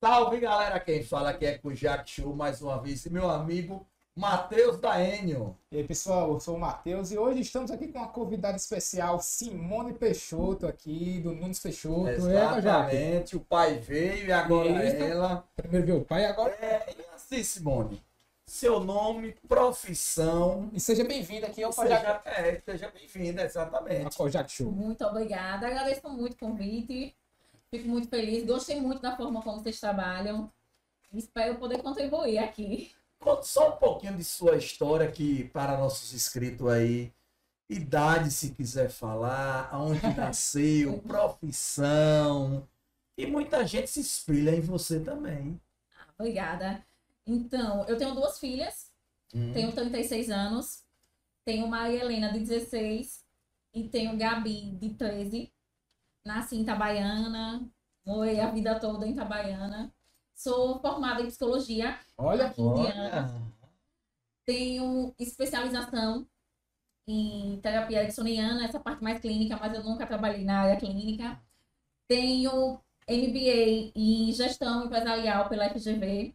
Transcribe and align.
Salve 0.00 0.38
galera, 0.38 0.78
quem 0.78 1.02
fala 1.02 1.30
aqui 1.30 1.44
é 1.44 1.58
com 1.58 1.68
o 1.68 1.74
Jack 1.74 2.08
Show 2.08 2.32
mais 2.32 2.62
uma 2.62 2.80
vez 2.80 3.04
e 3.04 3.10
meu 3.10 3.28
amigo 3.28 3.84
Matheus 4.14 4.78
da 4.78 5.02
Enio. 5.02 5.58
E 5.72 5.78
aí 5.78 5.84
pessoal, 5.84 6.30
eu 6.30 6.38
sou 6.38 6.54
o 6.54 6.60
Matheus 6.60 7.10
e 7.10 7.18
hoje 7.18 7.40
estamos 7.40 7.68
aqui 7.68 7.88
com 7.88 7.98
uma 7.98 8.06
convidada 8.06 8.56
especial, 8.56 9.18
Simone 9.18 9.92
Peixoto 9.94 10.68
aqui, 10.68 11.18
do 11.18 11.32
Nunes 11.32 11.58
Peixoto. 11.58 12.06
É, 12.06 12.14
Exatamente, 12.14 13.36
o 13.36 13.40
pai 13.40 13.80
veio 13.80 14.26
e 14.26 14.32
agora 14.32 14.86
Isso. 14.86 15.02
ela. 15.02 15.44
Primeiro 15.56 15.86
veio 15.86 15.98
o 15.98 16.04
pai 16.04 16.26
agora. 16.26 16.52
É, 16.60 16.94
e 16.96 17.14
assim 17.16 17.42
Simone, 17.42 18.00
seu 18.46 18.78
nome, 18.78 19.34
profissão... 19.48 20.70
E 20.72 20.78
seja 20.78 21.02
bem-vindo 21.02 21.44
aqui 21.44 21.64
ao 21.64 21.72
Seja, 21.72 21.96
Kojak, 21.98 22.28
é, 22.28 22.62
seja 22.64 22.88
bem-vinda, 22.88 23.40
ao 23.40 23.46
exatamente. 23.48 24.16
Kojak 24.16 24.48
Show. 24.52 24.70
Muito 24.70 25.04
obrigada. 25.04 25.66
Agradeço 25.66 26.08
muito 26.08 26.34
o 26.34 26.38
convite. 26.38 27.16
Fico 27.70 27.88
muito 27.88 28.08
feliz. 28.08 28.44
Gostei 28.46 28.80
muito 28.80 29.02
da 29.02 29.16
forma 29.16 29.42
como 29.42 29.60
vocês 29.60 29.78
trabalham. 29.78 30.50
Espero 31.12 31.58
poder 31.58 31.82
contribuir 31.82 32.38
aqui. 32.38 32.92
Conta 33.18 33.42
só 33.42 33.74
um 33.74 33.76
pouquinho 33.76 34.16
de 34.16 34.24
sua 34.24 34.56
história 34.56 35.06
aqui 35.06 35.44
para 35.44 35.76
nossos 35.76 36.14
inscritos 36.14 36.66
aí. 36.68 37.12
Idade, 37.68 38.30
se 38.30 38.54
quiser 38.54 38.88
falar, 38.88 39.68
aonde 39.70 40.00
nasceu, 40.16 40.98
profissão. 41.00 42.66
E 43.16 43.26
muita 43.26 43.66
gente 43.66 43.90
se 43.90 44.00
espelha 44.00 44.54
em 44.54 44.60
você 44.60 45.00
também. 45.00 45.60
Obrigada. 46.18 46.84
Então, 47.26 47.84
eu 47.86 47.98
tenho 47.98 48.14
duas 48.14 48.38
filhas. 48.38 48.90
Hum. 49.34 49.52
Tenho 49.52 49.72
36 49.72 50.30
anos. 50.30 50.84
Tenho 51.44 51.66
Maria 51.66 52.00
Helena, 52.00 52.32
de 52.32 52.40
16. 52.40 53.24
E 53.74 53.88
tenho 53.88 54.16
Gabi, 54.16 54.70
de 54.76 54.94
13. 54.94 55.52
Nasci 56.24 56.56
em 56.56 56.62
Itabaiana. 56.62 57.68
Morei 58.04 58.40
a 58.40 58.50
vida 58.50 58.78
toda 58.78 59.06
em 59.06 59.12
Itabaiana. 59.12 59.92
Sou 60.34 60.78
formada 60.80 61.20
em 61.20 61.26
psicologia 61.26 61.98
Olha, 62.16 62.46
há 62.46 62.50
15 62.50 62.86
anos. 62.86 63.32
Tenho 64.46 65.14
especialização 65.18 66.26
em 67.06 67.58
terapia 67.60 68.00
ericksoniana, 68.00 68.64
essa 68.64 68.78
parte 68.78 69.02
mais 69.02 69.20
clínica, 69.20 69.56
mas 69.56 69.74
eu 69.74 69.82
nunca 69.82 70.06
trabalhei 70.06 70.44
na 70.44 70.60
área 70.60 70.76
clínica. 70.76 71.40
Tenho 72.06 72.80
MBA 73.08 73.92
em 73.94 74.30
gestão 74.32 74.84
empresarial 74.84 75.48
pela 75.48 75.68
FGV. 75.70 76.34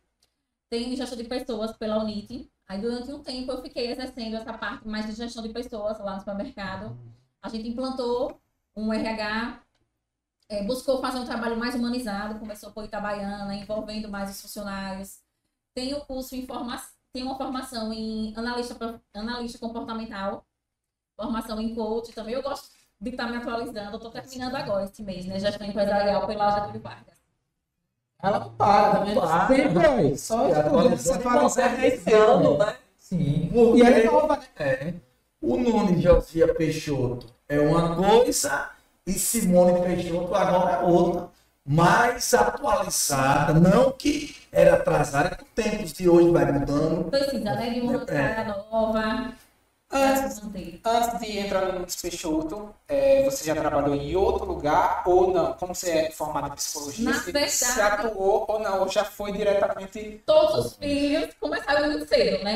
Tenho 0.69 0.95
gestão 0.95 1.17
de 1.17 1.25
pessoas 1.25 1.71
pela 1.77 1.99
Unite. 1.99 2.51
Aí 2.67 2.81
durante 2.81 3.11
um 3.11 3.21
tempo 3.21 3.51
eu 3.51 3.61
fiquei 3.61 3.91
exercendo 3.91 4.35
essa 4.35 4.53
parte 4.57 4.87
mais 4.87 5.05
de 5.05 5.13
gestão 5.13 5.43
de 5.43 5.49
pessoas 5.49 5.99
lá 5.99 6.15
no 6.15 6.19
supermercado. 6.19 6.97
A 7.41 7.49
gente 7.49 7.67
implantou 7.67 8.41
um 8.75 8.91
RH, 8.91 9.61
eh, 10.49 10.63
buscou 10.63 10.99
fazer 11.01 11.19
um 11.19 11.25
trabalho 11.25 11.57
mais 11.57 11.75
humanizado, 11.75 12.39
começou 12.39 12.71
por 12.71 12.83
Itabaiana, 12.85 13.53
envolvendo 13.55 14.09
mais 14.09 14.29
os 14.31 14.41
funcionários. 14.41 15.19
Tenho 15.73 15.99
curso 16.01 16.35
em 16.35 16.45
formação, 16.45 16.89
tenho 17.11 17.25
uma 17.27 17.35
formação 17.37 17.91
em 17.93 18.33
analista, 18.35 19.01
analista 19.13 19.57
comportamental, 19.59 20.45
formação 21.15 21.59
em 21.59 21.73
coach 21.75 22.11
também. 22.13 22.33
Eu 22.35 22.43
gosto 22.43 22.69
de 23.01 23.09
estar 23.09 23.27
me 23.27 23.37
atualizando. 23.37 23.91
Eu 23.91 23.95
estou 23.97 24.11
terminando 24.11 24.55
agora 24.55 24.85
esse 24.85 25.01
mês, 25.03 25.25
né? 25.25 25.39
Gestão 25.39 25.67
empresarial 25.67 26.25
pela 26.27 26.51
Getúlio 26.59 26.81
Vargas. 26.81 27.13
ela 28.21 28.39
não 28.39 28.53
para, 28.53 28.91
tá 28.91 28.99
vendo? 29.03 29.19
Para. 29.21 29.47
Sempre 29.47 29.85
aí, 29.85 30.17
só 30.17 30.45
E 30.47 30.51
estudando, 30.51 30.67
atualizando 30.67 30.97
se 31.01 31.09
e 31.09 31.13
atualizando. 31.13 31.71
modernizando, 31.73 32.57
né? 32.57 32.77
Sim. 32.97 33.49
Porque- 33.53 33.77
E 33.79 33.81
ela 33.85 33.97
é 33.97 34.03
nova, 34.05 34.37
né? 34.37 34.47
É. 34.57 34.93
O 35.41 35.57
Nunes 35.57 36.01
Josia 36.01 36.53
Peixoto 36.55 37.27
é 37.49 37.59
uma 37.59 37.95
coisa 37.97 38.71
e 39.05 39.13
Simone 39.13 39.81
Peixoto 39.81 40.33
agora 40.35 40.71
é 40.73 40.79
outra. 40.79 41.29
Mais 41.65 42.33
atualizada, 42.33 43.53
não 43.53 43.91
que 43.93 44.35
era 44.51 44.75
atrasada, 44.75 45.33
que 45.35 45.43
os 45.43 45.49
tempos 45.55 45.93
de 45.93 46.09
hoje 46.09 46.29
vai 46.29 46.51
mudando. 46.51 47.09
Precisa, 47.09 47.39
né? 47.39 47.69
De 47.69 47.79
uma 47.79 48.03
É. 48.03 48.05
cara 48.05 48.65
nova. 48.69 49.33
Manter. 49.91 50.81
Antes 50.83 51.19
de 51.19 51.37
entrar 51.37 51.65
no 51.67 51.73
Nunes 51.79 51.95
Peixoto, 52.01 52.73
é, 52.87 53.23
você 53.25 53.45
já 53.45 53.55
trabalhou 53.55 53.93
em 53.95 54.15
outro 54.15 54.45
lugar 54.45 55.03
ou 55.05 55.31
não? 55.31 55.53
Como 55.53 55.75
você 55.75 55.89
é 55.91 56.11
formada 56.11 56.47
em 56.47 56.51
psicologia, 56.55 57.05
Na 57.05 57.13
você, 57.13 57.31
verdade- 57.31 57.51
você 57.51 57.81
atuou 57.81 58.45
ou 58.47 58.59
não? 58.59 58.79
Ou 58.81 58.89
já 58.89 59.05
foi 59.05 59.31
diretamente... 59.31 60.21
Todos 60.25 60.65
os 60.65 60.73
filhos 60.77 61.29
começaram 61.39 61.91
muito 61.91 62.07
cedo, 62.07 62.43
né? 62.43 62.55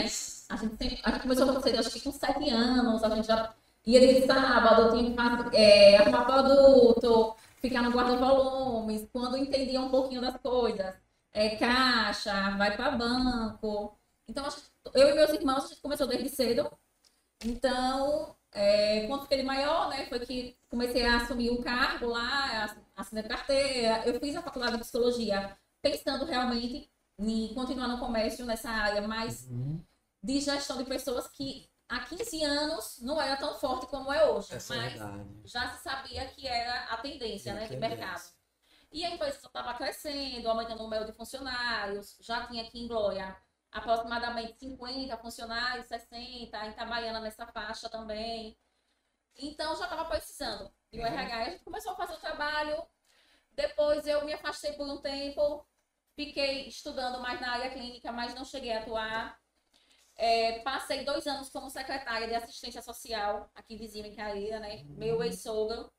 A 0.50 0.55
gente, 0.55 0.77
sempre, 0.77 1.00
a 1.03 1.11
gente 1.11 1.21
começou 1.21 1.45
muito 1.45 1.61
cedo, 1.61 1.79
acho 1.79 1.89
que 1.91 2.01
com 2.01 2.11
sete 2.11 2.50
anos, 2.50 3.03
a 3.03 3.09
gente 3.16 3.27
já 3.27 3.53
ia 3.87 3.99
de 4.01 4.25
sábado, 4.27 4.91
tinha 4.97 5.09
que 5.09 5.15
fazer, 5.15 5.55
é, 5.55 5.97
arrumar 5.97 6.25
produto, 6.25 7.35
ficar 7.61 7.81
no 7.81 7.91
guarda-volumes, 7.91 9.07
quando 9.11 9.37
entendia 9.37 9.79
um 9.81 9.89
pouquinho 9.89 10.21
das 10.21 10.37
coisas. 10.37 10.93
É, 11.33 11.55
caixa, 11.55 12.51
vai 12.57 12.75
para 12.75 12.91
banco. 12.91 13.97
Então, 14.27 14.45
eu 14.93 15.09
e 15.09 15.13
meus 15.13 15.31
irmãos, 15.31 15.65
a 15.65 15.67
gente 15.67 15.81
começou 15.81 16.07
desde 16.07 16.29
cedo. 16.29 16.69
Então, 17.43 18.35
é, 18.51 19.05
quando 19.07 19.23
fiquei 19.23 19.43
maior, 19.43 19.89
né, 19.89 20.05
foi 20.07 20.19
que 20.21 20.57
comecei 20.69 21.05
a 21.05 21.17
assumir 21.17 21.51
um 21.51 21.61
cargo 21.61 22.07
lá, 22.07 22.63
ass- 22.63 22.77
assinei 22.95 23.23
carteira. 23.23 24.03
Eu 24.05 24.19
fiz 24.19 24.35
a 24.35 24.41
faculdade 24.41 24.73
de 24.73 24.79
psicologia 24.79 25.55
pensando 25.81 26.25
realmente 26.25 26.89
em 27.19 27.53
continuar 27.53 27.87
no 27.87 27.99
comércio 27.99 28.45
nessa 28.45 28.69
área 28.69 29.07
mais 29.07 29.47
de 30.23 30.39
gestão 30.41 30.77
de 30.77 30.83
pessoas 30.85 31.27
que 31.27 31.69
há 31.89 31.99
15 32.01 32.43
anos 32.43 32.99
não 33.01 33.21
era 33.21 33.37
tão 33.37 33.55
forte 33.55 33.87
como 33.87 34.11
é 34.11 34.25
hoje, 34.29 34.53
Essa 34.53 34.75
é 34.75 34.77
mas 34.77 34.93
verdade. 34.93 35.41
já 35.45 35.69
se 35.75 35.83
sabia 35.83 36.27
que 36.29 36.47
era 36.47 36.85
a 36.93 36.97
tendência, 36.97 37.53
né, 37.53 37.63
de 37.63 37.69
tendência. 37.69 37.97
mercado. 37.97 38.37
E 38.91 39.03
a 39.05 39.09
empresa 39.09 39.37
estava 39.45 39.73
crescendo, 39.73 40.49
aumentando 40.49 40.79
o 40.79 40.83
número 40.83 41.05
de 41.05 41.13
funcionários, 41.13 42.17
já 42.21 42.47
tinha 42.47 42.63
aqui 42.63 42.79
em 42.79 42.87
Glória 42.87 43.35
aproximadamente 43.71 44.57
50 44.59 45.17
funcionários, 45.17 45.87
60, 45.87 46.15
em 46.65 46.69
Itabaiana 46.71 47.19
nessa 47.19 47.45
faixa 47.47 47.89
também. 47.89 48.57
Então 49.37 49.75
já 49.75 49.83
estava 49.83 50.05
precisando 50.05 50.71
de 50.91 50.99
um 50.99 51.01
Uhum. 51.01 51.07
RH. 51.07 51.37
A 51.37 51.49
gente 51.51 51.63
começou 51.63 51.91
a 51.91 51.95
fazer 51.95 52.13
o 52.13 52.19
trabalho, 52.19 52.81
depois 53.51 54.07
eu 54.07 54.23
me 54.25 54.33
afastei 54.33 54.73
por 54.73 54.87
um 54.87 54.97
tempo, 55.01 55.67
fiquei 56.15 56.67
estudando 56.67 57.19
mais 57.19 57.39
na 57.41 57.51
área 57.51 57.69
clínica, 57.71 58.11
mas 58.11 58.33
não 58.33 58.45
cheguei 58.45 58.71
a 58.73 58.79
atuar. 58.79 59.39
É, 60.17 60.59
passei 60.59 61.05
dois 61.05 61.28
anos 61.28 61.50
como 61.50 61.69
secretária 61.69 62.28
de 62.28 62.33
assistência 62.35 62.81
social 62.81 63.50
aqui 63.53 63.75
vizinho 63.78 64.05
em 64.07 64.16
Caíra, 64.16 64.59
né? 64.59 64.83
Meu 64.85 65.22
ex-sogro 65.23 65.91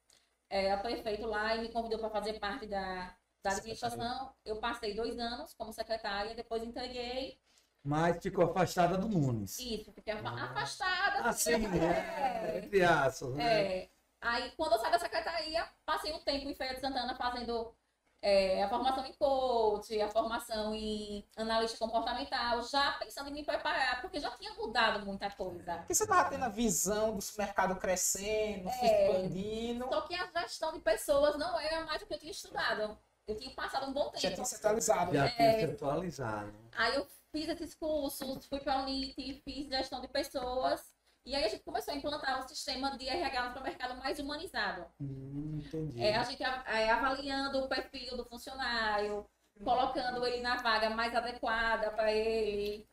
era 0.51 0.77
prefeito 0.79 1.27
lá 1.27 1.55
e 1.55 1.61
me 1.61 1.69
convidou 1.73 1.99
para 2.01 2.11
fazer 2.11 2.39
parte 2.41 2.67
da, 2.67 3.15
da 3.43 3.51
administração. 3.53 4.33
Eu 4.45 4.57
passei 4.59 4.95
dois 4.95 5.19
anos 5.19 5.55
como 5.55 5.73
secretária, 5.73 6.34
depois 6.34 6.62
entreguei. 6.65 7.39
Mas 7.84 8.21
ficou 8.21 8.45
afastada 8.45 8.99
do 8.99 9.09
Nunes. 9.09 9.59
Isso, 9.61 9.93
fiquei 9.93 10.12
afa- 10.15 10.31
afastada. 10.31 11.21
Assim, 11.28 11.55
fiquei- 11.61 11.81
é, 11.89 12.59
entre 12.65 12.83
aspas, 12.83 13.34
né? 13.34 13.62
é. 13.84 13.91
Aí, 14.21 14.51
quando 14.57 14.73
eu 14.73 14.78
saí 14.81 14.91
da 14.91 14.99
secretaria, 14.99 15.65
passei 15.87 16.12
um 16.12 16.19
tempo 16.25 16.49
em 16.49 16.55
Feira 16.57 16.75
de 16.75 16.81
Santana 16.81 17.15
fazendo 17.15 17.73
é, 18.21 18.62
a 18.62 18.69
formação 18.69 19.06
em 19.06 19.12
coach, 19.12 20.01
a 20.01 20.09
formação 20.09 20.75
em 20.75 21.25
analista 21.37 21.79
comportamental, 21.79 22.62
já 22.62 22.93
pensando 22.93 23.29
em 23.31 23.33
me 23.33 23.45
preparar, 23.45 24.01
porque 24.01 24.19
já 24.19 24.31
tinha 24.33 24.53
mudado 24.55 25.05
muita 25.06 25.31
coisa. 25.31 25.77
Porque 25.79 25.95
você 25.95 26.03
estava 26.03 26.28
tendo 26.28 26.45
a 26.45 26.49
visão 26.49 27.17
do 27.17 27.25
mercado 27.39 27.77
crescendo, 27.77 28.69
se 28.71 28.84
É. 28.87 29.09
expandindo, 29.09 29.89
Só 29.89 30.01
que 30.03 30.15
a 30.15 30.27
gestão 30.43 30.73
de 30.73 30.81
pessoas 30.81 31.37
não 31.39 31.59
era 31.61 31.84
mais 31.84 32.03
o 32.03 32.07
que 32.07 32.15
eu 32.15 32.19
tinha 32.19 32.33
estudado. 32.33 32.99
Eu 33.27 33.37
tinha 33.37 33.55
passado 33.55 33.87
um 33.89 33.93
bom 33.93 34.07
tempo. 34.07 34.21
já 34.21 34.33
tinha 34.33 34.45
se 34.45 34.57
atualizado. 34.57 35.15
Já 35.15 35.25
né? 35.25 35.31
tinha 35.31 35.49
é. 35.49 35.59
se 35.67 35.73
atualizado. 35.73 36.55
Aí 36.73 36.95
eu 36.97 37.07
fiz 37.31 37.49
esses 37.49 37.75
cursos, 37.75 38.47
fui 38.47 38.59
para 38.59 38.75
a 38.75 38.83
Unite, 38.83 39.43
fiz 39.45 39.69
gestão 39.69 40.01
de 40.01 40.09
pessoas. 40.09 40.83
E 41.28 41.34
aí 41.34 41.44
a 41.44 41.49
gente 41.49 41.62
começou 41.62 41.93
a 41.93 41.97
implantar 41.99 42.43
o 42.43 42.49
sistema 42.49 42.97
de 42.97 43.06
RH 43.06 43.50
no 43.50 43.62
mercado 43.62 43.94
mais 43.99 44.19
humanizado. 44.19 44.87
Hum, 44.99 45.61
entendi. 45.62 46.03
É, 46.03 46.16
a 46.16 46.25
gente 46.25 46.43
é, 46.43 46.91
avaliando 46.91 47.59
o 47.59 47.69
perfil 47.69 48.16
do 48.16 48.25
funcionário, 48.25 49.28
colocando 49.62 50.27
ele 50.27 50.41
na 50.41 50.56
vaga 50.56 50.89
mais 50.89 51.15
adequada 51.15 51.91
para 51.91 52.10
ele. 52.10 52.89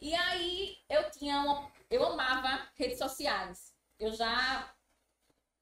E 0.00 0.14
aí 0.14 0.78
eu 0.88 1.10
tinha 1.10 1.38
uma, 1.42 1.70
eu 1.90 2.02
amava 2.06 2.66
redes 2.76 2.96
sociais. 2.96 3.74
Eu 3.98 4.10
já 4.14 4.74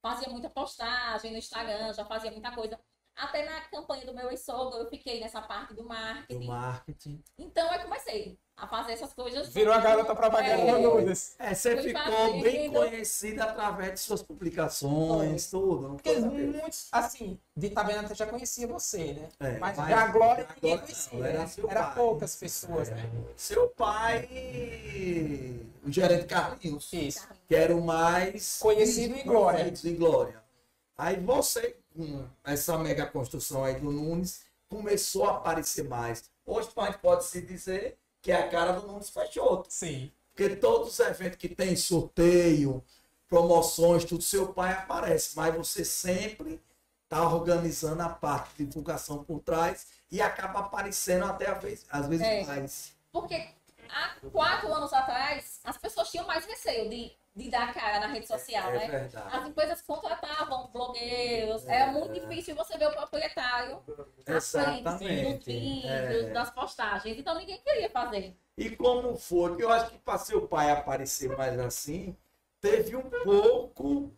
fazia 0.00 0.28
muita 0.28 0.48
postagem 0.48 1.32
no 1.32 1.38
Instagram, 1.38 1.92
já 1.94 2.04
fazia 2.04 2.30
muita 2.30 2.52
coisa. 2.52 2.78
Até 3.16 3.44
na 3.44 3.60
campanha 3.62 4.06
do 4.06 4.14
meu 4.14 4.30
ex-sogro, 4.30 4.78
eu 4.78 4.88
fiquei 4.88 5.18
nessa 5.18 5.42
parte 5.42 5.74
do 5.74 5.82
do 5.82 5.88
marketing. 5.88 6.46
marketing. 6.46 7.24
Então 7.36 7.74
eu 7.74 7.82
comecei 7.82 8.38
a 8.56 8.68
fazer 8.68 8.92
essas 8.92 9.12
coisas. 9.12 9.48
Virou 9.48 9.74
a 9.74 9.78
garota 9.78 10.14
propaganda 10.14 10.62
É. 10.62 10.72
do 10.74 10.78
Nunes. 10.80 11.34
É, 11.38 11.54
você 11.54 11.76
ficou 11.82 12.40
bem 12.40 12.72
conhecida 12.72 13.44
através 13.44 13.94
de 13.94 14.00
suas 14.00 14.22
publicações, 14.22 15.50
tudo. 15.50 15.94
Porque 15.94 16.16
muitos, 16.20 16.88
assim, 16.92 17.38
de 17.56 17.66
Itabaiana 17.66 18.14
já 18.14 18.26
conhecia 18.26 18.66
você, 18.68 19.12
né? 19.14 19.28
É, 19.40 19.58
mas, 19.58 19.76
mas 19.76 19.88
da 19.88 20.06
Glória 20.06 20.48
ninguém 20.54 20.78
conhecia. 20.78 21.18
não, 21.18 21.26
era 21.26 21.38
né? 21.40 21.46
seu 21.48 21.68
Era 21.70 21.82
pai. 21.84 21.94
poucas 21.96 22.36
pessoas, 22.36 22.90
né? 22.90 23.10
Seu 23.36 23.68
pai, 23.70 24.28
o 25.84 25.90
gerente 25.90 26.26
Carlinhos, 26.26 26.92
Isso. 26.92 27.26
que 27.48 27.54
era 27.54 27.74
o 27.74 27.82
mais 27.84 28.58
Conhecido 28.60 29.16
em 29.16 29.24
Glória. 29.24 29.72
em 29.84 29.94
Glória. 29.96 30.42
Aí 30.96 31.18
você, 31.18 31.76
com 31.96 32.24
essa 32.44 32.78
mega 32.78 33.04
construção 33.06 33.64
aí 33.64 33.74
do 33.74 33.90
Nunes, 33.90 34.42
começou 34.68 35.24
a 35.26 35.36
aparecer 35.38 35.88
mais. 35.88 36.30
Hoje 36.46 36.68
a 36.76 36.84
gente 36.86 36.98
pode 36.98 37.24
se 37.24 37.40
dizer 37.42 37.98
que 38.24 38.32
é 38.32 38.36
a 38.36 38.48
cara 38.48 38.72
do 38.72 38.86
Nunes 38.86 39.10
Peixoto. 39.10 39.66
Sim. 39.68 40.10
Porque 40.32 40.56
todos 40.56 40.88
os 40.88 40.98
eventos 41.00 41.36
que 41.36 41.46
tem 41.46 41.76
sorteio, 41.76 42.82
promoções, 43.28 44.02
tudo, 44.06 44.22
seu 44.22 44.48
pai 44.54 44.72
aparece, 44.72 45.36
mas 45.36 45.54
você 45.54 45.84
sempre 45.84 46.58
está 47.04 47.28
organizando 47.28 48.02
a 48.02 48.08
parte 48.08 48.56
de 48.56 48.64
divulgação 48.64 49.22
por 49.22 49.40
trás 49.40 49.88
e 50.10 50.22
acaba 50.22 50.60
aparecendo 50.60 51.26
até 51.26 51.50
a 51.50 51.52
vez, 51.54 51.84
às 51.90 52.08
vezes 52.08 52.26
É. 52.26 52.44
mais. 52.46 52.92
Porque 53.12 53.46
há 53.90 54.14
quatro 54.32 54.72
anos 54.72 54.92
atrás, 54.94 55.60
as 55.62 55.76
pessoas 55.76 56.10
tinham 56.10 56.26
mais 56.26 56.46
receio 56.46 56.88
de, 56.88 57.12
de 57.36 57.50
dar 57.50 57.74
cara 57.74 57.98
na 58.00 58.06
rede 58.06 58.26
social, 58.28 58.70
é 58.70 58.78
né? 58.78 58.86
verdade. 58.86 59.36
As 59.36 59.46
empresas 59.48 59.82
contratavam 59.82 60.68
blogueiros, 60.72 61.66
é, 61.66 61.86
muito 61.86 62.12
difícil 62.12 62.54
você 62.54 62.78
ver 62.78 62.86
o 62.88 62.92
proprietário 62.92 63.82
Exatamente. 64.26 65.44
vídeo, 65.44 65.88
É. 65.90 66.30
das 66.30 66.50
postagens. 66.50 67.18
Então 67.18 67.34
ninguém 67.36 67.58
queria 67.58 67.90
fazer. 67.90 68.36
E 68.56 68.70
como 68.70 69.16
foi? 69.16 69.60
Eu 69.60 69.72
acho 69.72 69.90
que 69.90 69.98
para 69.98 70.18
seu 70.18 70.46
pai 70.46 70.70
aparecer 70.70 71.36
mais 71.36 71.58
assim, 71.58 72.16
teve 72.60 72.94
um 72.94 73.02
pouco 73.24 74.12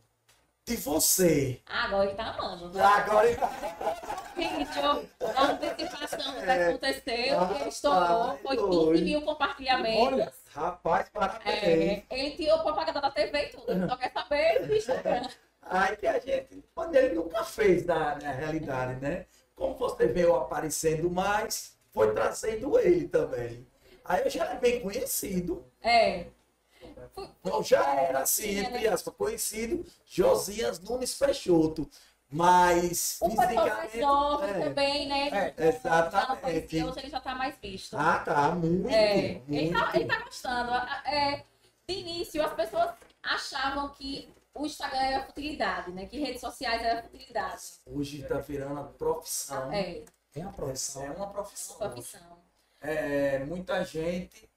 de 0.67 0.77
você. 0.77 1.63
Agora 1.67 2.05
ele 2.07 2.15
tá 2.17 2.25
amando. 2.33 2.79
Agora 2.79 3.29
ele 3.31 3.39
Vídeo, 4.37 5.09
a 5.35 5.43
antecipação 5.45 6.33
que 6.35 6.51
É. 6.51 6.69
aconteceu, 6.69 7.47
que 7.49 7.55
ele 7.61 7.69
estourou, 7.71 8.37
foi 8.43 8.57
15 8.57 8.69
doido. 8.71 9.05
mil 9.05 9.23
compartilhamentos. 9.23 10.13
Olha. 10.13 10.33
Rapaz, 10.57 11.11
parabéns. 11.11 12.03
É, 12.09 12.19
ele 12.19 12.31
tirou 12.35 12.61
propaganda 12.61 12.99
da 12.99 13.11
TV 13.11 13.45
e 13.45 13.49
tudo, 13.51 13.73
ele 13.73 13.87
só 13.87 13.97
quer 13.97 14.11
saber 14.11 14.65
do 14.67 14.75
Instagram. 14.75 15.29
Aí 15.61 15.97
que 15.97 16.07
a 16.07 16.19
gente, 16.19 16.65
quando 16.75 16.95
ele 16.95 17.15
nunca 17.15 17.45
fez 17.45 17.85
na, 17.85 18.17
na 18.17 18.33
realidade, 18.33 18.99
né? 19.01 19.27
Como 19.55 19.75
você 19.75 20.07
veio 20.07 20.35
aparecendo 20.35 21.11
mais, 21.11 21.77
foi 21.93 22.15
trazendo 22.15 22.79
ele 22.79 23.07
também. 23.07 23.67
Aí 24.03 24.25
eu 24.25 24.31
já 24.31 24.47
era 24.47 24.55
bem 24.55 24.81
conhecido. 24.81 25.63
É. 25.83 26.27
Eu 27.45 27.63
já 27.63 27.95
era 27.95 28.21
assim, 28.21 28.59
entre 28.59 28.89
aspas, 28.89 29.15
conhecido, 29.15 29.85
Josias 30.07 30.81
Nunes 30.81 31.15
Peixoto. 31.19 31.89
Mas 32.37 33.17
O 33.21 33.31
pessoal 33.31 33.47
mais 33.47 33.91
fisicamente. 33.91 33.99
jovem 34.01 34.51
é, 34.51 34.61
também, 34.61 35.09
né? 35.09 35.29
É, 35.57 35.73
Já 35.73 36.03
não 36.03 36.07
exatamente. 36.09 36.85
hoje 36.85 36.99
ele 36.99 37.11
já 37.11 37.21
tá 37.21 37.35
mais 37.35 37.55
visto. 37.63 37.97
Ah, 37.97 38.19
tá, 38.19 38.51
muito. 38.51 38.89
É, 38.89 39.19
ele, 39.19 39.71
muito. 39.71 39.73
tá, 39.73 39.91
ele 39.95 40.05
tá 40.05 40.21
gostando. 40.21 40.73
É, 41.07 41.45
de 41.89 41.95
início, 41.95 42.45
as 42.45 42.53
pessoas 42.53 42.91
achavam 43.23 43.89
que 43.91 44.29
o 44.55 44.67
Instagram 44.67 44.99
era 44.99 45.25
futilidade, 45.25 45.91
né? 45.93 46.07
Que 46.07 46.19
redes 46.19 46.41
sociais 46.41 46.83
era 46.83 47.03
futilidade. 47.03 47.63
Hoje 47.87 48.23
tá 48.25 48.39
virando 48.39 48.81
a 48.81 48.85
profissão. 48.85 49.73
É, 49.73 50.05
Tem 50.33 50.43
a 50.43 50.49
profissão. 50.49 51.03
É 51.05 51.11
uma 51.11 51.25
uma 51.25 51.31
profissão. 51.33 51.77
profissão. 51.79 52.39
É, 52.81 53.39
muita 53.45 53.83
gente 53.83 54.49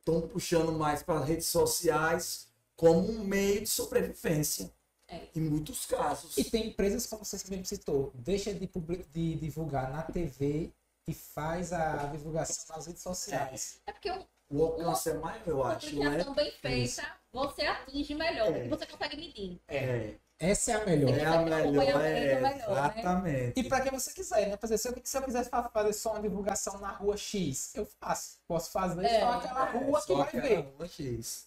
estão 0.00 0.22
puxando 0.22 0.72
mais 0.72 1.02
para 1.02 1.20
as 1.20 1.28
redes 1.28 1.46
sociais 1.46 2.48
como 2.74 3.10
um 3.10 3.24
meio 3.24 3.60
de 3.60 3.68
sobrevivência. 3.68 4.72
É. 5.08 5.20
Em 5.34 5.40
muitos 5.40 5.86
casos. 5.86 6.36
E 6.36 6.44
tem 6.44 6.68
empresas, 6.68 7.06
como 7.06 7.24
você 7.24 7.36
mesmo 7.50 7.64
citou, 7.64 8.12
deixa 8.14 8.52
de, 8.52 8.66
de 9.10 9.34
divulgar 9.36 9.90
na 9.90 10.02
TV 10.02 10.70
e 11.06 11.14
faz 11.14 11.72
a 11.72 12.04
divulgação 12.06 12.76
nas 12.76 12.86
redes 12.86 13.02
sociais. 13.02 13.80
É 13.86 13.92
porque 13.92 14.10
um- 14.12 14.24
O 14.50 14.62
alcance 14.64 15.08
é 15.10 15.14
maior, 15.14 15.42
eu 15.46 15.56
uma 15.60 15.72
acho, 15.74 15.86
né? 15.86 15.92
publicação 16.02 16.34
bem 16.34 16.52
feita, 16.52 17.06
você 17.32 17.62
atinge 17.66 18.14
melhor, 18.14 18.48
É. 18.48 18.52
porque 18.52 18.68
você 18.68 18.86
consegue 18.86 19.16
medir. 19.16 19.60
É, 19.68 20.14
Essa 20.38 20.72
é 20.72 20.74
a 20.74 20.86
melhor. 20.86 21.10
é 21.18 21.24
a 21.24 21.38
melhor, 21.42 22.02
é, 22.04 22.20
melhor, 22.40 22.42
né? 22.42 22.64
exatamente. 22.70 23.60
E 23.60 23.64
para 23.64 23.80
quem 23.82 23.90
você 23.92 24.12
quiser, 24.12 24.48
né? 24.48 24.56
Por 24.56 24.66
exemplo, 24.66 24.78
se 24.82 24.88
eu, 24.88 25.02
se 25.04 25.16
eu 25.18 25.22
quisesse 25.22 25.50
fa- 25.50 25.68
fazer 25.70 25.92
só 25.94 26.12
uma 26.12 26.20
divulgação 26.22 26.78
na 26.78 26.90
rua 26.92 27.16
X, 27.16 27.74
eu 27.74 27.86
faço. 28.00 28.38
Posso 28.46 28.70
fazer 28.70 29.04
É. 29.06 29.20
só 29.20 29.32
aquela 29.32 29.64
rua 29.70 30.00
que 30.00 30.06
Só 30.06 30.14
vai 30.16 30.28
aquela 30.28 30.42
ver. 30.48 30.56
rua 30.76 30.88
X. 30.88 31.46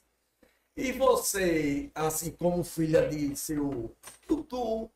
E 0.75 0.91
você, 0.94 1.91
assim 1.94 2.31
como 2.31 2.63
filha 2.63 3.07
de 3.07 3.35
seu 3.35 3.94
Dudu, 4.27 4.89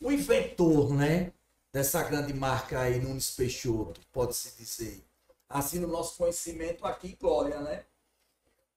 o 0.00 0.12
inventor, 0.12 0.92
né? 0.94 1.32
Dessa 1.72 2.02
grande 2.02 2.32
marca 2.32 2.80
aí, 2.80 2.98
Nunes 2.98 3.30
Peixoto, 3.30 4.00
pode-se 4.12 4.56
dizer. 4.56 5.04
Assim, 5.48 5.78
no 5.78 5.86
nosso 5.86 6.16
conhecimento 6.16 6.84
aqui 6.86 7.08
em 7.08 7.16
Glória, 7.20 7.60
né? 7.60 7.84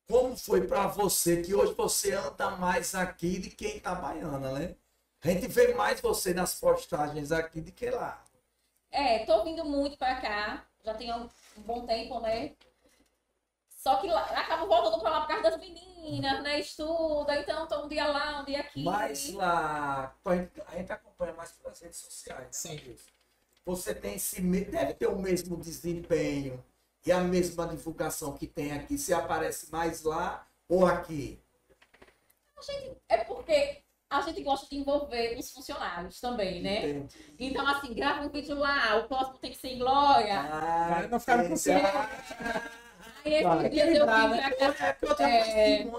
Como 0.07 0.35
foi 0.35 0.67
para 0.67 0.87
você 0.87 1.41
que 1.41 1.53
hoje 1.53 1.73
você 1.73 2.13
anda 2.13 2.51
mais 2.51 2.93
aqui 2.93 3.39
de 3.39 3.49
quem 3.49 3.79
tá 3.79 3.95
baiana, 3.95 4.51
né? 4.51 4.75
A 5.23 5.29
gente 5.29 5.47
vê 5.47 5.73
mais 5.73 5.99
você 5.99 6.33
nas 6.33 6.55
postagens 6.55 7.31
aqui 7.31 7.61
do 7.61 7.71
que 7.71 7.89
lá. 7.89 8.23
É, 8.91 9.25
tô 9.25 9.43
vindo 9.43 9.63
muito 9.65 9.97
pra 9.97 10.19
cá, 10.19 10.65
já 10.83 10.93
tem 10.93 11.13
um 11.13 11.29
bom 11.57 11.85
tempo, 11.85 12.19
né? 12.19 12.53
Só 13.79 13.95
que 13.95 14.07
lá, 14.07 14.25
acabo 14.25 14.67
voltando 14.67 14.99
pra 14.99 15.09
lá 15.09 15.21
por 15.21 15.29
causa 15.29 15.51
das 15.51 15.57
meninas, 15.57 16.43
né? 16.43 16.59
Estuda, 16.59 17.39
então 17.39 17.65
tô 17.65 17.85
um 17.85 17.87
dia 17.87 18.05
lá, 18.07 18.41
um 18.41 18.43
dia 18.43 18.59
aqui. 18.59 18.83
Mas 18.83 19.33
lá, 19.33 20.13
a 20.25 20.35
gente, 20.35 20.61
a 20.67 20.75
gente 20.75 20.91
acompanha 20.91 21.33
mais 21.33 21.53
pelas 21.53 21.79
redes 21.79 21.97
sociais, 21.97 22.41
né? 22.41 22.49
Sim. 22.51 22.95
Você 23.65 23.95
tem 23.95 24.15
esse, 24.15 24.41
deve 24.41 24.95
ter 24.95 25.07
o 25.07 25.15
mesmo 25.15 25.55
desempenho 25.55 26.61
e 27.05 27.11
a 27.11 27.21
mesma 27.21 27.65
divulgação 27.67 28.33
que 28.33 28.47
tem 28.47 28.73
aqui. 28.73 28.97
Se 28.97 29.13
aparece 29.13 29.71
mais 29.71 30.03
lá 30.03 30.45
ou 30.67 30.85
aqui? 30.85 31.41
É 33.07 33.19
porque 33.19 33.81
a 34.09 34.19
gente 34.19 34.43
gosta 34.43 34.67
de 34.67 34.75
envolver 34.75 35.37
os 35.39 35.53
funcionários 35.53 36.19
também, 36.19 36.61
né? 36.61 36.89
Entendi. 36.89 37.15
Então, 37.39 37.65
assim, 37.65 37.93
grava 37.93 38.25
um 38.25 38.29
vídeo 38.29 38.57
lá, 38.57 38.97
o 38.97 39.07
próximo 39.07 39.37
tem 39.37 39.51
que 39.51 39.57
ser 39.57 39.69
em 39.69 39.79
Glória. 39.79 40.37
Ah, 40.37 41.07
não 41.09 41.17
ficar 41.17 41.47
com. 41.47 41.55
Você. 43.29 43.45
Aí 43.45 43.57
esses 43.67 43.71
dias 43.71 43.95
eu 43.95 44.05
vim 44.07 44.27
né? 44.27 44.49
pra 44.51 44.73
cá. 44.73 44.85
É 44.87 44.93
porque 44.93 45.05
eu 45.11 45.15
tenho 45.15 45.29
É, 45.29 45.41
um 45.41 45.45
jeitinho. 45.45 45.97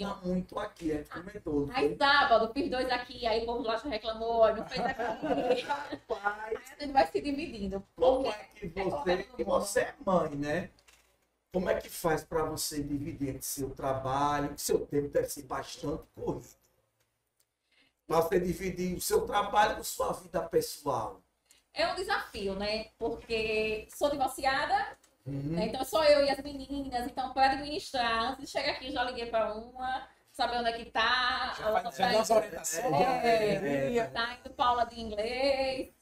anda 0.00 0.14
muito 0.22 0.58
aqui, 0.58 0.92
é 0.92 1.04
comedor. 1.04 1.68
Aí 1.72 1.96
sábado, 1.96 2.52
fiz 2.52 2.70
dois 2.70 2.90
aqui, 2.90 3.26
aí 3.26 3.42
o 3.42 3.46
povo 3.46 3.62
lá 3.62 3.76
já 3.76 3.88
reclamou, 3.88 4.54
não 4.54 4.66
fez 4.66 4.80
aqui. 4.84 5.02
Aí 5.02 5.60
Rapaz, 5.62 6.58
a 6.78 6.82
gente 6.82 6.92
vai 6.92 7.06
se 7.06 7.20
dividindo. 7.20 7.84
como 7.96 8.26
é 8.26 8.44
que 8.54 8.66
você, 8.68 9.22
que 9.24 9.44
você 9.44 9.80
é 9.80 9.94
mãe, 10.04 10.30
né? 10.36 10.70
Como 11.52 11.68
é 11.70 11.80
que 11.80 11.88
faz 11.88 12.22
para 12.24 12.44
você 12.44 12.82
dividir 12.82 13.30
entre 13.30 13.42
seu 13.42 13.70
trabalho, 13.70 14.54
que 14.54 14.60
seu 14.60 14.86
tempo 14.86 15.08
deve 15.08 15.28
ser 15.28 15.44
bastante 15.44 16.02
corrido? 16.14 16.46
Para 18.06 18.20
você 18.22 18.40
dividir 18.40 18.96
o 18.96 19.00
seu 19.00 19.26
trabalho 19.26 19.76
com 19.76 19.84
sua 19.84 20.12
vida 20.12 20.42
pessoal. 20.48 21.20
É 21.74 21.86
um 21.90 21.94
desafio, 21.94 22.54
né? 22.54 22.86
Porque 22.98 23.86
sou 23.94 24.10
divorciada, 24.10 24.96
Uhum. 25.28 25.56
né? 25.56 25.66
então 25.66 25.84
só 25.84 26.04
eu 26.04 26.24
e 26.24 26.30
as 26.30 26.38
meninas. 26.42 27.06
Então, 27.06 27.32
para 27.32 27.52
administrar, 27.52 28.32
antes 28.32 28.46
de 28.46 28.50
chegar 28.50 28.72
aqui, 28.72 28.90
já 28.90 29.04
liguei 29.04 29.26
para 29.26 29.54
uma, 29.54 30.08
saber 30.32 30.56
onde 30.58 30.70
é 30.70 30.72
que 30.72 30.86
tá. 30.86 31.54
Já, 31.58 31.66
ela 31.68 31.82
faz, 31.82 31.96
tá 31.96 32.02
já 32.02 32.12
dá 32.12 32.20
as 32.20 32.30
indo- 32.30 32.36
orientações. 32.38 33.00
É, 33.24 33.96
é, 33.98 34.04
tá 34.06 34.36
indo 34.40 34.50
para 34.50 34.64
aula 34.66 34.84
de 34.86 35.00
inglês. 35.00 35.92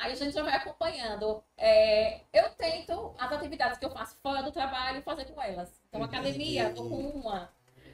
Aí 0.00 0.12
a 0.12 0.14
gente 0.14 0.34
já 0.34 0.42
vai 0.42 0.54
acompanhando. 0.54 1.42
É, 1.56 2.20
eu 2.32 2.50
tento 2.50 3.14
as 3.18 3.32
atividades 3.32 3.78
que 3.78 3.84
eu 3.86 3.90
faço 3.90 4.16
fora 4.22 4.42
do 4.42 4.52
trabalho 4.52 5.02
fazer 5.02 5.24
com 5.26 5.40
elas. 5.40 5.70
Então, 5.88 6.02
academia, 6.02 6.70
vou 6.74 6.88
com 6.88 6.96
uma. 7.20 7.50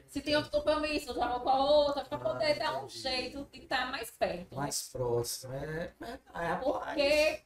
Se 0.07 0.21
tem 0.21 0.35
outro 0.35 0.51
compromisso, 0.51 1.09
eu 1.11 1.15
já 1.15 1.27
vou 1.27 1.39
com 1.41 1.49
a 1.49 1.59
outra, 1.59 2.05
para 2.05 2.17
poder 2.17 2.57
dar 2.57 2.83
um 2.83 2.87
jeito 2.87 3.47
de 3.51 3.59
estar 3.59 3.91
mais 3.91 4.11
perto. 4.11 4.55
Mais 4.55 4.89
próximo. 4.91 5.53
É, 5.53 5.91
é, 6.01 6.19
é. 6.51 6.55
Porque 6.55 7.41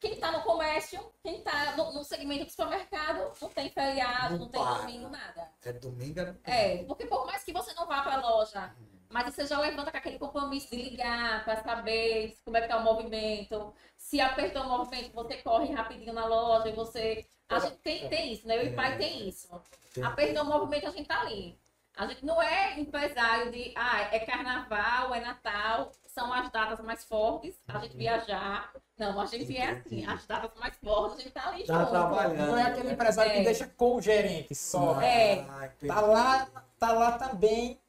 quem 0.00 0.14
está 0.14 0.32
no 0.32 0.42
comércio, 0.42 0.98
quem 1.22 1.38
está 1.38 1.76
no, 1.76 1.92
no 1.92 2.02
segmento 2.02 2.46
do 2.46 2.50
supermercado, 2.50 3.32
não 3.40 3.48
tem 3.50 3.68
feriado, 3.68 4.38
Não 4.38 4.46
não, 4.46 4.48
tem 4.48 4.64
domingo, 4.64 5.08
nada. 5.10 5.52
É 5.62 5.72
domingo, 5.74 6.20
é 6.20 6.34
É, 6.44 6.84
porque 6.84 7.04
por 7.04 7.26
mais 7.26 7.44
que 7.44 7.52
você 7.52 7.74
não 7.74 7.86
vá 7.86 8.02
para 8.02 8.14
a 8.14 8.20
loja, 8.20 8.74
mas 9.10 9.34
você 9.34 9.46
já 9.46 9.60
levanta 9.60 9.90
com 9.90 9.98
aquele 9.98 10.18
compromisso 10.18 10.70
de 10.70 10.76
ligar 10.76 11.44
para 11.44 11.62
saber 11.62 12.34
como 12.44 12.56
é 12.56 12.62
que 12.62 12.68
tá 12.68 12.78
o 12.78 12.82
movimento. 12.82 13.74
Se 13.96 14.20
apertou 14.20 14.62
o 14.62 14.68
movimento, 14.68 15.12
você 15.12 15.36
corre 15.38 15.72
rapidinho 15.72 16.14
na 16.14 16.24
loja 16.24 16.68
e 16.68 16.72
você. 16.72 17.26
A 17.48 17.58
gente 17.58 17.76
tem, 17.78 18.08
tem 18.08 18.32
isso, 18.32 18.46
né? 18.48 18.56
Eu 18.56 18.68
e 18.68 18.70
o 18.70 18.76
pai 18.76 18.96
tem 18.96 19.28
isso. 19.28 19.48
Tem. 19.92 20.02
Apertou 20.02 20.44
o 20.44 20.46
movimento, 20.46 20.86
a 20.86 20.90
gente 20.90 21.08
tá 21.08 21.20
ali. 21.20 21.58
A 21.96 22.06
gente 22.06 22.24
não 22.24 22.40
é 22.40 22.78
empresário 22.80 23.50
de, 23.50 23.74
ah, 23.76 24.02
é 24.12 24.20
carnaval, 24.20 25.12
é 25.14 25.20
Natal, 25.20 25.90
são 26.06 26.32
as 26.32 26.50
datas 26.50 26.80
mais 26.80 27.04
fortes, 27.04 27.60
a 27.68 27.78
gente 27.80 27.96
viajar. 27.96 28.72
Não, 29.00 29.18
a 29.18 29.24
gente 29.24 29.56
é 29.56 29.70
assim, 29.70 30.04
as 30.06 30.26
datas 30.26 30.50
mais 30.60 30.76
fortes, 30.76 31.18
a 31.18 31.22
gente 31.22 31.32
tá 31.32 31.48
ali 31.48 31.64
Tá 31.64 31.78
junto. 31.78 31.90
trabalhando. 31.90 32.46
Não 32.48 32.58
é 32.58 32.62
aquele 32.64 32.92
empresário 32.92 33.32
É. 33.32 33.36
que 33.38 33.44
deixa 33.44 33.66
com 33.66 33.96
o 33.96 34.02
gerente 34.02 34.54
só. 34.54 35.00
É. 35.00 35.40
Ah, 35.48 35.66
entendi. 35.66 35.86
Tá 35.92 36.00
lá, 36.02 36.46
tá 36.78 36.92
lá 36.92 37.12
também, 37.18 37.80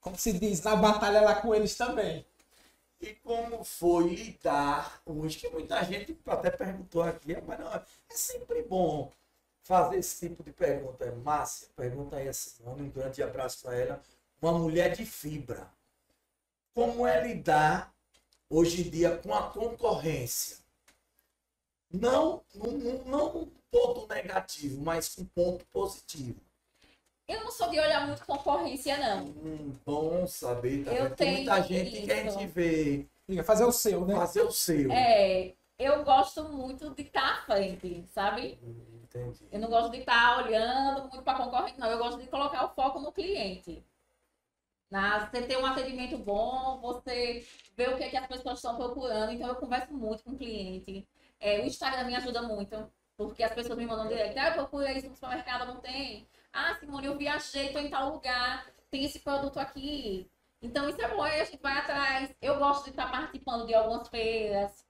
como 0.00 0.16
se 0.16 0.32
diz, 0.32 0.62
na 0.62 0.76
batalha 0.76 1.20
lá 1.22 1.34
com 1.34 1.52
eles 1.52 1.76
também. 1.76 2.24
E 3.00 3.14
como 3.16 3.64
foi 3.64 4.14
lidar 4.14 5.00
hoje? 5.04 5.38
Que 5.38 5.48
muita 5.48 5.82
gente 5.82 6.16
até 6.24 6.50
perguntou 6.50 7.02
aqui, 7.02 7.36
mas 7.46 7.58
não, 7.58 7.74
é 7.74 7.82
sempre 8.10 8.62
bom 8.62 9.10
fazer 9.64 9.96
esse 9.98 10.28
tipo 10.28 10.42
de 10.44 10.52
pergunta. 10.52 11.10
Márcia, 11.24 11.68
pergunta 11.74 12.16
aí 12.16 12.28
a 12.28 12.32
Simone, 12.32 12.82
um 12.82 12.90
grande 12.90 13.22
abraço 13.22 13.62
para 13.64 13.74
ela. 13.76 14.00
Uma 14.40 14.52
mulher 14.52 14.92
de 14.94 15.04
fibra. 15.04 15.66
Como 16.74 17.06
é 17.06 17.20
lidar 17.26 17.93
hoje 18.50 18.82
em 18.86 18.90
dia 18.90 19.16
com 19.18 19.34
a 19.34 19.50
concorrência? 19.50 20.58
Não, 21.90 22.42
não, 22.54 22.72
não, 23.04 23.36
um 23.42 23.50
ponto 23.70 24.12
negativo, 24.12 24.82
mas 24.82 25.16
um 25.18 25.24
ponto 25.26 25.64
positivo. 25.66 26.40
Eu 27.26 27.42
não 27.44 27.50
sou 27.50 27.70
de 27.70 27.78
olhar 27.78 28.06
muito 28.06 28.24
concorrência, 28.26 28.98
não. 28.98 29.26
Hum, 29.26 29.78
bom 29.84 30.26
saber, 30.26 30.84
tá 30.84 30.92
Eu 30.92 31.04
vendo? 31.04 31.16
Tem 31.16 31.32
muita 31.36 31.54
tenho 31.54 31.66
gente 31.66 31.90
que 31.90 31.98
isso. 32.12 32.38
gente 32.38 32.46
vê 32.48 33.06
Diga, 33.26 33.42
fazer 33.44 33.64
o 33.64 33.72
seu, 33.72 34.04
né? 34.04 34.14
fazer 34.14 34.42
o 34.42 34.50
seu. 34.52 34.92
É, 34.92 35.54
eu 35.78 36.04
gosto 36.04 36.44
muito 36.44 36.90
de 36.94 37.02
estar 37.02 37.38
à 37.38 37.42
frente, 37.42 38.04
sabe? 38.12 38.58
Hum, 38.62 38.94
Entendi. 39.04 39.46
Eu 39.50 39.60
não 39.60 39.68
gosto 39.70 39.90
de 39.92 39.98
estar 39.98 40.44
olhando 40.44 41.02
muito 41.08 41.22
para 41.22 41.38
concorrente, 41.38 41.78
não. 41.78 41.88
Eu 41.88 41.98
gosto 41.98 42.20
de 42.20 42.26
colocar 42.26 42.64
o 42.64 42.74
foco 42.74 42.98
no 42.98 43.12
cliente. 43.12 43.82
Na, 44.90 45.26
você 45.26 45.42
ter 45.42 45.58
um 45.58 45.66
atendimento 45.66 46.16
bom, 46.18 46.80
você 46.80 47.46
ver 47.76 47.90
o 47.90 47.96
que, 47.96 48.04
é 48.04 48.10
que 48.10 48.16
as 48.16 48.26
pessoas 48.26 48.58
estão 48.58 48.76
procurando. 48.76 49.32
Então, 49.32 49.48
eu 49.48 49.56
converso 49.56 49.92
muito 49.92 50.22
com 50.22 50.32
o 50.32 50.38
cliente. 50.38 51.06
É, 51.40 51.60
o 51.60 51.66
Instagram 51.66 52.04
me 52.04 52.14
ajuda 52.14 52.42
muito, 52.42 52.90
porque 53.16 53.42
as 53.42 53.52
pessoas 53.52 53.78
me 53.78 53.86
mandam 53.86 54.08
direct. 54.08 54.38
Ah, 54.38 54.48
eu 54.48 54.54
procurei 54.54 54.98
isso 54.98 55.08
no 55.08 55.14
supermercado, 55.14 55.66
não 55.66 55.80
tem. 55.80 56.28
Ah, 56.52 56.74
Simone, 56.76 57.06
eu 57.06 57.18
viajei, 57.18 57.66
estou 57.66 57.82
em 57.82 57.90
tal 57.90 58.12
lugar, 58.12 58.66
tem 58.90 59.04
esse 59.04 59.18
produto 59.20 59.58
aqui. 59.58 60.30
Então, 60.62 60.88
isso 60.88 61.02
é 61.02 61.08
bom, 61.08 61.22
a 61.22 61.44
gente 61.44 61.58
vai 61.58 61.76
atrás. 61.78 62.34
Eu 62.40 62.58
gosto 62.58 62.84
de 62.84 62.90
estar 62.90 63.10
participando 63.10 63.66
de 63.66 63.74
algumas 63.74 64.08
feiras, 64.08 64.86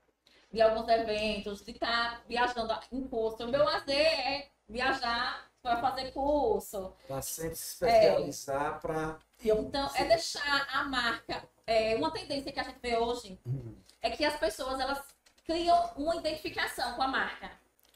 de 0.53 0.61
alguns 0.63 0.89
eventos, 0.89 1.65
de 1.65 1.73
estar 1.73 2.23
viajando 2.29 2.73
em 2.93 3.09
curso. 3.09 3.45
O 3.45 3.49
meu 3.49 3.65
lazer 3.65 3.97
é 3.97 4.51
viajar 4.69 5.51
para 5.64 5.80
fazer 5.80 6.12
curso. 6.12 6.92
Pra 7.09 7.23
sempre 7.23 7.56
se 7.56 7.73
especializar 7.73 8.80
pra. 8.83 9.18
E 9.42 9.49
eu- 9.49 9.62
Então, 9.62 9.90
é 9.94 10.04
deixar 10.04 10.68
a 10.71 10.85
marca. 10.85 11.42
é, 11.66 11.97
uma 11.97 12.11
tendência 12.11 12.52
que 12.52 12.61
a 12.61 12.62
gente 12.62 12.78
vê 12.80 12.94
hoje 12.99 13.40
Hum, 13.47 13.75
é 14.02 14.11
que 14.11 14.23
as 14.23 14.37
pessoas 14.38 14.78
elas 14.78 15.02
criam 15.47 15.90
uma 15.97 16.16
identificação 16.16 16.92
com 16.94 17.02
a 17.02 17.09
marca. 17.09 17.50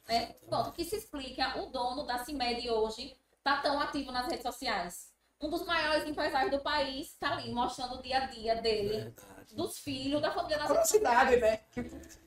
Né? 0.08 0.34
Bom, 0.48 0.68
o 0.68 0.72
que 0.72 0.82
se 0.87 0.96
explica, 0.96 1.58
o 1.60 1.66
dono 1.66 2.04
da 2.06 2.25
CIMED 2.25 2.70
hoje 2.70 3.14
está 3.37 3.58
tão 3.58 3.78
ativo 3.78 4.10
nas 4.10 4.26
redes 4.26 4.42
sociais. 4.42 5.12
Um 5.38 5.50
dos 5.50 5.64
maiores 5.66 6.08
empresários 6.08 6.50
do 6.50 6.60
país 6.60 7.08
está 7.08 7.32
ali 7.32 7.52
mostrando 7.52 7.96
o 7.96 8.02
dia 8.02 8.16
a 8.22 8.26
dia 8.26 8.54
dele, 8.62 8.88
verdade. 9.12 9.54
dos 9.54 9.78
filhos, 9.78 10.22
da 10.22 10.30
família 10.32 10.58
Curiosidade, 10.66 11.34
sociais. 11.34 11.40
né? 11.42 11.60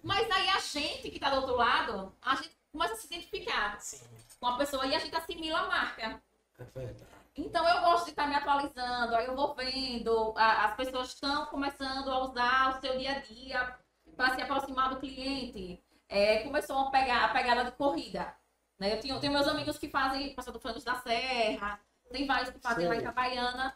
Mas 0.03 0.29
aí 0.31 0.49
a 0.49 0.59
gente 0.59 1.09
que 1.09 1.15
está 1.17 1.31
do 1.31 1.37
outro 1.37 1.55
lado, 1.55 2.15
a 2.21 2.35
gente 2.35 2.55
começa 2.71 2.93
a 2.93 2.97
se 2.97 3.07
identificar 3.07 3.79
Sim. 3.79 4.05
com 4.39 4.47
a 4.47 4.57
pessoa 4.57 4.85
e 4.85 4.95
a 4.95 4.99
gente 4.99 5.15
assimila 5.15 5.59
a 5.59 5.67
marca. 5.67 6.21
É 6.59 6.63
verdade. 6.63 7.05
Então 7.35 7.67
eu 7.67 7.81
gosto 7.81 8.05
de 8.05 8.09
estar 8.11 8.27
me 8.27 8.35
atualizando, 8.35 9.15
aí 9.15 9.25
eu 9.25 9.35
vou 9.35 9.53
vendo, 9.55 10.33
a- 10.37 10.65
as 10.65 10.75
pessoas 10.75 11.07
estão 11.09 11.45
começando 11.47 12.09
a 12.11 12.19
usar 12.19 12.69
o 12.77 12.81
seu 12.81 12.97
dia 12.97 13.13
a 13.17 13.19
dia 13.19 13.79
para 14.17 14.35
se 14.35 14.41
aproximar 14.41 14.89
do 14.89 14.99
cliente. 14.99 15.81
É, 16.09 16.43
começou 16.43 16.77
a 16.77 16.91
pegar 16.91 17.23
a 17.25 17.29
pegada 17.29 17.63
de 17.63 17.71
corrida. 17.71 18.35
Né? 18.77 18.93
Eu, 18.93 18.99
tenho, 18.99 19.19
tenho 19.19 19.31
meus 19.33 19.47
amigos 19.47 19.77
que 19.77 19.87
fazem 19.89 20.33
passando 20.35 20.59
Franos 20.59 20.83
da 20.83 20.95
Serra, 20.95 21.79
tem 22.11 22.27
vários 22.27 22.49
que 22.49 22.59
fazem 22.59 22.85
lá 22.87 22.95
em 22.95 22.99
Sei. 22.99 23.07
Itabaiana, 23.07 23.75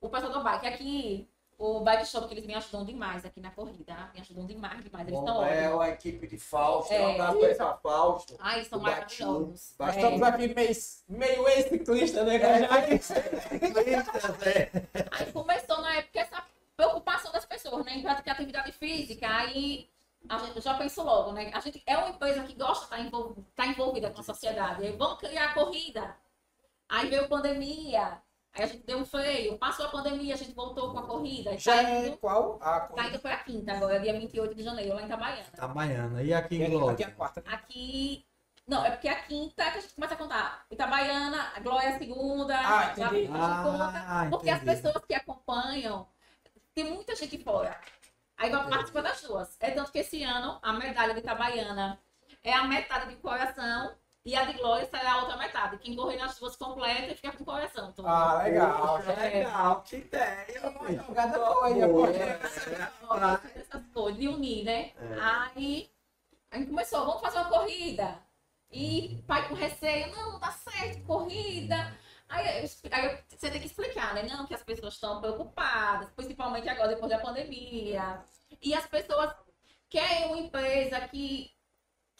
o 0.00 0.08
pessoal 0.08 0.32
do 0.32 0.42
bike. 0.42 0.66
Aqui, 0.66 1.28
o 1.60 1.80
Bike 1.80 2.06
Shop, 2.06 2.26
que 2.26 2.32
eles 2.32 2.46
me 2.46 2.54
ajudam 2.54 2.86
demais 2.86 3.22
aqui 3.22 3.38
na 3.38 3.50
corrida, 3.50 3.94
me 4.14 4.20
ajudam 4.22 4.46
demais, 4.46 4.82
demais. 4.82 5.06
Eles 5.06 5.20
estão 5.20 5.44
é 5.44 5.68
ótimos. 5.68 5.80
a 5.82 5.88
equipe 5.90 6.26
de 6.26 6.38
Fausto. 6.38 6.90
É. 6.90 7.06
Um 7.06 7.10
abraço 7.22 7.56
pra 7.56 7.74
Fausto. 7.76 8.36
Ai, 8.40 8.56
eles 8.56 8.68
são 8.68 8.78
do 8.78 8.84
Bike 8.86 8.96
maravilhosos. 8.96 9.60
Shop. 9.60 9.78
Bastante 9.78 10.04
Estamos 10.04 10.22
aqui 10.22 10.54
meio, 10.54 10.76
meio 11.06 11.48
ex-ciclista, 11.48 12.24
né? 12.24 12.36
É, 12.36 12.98
ciclistas, 12.98 14.24
é. 14.46 14.70
Aí 15.10 15.32
começou 15.32 15.82
na 15.82 15.96
época 15.96 16.20
essa 16.20 16.42
preocupação 16.74 17.30
das 17.30 17.44
pessoas, 17.44 17.84
né? 17.84 17.96
Em 17.96 18.02
praticar 18.02 18.34
atividade 18.36 18.72
física. 18.72 19.28
Aí 19.28 19.86
a 20.30 20.38
gente 20.38 20.56
eu 20.56 20.62
já 20.62 20.72
penso 20.74 21.02
logo, 21.02 21.32
né? 21.32 21.50
A 21.52 21.60
gente 21.60 21.82
é 21.86 21.98
uma 21.98 22.08
empresa 22.08 22.42
que 22.42 22.54
gosta 22.54 22.78
de 22.78 22.84
estar 22.84 23.00
envolvida, 23.00 23.46
estar 23.50 23.66
envolvida 23.66 24.10
com 24.10 24.20
a 24.20 24.24
sociedade. 24.24 24.82
Aí 24.82 24.96
vamos 24.96 25.18
criar 25.18 25.50
a 25.50 25.52
corrida. 25.52 26.16
Aí 26.88 27.06
veio 27.10 27.28
pandemia. 27.28 28.18
Aí 28.52 28.64
a 28.64 28.66
gente 28.66 28.84
deu 28.84 28.98
um 28.98 29.04
freio. 29.04 29.56
Passou 29.58 29.86
a 29.86 29.90
pandemia, 29.90 30.34
a 30.34 30.36
gente 30.36 30.52
voltou 30.52 30.90
com 30.92 30.98
a 30.98 31.06
corrida. 31.06 31.56
Já 31.56 31.76
tá 31.76 31.82
é 31.90 32.08
indo, 32.08 32.16
qual? 32.18 32.58
A 32.60 32.80
tá 32.80 32.86
corrida? 32.88 33.08
indo 33.08 33.18
para 33.20 33.34
a 33.34 33.44
quinta 33.44 33.72
agora, 33.72 34.00
dia 34.00 34.12
28 34.12 34.54
de 34.54 34.62
janeiro, 34.62 34.94
lá 34.94 35.02
em 35.02 35.06
Itabaiana. 35.06 35.46
Itabaiana. 35.54 36.22
E 36.22 36.34
aqui 36.34 36.56
em 36.56 36.62
aqui, 36.64 36.64
aqui 36.64 36.74
é 36.74 36.76
a 36.76 36.78
Glória? 36.80 37.10
quarta. 37.12 37.44
Aqui. 37.46 38.26
Não, 38.66 38.84
é 38.84 38.90
porque 38.90 39.08
a 39.08 39.22
quinta 39.22 39.62
é 39.62 39.70
que 39.70 39.78
a 39.78 39.80
gente 39.80 39.94
começa 39.94 40.14
a 40.14 40.16
contar. 40.16 40.66
Itabaiana, 40.70 41.52
a 41.56 41.60
Glória 41.60 41.88
é 41.88 41.94
a 41.94 41.98
segunda. 41.98 42.58
Ah, 42.58 42.94
já 42.96 43.06
entendi. 43.06 43.06
a 43.06 43.10
gente 43.16 43.28
conta. 43.28 44.04
Ah, 44.06 44.26
Porque 44.30 44.50
as 44.50 44.62
pessoas 44.62 45.04
que 45.04 45.14
acompanham, 45.14 46.06
tem 46.74 46.84
muita 46.84 47.14
gente 47.16 47.38
fora. 47.42 47.76
Aí 48.36 48.50
vai 48.50 48.68
participar 48.68 49.02
das 49.02 49.20
duas. 49.22 49.56
É 49.60 49.70
tanto 49.70 49.92
que 49.92 49.98
esse 49.98 50.22
ano 50.22 50.58
a 50.62 50.72
medalha 50.72 51.14
de 51.14 51.20
Itabaiana 51.20 52.00
é 52.42 52.52
a 52.52 52.64
metade 52.64 53.08
de 53.10 53.16
coração 53.16 53.94
e 54.24 54.34
a 54.36 54.44
de 54.44 54.52
Glória 54.54 54.86
será 54.86 55.12
a 55.12 55.18
outra 55.22 55.36
metade. 55.36 55.78
Quem 55.78 55.96
correr 55.96 56.16
nas 56.16 56.38
duas 56.38 56.56
completa 56.56 57.14
fica 57.14 57.32
com 57.32 57.42
o 57.42 57.46
coração. 57.46 57.92
todo. 57.92 58.06
Ah, 58.06 58.42
legal. 58.42 58.98
Poxa, 58.98 59.12
legal, 59.14 59.82
que 59.82 59.96
ideia. 59.96 60.70
Uma 60.70 60.92
jogada 60.92 61.38
boa. 61.38 61.70
Essas 63.54 63.82
coisas, 63.92 64.20
de 64.20 64.28
unir, 64.28 64.64
né? 64.64 64.92
É. 64.96 65.20
Aí 65.20 65.90
a 66.50 66.58
gente 66.58 66.68
começou, 66.68 67.04
vamos 67.06 67.20
fazer 67.20 67.38
uma 67.38 67.48
corrida. 67.48 68.18
E 68.72 69.22
pai 69.26 69.48
com 69.48 69.54
receio, 69.54 70.14
não, 70.14 70.32
não 70.32 70.40
dá 70.40 70.50
certo, 70.52 71.02
corrida. 71.04 71.92
Aí, 72.28 72.46
aí 72.92 73.06
eu- 73.06 73.18
você 73.28 73.50
tem 73.50 73.60
que 73.60 73.66
explicar, 73.66 74.14
né? 74.14 74.22
Não, 74.22 74.46
que 74.46 74.54
as 74.54 74.62
pessoas 74.62 74.94
estão 74.94 75.20
preocupadas, 75.20 76.08
principalmente 76.10 76.68
agora, 76.68 76.88
depois 76.88 77.10
da 77.10 77.18
pandemia. 77.18 78.20
E 78.62 78.72
as 78.74 78.86
pessoas 78.86 79.32
querem 79.88 80.26
uma 80.26 80.38
empresa 80.38 81.00
que, 81.08 81.50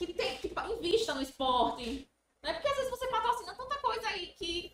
que, 0.07 0.14
tem, 0.14 0.37
que 0.38 0.49
invista 0.78 1.14
no 1.14 1.23
esporte. 1.23 2.09
Né? 2.42 2.52
Porque 2.54 2.69
às 2.69 2.76
vezes 2.76 2.90
você 2.90 3.07
patrocina 3.09 3.54
tanta 3.54 3.76
coisa 3.78 4.09
aí 4.09 4.28
que 4.38 4.73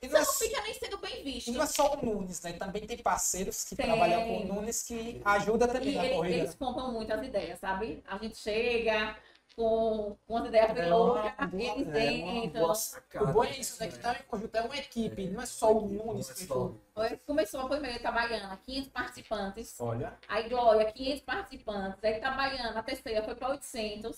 E 0.00 0.08
não 0.08 0.16
é, 0.16 0.20
não 0.24 0.32
fica 0.32 0.60
nem 0.62 0.74
sendo 0.74 0.98
bem 0.98 1.24
visto. 1.24 1.48
e 1.48 1.50
não 1.52 1.62
é 1.62 1.66
só 1.66 1.94
o 1.94 2.04
Nunes, 2.06 2.40
né? 2.42 2.52
Também 2.52 2.86
tem 2.86 2.98
parceiros 2.98 3.64
que 3.64 3.74
Tem. 3.74 3.86
trabalham 3.86 4.24
com 4.26 4.40
o 4.42 4.44
Nunes 4.46 4.82
que 4.84 5.20
ajuda 5.24 5.64
E 5.66 5.68
também 5.68 5.94
na 5.96 6.04
eles, 6.04 6.16
corrida. 6.16 6.36
eles 6.36 6.54
compram 6.54 6.92
muitas 6.92 7.20
ideias, 7.26 7.58
sabe? 7.58 8.02
A 8.06 8.16
gente 8.18 8.36
chega 8.38 9.18
com 9.62 10.16
umas 10.28 10.46
ideias 10.46 10.72
bem 10.72 10.88
loucas, 10.88 11.32
eles 11.52 11.88
é 11.88 12.22
uma 12.22 12.32
entram. 12.44 12.72
O 13.20 13.26
bom 13.32 13.44
é 13.44 13.50
isso, 13.58 13.80
né? 13.82 13.88
Que 13.90 13.98
tá 13.98 14.12
em 14.14 14.22
conjunto, 14.22 14.54
é 14.56 14.60
uma 14.62 14.76
equipe, 14.76 15.26
não 15.28 15.42
é 15.42 15.46
só 15.46 15.72
o 15.72 15.88
Nunes. 15.88 16.30
É 16.30 16.34
que 16.34 16.46
só- 16.46 16.72
Foi- 16.94 17.16
Começou 17.26 17.60
a 17.62 17.68
primeira 17.68 17.96
Itabaiana, 17.96 18.56
500 18.64 18.88
participantes. 18.90 19.80
Olha, 19.80 20.12
Aí 20.28 20.48
Glória, 20.48 20.92
500 20.92 21.22
participantes. 21.22 22.04
Aí 22.04 22.16
Itabaiana, 22.18 22.78
a 22.78 22.82
terceira 22.84 23.22
foi 23.24 23.34
para 23.34 23.48
800. 23.50 24.16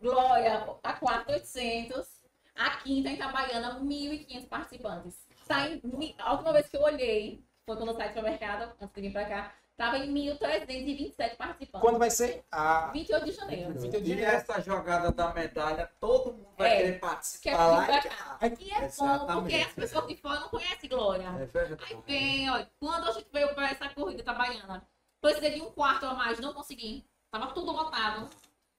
Glória, 0.00 0.66
a 0.82 0.92
quarta, 0.94 1.32
800. 1.32 2.06
A 2.54 2.70
quinta, 2.78 3.08
em 3.08 3.14
Itabaiana, 3.14 3.80
1.500 3.80 4.44
participantes. 4.48 5.18
Tá 5.48 5.66
mi- 5.82 6.14
a 6.18 6.32
última 6.32 6.52
vez 6.52 6.68
que 6.68 6.76
eu 6.76 6.82
olhei, 6.82 7.44
foi 7.66 7.76
quando 7.76 7.88
eu 7.88 7.94
saí 7.96 8.08
do 8.08 8.14
supermercado, 8.14 8.72
antes 8.80 8.94
de 8.94 9.00
vir 9.00 9.12
para 9.12 9.24
cá, 9.24 9.54
tava 9.80 9.96
em 9.96 10.12
1.327 10.12 11.36
participantes. 11.36 11.80
quando 11.80 11.98
vai 11.98 12.10
ser? 12.10 12.44
A 12.52 12.88
28 12.92 13.24
de 13.24 13.32
janeiro. 13.32 13.86
Então, 13.86 14.00
E 14.00 14.22
essa 14.22 14.60
jogada 14.60 15.10
da 15.10 15.32
medalha, 15.32 15.90
todo 15.98 16.34
mundo 16.34 16.48
vai 16.58 16.70
É. 16.70 16.76
querer 16.76 16.92
Quer 16.92 16.98
participar 17.00 17.66
lá. 17.66 17.80
vir 17.86 17.94
e 17.94 18.02
cá. 18.02 18.08
cá. 18.10 18.38
E 18.46 18.70
é 18.70 18.78
bom, 18.80 18.84
Exatamente. 18.84 19.40
porque 19.40 19.56
as 19.56 19.72
pessoas 19.72 20.06
de 20.06 20.16
fora 20.16 20.40
não 20.40 20.48
conhecem 20.50 20.90
Glória. 20.90 21.28
É 21.40 21.46
verdade. 21.46 21.82
Aí 21.88 21.98
vem, 22.06 22.50
olha, 22.50 22.70
quando 22.78 23.08
a 23.08 23.12
gente 23.12 23.28
veio 23.32 23.54
para 23.54 23.70
essa 23.70 23.88
corrida 23.88 24.20
itabaiana, 24.20 24.86
precisei 25.20 25.54
de 25.54 25.62
um 25.62 25.70
quarto 25.70 26.04
a 26.04 26.12
mais, 26.14 26.38
não 26.40 26.52
consegui. 26.52 27.06
Tava 27.30 27.46
tudo 27.52 27.72
lotado. 27.72 28.28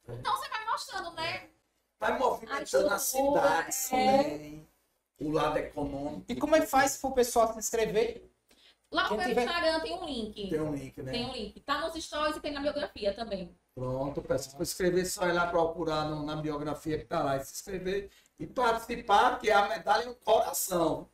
Então 0.08 0.38
você 0.38 0.50
vai 0.50 0.66
mostrando, 0.66 1.12
né? 1.14 1.50
Vai 2.00 2.18
movimentando 2.20 2.90
a 2.94 3.00
cidade 3.00 3.76
é. 3.92 4.18
também. 4.24 4.68
O 5.20 5.32
lado 5.32 5.58
econômico. 5.58 6.26
E 6.28 6.36
como 6.36 6.56
é 6.56 6.62
que 6.62 6.68
faz 6.68 6.98
pro 6.98 7.12
pessoal 7.12 7.52
se 7.54 7.60
inscrever? 7.60 8.31
Lá 8.92 9.10
no 9.10 9.16
meu 9.18 9.26
tiver- 9.28 9.44
Instagram 9.44 9.80
tem 9.80 9.94
um 9.98 10.06
link. 10.06 10.50
Tem 10.50 10.60
um 10.62 10.74
link, 10.76 11.02
né? 11.02 11.12
Tem 11.12 11.26
um 11.26 11.32
link. 11.34 11.60
Tá 11.62 11.80
nos 11.82 12.04
stories 12.04 12.36
e 12.36 12.40
tem 12.42 12.52
na 12.52 12.60
biografia 12.62 13.14
também. 13.14 13.56
Pronto, 13.74 14.22
peço 14.22 14.52
para 14.54 14.64
escrever, 14.64 15.06
só 15.06 15.26
ir 15.28 15.32
lá 15.32 15.48
procurar 15.48 16.06
no- 16.10 16.26
na 16.26 16.36
biografia 16.36 16.98
que 16.98 17.06
tá 17.06 17.24
lá 17.24 17.38
e 17.38 17.46
se 17.46 17.54
inscrever 17.54 18.10
e 18.38 18.46
participar, 18.46 19.40
que 19.40 19.50
é 19.50 19.54
a 19.54 19.68
medalha 19.70 20.06
no 20.08 20.16
coração. 20.16 21.08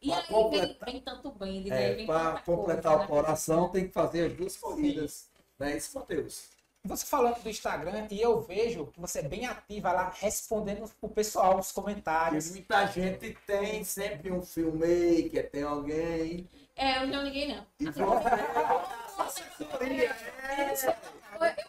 E 0.00 0.08
Pra 0.08 0.16
aí 0.18 0.22
vem, 0.22 0.32
completar- 0.36 0.90
vem 0.92 1.00
tanto 1.02 1.30
brinde, 1.32 1.68
né? 1.70 1.90
É, 1.90 1.94
Vem 1.96 2.06
para 2.06 2.38
completar 2.40 2.82
coisa, 2.82 2.96
o 2.96 3.00
né? 3.00 3.06
coração, 3.06 3.68
tem 3.68 3.86
que 3.88 3.92
fazer 3.92 4.26
as 4.26 4.32
duas 4.32 4.56
corridas. 4.56 5.28
Né? 5.58 5.76
Isso, 5.76 5.98
Matheus. 5.98 6.44
Você 6.84 7.04
falando 7.04 7.42
do 7.42 7.50
Instagram, 7.50 8.06
e 8.10 8.22
eu 8.22 8.40
vejo 8.40 8.86
que 8.86 9.00
você 9.00 9.18
é 9.18 9.22
bem 9.22 9.44
ativa 9.44 9.92
lá, 9.92 10.12
respondendo 10.16 10.88
pro 11.00 11.10
pessoal, 11.10 11.58
os 11.58 11.72
Porque 11.72 11.80
comentários. 11.90 12.50
muita 12.52 12.86
gente 12.86 13.36
tem 13.46 13.82
sempre 13.84 14.30
um 14.32 14.40
filmmaker, 14.40 15.50
tem 15.50 15.64
alguém. 15.64 16.48
É, 16.78 16.98
eu 17.02 17.08
não 17.08 17.24
liguei, 17.24 17.48
não. 17.48 17.66
Eu, 17.80 17.90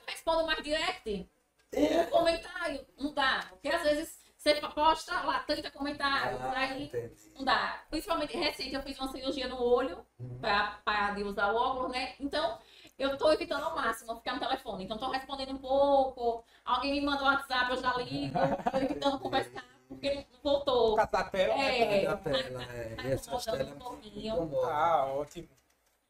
respondo 0.07 0.45
mais 0.45 0.63
direct. 0.63 1.27
É. 1.71 2.03
Comentário, 2.05 2.85
não 2.97 3.11
dá. 3.13 3.45
Porque 3.49 3.69
às 3.69 3.81
vezes 3.81 4.19
você 4.37 4.55
posta 4.55 5.19
lá 5.21 5.39
30 5.39 5.71
comentários, 5.71 6.39
Ah, 6.41 6.53
aí 6.55 6.83
entendi. 6.85 7.31
não 7.35 7.43
dá. 7.43 7.83
Principalmente 7.89 8.37
recente, 8.37 8.73
eu 8.75 8.83
fiz 8.83 8.99
uma 8.99 9.11
cirurgia 9.11 9.47
no 9.47 9.61
olho 9.61 10.05
pra 10.39 10.79
parar 10.85 11.15
de 11.15 11.23
usar 11.23 11.51
o 11.51 11.55
óculos, 11.55 11.91
né? 11.91 12.13
Então, 12.19 12.59
eu 12.97 13.17
tô 13.17 13.31
evitando 13.33 13.63
ao 13.63 13.75
máximo 13.75 14.15
ficar 14.15 14.33
no 14.33 14.39
telefone. 14.39 14.83
Então, 14.83 14.97
tô 14.97 15.09
respondendo 15.09 15.53
um 15.53 15.57
pouco. 15.57 16.43
alguém 16.63 16.93
me 16.93 17.01
manda 17.01 17.23
um 17.23 17.25
WhatsApp, 17.27 17.71
eu 17.71 17.81
já 17.81 17.93
ligo, 17.97 18.37
tô 18.71 18.79
tentando 18.79 19.19
conversar, 19.19 19.63
porque 19.89 20.13
não 20.15 20.25
voltou. 20.43 20.95
Catapé. 20.95 21.43
É, 21.49 22.05
Da 22.05 22.17
tela, 22.17 22.63
é. 22.63 22.95
tá 22.95 23.03
incomodando 23.09 23.43
telas 23.57 23.71
um 23.71 23.79
pouquinho. 23.79 24.65
Ah, 24.65 25.05
ótimo. 25.07 25.49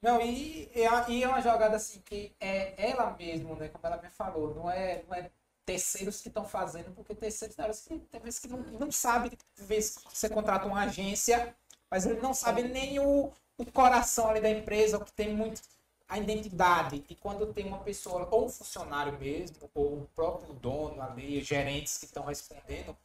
Não, 0.02 0.22
e, 0.22 0.72
e, 0.76 0.82
é- 0.84 1.10
e 1.12 1.24
é 1.24 1.28
uma 1.28 1.42
jogada 1.42 1.76
assim 1.76 2.02
que 2.02 2.34
é 2.40 2.90
ela 2.92 3.12
mesmo, 3.18 3.56
né? 3.56 3.70
Como 3.70 3.86
ela 3.86 4.02
me 4.02 4.10
falou, 4.10 4.56
não 4.56 4.70
é, 4.72 5.04
não 5.08 5.16
é 5.16 5.30
terceiros 5.66 6.22
que 6.22 6.30
estão 6.30 6.46
fazendo, 6.46 6.92
porque 6.96 7.14
terceiros 7.14 7.56
tem 7.86 8.00
que 8.00 8.06
tem 8.08 8.22
vezes 8.22 8.40
que 8.40 8.48
não, 8.48 8.60
não 8.60 8.92
sabe, 8.92 9.38
às 9.60 9.66
vezes 9.68 10.00
você 10.12 10.30
contrata 10.30 10.66
uma 10.68 10.82
agência, 10.84 11.56
mas 11.92 12.06
ele 12.06 12.20
não 12.22 12.34
sabe 12.34 12.64
nem 12.64 13.00
o, 13.00 13.32
o 13.58 13.66
coração 13.72 14.30
ali 14.30 14.42
da 14.42 14.50
empresa, 14.50 14.98
o 14.98 15.06
que 15.06 15.12
tem 15.14 15.34
muito 15.36 15.62
a 16.08 16.18
identidade. 16.18 17.04
E 17.10 17.16
quando 17.16 17.54
tem 17.54 17.68
uma 17.68 17.80
pessoa, 17.80 18.28
ou 18.32 18.46
um 18.46 18.50
funcionário 18.50 19.18
mesmo, 19.20 19.58
ou 19.76 20.00
o 20.02 20.10
próprio 20.16 20.54
dono 20.54 21.02
ali, 21.02 21.42
gerentes 21.42 21.98
que 21.98 22.06
estão 22.06 22.24
respondendo, 22.26 22.96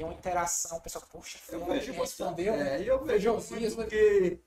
tem 0.00 0.06
uma 0.06 0.14
interação, 0.14 0.78
o 0.78 0.80
pessoal, 0.80 1.04
poxa, 1.12 1.38
Eu 1.50 1.62
vejo 1.66 1.92
respondeu, 1.92 2.56
né? 2.56 2.80
É, 2.80 2.90
eu 2.90 3.04
vejo 3.04 3.20
Josias, 3.34 3.76
muito 3.76 3.90
que 3.90 4.38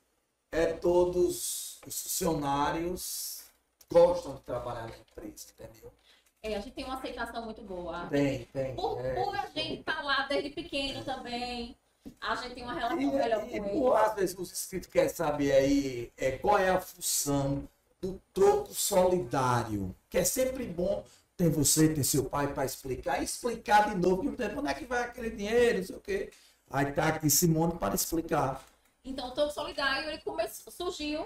é, 0.52 0.74
todos 0.74 1.80
os 1.86 2.02
funcionários 2.02 3.44
gostam 3.92 4.34
de 4.34 4.42
trabalhar 4.42 4.88
na 4.88 4.98
empresa, 4.98 5.46
entendeu? 5.52 5.94
É, 6.42 6.56
a 6.56 6.60
gente 6.60 6.74
tem 6.74 6.84
uma 6.84 6.96
aceitação 6.96 7.46
muito 7.46 7.62
boa. 7.62 8.08
Tem, 8.08 8.46
tem. 8.46 8.76
Por, 8.76 9.00
é. 9.00 9.14
por 9.14 9.36
a 9.36 9.46
gente 9.46 9.82
estar 9.82 10.04
lá 10.04 10.26
desde 10.28 10.50
pequeno 10.50 11.06
também, 11.06 11.78
a 12.20 12.36
gente 12.36 12.56
tem 12.56 12.64
uma 12.64 12.74
relação 12.74 13.00
E, 13.00 13.06
melhor 13.06 13.48
e, 13.48 13.60
com 13.60 13.70
por, 13.70 13.96
eles. 13.96 14.10
às 14.10 14.16
vezes 14.16 14.40
os 14.40 14.52
inscritos 14.52 14.90
querem 14.90 15.10
saber 15.10 15.52
aí 15.52 16.12
é, 16.18 16.32
qual 16.32 16.58
é 16.58 16.70
a 16.70 16.82
função 16.82 17.70
do 18.02 18.20
troco 18.34 18.74
solidário, 18.74 19.96
que 20.10 20.18
é 20.18 20.24
sempre 20.24 20.66
bom 20.66 21.04
ter 21.36 21.50
você, 21.50 21.94
ter 21.94 22.04
seu 22.04 22.26
pai 22.26 22.54
para 22.54 22.66
explicar, 22.66 23.22
e 23.22 23.26
explicar 23.26 23.90
de 23.90 23.96
novo, 23.96 24.30
de 24.30 24.38
tempo, 24.38 24.60
onde 24.60 24.70
é 24.70 24.74
que 24.74 24.86
vai 24.86 25.04
aquele 25.04 25.32
dinheiro, 25.32 25.80
não 25.80 25.86
sei 25.86 25.96
o 25.96 26.00
quê. 26.00 26.32
Aí 26.70 26.92
tá 26.92 27.08
aqui 27.08 27.30
Simone 27.30 27.78
para 27.78 27.96
explicar. 27.96 28.64
Então, 29.04 29.30
o 29.30 29.32
Topo 29.32 29.52
Solidário, 29.52 30.10
ele 30.10 30.20
começou, 30.20 30.72
surgiu 30.72 31.26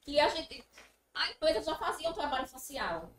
que 0.00 0.18
a 0.18 0.28
gente, 0.28 0.64
a 1.14 1.30
empresa 1.30 1.62
já 1.62 1.74
fazia 1.76 2.08
um 2.08 2.12
trabalho 2.12 2.48
social. 2.48 3.10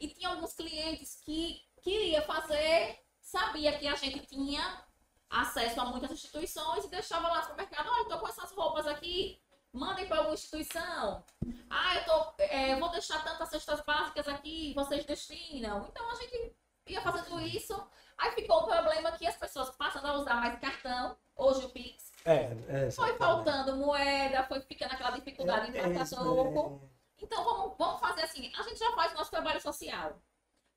E 0.00 0.08
tinha 0.08 0.28
alguns 0.28 0.52
clientes 0.52 1.18
que 1.24 1.62
queria 1.82 2.22
fazer, 2.22 2.98
sabia 3.20 3.78
que 3.78 3.86
a 3.86 3.94
gente 3.94 4.26
tinha 4.26 4.84
acesso 5.28 5.80
a 5.80 5.86
muitas 5.86 6.10
instituições 6.10 6.84
e 6.84 6.88
deixava 6.88 7.28
lá 7.28 7.48
no 7.48 7.56
mercado, 7.56 7.88
olha, 7.90 8.08
tô 8.08 8.18
com 8.18 8.28
essas 8.28 8.50
roupas 8.52 8.86
aqui, 8.86 9.38
mandem 9.76 10.06
para 10.06 10.18
alguma 10.18 10.34
instituição. 10.34 11.22
Ah, 11.70 11.94
eu 11.96 12.04
tô, 12.04 12.34
é, 12.42 12.76
vou 12.76 12.88
deixar 12.90 13.22
tantas 13.22 13.48
cestas 13.50 13.80
básicas 13.82 14.26
aqui, 14.28 14.72
vocês 14.74 15.04
destinam. 15.04 15.86
Então, 15.88 16.10
a 16.10 16.14
gente 16.14 16.52
ia 16.86 17.00
fazendo 17.02 17.40
isso. 17.40 17.74
Aí 18.18 18.30
ficou 18.32 18.62
o 18.62 18.66
problema 18.66 19.12
que 19.12 19.26
as 19.26 19.36
pessoas 19.36 19.70
passando 19.76 20.06
a 20.06 20.14
usar 20.14 20.36
mais 20.36 20.58
cartão, 20.58 21.16
hoje 21.36 21.66
o 21.66 21.68
Pix, 21.68 22.12
É, 22.24 22.56
É, 22.68 22.90
foi 22.90 23.16
faltando 23.18 23.76
moeda, 23.76 24.42
foi 24.44 24.60
ficando 24.62 24.92
aquela 24.92 25.10
dificuldade 25.10 25.70
em 25.70 25.76
É 25.76 25.82
passar 25.82 26.04
isso, 26.04 26.14
troco. 26.16 26.80
é. 26.82 26.96
Então 27.22 27.44
vamos, 27.44 27.76
vamos 27.78 28.00
fazer 28.00 28.22
assim, 28.22 28.50
a 28.58 28.62
gente 28.62 28.78
já 28.78 28.90
faz 28.92 29.12
o 29.12 29.16
nosso 29.16 29.30
trabalho 29.30 29.60
social. 29.60 30.20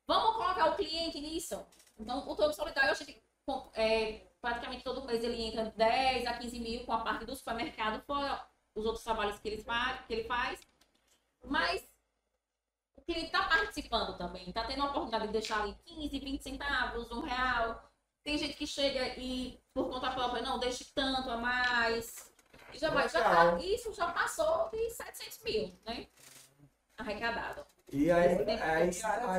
Vamos 0.06 0.36
colocar 0.36 0.70
o 0.70 0.76
cliente 0.76 1.20
nisso. 1.20 1.64
Então 1.98 2.28
o 2.28 2.36
Topo 2.36 2.52
Solidário, 2.52 2.90
a 2.90 2.94
gente 2.94 3.22
é, 3.74 4.26
praticamente 4.40 4.84
todo 4.84 5.04
mês 5.04 5.22
ele 5.24 5.42
entra 5.42 5.64
de 5.64 5.70
10 5.76 6.26
a 6.26 6.34
15 6.34 6.58
mil 6.60 6.84
com 6.84 6.92
a 6.92 7.00
parte 7.00 7.24
do 7.24 7.34
supermercado, 7.34 8.02
fora 8.02 8.44
os 8.80 8.86
outros 8.86 9.04
trabalhos 9.04 9.38
que 9.38 9.48
ele 9.48 9.62
faz. 9.62 10.00
Que 10.06 10.14
ele 10.14 10.24
faz. 10.24 10.60
Mas 11.44 11.88
o 12.96 13.02
cliente 13.02 13.26
está 13.26 13.44
participando 13.44 14.16
também, 14.16 14.48
está 14.48 14.64
tendo 14.64 14.82
a 14.82 14.86
oportunidade 14.86 15.26
de 15.28 15.32
deixar 15.32 15.62
ali 15.62 15.74
15, 15.84 16.18
20 16.18 16.42
centavos, 16.42 17.10
um 17.10 17.20
real. 17.20 17.90
Tem 18.22 18.36
gente 18.36 18.54
que 18.54 18.66
chega 18.66 19.18
e, 19.18 19.58
por 19.72 19.88
conta 19.88 20.10
própria, 20.10 20.42
não, 20.42 20.58
deixe 20.58 20.84
tanto 20.94 21.30
a 21.30 21.38
mais. 21.38 22.30
E 22.72 22.78
já 22.78 22.90
vai, 22.90 23.08
já 23.08 23.22
tá, 23.22 23.58
isso 23.58 23.92
já 23.94 24.12
passou 24.12 24.68
de 24.70 24.90
700 24.90 25.42
mil, 25.42 25.80
né? 25.84 26.06
Arrecadado. 26.98 27.66
E 27.92 28.10
aí, 28.10 28.38
aí 28.60 28.88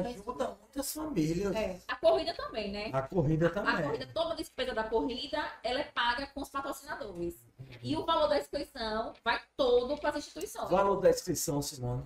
ajuda 0.06 0.58
muitas 0.60 0.94
famílias. 0.94 1.56
É. 1.56 1.80
A 1.88 1.96
corrida 1.96 2.34
também, 2.34 2.72
né? 2.72 2.90
A 2.92 3.02
corrida 3.02 3.48
A 3.48 3.50
também. 3.50 3.84
corrida, 3.84 4.08
toda 4.14 4.34
a 4.34 4.36
despesa 4.36 4.74
da 4.74 4.84
corrida, 4.84 5.42
ela 5.64 5.80
é 5.80 5.84
paga 5.86 6.28
com 6.28 6.42
os 6.42 6.50
patrocinadores. 6.50 7.36
E 7.82 7.96
o 7.96 8.06
valor 8.06 8.28
da 8.28 8.38
inscrição 8.38 9.14
vai 9.24 9.42
todo 9.56 9.98
para 9.98 10.10
as 10.10 10.18
instituições. 10.18 10.70
Valor 10.70 11.00
da 11.00 11.10
inscrição, 11.10 11.62
Simone. 11.62 12.04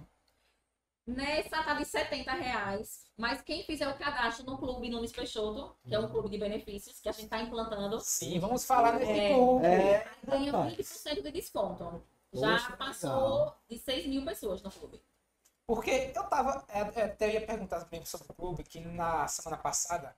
Nessa 1.08 1.63
tá 1.63 1.73
de 1.75 1.86
70 1.86 2.31
reais. 2.34 3.05
Mas 3.17 3.41
quem 3.41 3.63
fizer 3.63 3.88
o 3.88 3.95
cadastro 3.97 4.45
no 4.45 4.58
clube 4.58 4.89
Nunes 4.89 5.12
Peixoto, 5.12 5.75
que 5.88 5.93
é 5.95 5.99
um 5.99 6.10
clube 6.10 6.29
de 6.29 6.38
benefícios 6.38 6.99
que 6.99 7.08
a 7.08 7.12
gente 7.12 7.25
está 7.25 7.39
implantando, 7.41 7.99
sim, 8.01 8.39
vamos 8.39 8.65
falar 8.65 8.93
nesse 8.99 9.12
É. 9.12 9.34
clube. 9.34 9.65
É, 9.65 10.08
ganha 10.25 10.51
rapaz. 10.51 10.73
20% 10.77 11.21
de 11.23 11.31
desconto. 11.31 12.03
Já 12.34 12.51
Poxa, 12.60 12.75
passou 12.77 13.10
legal. 13.39 13.62
de 13.69 13.77
6 13.77 14.08
mil 14.08 14.25
pessoas 14.25 14.62
no 14.62 14.69
clube. 14.71 15.01
Porque 15.67 16.12
eu 16.15 16.23
tava. 16.25 16.63
é, 16.69 16.80
é, 16.80 17.04
Até 17.06 17.34
ia 17.34 17.45
perguntar 17.45 17.84
também 17.84 18.06
sobre 18.06 18.28
o 18.30 18.34
clube, 18.34 18.63
que 18.63 18.80
na 18.80 19.28
semana 19.28 19.58
passada 19.62 20.15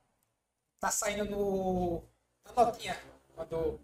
tá 0.80 0.92
saindo 0.92 1.26
no. 1.26 2.04
Na 2.46 2.66
notinha, 2.66 2.98
quando. 3.36 3.80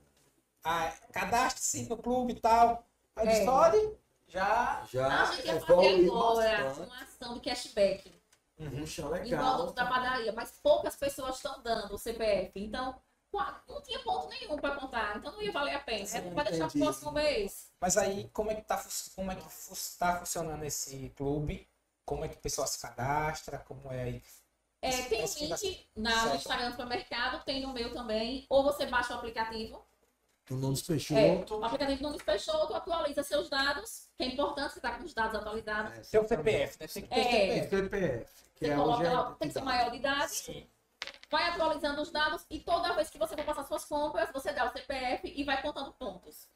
Ah, 0.63 0.93
cadastre-se 1.11 1.89
no 1.89 1.97
clube 1.97 2.33
e 2.33 2.39
tal. 2.39 2.85
Aí 3.15 3.27
É. 3.27 3.45
Já. 4.27 4.83
Já 4.91 5.23
a 5.23 5.25
gente 5.35 5.45
ia 5.45 5.59
fazer 5.61 6.05
agora 6.05 6.63
bastante. 6.63 6.89
uma 6.89 7.03
ação 7.03 7.33
de 7.35 7.39
cashback. 7.41 8.13
Puxa, 8.55 9.01
em 9.01 9.09
legal. 9.09 9.43
produtos 9.55 9.75
da 9.75 9.85
padaria, 9.85 10.31
mas 10.31 10.51
poucas 10.61 10.95
pessoas 10.95 11.35
estão 11.35 11.61
dando 11.61 11.93
o 11.93 11.97
CPF. 11.97 12.51
Então, 12.55 12.95
não 13.67 13.81
tinha 13.81 13.99
ponto 13.99 14.27
nenhum 14.29 14.57
para 14.57 14.75
contar. 14.75 15.17
Então, 15.17 15.31
não 15.31 15.41
ia 15.41 15.51
valer 15.51 15.75
a 15.75 15.79
pena. 15.79 16.05
Sim, 16.05 16.29
Vai 16.33 16.45
deixar 16.45 16.67
pro 16.67 16.77
entendi. 16.77 16.83
próximo 16.85 17.11
mês. 17.11 17.71
Mas 17.79 17.97
aí, 17.97 18.29
como 18.31 18.51
é 18.51 18.55
que 18.55 18.61
tá, 18.61 18.77
fu- 18.77 19.11
como 19.15 19.31
é 19.31 19.35
que 19.35 19.43
fu- 19.49 19.75
tá 19.97 20.17
funcionando 20.19 20.63
esse 20.63 21.09
clube? 21.15 21.67
Como 22.05 22.23
é 22.25 22.27
que 22.27 22.35
o 22.35 22.39
pessoal 22.39 22.67
se 22.67 22.79
cadastra? 22.81 23.57
Como 23.59 23.91
é 23.91 24.03
aí? 24.03 24.23
É, 24.81 24.89
Esse- 24.89 25.09
tem 25.09 25.21
esse 25.23 25.45
link 25.45 25.87
na, 25.95 26.25
no. 26.27 26.35
Instagram 26.35 26.65
do 26.67 26.71
supermercado, 26.71 27.43
tem 27.45 27.61
no 27.61 27.73
meu 27.73 27.93
também. 27.93 28.45
Ou 28.49 28.63
você 28.63 28.85
baixa 28.85 29.13
o 29.13 29.17
aplicativo. 29.17 29.83
O 30.51 30.55
Nunes 30.55 30.81
É, 30.83 30.85
Peixoto. 30.87 31.57
o 31.57 31.63
aplicativo 31.63 32.03
Nunes 32.03 32.21
Peixoto 32.21 32.73
atualiza 32.75 33.23
seus 33.23 33.49
dados, 33.49 34.09
que 34.17 34.23
é 34.23 34.27
importante 34.27 34.73
você 34.73 34.79
estar 34.79 34.97
com 34.97 35.05
os 35.05 35.13
dados 35.13 35.35
atualizados. 35.39 36.05
Seu 36.07 36.27
CPF, 36.27 36.77
né? 36.81 36.87
Tem 36.87 37.03
que 37.03 37.09
ter 37.09 37.19
É. 37.19 37.23
CPF. 37.63 37.69
CPF. 37.69 38.31
Que 38.55 38.65
Você 38.65 38.71
é 38.71 38.75
coloca 38.75 39.11
lá, 39.13 39.35
tem 39.35 39.47
que 39.47 39.53
ser 39.53 39.59
é 39.59 39.63
maior 39.63 39.89
de 39.91 39.97
idade. 39.97 40.31
Sim. 40.33 40.67
Vai 41.33 41.49
atualizando 41.49 41.99
os 42.01 42.11
dados 42.11 42.45
e 42.49 42.59
toda 42.59 42.93
vez 42.93 43.09
que 43.09 43.17
você 43.17 43.35
for 43.35 43.43
passar 43.43 43.63
suas 43.65 43.83
compras, 43.85 44.29
você 44.31 44.53
dá 44.53 44.65
o 44.69 44.71
CPF 44.71 45.27
e 45.35 45.43
vai 45.43 45.59
contando 45.63 45.91
pontos. 45.93 46.47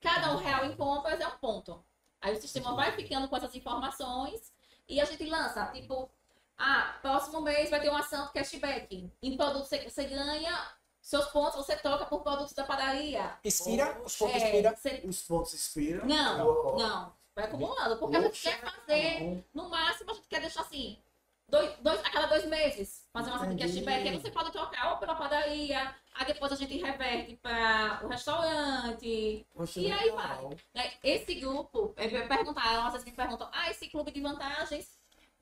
Cada 0.00 0.32
um 0.32 0.36
real 0.36 0.64
em 0.64 0.76
compras 0.76 1.20
é 1.20 1.26
um 1.26 1.38
ponto. 1.38 1.82
Aí 2.20 2.34
o 2.36 2.40
sistema 2.40 2.74
vai 2.74 2.90
ficando 2.92 3.28
com 3.28 3.36
essas 3.36 3.54
informações 3.54 4.52
e 4.88 5.00
a 5.00 5.04
gente 5.04 5.24
lança, 5.26 5.66
tipo, 5.68 6.10
ah, 6.58 6.98
próximo 7.00 7.40
mês 7.40 7.70
vai 7.70 7.80
ter 7.80 7.88
uma 7.90 8.00
ação 8.00 8.26
de 8.26 8.32
cashback. 8.32 9.12
Em 9.22 9.36
produtos 9.36 9.68
você, 9.68 9.88
você 9.88 10.04
ganha, 10.04 10.68
seus 11.00 11.26
pontos 11.26 11.54
você 11.54 11.76
troca 11.76 12.04
por 12.06 12.22
produtos 12.22 12.52
da 12.54 12.64
padaria. 12.64 13.38
Expira, 13.44 14.02
os 14.04 14.16
pontos 14.16 14.34
É, 14.42 14.46
expira. 14.46 14.76
você- 14.76 15.02
Os 15.06 15.22
pontos 15.22 15.54
expiram. 15.54 16.06
Não, 16.06 16.46
Oh, 16.48 16.76
não. 16.78 17.12
Vai 17.36 17.44
acumulando. 17.44 17.96
Porque 17.98 18.16
a 18.16 18.20
gente 18.22 18.42
quer 18.42 18.60
fazer, 18.60 19.44
no 19.54 19.68
máximo, 19.68 20.10
a 20.10 20.14
gente 20.14 20.28
quer 20.28 20.40
deixar 20.40 20.60
assim, 20.62 21.00
dois, 21.48 21.76
dois, 21.80 22.00
a 22.00 22.10
cada 22.10 22.26
dois 22.28 22.44
meses, 22.46 23.03
fazer 23.14 23.30
uma 23.30 23.46
Entendi. 23.46 23.62
cashback. 23.62 24.08
Aí 24.08 24.18
você 24.20 24.30
pode 24.30 24.50
trocar 24.50 24.90
ou 24.92 24.98
pela 24.98 25.14
padaria, 25.14 25.94
aí 26.14 26.26
depois 26.26 26.50
a 26.52 26.56
gente 26.56 26.76
reverte 26.76 27.36
para 27.36 28.00
o 28.02 28.08
restaurante. 28.08 29.46
Poxa, 29.54 29.80
E 29.80 29.90
aí 29.92 30.10
legal. 30.10 30.50
né? 30.74 30.90
Esse 31.02 31.34
grupo, 31.36 31.94
é, 31.96 32.08
perguntaram, 32.26 32.86
às 32.86 32.92
vezes 32.92 33.06
me 33.06 33.12
perguntam, 33.12 33.48
ah, 33.52 33.70
esse 33.70 33.88
clube 33.88 34.10
de 34.10 34.20
vantagens 34.20 34.98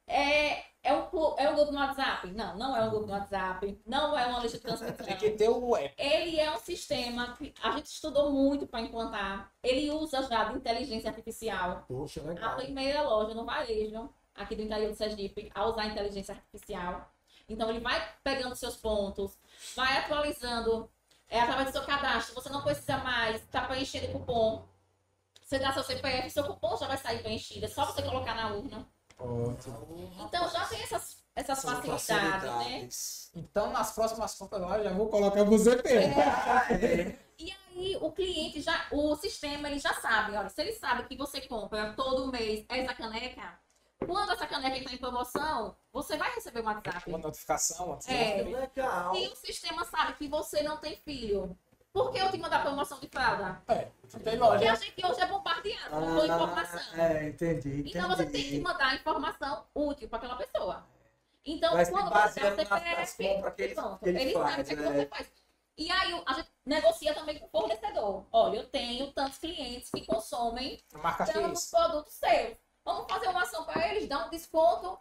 é, 0.07 0.65
é, 0.83 0.93
um, 0.93 1.09
é 1.39 1.49
um 1.49 1.55
grupo 1.55 1.73
no 1.73 1.79
WhatsApp? 1.79 2.29
Não, 2.33 2.59
não 2.59 2.77
é 2.77 2.85
um 2.85 2.91
grupo 2.91 3.07
no 3.07 3.13
WhatsApp, 3.13 3.81
não 3.87 4.19
é 4.19 4.27
uma 4.27 4.41
lista 4.41 4.59
de 4.59 4.65
Tem 4.65 4.77
que 4.77 4.95
transmissão. 4.95 5.37
ter 5.39 5.49
o 5.49 5.75
app. 5.77 5.95
Ele 5.97 6.39
é 6.41 6.51
um 6.55 6.59
sistema 6.59 7.35
que 7.37 7.55
a 7.63 7.71
gente 7.71 7.87
estudou 7.87 8.31
muito 8.33 8.67
para 8.67 8.81
implantar. 8.83 9.51
Ele 9.63 9.91
usa 9.91 10.23
já 10.25 10.45
de 10.45 10.57
inteligência 10.57 11.09
artificial. 11.09 11.85
Poxa, 11.89 12.21
A 12.21 12.25
legal. 12.25 12.57
primeira 12.57 13.01
loja 13.03 13.33
no 13.33 13.47
varejo, 13.47 14.11
aqui 14.35 14.57
do 14.57 14.63
interior 14.63 14.91
do 14.91 14.97
Sergipe, 14.97 15.51
a 15.55 15.65
usar 15.67 15.87
inteligência 15.87 16.35
artificial. 16.35 17.09
Então, 17.53 17.71
ele 17.71 17.81
vai 17.81 18.03
pegando 18.25 18.57
seus 18.57 18.77
pontos, 18.77 19.39
vai 19.77 19.99
atualizando 19.99 20.91
é, 21.29 21.41
através 21.41 21.69
do 21.69 21.73
seu 21.73 21.85
cadastro. 21.85 22.35
Você 22.35 22.49
não 22.49 22.63
precisa 22.63 22.99
mais 22.99 23.37
estar 23.43 23.67
preenchendo 23.69 24.09
o 24.09 24.21
cupom. 24.21 24.69
Você 25.43 25.59
dá 25.59 25.73
seu 25.73 25.83
CPF, 25.83 26.31
seu 26.31 26.45
cupom 26.45 26.77
já 26.77 26.87
vai 26.87 26.97
sair 26.97 27.23
preenchido. 27.23 27.65
É 27.67 27.69
só 27.69 27.85
você 27.85 28.03
colocar 28.03 28.35
na 28.35 28.49
urna. 28.55 28.89
Então, 30.19 30.49
já 30.49 30.67
tem 30.67 30.83
essas, 30.83 31.23
essas 31.35 31.59
São 31.59 31.71
facilidades, 31.71 32.09
né? 32.09 32.55
facilidades. 32.59 33.31
Então, 33.35 33.71
nas 33.71 33.93
próximas 33.93 34.35
compras 34.35 34.61
lá, 34.61 34.79
eu 34.79 34.85
já 34.85 34.93
vou 34.93 35.09
colocar 35.09 35.43
o 35.43 35.59
CPF. 35.59 36.21
É. 36.21 37.19
E 37.39 37.51
aí 37.51 37.97
o 38.01 38.13
cliente 38.13 38.61
já, 38.61 38.87
o 38.91 39.17
sistema 39.17 39.69
ele 39.69 39.79
já 39.79 39.95
sabe, 39.95 40.37
olha, 40.37 40.49
se 40.49 40.61
ele 40.61 40.73
sabe 40.73 41.05
que 41.05 41.17
você 41.17 41.41
compra 41.41 41.93
todo 41.95 42.31
mês 42.31 42.65
essa 42.69 42.95
caneca, 42.95 43.59
quando 44.07 44.33
essa 44.33 44.47
caneca 44.47 44.77
está 44.79 44.93
em 44.93 44.97
promoção, 44.99 45.77
você 45.93 46.17
vai 46.17 46.35
receber 46.35 46.61
um 46.61 46.67
WhatsApp. 46.67 47.09
Uma 47.09 47.19
notificação. 47.19 47.99
É. 48.07 48.43
Legal. 48.43 49.15
E 49.17 49.29
o 49.29 49.37
sistema 49.37 49.85
sabe 49.85 50.15
que 50.15 50.29
você 50.29 50.63
não 50.63 50.77
tem 50.77 50.97
filho. 50.97 51.57
Por 51.93 52.11
que 52.11 52.19
eu 52.19 52.31
te 52.31 52.39
mandar 52.39 52.63
promoção 52.63 52.99
de 52.99 53.07
fralda? 53.09 53.63
É, 53.69 53.75
não 53.75 54.09
tem 54.09 54.21
Porque 54.23 54.37
loja. 54.37 54.73
a 54.73 54.75
gente 54.77 55.07
hoje 55.07 55.21
é 55.21 55.27
bombardeado 55.27 55.91
com 55.91 56.25
informação. 56.25 56.81
é, 57.05 57.29
entendi, 57.29 57.69
entendi. 57.69 57.91
Então 57.91 58.09
você 58.09 58.25
tem 58.27 58.43
que 58.43 58.61
mandar 58.61 58.95
informação 58.95 59.67
útil 59.75 60.09
para 60.09 60.19
aquela 60.19 60.37
pessoa. 60.37 60.87
Então, 61.45 61.85
se 61.85 61.91
quando 61.91 62.11
você 62.11 62.41
tem 62.41 62.51
o 62.51 62.57
CPF, 62.57 63.35
compras 63.35 63.55
que 63.55 63.63
ele- 63.63 63.75
pronto, 63.75 63.99
que 63.99 64.09
ele 64.09 64.23
ele 64.23 64.33
faz, 64.33 64.45
sabe 64.55 64.63
o 64.63 64.65
que, 64.65 64.73
é 64.73 64.77
que 64.77 64.83
né? 64.83 64.93
você 64.93 65.07
faz. 65.07 65.33
E 65.77 65.91
aí 65.91 66.23
a 66.27 66.33
gente 66.35 66.51
negocia 66.65 67.15
também 67.15 67.39
com 67.39 67.47
o 67.47 67.51
fornecedor. 67.51 68.25
Olha, 68.33 68.57
eu 68.59 68.67
tenho 68.69 69.11
tantos 69.13 69.39
clientes 69.39 69.91
que 69.91 70.07
consomem 70.07 70.81
tantos 71.33 71.71
produtos 71.71 72.13
seus. 72.15 72.57
Vamos 72.85 73.11
fazer 73.11 73.29
uma 73.29 73.43
ação 73.43 73.65
para 73.65 73.89
eles, 73.89 74.09
dar 74.09 74.27
um 74.27 74.31
desconto. 74.31 74.99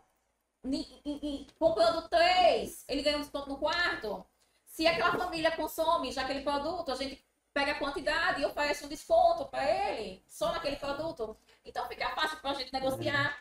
Comprando 1.57 2.07
três, 2.07 2.85
ele 2.87 3.01
ganha 3.01 3.17
um 3.17 3.21
desconto 3.21 3.49
no 3.49 3.57
quarto. 3.57 4.23
Se 4.65 4.85
aquela 4.85 5.17
família 5.17 5.51
consome 5.51 6.11
já 6.11 6.21
aquele 6.21 6.41
produto, 6.41 6.91
a 6.91 6.95
gente 6.95 7.23
pega 7.53 7.73
a 7.73 7.79
quantidade 7.79 8.41
e 8.41 8.45
oferece 8.45 8.85
um 8.85 8.87
desconto 8.87 9.45
para 9.45 9.63
ele, 9.69 10.23
só 10.27 10.51
naquele 10.51 10.77
produto. 10.77 11.35
Então 11.65 11.87
fica 11.87 12.09
fácil 12.11 12.37
para 12.39 12.51
a 12.51 12.53
gente 12.53 12.71
negociar, 12.71 13.37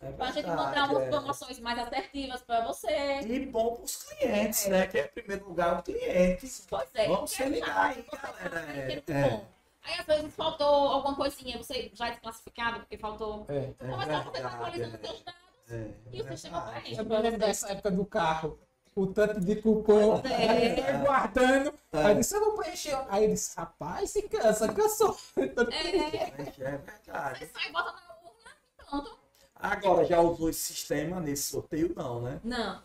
É 0.00 0.12
para 0.12 0.26
a 0.26 0.32
gente 0.32 0.46
mandar 0.46 0.90
umas 0.90 1.02
é. 1.04 1.08
promoções 1.08 1.58
mais 1.60 1.78
assertivas 1.78 2.42
para 2.42 2.66
você. 2.66 3.20
E 3.20 3.46
bom 3.46 3.76
para 3.76 3.84
os 3.84 4.02
clientes, 4.02 4.66
né? 4.66 4.86
Que 4.86 4.98
é, 4.98 5.04
em 5.04 5.08
primeiro 5.08 5.48
lugar, 5.48 5.78
o 5.78 5.82
cliente. 5.82 6.50
Pois 6.68 6.88
é. 6.94 7.06
Vamos 7.06 7.30
se 7.30 7.44
ligar 7.44 7.90
aí, 7.90 8.04
galera, 8.10 8.60
é, 8.72 8.82
aquele 8.82 9.04
é. 9.18 9.46
Aí 9.82 9.98
às 9.98 10.06
vezes 10.06 10.34
faltou 10.34 10.66
alguma 10.66 11.16
coisinha, 11.16 11.56
você 11.56 11.90
já 11.94 12.08
é 12.08 12.10
desclassificado 12.12 12.80
porque 12.80 12.98
faltou. 12.98 13.46
É. 13.48 13.72
É 13.78 13.86
Mas 13.86 14.06
só 14.06 14.22
você 14.22 14.24
tá 14.24 14.30
verdade, 14.30 14.54
atualizando 14.54 14.96
é. 14.96 15.06
seus 15.06 15.22
dados 15.22 15.40
É, 15.70 15.90
e 16.12 16.22
o 16.22 16.26
é 16.26 16.30
sistema 16.32 16.60
preenche. 16.62 17.00
Eu 17.00 17.04
me 17.04 17.18
lembro 17.18 17.38
dessa 17.40 17.72
época 17.72 17.90
do 17.90 18.04
carro. 18.04 18.58
O 18.94 19.06
tanto 19.06 19.40
de 19.40 19.56
cupom. 19.56 20.20
É. 20.26 20.94
eu 20.94 20.98
guardando. 21.04 21.72
É. 21.92 22.06
Aí 22.06 22.14
disse, 22.16 22.34
eu 22.34 22.44
vou 22.44 22.54
preencher. 22.56 22.98
Aí 23.08 23.24
eu 23.24 23.30
disse, 23.30 23.56
rapaz, 23.56 24.10
se 24.10 24.22
cansa, 24.28 24.72
cansou. 24.72 25.16
É, 25.36 26.62
É 26.62 26.78
verdade. 26.78 27.38
você 27.38 27.46
sai, 27.46 27.70
bota 27.72 27.92
na 27.92 28.00
urna 28.28 28.50
e 28.50 28.84
pronto. 28.84 29.18
Agora, 29.54 30.04
já 30.04 30.20
usou 30.20 30.50
esse 30.50 30.60
sistema 30.74 31.20
nesse 31.20 31.44
sorteio, 31.44 31.94
não, 31.94 32.20
né? 32.20 32.40
Não. 32.42 32.82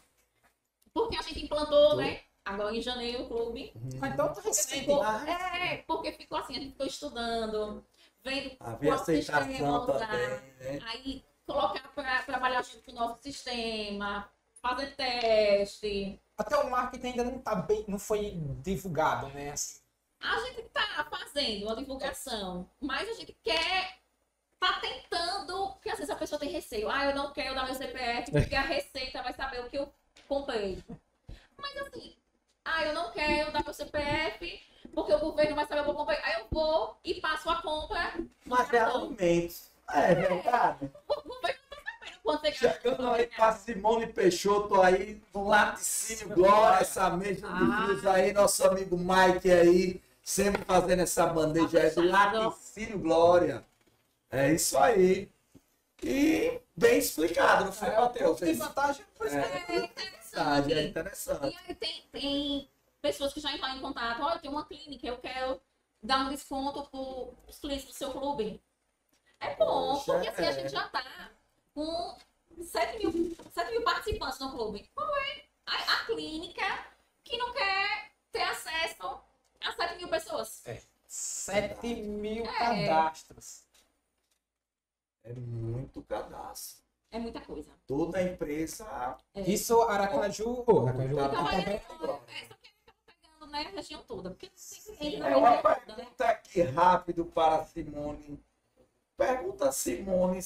Porque 0.94 1.18
a 1.18 1.22
gente 1.24 1.44
implantou, 1.44 1.98
né? 1.98 2.22
Agora 2.46 2.76
em 2.76 2.82
janeiro 2.82 3.24
o 3.24 3.28
clube. 3.28 3.74
Mas 4.00 4.14
então 4.14 4.32
tá 4.32 4.40
recente. 4.42 4.82
ficou, 4.82 5.04
é, 5.04 5.78
porque 5.88 6.12
ficou 6.12 6.38
assim, 6.38 6.56
a 6.56 6.60
gente 6.60 6.72
ficou 6.74 6.86
estudando, 6.86 7.84
vendo 8.24 8.56
Havia 8.60 8.94
qual 8.94 9.04
sistema 9.06 9.80
usar. 9.82 10.08
também, 10.08 10.30
né? 10.30 10.80
Aí 10.86 11.26
colocar 11.46 11.88
para 11.96 12.24
trabalhar 12.24 12.62
junto 12.64 12.84
com 12.84 12.92
o 12.92 12.96
nosso 12.96 13.22
sistema, 13.24 14.30
fazer 14.62 14.96
teste. 14.96 16.22
Até 16.38 16.56
o 16.58 16.70
marketing 16.70 17.08
ainda 17.08 17.24
não 17.24 17.40
tá 17.40 17.56
bem, 17.56 17.84
não 17.88 17.98
foi 17.98 18.34
divulgado, 18.62 19.28
né? 19.30 19.52
Assim, 19.52 19.80
A 20.20 20.40
gente 20.42 20.62
tá 20.70 21.08
fazendo 21.10 21.66
uma 21.66 21.76
divulgação, 21.76 22.70
mas 22.80 23.10
a 23.10 23.14
gente 23.14 23.36
quer. 23.44 23.98
Tá 24.58 24.80
tentando, 24.80 25.74
porque 25.74 25.90
às 25.90 25.98
vezes 25.98 26.10
a 26.10 26.16
pessoa 26.16 26.40
tem 26.40 26.50
receio. 26.50 26.90
Ah, 26.90 27.06
eu 27.06 27.16
não 27.16 27.32
quero 27.34 27.54
dar 27.54 27.66
meu 27.66 27.76
CPF, 27.76 28.32
porque 28.32 28.56
a 28.56 28.62
Receita 28.64 29.22
vai 29.22 29.34
saber 29.34 29.60
o 29.60 29.70
que 29.70 29.78
eu 29.78 29.94
comprei. 30.28 30.82
Mas 31.58 31.78
assim, 31.78 32.16
ah, 32.66 32.84
eu 32.86 32.94
não 32.94 33.12
quero 33.12 33.52
dar 33.52 33.64
meu 33.64 33.74
CPF, 33.74 34.62
porque 34.94 35.14
o 35.14 35.20
governo 35.20 35.56
vai 35.56 35.66
saber 35.68 35.82
eu 35.88 35.94
comprei. 35.94 36.18
Aí 36.24 36.34
eu 36.42 36.48
vou 36.52 36.98
e 37.04 37.16
passo 37.22 37.50
a 37.50 37.62
compra. 37.62 38.14
Mas 38.46 38.74
é 38.74 38.80
alimentos. 38.80 39.70
É 39.94 40.16
verdade. 40.16 40.92
O 41.08 41.22
governo 41.22 41.60
não 41.70 41.78
tá 41.78 41.84
sabendo 41.84 42.20
quanto 42.24 42.42
você 42.42 42.52
gastou. 42.52 42.72
Chegando 42.72 43.12
aí 43.12 43.28
pra 43.28 43.52
Simone 43.54 44.08
Peixoto 44.08 44.82
aí, 44.82 45.22
do 45.32 45.44
Laticínio 45.48 46.30
Glória, 46.36 46.82
essa 46.82 47.10
mesa 47.12 47.48
de 47.48 47.54
Ah. 47.54 47.86
views 47.86 48.06
aí, 48.08 48.34
nosso 48.34 48.66
amigo 48.68 48.98
Mike 48.98 49.52
aí, 49.52 50.02
sempre 50.24 50.64
fazendo 50.66 51.02
essa 51.04 51.28
bandeja 51.28 51.80
aí 51.82 51.92
do. 51.92 52.02
Laticínio 52.10 52.98
Glória. 53.00 53.64
É 54.32 54.52
isso 54.52 54.76
aí. 54.78 55.30
E 56.04 56.60
bem 56.76 56.98
explicado, 56.98 57.66
não 57.66 57.72
foi, 57.72 57.88
é, 57.88 57.98
o 58.00 58.02
Matheus? 58.02 58.40
de 58.40 58.54
vantagem 58.54 59.06
por 59.18 59.28
isso 59.28 59.38
É. 59.38 59.42
que 59.42 59.72
É 59.72 59.80
Verdade, 59.80 60.25
interessante. 60.42 60.74
é 60.80 60.84
interessante. 60.84 61.54
E 61.54 61.58
aí 61.70 61.76
tem, 61.76 62.02
tem 62.12 62.72
pessoas 63.02 63.34
que 63.34 63.40
já 63.40 63.52
entraram 63.54 63.78
em 63.78 63.82
contato, 63.82 64.22
olha, 64.22 64.40
tem 64.40 64.50
uma 64.50 64.66
clínica, 64.66 65.06
eu 65.08 65.18
quero 65.18 65.62
dar 66.02 66.20
um 66.26 66.30
desconto 66.30 66.84
para 66.90 67.00
os 67.50 67.60
clientes 67.60 67.86
do 67.86 67.94
seu 67.94 68.12
clube. 68.12 68.62
É 69.40 69.56
bom, 69.56 69.96
Poxa, 69.96 70.14
porque 70.14 70.28
assim 70.30 70.44
é. 70.44 70.48
a 70.48 70.52
gente 70.52 70.70
já 70.72 70.86
está 70.86 71.32
com 71.74 72.18
7 72.64 72.98
mil, 72.98 73.36
7 73.52 73.72
mil 73.72 73.84
participantes 73.84 74.40
no 74.40 74.52
clube. 74.52 74.90
Qual 74.96 75.08
é 75.18 75.46
a, 75.66 75.94
a 75.94 76.06
clínica 76.06 76.88
que 77.24 77.38
não 77.38 77.52
quer 77.54 78.12
ter 78.32 78.44
acesso 78.44 79.20
a 79.62 79.72
7 79.74 79.98
mil 79.98 80.08
pessoas? 80.08 80.64
7 81.08 81.96
mil 81.96 82.46
É. 82.46 82.58
cadastros. 82.58 83.64
É 85.24 85.34
muito 85.34 86.02
cadastro. 86.04 86.85
É 87.12 87.20
muita 87.20 87.40
coisa. 87.42 87.72
Toda 87.88 88.22
empresa. 88.22 89.18
É. 89.34 89.42
Isso, 89.42 89.82
Aracaju. 89.84 90.66
Aracaju. 90.88 91.16
Tá 91.16 91.26
Então, 91.30 91.48
aí, 91.48 91.58
tá 91.58 91.62
bem. 91.62 91.76
é, 91.76 92.48
só 92.48 92.56
que 92.58 92.74
pegando 93.06 93.52
né, 93.52 93.66
a 93.66 93.70
região 93.70 94.04
toda. 94.04 94.30
Porque 94.32 94.52
não 94.90 94.96
tem 94.98 95.22
É 95.22 95.38
uma 95.38 95.58
toda, 95.58 95.76
né? 95.80 95.86
pergunta 95.96 96.26
aqui 96.26 96.62
rápido 96.62 97.26
para 97.26 97.56
a 97.58 97.66
Simone. 97.66 98.44
Pergunta 99.18 99.70
a 99.70 99.72
Simone 99.72 100.42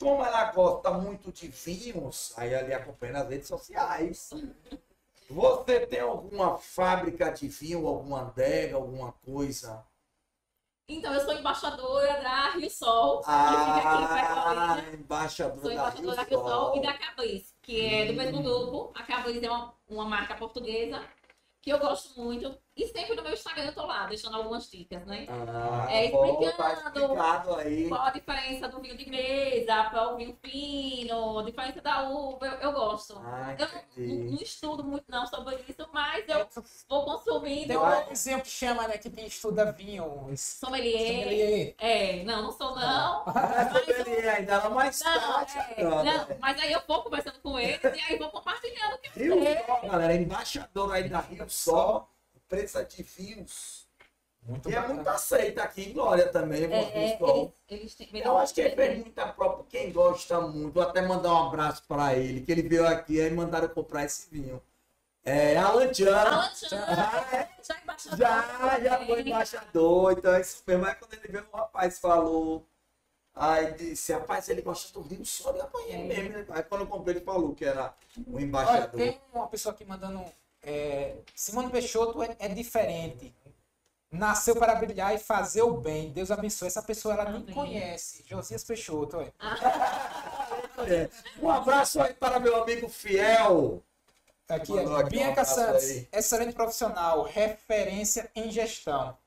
como 0.00 0.24
ela 0.24 0.52
gosta 0.52 0.92
muito 0.92 1.32
de 1.32 1.48
vinhos, 1.48 2.32
aí 2.36 2.54
ali 2.54 2.72
acompanha 2.72 3.14
nas 3.14 3.28
redes 3.28 3.48
sociais. 3.48 4.30
Você 5.28 5.86
tem 5.86 6.00
alguma 6.00 6.56
fábrica 6.56 7.30
de 7.30 7.48
vinho, 7.48 7.86
alguma 7.86 8.22
adega, 8.22 8.76
alguma 8.76 9.12
coisa? 9.12 9.84
Então, 10.90 11.12
eu 11.12 11.20
sou 11.20 11.34
embaixadora 11.34 12.22
da 12.22 12.50
Rio 12.52 12.70
Sol, 12.70 13.18
aqui 13.18 13.26
Ah, 13.28 14.80
embaixadora 14.94 15.60
Sou 15.60 15.68
da 15.68 15.74
embaixadora 15.74 16.16
da 16.16 16.22
Rio 16.22 16.38
Rio 16.38 16.48
Sol 16.48 16.76
e 16.76 16.80
da 16.80 16.92
Cabriz, 16.94 17.54
que 17.60 17.80
é 17.84 18.06
do 18.06 18.14
mesmo 18.14 18.42
grupo. 18.42 18.90
A 18.94 19.02
Cabriz 19.02 19.42
é 19.42 19.50
uma, 19.50 19.74
uma 19.86 20.04
marca 20.06 20.34
portuguesa 20.34 21.04
que 21.60 21.70
eu 21.70 21.78
gosto 21.78 22.18
muito. 22.18 22.58
E 22.78 22.86
sempre 22.86 23.16
no 23.16 23.22
meu 23.24 23.32
Instagram 23.32 23.64
eu 23.64 23.74
tô 23.74 23.84
lá, 23.84 24.06
deixando 24.06 24.36
algumas 24.36 24.70
dicas, 24.70 25.04
né? 25.04 25.26
Ah, 25.28 25.86
É, 25.90 26.10
bom, 26.10 26.36
tá 26.52 26.72
explicando. 26.72 27.00
explicado 27.02 27.54
aí. 27.56 27.88
Qual 27.88 28.00
a 28.02 28.10
diferença 28.10 28.68
do 28.68 28.80
vinho 28.80 28.96
de 28.96 29.10
mesa 29.10 29.84
para 29.90 30.12
o 30.12 30.16
vinho 30.16 30.38
fino, 30.40 31.40
a 31.40 31.42
diferença 31.42 31.80
da 31.82 32.08
uva, 32.08 32.46
eu, 32.46 32.52
eu 32.60 32.72
gosto. 32.72 33.18
Ah, 33.18 33.56
Eu 33.58 33.66
não, 34.06 34.14
não 34.30 34.38
estudo 34.40 34.84
muito 34.84 35.04
não 35.08 35.26
sobre 35.26 35.56
isso, 35.68 35.88
mas 35.92 36.24
eu 36.28 36.46
vou 36.88 37.04
consumindo. 37.04 37.66
Tem 37.66 37.76
um 37.76 38.08
vizinho 38.08 38.40
que 38.42 38.48
chama, 38.48 38.86
né? 38.86 38.96
Que 38.96 39.08
estuda 39.26 39.72
vinho. 39.72 40.30
Sommelier. 40.36 41.24
Sommelier. 41.24 41.74
É, 41.78 42.22
não, 42.22 42.42
não 42.42 42.52
sou 42.52 42.76
não. 42.76 43.24
Ah, 43.26 43.70
sommelier 43.72 44.28
ainda 44.36 44.60
não 44.62 44.70
mais 44.70 45.00
Não, 45.00 45.20
tarde. 45.20 45.58
é, 45.76 45.82
não, 45.84 46.04
mas 46.40 46.60
aí 46.60 46.72
eu 46.72 46.80
vou 46.86 47.02
conversando 47.02 47.40
com 47.40 47.58
eles 47.58 47.80
e 47.82 48.00
aí 48.00 48.16
vou 48.18 48.30
compartilhando 48.30 48.94
o 48.94 48.98
que 48.98 49.08
eu 49.08 49.12
Rio 49.36 49.42
sei. 49.42 49.64
Sol, 49.64 49.80
galera, 49.82 50.14
embaixador 50.14 50.92
aí 50.92 51.08
da 51.08 51.20
Rio 51.20 51.48
Sol, 51.50 52.08
empresa 52.48 52.82
de 52.84 53.02
vinhos. 53.02 53.86
Muito 54.42 54.70
E 54.70 54.72
é 54.72 54.76
bacana. 54.76 54.94
muito 54.94 55.08
aceita 55.08 55.62
aqui 55.62 55.90
em 55.90 55.92
Glória 55.92 56.28
também, 56.28 56.64
É, 56.64 56.66
Rio 56.66 57.14
é, 57.14 57.18
Sol. 57.18 57.52
eles, 57.68 57.82
eles 57.82 57.94
têm, 57.94 58.08
Eu 58.22 58.38
acho 58.38 58.54
que 58.54 58.60
ele 58.62 58.74
fez 58.74 58.98
muita 58.98 59.28
própria, 59.28 59.66
quem 59.68 59.92
gosta 59.92 60.40
muito. 60.40 60.72
Vou 60.72 60.82
até 60.82 61.02
mandar 61.02 61.34
um 61.34 61.48
abraço 61.48 61.82
para 61.86 62.14
ele, 62.14 62.40
que 62.40 62.50
ele 62.50 62.62
veio 62.62 62.86
aqui 62.86 63.18
e 63.18 63.30
mandaram 63.30 63.68
comprar 63.68 64.04
esse 64.04 64.30
vinho. 64.30 64.62
É, 65.22 65.56
Alan 65.58 65.92
Chan. 65.92 66.16
Alan 66.16 66.54
Chan, 66.54 66.76
é? 66.76 67.48
já 67.62 67.76
é 67.76 67.82
embaixador. 67.82 68.18
Já, 68.18 68.80
já 68.80 69.06
foi 69.06 69.20
embaixador, 69.20 70.12
então 70.12 70.32
é 70.34 70.40
isso 70.40 70.62
mesmo. 70.66 70.86
Aí 70.86 70.94
quando 70.94 71.12
ele 71.14 71.28
veio, 71.28 71.46
o 71.52 71.56
rapaz 71.56 71.98
falou. 71.98 72.64
Aí 73.34 73.72
disse, 73.74 74.12
rapaz, 74.14 74.48
ele 74.48 74.62
gosta 74.62 74.92
do 74.92 75.02
vinho 75.02 75.24
só 75.26 75.52
de 75.52 75.60
apanhar 75.60 76.00
É. 76.00 76.04
mesmo. 76.04 76.38
né? 76.38 76.46
Aí 76.50 76.62
quando 76.62 76.80
eu 76.82 76.86
comprei, 76.86 77.16
ele 77.16 77.24
falou 77.24 77.54
que 77.54 77.64
era 77.66 77.94
um 78.26 78.34
Olha, 78.36 78.44
embaixador. 78.44 78.90
tem 78.98 79.20
uma 79.34 79.46
pessoa 79.48 79.74
aqui 79.74 79.84
mandando. 79.84 80.24
É, 80.62 81.16
Simone 81.34 81.70
Peixoto 81.70 82.22
é, 82.22 82.36
é 82.38 82.48
diferente. 82.48 83.34
Nasceu 84.10 84.56
para 84.56 84.74
brilhar 84.74 85.14
e 85.14 85.18
fazer 85.18 85.62
o 85.62 85.72
bem. 85.76 86.10
Deus 86.10 86.30
abençoe. 86.30 86.68
Essa 86.68 86.82
pessoa 86.82 87.14
ela 87.14 87.24
nem 87.26 87.42
Amém. 87.42 87.54
conhece. 87.54 88.24
Josias 88.26 88.64
Peixoto. 88.64 89.16
Olha. 89.18 89.32
É. 90.86 91.10
Um 91.42 91.50
abraço 91.50 92.00
aí 92.00 92.14
para 92.14 92.38
meu 92.38 92.62
amigo 92.62 92.88
fiel. 92.88 93.82
Aqui 94.48 94.78
é 94.78 94.80
aqui 94.84 94.88
um 94.88 95.08
Bianca 95.08 95.44
Santos. 95.44 95.82
aí. 95.84 96.08
Excelente 96.12 96.54
profissional. 96.54 97.24
Referência 97.24 98.30
em 98.34 98.48
gestão. 98.50 99.18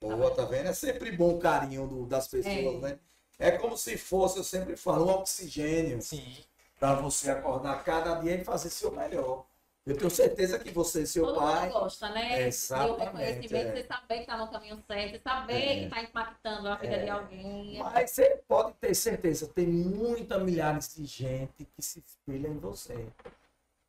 Boa, 0.00 0.30
tá 0.34 0.46
vendo? 0.46 0.68
É 0.70 0.72
sempre 0.72 1.12
bom 1.12 1.34
o 1.36 1.38
carinho 1.38 1.86
do- 1.86 2.06
das 2.06 2.26
pessoas, 2.26 2.54
É. 2.56 2.78
né? 2.78 2.98
É 3.38 3.50
como 3.52 3.76
se 3.76 3.98
fosse, 3.98 4.38
eu 4.38 4.44
sempre 4.44 4.74
falo, 4.74 5.06
um 5.06 5.10
oxigênio 5.10 6.00
Sim. 6.00 6.36
para 6.80 6.94
você 6.94 7.30
acordar 7.30 7.84
cada 7.84 8.14
dia 8.14 8.36
e 8.36 8.44
fazer 8.44 8.70
seu 8.70 8.90
melhor. 8.90 9.44
Eu 9.84 9.96
tenho 9.96 10.10
certeza 10.10 10.58
que 10.60 10.70
você 10.70 11.02
e 11.02 11.06
seu 11.08 11.26
Todo 11.26 11.40
pai. 11.40 11.66
mundo 11.68 11.72
gosta, 11.80 12.08
né? 12.10 12.46
Exatamente, 12.46 12.88
E 12.88 12.94
o 12.94 13.04
reconhecimento, 13.04 13.54
é. 13.54 13.74
você 13.82 13.86
saber 13.88 14.14
que 14.14 14.20
está 14.20 14.36
no 14.36 14.48
caminho 14.48 14.84
certo, 14.86 15.10
você 15.12 15.18
saber 15.18 15.54
É. 15.54 15.78
que 15.78 15.84
está 15.84 16.02
impactando 16.02 16.68
a 16.68 16.76
vida 16.76 16.98
de 17.00 17.10
alguém. 17.10 17.78
Mas 17.78 18.10
você 18.12 18.40
pode 18.46 18.74
ter 18.74 18.94
certeza, 18.94 19.48
tem 19.48 19.66
muita 19.66 20.38
milhares 20.38 20.94
de 20.94 21.04
gente 21.04 21.64
que 21.64 21.82
se 21.82 21.98
espelha 21.98 22.46
em 22.46 22.58
você. 22.58 23.08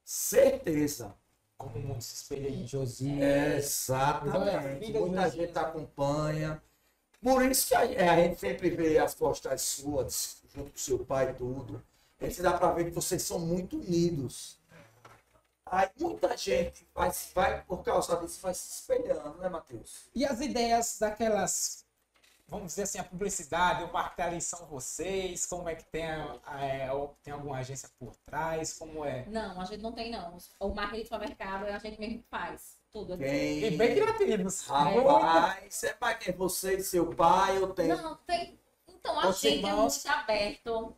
Certeza. 0.04 1.14
Como 1.58 1.76
o 1.78 1.80
mundo 1.80 2.02
se 2.02 2.16
espelha 2.16 2.50
em 2.50 2.66
Josi. 2.68 3.22
É, 3.22 3.58
exatamente. 3.58 4.86
Filha 4.88 5.00
Muita 5.00 5.30
gente 5.30 5.58
acompanha. 5.58 6.62
Por 7.22 7.46
isso 7.46 7.68
que 7.68 7.76
a, 7.76 7.86
é, 7.86 8.10
a 8.10 8.16
gente 8.18 8.40
sempre 8.40 8.70
vê 8.72 8.98
as 8.98 9.14
postagens 9.16 9.62
suas, 9.62 10.42
junto 10.54 10.72
com 10.72 10.78
seu 10.78 11.00
pai 11.06 11.30
e 11.30 11.34
tudo. 11.36 11.82
A 12.20 12.26
gente 12.26 12.42
dá 12.42 12.54
pra 12.58 12.72
ver 12.72 12.86
que 12.86 12.92
vocês 12.92 13.22
são 13.22 13.40
muito 13.40 13.78
unidos. 13.78 14.58
Aí 15.76 15.90
muita 16.00 16.38
gente 16.38 16.88
vai, 16.94 17.12
vai 17.34 17.62
por 17.64 17.84
causa 17.84 18.16
disso, 18.18 18.40
vai 18.42 18.54
se 18.54 18.80
espelhando, 18.82 19.38
né, 19.40 19.50
Matheus? 19.50 20.06
E 20.14 20.24
as 20.24 20.40
ideias 20.40 21.00
daquelas, 21.00 21.84
vamos 22.48 22.68
dizer 22.68 22.84
assim, 22.84 23.00
a 23.00 23.04
publicidade, 23.04 23.84
o 23.84 23.92
marketing 23.92 24.40
são 24.40 24.68
vocês? 24.68 25.48
Como 25.48 25.68
é 25.68 25.74
que 25.74 25.84
tem, 25.86 26.06
a- 26.06 26.40
é, 26.62 26.90
tem 27.24 27.34
alguma 27.34 27.58
agência 27.58 27.90
por 27.98 28.16
trás? 28.26 28.74
Como 28.78 29.04
é? 29.04 29.26
Não, 29.28 29.60
a 29.60 29.66
gente 29.66 29.82
não 29.82 29.92
tem, 29.92 30.12
não. 30.12 30.38
O 30.60 30.70
marketing 30.70 31.02
de 31.02 31.08
supermercado 31.10 31.66
é 31.66 31.74
a 31.74 31.80
gente 31.80 32.00
mesmo 32.00 32.20
que 32.20 32.26
faz. 32.30 32.78
Tudo. 32.92 33.18
Quem... 33.18 33.64
E 33.64 33.72
bem 33.76 33.96
criativos. 33.96 34.68
Rapaz, 34.68 35.84
é 35.84 35.94
para 35.94 36.14
quem 36.14 36.34
você 36.36 36.76
e 36.76 36.84
seu 36.84 37.10
pai, 37.16 37.58
eu 37.58 37.74
tenho. 37.74 37.98
Não, 38.00 38.16
tem. 38.18 38.60
Então, 38.88 39.20
a 39.20 39.30
Os 39.30 39.40
gente 39.42 39.56
é 39.56 39.58
irmãos- 39.58 40.04
muito 40.06 40.16
aberto 40.20 40.96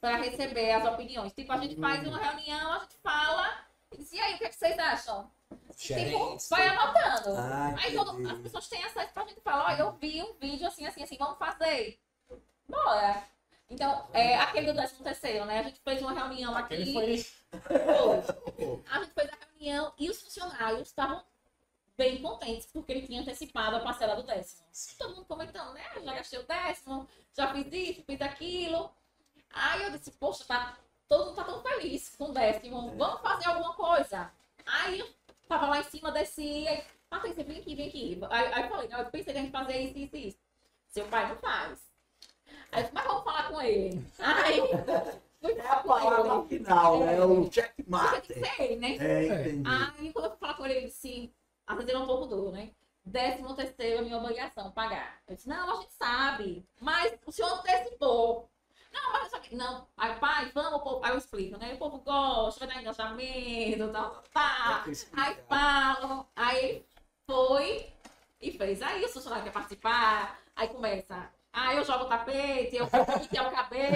para 0.00 0.16
receber 0.18 0.70
as 0.70 0.84
opiniões. 0.92 1.32
Tipo, 1.32 1.50
a 1.52 1.58
gente 1.58 1.74
faz 1.80 2.06
uma 2.06 2.18
reunião, 2.18 2.72
a 2.72 2.78
gente 2.78 2.96
fala 3.02 3.66
e 3.98 4.16
e 4.16 4.20
aí, 4.20 4.34
o 4.34 4.38
que, 4.38 4.44
é 4.44 4.48
que 4.48 4.54
vocês 4.56 4.78
acham? 4.78 5.30
Tipo, 5.76 6.38
vai 6.50 6.66
anotando. 6.68 7.36
Ah, 7.36 7.74
Aí 7.78 7.94
todo- 7.94 8.26
as 8.28 8.38
pessoas 8.40 8.68
têm 8.68 8.84
acesso 8.84 9.12
pra 9.12 9.26
gente 9.26 9.40
falar, 9.40 9.66
olha, 9.66 9.80
eu 9.82 9.92
vi 9.92 10.22
um 10.22 10.34
vídeo 10.34 10.66
assim, 10.66 10.86
assim, 10.86 11.02
assim, 11.02 11.16
vamos 11.18 11.38
fazer. 11.38 12.00
Bora. 12.68 13.22
Então, 13.68 14.06
é, 14.12 14.36
aquele 14.36 14.66
do 14.66 14.74
13 14.74 15.02
terceiro, 15.02 15.44
né? 15.46 15.60
A 15.60 15.62
gente 15.62 15.80
fez 15.80 16.00
uma 16.02 16.12
reunião 16.12 16.54
aqui. 16.56 16.74
Aquele 16.74 16.92
foi 16.92 17.18
Foi. 17.60 18.82
A 18.90 18.98
gente 19.00 19.12
fez 19.14 19.28
a 19.30 19.38
reunião 19.50 19.92
e 19.98 20.10
os 20.10 20.20
funcionários 20.22 20.88
estavam 20.88 21.22
bem 21.96 22.20
contentes 22.20 22.66
porque 22.72 22.92
ele 22.92 23.06
tinha 23.06 23.20
antecipado 23.22 23.76
a 23.76 23.80
parcela 23.80 24.14
do 24.16 24.22
décimo. 24.24 24.62
Todo 24.98 25.14
mundo 25.16 25.26
comentando, 25.26 25.72
né? 25.74 25.82
Já 26.02 26.14
gastei 26.14 26.38
o 26.38 26.46
décimo, 26.46 27.08
já 27.36 27.52
fiz 27.52 27.66
isso, 27.72 28.04
fiz 28.04 28.20
aquilo. 28.20 28.90
Aí 29.50 29.82
eu 29.84 29.90
disse, 29.90 30.10
poxa, 30.12 30.44
tá, 30.44 30.76
todo 31.12 31.26
mundo 31.26 31.36
tá 31.36 31.44
tão 31.44 31.62
feliz 31.62 32.16
com 32.16 32.30
o 32.30 32.32
décimo, 32.32 32.96
vamos 32.96 33.20
fazer 33.20 33.48
alguma 33.48 33.74
coisa. 33.74 34.30
Aí 34.64 35.00
eu 35.00 35.08
tava 35.46 35.66
lá 35.66 35.78
em 35.80 35.82
cima, 35.82 36.10
desci, 36.10 36.66
aí, 36.66 36.82
Patrícia, 37.10 37.44
vem 37.44 37.58
aqui, 37.60 37.74
vem 37.74 37.88
aqui. 37.88 38.18
Aí, 38.30 38.52
aí 38.54 38.62
eu 38.62 38.68
falei, 38.70 38.88
não, 38.88 38.98
eu 39.00 39.06
pensei 39.06 39.34
que 39.34 39.38
a 39.38 39.42
gente 39.42 39.52
fazer 39.52 39.78
isso, 39.78 39.98
isso, 39.98 40.16
isso. 40.16 40.38
Seu 40.88 41.04
pai 41.08 41.28
não 41.28 41.36
faz. 41.36 41.80
Aí 42.72 42.82
eu 42.82 42.90
mas 42.94 43.04
vamos 43.04 43.24
falar 43.24 43.48
com 43.50 43.60
ele. 43.60 44.02
Aí 44.18 44.60
É 45.42 45.66
a 45.66 45.76
palavra 45.76 46.46
ele. 46.48 46.64
final, 46.64 47.00
né? 47.00 47.20
O 47.20 47.42
Porque 47.42 47.62
tem 47.62 47.64
checkmate. 47.64 48.20
que 48.28 48.34
ser 48.34 48.62
ele, 48.62 48.76
né? 48.76 48.96
É, 48.96 49.48
entendi. 49.48 49.68
Aí 49.68 50.12
quando 50.12 50.24
eu 50.26 50.30
fui 50.30 50.38
falar 50.38 50.54
com 50.54 50.64
ele, 50.64 50.74
ele 50.74 50.86
disse, 50.86 51.34
às 51.66 51.76
vezes 51.76 51.90
ele 51.90 51.98
é 51.98 52.02
um 52.02 52.06
pouco 52.06 52.26
duro, 52.26 52.52
né? 52.52 52.70
Décimo 53.04 53.54
terceiro 53.54 53.98
é 53.98 54.02
minha 54.02 54.16
obrigação, 54.18 54.70
pagar. 54.70 55.20
Eu 55.26 55.34
disse, 55.34 55.48
não, 55.48 55.78
a 55.78 55.80
gente 55.80 55.92
sabe, 55.92 56.64
mas 56.80 57.12
o 57.26 57.32
senhor 57.32 57.52
antecipou. 57.58 58.48
Não, 58.92 59.12
mas 59.12 59.30
só 59.30 59.38
que. 59.38 59.54
Não, 59.56 59.86
aí 59.96 60.14
pai, 60.18 60.50
vamos, 60.54 60.82
povo. 60.82 61.04
Aí 61.04 61.12
eu 61.12 61.18
explico, 61.18 61.58
né? 61.58 61.74
O 61.74 61.78
povo 61.78 61.98
gosta, 61.98 62.66
vai 62.66 62.74
dar 62.74 62.80
engajamento, 62.82 63.92
tal, 63.92 64.22
tal. 64.32 64.84
Aí 65.14 65.36
falam, 65.48 66.26
aí 66.36 66.84
foi 67.26 67.92
e 68.40 68.52
fez. 68.52 68.82
Aí 68.82 69.04
o 69.04 69.08
funcionário 69.08 69.44
quer 69.44 69.52
participar, 69.52 70.38
aí 70.56 70.68
começa. 70.68 71.30
Aí 71.52 71.76
eu 71.76 71.84
jogo 71.84 72.04
o 72.04 72.08
tapete, 72.08 72.76
eu 72.76 72.86
que 73.28 73.36
é 73.36 73.42
o 73.42 73.50
cabelo. 73.50 73.94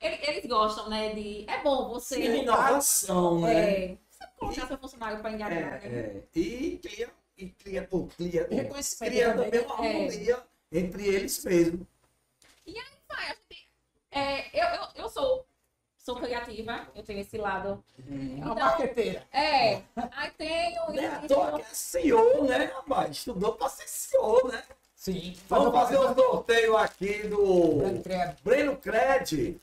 Eles, 0.00 0.28
eles 0.28 0.46
gostam, 0.46 0.88
né? 0.88 1.12
De. 1.14 1.44
É 1.48 1.62
bom 1.62 1.88
você. 1.88 2.36
Inovação, 2.36 3.40
né? 3.40 3.84
É, 3.92 3.98
você 4.08 4.26
colocar 4.38 4.66
seu 4.68 4.78
funcionário 4.78 5.20
para 5.20 5.30
É, 5.30 5.34
engajar, 5.34 5.80
né? 5.80 5.80
é. 5.84 6.22
E 6.34 6.78
cria, 6.78 7.10
e 7.36 7.48
cria, 7.48 7.82
pô, 7.86 8.06
cria, 8.16 8.46
Reconhecimento 8.48 9.12
cria 9.12 9.34
também, 9.34 9.60
uma 9.66 9.80
né? 9.80 9.88
harmonia 9.88 10.46
entre 10.70 11.06
eles 11.08 11.44
mesmo. 11.44 11.86
Vai, 12.66 12.74
a 12.76 12.84
gente- 12.84 12.97
é, 14.18 14.50
eu, 14.52 14.66
eu, 14.80 14.88
eu 15.04 15.08
sou, 15.08 15.46
sou 15.96 16.16
criativa, 16.16 16.86
eu 16.94 17.02
tenho 17.02 17.20
esse 17.20 17.36
lado. 17.38 17.82
É 17.98 18.02
uma 18.12 18.36
Então, 18.38 18.54
marqueteira. 18.54 19.26
é, 19.32 19.82
aí 20.12 20.30
tenho 20.36 20.90
Né? 20.92 21.06
À 21.06 21.18
isso. 21.24 21.28
toa 21.34 21.52
que 21.58 21.62
é 21.62 21.64
CEO, 21.72 22.44
né, 22.44 22.64
rapaz? 22.74 23.10
Estudou 23.16 23.52
pra 23.54 23.68
ser 23.68 23.88
CEO, 23.88 24.48
né? 24.48 24.62
Sim. 24.94 25.36
Vamos 25.48 25.72
fazer 25.72 25.98
um 25.98 26.14
sorteio 26.14 26.76
aqui 26.76 27.22
do 27.28 27.76
Grande 27.76 28.02
criado. 28.02 28.36
Breno 28.42 28.76
Cred. 28.76 29.60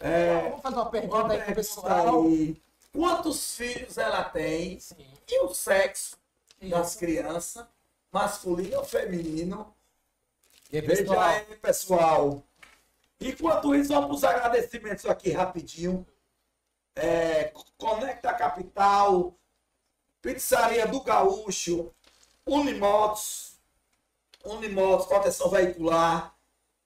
É, 0.00 0.40
Vamos 0.50 0.60
fazer 0.62 0.76
uma 0.76 0.90
pergunta 0.90 1.24
uma 1.24 1.32
aí 1.34 1.40
pro 1.42 1.54
pessoal. 1.54 2.22
aí. 2.24 2.56
Quantos 2.92 3.56
filhos 3.56 3.96
ela 3.98 4.24
tem? 4.24 4.80
Sim. 4.80 5.06
E 5.28 5.40
o 5.44 5.54
sexo 5.54 6.16
das 6.62 6.96
crianças, 6.96 7.64
masculino 8.10 8.78
ou 8.78 8.84
feminino? 8.84 9.72
E 10.72 10.78
aí, 10.78 10.86
Veja 10.86 11.20
aí, 11.24 11.44
pessoal. 11.56 12.42
Enquanto 13.20 13.74
isso, 13.74 13.92
vamos 13.92 14.06
para 14.06 14.14
os 14.14 14.24
agradecimentos 14.24 15.06
aqui 15.06 15.30
rapidinho. 15.30 16.06
É, 16.94 17.52
Conecta 17.76 18.32
Capital, 18.32 19.34
Pizzaria 20.20 20.86
do 20.86 21.02
Gaúcho, 21.02 21.92
Unimotos, 22.46 23.58
Unimotos, 24.44 25.06
proteção 25.06 25.50
veicular. 25.50 26.34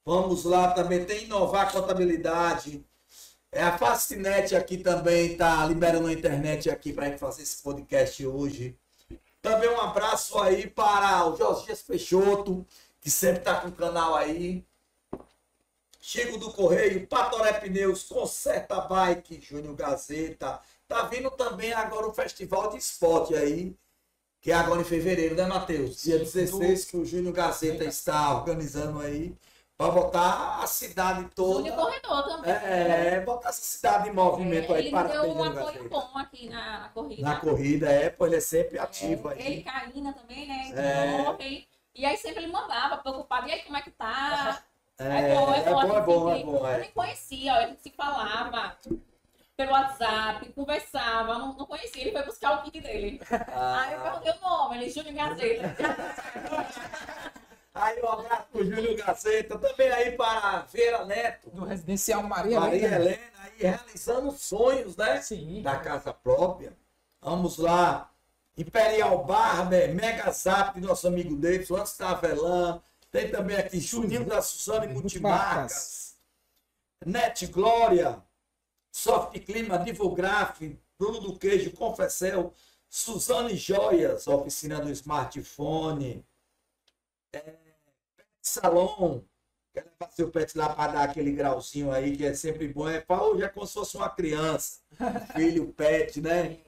Vamos 0.05 0.45
lá, 0.45 0.73
também 0.73 1.05
tem 1.05 1.25
Inovar 1.25 1.73
Contabilidade. 1.73 2.85
É, 3.53 3.63
a 3.63 3.77
Fascinet 3.77 4.55
aqui 4.55 4.79
também 4.79 5.33
está 5.33 5.65
liberando 5.67 6.07
a 6.07 6.13
internet 6.13 6.71
aqui 6.71 6.93
para 6.93 7.07
a 7.07 7.09
gente 7.09 7.19
fazer 7.19 7.43
esse 7.43 7.63
podcast 7.63 8.25
hoje. 8.25 8.79
Também 9.43 9.69
um 9.69 9.81
abraço 9.81 10.39
aí 10.39 10.69
para 10.69 11.27
o 11.27 11.37
Josias 11.37 11.83
Peixoto, 11.83 12.67
que 13.01 13.11
sempre 13.11 13.41
está 13.41 13.61
com 13.61 13.69
o 13.69 13.73
canal 13.73 14.15
aí. 14.15 14.65
Chico 16.11 16.39
do 16.39 16.53
Correio, 16.53 17.07
Patoré 17.07 17.53
Pneus, 17.53 18.03
Conserta 18.03 18.81
Bike, 18.81 19.41
Júnior 19.41 19.77
Gazeta. 19.77 20.61
Tá 20.89 21.03
vindo 21.03 21.31
também 21.31 21.73
agora 21.73 22.09
o 22.09 22.13
Festival 22.13 22.69
de 22.69 22.79
Esporte 22.79 23.33
aí, 23.37 23.77
que 24.41 24.51
é 24.51 24.55
agora 24.57 24.81
em 24.81 24.85
fevereiro, 24.85 25.37
né, 25.37 25.47
Matheus? 25.47 26.03
Dia 26.03 26.19
Sim, 26.19 26.25
16 26.25 26.85
que 26.87 26.97
o 26.97 27.05
Júnior 27.05 27.33
Gazeta 27.33 27.85
está 27.85 28.35
organizando 28.35 28.99
aí, 28.99 29.37
para 29.79 29.93
botar 29.93 30.59
a 30.61 30.67
cidade 30.67 31.31
toda. 31.33 31.61
Júnior 31.61 31.77
Corredor 31.77 32.25
também. 32.25 32.51
É, 32.55 33.21
botar 33.21 33.51
essa 33.51 33.63
cidade 33.63 34.09
em 34.09 34.13
movimento 34.13 34.73
É, 34.73 34.79
aí, 34.79 34.83
ele 34.87 34.91
para 34.91 35.09
deu 35.11 35.23
um 35.27 35.45
apoio 35.45 35.65
Gazeta. 35.65 35.89
bom 35.91 36.19
aqui 36.19 36.49
na, 36.49 36.81
na 36.81 36.89
corrida. 36.89 37.23
Na 37.23 37.37
corrida, 37.37 37.89
é, 37.89 38.11
pô, 38.11 38.27
ele 38.27 38.35
é 38.35 38.41
sempre 38.41 38.81
ativo 38.81 39.31
É, 39.31 39.35
aí. 39.35 39.47
Ele 39.47 39.61
e 39.61 39.63
Karina 39.63 40.13
também, 40.13 40.49
né? 40.49 40.73
É. 40.75 41.23
Correm. 41.25 41.69
E 41.95 42.05
aí 42.05 42.17
sempre 42.17 42.43
ele 42.43 42.53
mandava, 42.53 42.99
preocupado, 42.99 43.47
e 43.49 43.53
aí 43.53 43.63
como 43.63 43.77
é 43.77 43.83
que 43.83 43.93
tá? 43.93 44.61
É, 45.01 45.31
é 45.31 45.35
bom, 45.35 45.55
é 45.55 45.63
bom, 45.63 45.83
é 45.97 46.01
bom, 46.03 46.35
é 46.35 46.45
bom. 46.45 46.69
Eu 46.69 46.79
nem 46.81 46.91
conhecia, 46.93 47.55
a 47.55 47.67
gente 47.67 47.81
se 47.83 47.91
falava 47.91 48.77
pelo 49.57 49.73
WhatsApp, 49.73 50.53
conversava, 50.53 51.39
não, 51.39 51.55
não 51.55 51.67
conhecia. 51.67 52.03
Ele 52.03 52.13
foi 52.13 52.23
buscar 52.25 52.59
o 52.59 52.63
kit 52.63 52.81
dele. 52.81 53.21
Aí 53.31 53.93
eu 53.95 54.01
Ah, 54.01 54.03
perguntei 54.03 54.33
o 54.33 54.41
nome, 54.49 54.77
ele 54.77 54.91
Júnior 54.91 55.15
Gazeta. 55.15 55.77
aí 57.75 58.03
um 58.03 58.09
abraço 58.09 58.45
pro 58.53 58.65
Júnior 58.65 58.95
Gazeta, 58.97 59.59
também 59.59 59.91
aí 59.91 60.13
para 60.13 60.49
a 60.49 60.59
Vera 60.63 61.05
Neto, 61.05 61.51
Do 61.51 61.65
Residencial 61.65 62.23
Maria, 62.23 62.61
Maria 62.61 62.79
Helena. 62.87 62.97
Helena, 62.97 63.21
aí 63.39 63.53
realizando 63.59 64.31
sonhos, 64.33 64.97
né? 64.97 65.21
Sim. 65.23 65.63
Da 65.63 65.77
casa 65.79 66.13
própria. 66.13 66.73
Vamos 67.23 67.59
lá. 67.59 68.11
Imperial 68.57 69.25
Barber, 69.25 69.95
Mega 69.95 70.31
Zap, 70.33 70.79
nosso 70.81 71.07
amigo 71.07 71.35
Davidson, 71.37 71.77
antes 71.77 71.97
da 71.97 72.11
Avelan. 72.11 72.83
Tem 73.11 73.31
também 73.31 73.57
aqui 73.57 73.81
Juninho 73.81 74.25
da 74.25 74.41
Suzane 74.41 74.93
Multimarcas. 74.93 76.17
Net 77.05 77.47
Glória, 77.47 78.23
Soft 78.93 79.39
Clima, 79.41 79.79
Divograf, 79.79 80.61
Bruno 80.99 81.21
do 81.21 81.39
Queijo, 81.39 81.73
Confessel, 81.73 82.53
Suzane 82.89 83.57
Joias, 83.57 84.27
oficina 84.27 84.81
do 84.81 84.91
smartphone. 84.91 86.25
É, 87.33 87.57
Salão, 88.43 89.25
quer 89.73 89.85
levar 89.85 90.13
seu 90.13 90.31
pet 90.31 90.57
lá 90.57 90.69
para 90.75 90.93
dar 90.93 91.03
aquele 91.05 91.33
grauzinho 91.33 91.91
aí, 91.91 92.17
que 92.17 92.27
é 92.27 92.35
sempre 92.35 92.69
bom. 92.69 92.89
É 92.89 93.01
para 93.01 93.23
hoje 93.23 93.45
é 93.45 93.49
como 93.49 93.67
se 93.67 93.75
fosse 93.75 93.97
uma 93.97 94.11
criança. 94.11 94.81
Filho, 95.35 95.73
pet, 95.73 96.21
né? 96.21 96.59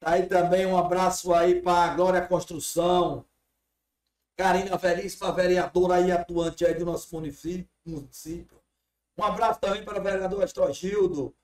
Tá 0.00 0.12
aí 0.12 0.26
também 0.26 0.66
um 0.66 0.76
abraço 0.76 1.32
aí 1.32 1.60
para 1.60 1.94
Glória 1.94 2.26
Construção. 2.26 3.24
Karina 4.36 4.76
Veríssima, 4.76 5.32
vereadora 5.32 5.94
aí 5.96 6.10
atuante 6.10 6.64
aí 6.64 6.74
do 6.74 6.84
nosso 6.86 7.14
município. 7.14 7.68
município. 7.84 8.58
Um 9.16 9.24
abraço 9.24 9.60
também 9.60 9.84
para 9.84 10.00
o 10.00 10.02
vereador 10.02 10.42
Astrogildo. 10.42 11.34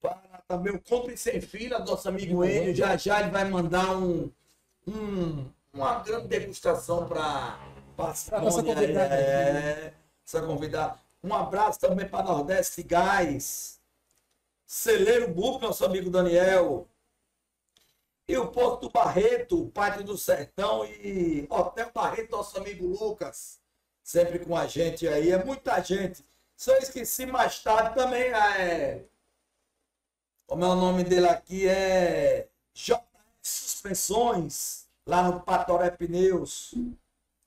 para 0.00 0.42
também 0.48 0.74
o 0.74 0.80
Compre 0.80 1.16
Sem 1.16 1.40
Fila, 1.40 1.78
nosso 1.80 2.08
amigo 2.08 2.44
Enio. 2.44 2.74
Já 2.74 2.96
já 2.96 3.20
ele 3.20 3.30
vai 3.30 3.44
mandar 3.48 3.96
um, 3.96 4.30
um- 4.88 5.46
uma 5.72 6.00
grande 6.00 6.26
degustação 6.28 7.06
para 7.06 7.58
nossa 7.96 8.60
Simone. 8.60 8.74
convidada. 8.74 9.14
É, 9.14 9.94
essa 10.26 10.42
convidada. 10.42 10.98
Um 11.22 11.32
abraço 11.32 11.78
também 11.78 12.08
para 12.08 12.24
Nordeste 12.24 12.82
Gás. 12.82 13.78
Celeiro 14.66 15.28
Buco, 15.28 15.60
nosso 15.64 15.84
amigo 15.84 16.10
Daniel. 16.10 16.88
E 18.28 18.36
o 18.36 18.48
Porto 18.48 18.88
Barreto, 18.88 19.70
Pátio 19.70 20.04
do 20.04 20.16
Sertão 20.16 20.84
e 20.84 21.46
Hotel 21.50 21.90
Barreto, 21.92 22.30
nosso 22.30 22.56
amigo 22.58 22.86
Lucas. 22.86 23.60
Sempre 24.02 24.38
com 24.40 24.56
a 24.56 24.66
gente 24.66 25.06
aí. 25.08 25.30
É 25.30 25.44
muita 25.44 25.80
gente. 25.80 26.24
Só 26.56 26.76
esqueci 26.76 27.26
mais 27.26 27.58
tarde 27.62 27.94
também. 27.94 28.32
É... 28.32 29.04
Como 30.46 30.64
é 30.64 30.68
o 30.68 30.74
nome 30.74 31.04
dele 31.04 31.28
aqui? 31.28 31.68
É 31.68 32.48
JS 32.74 33.02
Suspensões, 33.42 34.86
lá 35.06 35.24
no 35.24 35.40
Patoré 35.40 35.90
Pneus. 35.90 36.74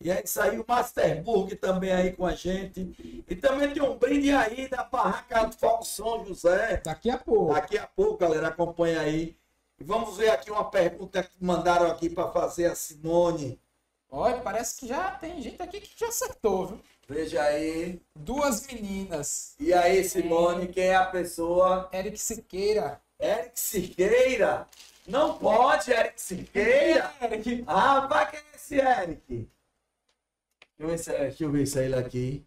E 0.01 0.11
é 0.11 0.21
isso 0.23 0.41
aí, 0.41 0.59
o 0.59 0.65
Masterburg 0.67 1.55
também 1.55 1.91
aí 1.91 2.11
com 2.11 2.25
a 2.25 2.35
gente. 2.35 3.23
E 3.27 3.35
também 3.35 3.73
tem 3.73 3.81
um 3.81 3.97
brinde 3.97 4.31
aí 4.31 4.67
da 4.67 4.83
Barraca 4.83 5.45
do 5.45 5.55
Fogo 5.55 5.83
São 5.83 6.25
José. 6.25 6.81
Daqui 6.83 7.09
a 7.09 7.17
pouco. 7.17 7.53
Daqui 7.53 7.77
a 7.77 7.87
pouco, 7.87 8.17
galera, 8.17 8.49
acompanha 8.49 8.99
aí. 8.99 9.37
E 9.79 9.83
vamos 9.83 10.17
ver 10.17 10.29
aqui 10.29 10.49
uma 10.49 10.69
pergunta 10.69 11.23
que 11.23 11.43
mandaram 11.43 11.87
aqui 11.87 12.09
para 12.09 12.31
fazer 12.31 12.67
a 12.67 12.75
Simone. 12.75 13.59
Olha, 14.09 14.39
parece 14.41 14.79
que 14.79 14.87
já 14.87 15.11
tem 15.11 15.41
gente 15.41 15.61
aqui 15.61 15.81
que 15.81 15.99
já 15.99 16.07
acertou, 16.07 16.67
viu? 16.67 16.81
Veja 17.07 17.43
aí. 17.43 18.01
Duas 18.15 18.65
meninas. 18.65 19.55
E 19.59 19.73
aí, 19.73 20.03
Simone, 20.03 20.67
quem 20.67 20.85
é 20.85 20.95
a 20.95 21.05
pessoa? 21.05 21.89
Eric 21.91 22.17
Siqueira. 22.17 23.01
Eric 23.19 23.59
Siqueira. 23.59 24.67
Não 25.05 25.37
pode, 25.37 25.91
Eric 25.91 26.19
Siqueira. 26.19 27.13
Eric. 27.21 27.63
Ah, 27.67 28.07
vai 28.07 28.31
quem 28.31 28.39
é 28.39 28.55
esse 28.55 28.75
Eric? 28.75 29.49
Deixa 30.77 30.79
eu 30.79 30.87
ver 30.87 30.97
se, 30.97 31.11
deixa 31.11 31.43
eu 31.43 31.51
ver 31.51 31.67
se 31.67 31.79
é 31.79 31.85
ele 31.85 31.95
aqui. 31.95 32.45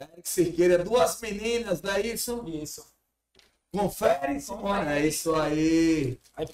Eric 0.00 0.28
Siqueira, 0.28 0.82
duas 0.82 1.20
meninas, 1.20 1.82
não 1.82 1.92
é 1.92 2.00
isso? 2.00 2.42
Isso. 2.48 2.97
Confere, 3.72 4.40
Simone. 4.40 4.92
É 4.92 5.06
isso 5.06 5.34
aí. 5.34 6.18
Aí, 6.34 6.46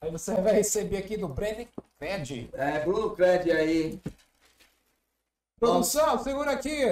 aí 0.00 0.10
você 0.10 0.34
vai 0.40 0.54
receber 0.54 0.98
aqui 0.98 1.16
do 1.16 1.28
Brandon 1.28 1.66
Cred. 1.98 2.50
É, 2.52 2.80
Bruno 2.84 3.14
Cred 3.14 3.50
aí. 3.50 4.00
Produção, 5.58 6.22
segura 6.22 6.52
aqui. 6.52 6.84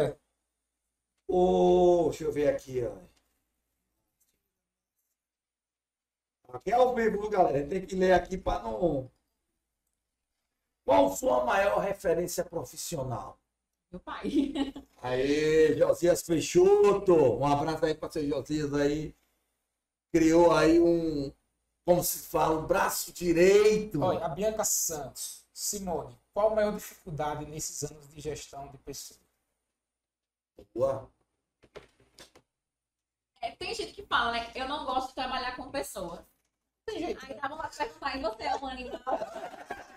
Ô, 1.29 2.09
deixa 2.09 2.25
eu 2.25 2.33
ver 2.33 2.49
aqui, 2.49 2.83
ó. 2.85 3.13
Aqui 6.53 6.71
é 6.71 6.75
ao 6.75 6.95
vivo, 6.95 7.31
galera. 7.31 7.67
Tem 7.67 7.87
que 7.87 7.95
ler 7.95 8.13
aqui 8.13 8.37
para 8.37 8.63
não. 8.65 9.11
Qual 10.85 11.15
sua 11.17 11.45
maior 11.45 11.79
referência 11.79 12.45
profissional? 12.45 13.39
Meu 13.91 14.01
pai. 14.01 14.25
Aí, 15.01 15.77
Josias 15.79 16.23
Peixoto. 16.23 17.15
Um 17.15 17.47
abraço 17.47 17.85
aí 17.85 17.95
para 17.95 18.11
seu 18.11 18.27
Josias 18.27 18.73
aí. 18.73 19.15
Criou 20.13 20.55
aí 20.55 20.79
um, 20.79 21.33
como 21.85 22.05
se 22.05 22.19
fala, 22.29 22.59
um 22.59 22.67
braço 22.67 23.13
direito. 23.13 24.03
Olha, 24.03 24.25
a 24.25 24.29
Bianca 24.29 24.65
Santos. 24.65 25.43
Simone, 25.53 26.19
qual 26.35 26.53
a 26.53 26.55
maior 26.57 26.75
dificuldade 26.75 27.47
nesses 27.47 27.83
anos 27.85 28.09
de 28.13 28.21
gestão 28.21 28.69
de 28.69 28.79
pessoas? 28.79 29.21
Boa. 30.75 31.09
É, 33.41 33.51
tem 33.53 33.75
gente 33.75 33.93
que 33.93 34.03
fala, 34.07 34.33
né? 34.33 34.51
Eu 34.55 34.69
não 34.69 34.85
gosto 34.85 35.09
de 35.09 35.15
trabalhar 35.15 35.57
com 35.57 35.71
pessoas. 35.71 36.21
Tem 36.87 36.99
jeito. 36.99 37.25
Aí 37.25 37.35
dá 37.41 37.49
vontade 37.49 37.73
de 37.73 37.79
perguntar, 37.79 38.17
e 38.17 38.21
você 38.21 38.43
é 38.45 38.57
um 38.57 38.67
animal? 38.67 39.03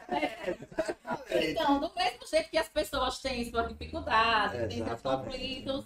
É. 0.09 1.49
Então, 1.51 1.79
do 1.79 1.93
mesmo 1.95 2.27
jeito 2.27 2.49
que 2.49 2.57
as 2.57 2.69
pessoas 2.69 3.19
têm 3.19 3.49
suas 3.49 3.67
dificuldades, 3.69 4.67
têm 4.67 4.85
seus 4.85 5.01
conflitos, 5.01 5.85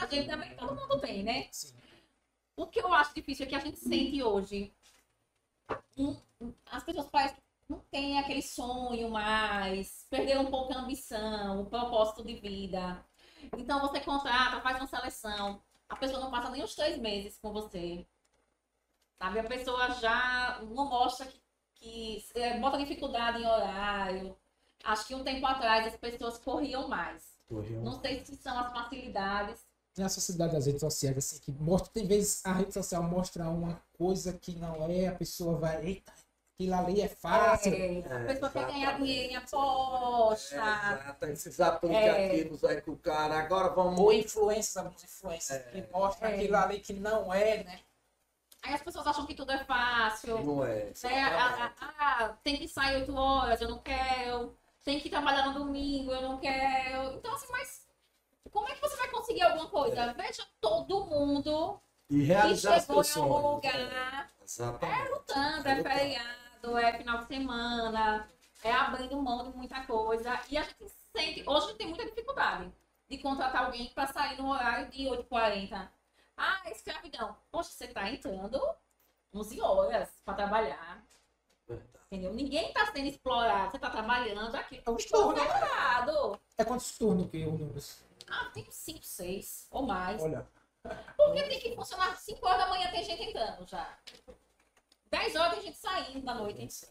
a 0.00 0.06
gente 0.06 0.28
também, 0.28 0.54
todo 0.56 0.74
mundo 0.74 1.00
tem, 1.00 1.22
né? 1.22 1.48
Sim. 1.50 1.74
O 2.60 2.66
que 2.66 2.78
eu 2.78 2.92
acho 2.92 3.14
difícil 3.14 3.46
é 3.46 3.48
que 3.48 3.54
a 3.54 3.58
gente 3.58 3.78
sente 3.78 4.22
hoje. 4.22 4.70
as 6.70 6.84
pessoas 6.84 7.08
parecem 7.08 7.38
que 7.38 7.42
não 7.72 7.78
têm 7.90 8.18
aquele 8.18 8.42
sonho 8.42 9.08
mais, 9.10 10.06
perderam 10.10 10.42
um 10.42 10.50
pouco 10.50 10.74
a 10.74 10.80
ambição, 10.80 11.62
o 11.62 11.66
propósito 11.70 12.22
de 12.22 12.34
vida. 12.34 13.02
Então 13.56 13.80
você 13.80 13.98
contrata, 14.00 14.60
faz 14.60 14.76
uma 14.76 14.86
seleção, 14.86 15.62
a 15.88 15.96
pessoa 15.96 16.20
não 16.20 16.30
passa 16.30 16.50
nem 16.50 16.62
os 16.62 16.74
três 16.74 16.98
meses 16.98 17.38
com 17.38 17.50
você. 17.50 18.06
Sabe? 19.18 19.38
A 19.38 19.44
pessoa 19.44 19.92
já 19.92 20.60
não 20.62 20.84
mostra 20.84 21.26
que, 21.26 21.40
que 21.74 22.24
é, 22.34 22.60
bota 22.60 22.76
dificuldade 22.76 23.42
em 23.42 23.46
horário. 23.46 24.36
Acho 24.84 25.06
que 25.06 25.14
um 25.14 25.24
tempo 25.24 25.46
atrás 25.46 25.86
as 25.86 25.96
pessoas 25.96 26.36
corriam 26.36 26.88
mais. 26.88 27.40
Não 27.82 27.98
sei 28.02 28.22
se 28.22 28.36
são 28.36 28.58
as 28.58 28.70
facilidades. 28.70 29.69
Na 29.98 30.08
sociedade 30.08 30.52
das 30.52 30.66
redes 30.66 30.80
sociais, 30.80 31.16
assim, 31.18 31.38
que 31.40 31.52
mostra, 31.52 31.90
tem 31.92 32.06
vezes 32.06 32.40
a 32.46 32.52
rede 32.52 32.72
social 32.72 33.02
mostra 33.02 33.48
uma 33.48 33.82
coisa 33.98 34.32
que 34.32 34.54
não 34.54 34.88
é, 34.90 35.08
a 35.08 35.14
pessoa 35.14 35.58
vai, 35.58 35.84
eita, 35.84 36.12
aquilo 36.54 36.74
ali 36.74 37.00
é 37.02 37.08
fácil. 37.08 37.74
É, 37.74 38.02
a 38.08 38.20
É, 38.20 38.24
pessoa 38.26 38.50
quer 38.50 38.66
ganhar 38.66 38.96
dinheiro 38.98 39.32
em 39.32 39.36
aposta. 39.36 40.54
Exato, 40.54 41.26
esses 41.26 41.60
aplicativos 41.60 42.64
aí 42.64 42.80
que 42.80 42.90
o 42.90 42.96
cara. 42.96 43.40
Agora 43.40 43.68
vamos. 43.70 43.98
Ou 43.98 44.12
influências, 44.12 44.76
alguns 44.76 45.02
influencers 45.02 45.60
É. 45.66 45.70
que 45.70 45.92
mostram 45.92 46.28
É. 46.30 46.34
aquilo 46.34 46.56
ali 46.56 46.80
que 46.80 46.92
não 46.92 47.34
é, 47.34 47.64
né? 47.64 47.80
Aí 48.62 48.74
as 48.74 48.82
pessoas 48.82 49.06
acham 49.06 49.26
que 49.26 49.34
tudo 49.34 49.50
é 49.52 49.64
fácil. 49.64 50.42
Não 50.44 50.64
é. 50.64 50.92
Né? 51.02 51.24
Ah, 51.24 51.72
ah, 51.80 51.94
ah, 51.98 52.28
tem 52.44 52.56
que 52.58 52.68
sair 52.68 52.96
8 53.00 53.14
horas, 53.14 53.60
eu 53.60 53.68
não 53.70 53.78
quero. 53.78 54.54
Tem 54.84 55.00
que 55.00 55.10
trabalhar 55.10 55.46
no 55.48 55.64
domingo, 55.64 56.12
eu 56.12 56.22
não 56.22 56.38
quero. 56.38 57.14
Então, 57.14 57.34
assim, 57.34 57.46
mas 57.50 57.79
como 58.52 58.68
é 58.68 58.74
que 58.74 58.80
você 58.80 58.96
vai 58.96 59.08
conseguir 59.10 59.42
alguma 59.42 59.68
coisa? 59.68 60.12
Veja 60.12 60.46
todo 60.60 61.06
mundo 61.06 61.80
E 62.08 62.18
que 62.18 62.22
realizar 62.24 62.74
as 62.74 62.84
chegou 62.84 63.04
em 63.04 63.34
algum 63.34 63.54
lugar 63.54 64.30
Exatamente. 64.42 65.10
lutando, 65.10 65.68
é 65.68 65.82
feriado, 65.82 66.78
é 66.78 66.98
final 66.98 67.18
de 67.18 67.26
semana, 67.26 68.28
é 68.64 68.72
abrindo 68.72 69.22
mão 69.22 69.50
de 69.50 69.56
muita 69.56 69.84
coisa. 69.84 70.40
E 70.50 70.58
a 70.58 70.62
gente 70.62 70.88
sente, 71.16 71.44
hoje 71.46 71.64
a 71.64 71.68
gente 71.68 71.78
tem 71.78 71.86
muita 71.88 72.04
dificuldade 72.04 72.72
de 73.08 73.18
contratar 73.18 73.64
alguém 73.64 73.90
para 73.94 74.06
sair 74.06 74.38
no 74.38 74.50
horário 74.50 74.90
de 74.90 75.04
8h40. 75.04 75.88
Ah, 76.36 76.62
escravidão. 76.70 77.36
Poxa, 77.50 77.70
você 77.70 77.88
tá 77.88 78.10
entrando 78.10 78.60
11 79.34 79.60
horas 79.60 80.08
para 80.24 80.34
trabalhar. 80.34 81.04
Entendeu? 82.10 82.34
Ninguém 82.34 82.68
está 82.68 82.86
sendo 82.86 83.06
explorado. 83.06 83.70
Você 83.70 83.76
está 83.76 83.90
trabalhando 83.90 84.54
aqui. 84.56 84.82
É 84.84 84.90
um 84.90 84.96
estudo. 84.96 85.38
errado. 85.38 86.40
É 86.58 86.64
quantos 86.64 86.96
turnos 86.98 87.30
que 87.30 87.44
o 87.44 87.52
números? 87.52 88.02
Ah, 88.30 88.50
tem 88.54 88.64
5, 88.70 89.00
6 89.02 89.66
ou 89.70 89.82
mais. 89.82 90.22
Olha, 90.22 90.46
Porque 91.16 91.42
tem 91.42 91.60
que 91.60 91.74
funcionar 91.74 92.16
5 92.16 92.46
horas 92.46 92.58
da 92.58 92.68
manhã, 92.68 92.90
tem 92.90 93.04
gente 93.04 93.22
entrando 93.22 93.66
já. 93.66 93.98
10 95.10 95.36
horas 95.36 95.54
tem 95.54 95.62
gente 95.64 95.78
saindo 95.78 96.24
da 96.24 96.34
noite. 96.34 96.86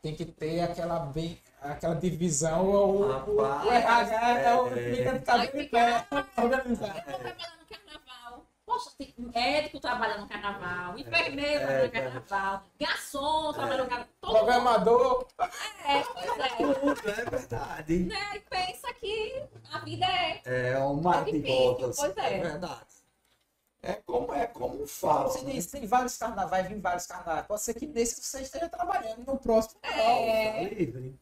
tem 0.00 0.14
que 0.14 0.24
ter 0.24 0.60
aquela, 0.60 1.00
bem, 1.00 1.40
aquela 1.60 1.96
divisão, 1.96 2.64
o, 2.66 3.36
o, 3.36 3.70
RH 3.70 4.38
é 4.38 4.54
o 4.54 4.68
é. 4.68 4.96
fica 4.96 5.18
de 5.18 5.24
cabelo 5.24 5.60
em 5.60 5.68
pé, 5.68 6.06
organizar. 6.36 6.96
Eu 6.96 7.18
carnaval. 7.18 8.09
Poxa, 8.70 8.90
tem 8.96 9.12
médico 9.18 9.80
trabalha 9.80 10.18
no 10.18 10.28
carnaval, 10.28 10.96
enfermeiro 10.96 11.64
É, 11.64 11.66
trabalha 11.66 11.80
no 11.80 11.86
é. 11.86 12.20
carnaval, 12.20 12.62
garçom 12.78 13.52
trabalha 13.52 13.82
no 13.82 13.88
carnaval. 13.88 14.14
Programador, 14.20 15.26
é, 15.84 16.02
pois 16.04 16.38
é. 16.38 16.56
Tudo, 16.56 17.10
é 17.10 17.24
verdade. 17.24 17.98
Né? 18.04 18.36
E 18.36 18.40
pensa 18.40 18.94
que 18.94 19.42
a 19.72 19.78
vida 19.80 20.06
é. 20.06 20.42
É 20.44 20.78
um 20.78 21.02
mar 21.02 21.24
de 21.24 21.40
voltas. 21.40 21.96
pois 21.96 22.16
é. 22.16 22.38
verdade. 22.38 22.86
É 23.82 23.94
como, 23.94 24.32
é 24.32 24.46
como 24.46 24.86
fala. 24.86 25.30
Você 25.30 25.44
né? 25.44 25.52
diz, 25.52 25.66
tem 25.66 25.84
vários 25.84 26.16
carnavais, 26.16 26.50
vai 26.50 26.62
vir 26.62 26.80
vários 26.80 27.06
carnavais. 27.06 27.46
Pode 27.48 27.62
ser 27.62 27.74
que 27.74 27.88
nesse 27.88 28.22
você 28.22 28.42
esteja 28.42 28.68
trabalhando. 28.68 29.26
no 29.26 29.36
próximo. 29.36 29.80
Tá 29.80 29.88
É, 29.88 30.62
livre. 30.62 31.18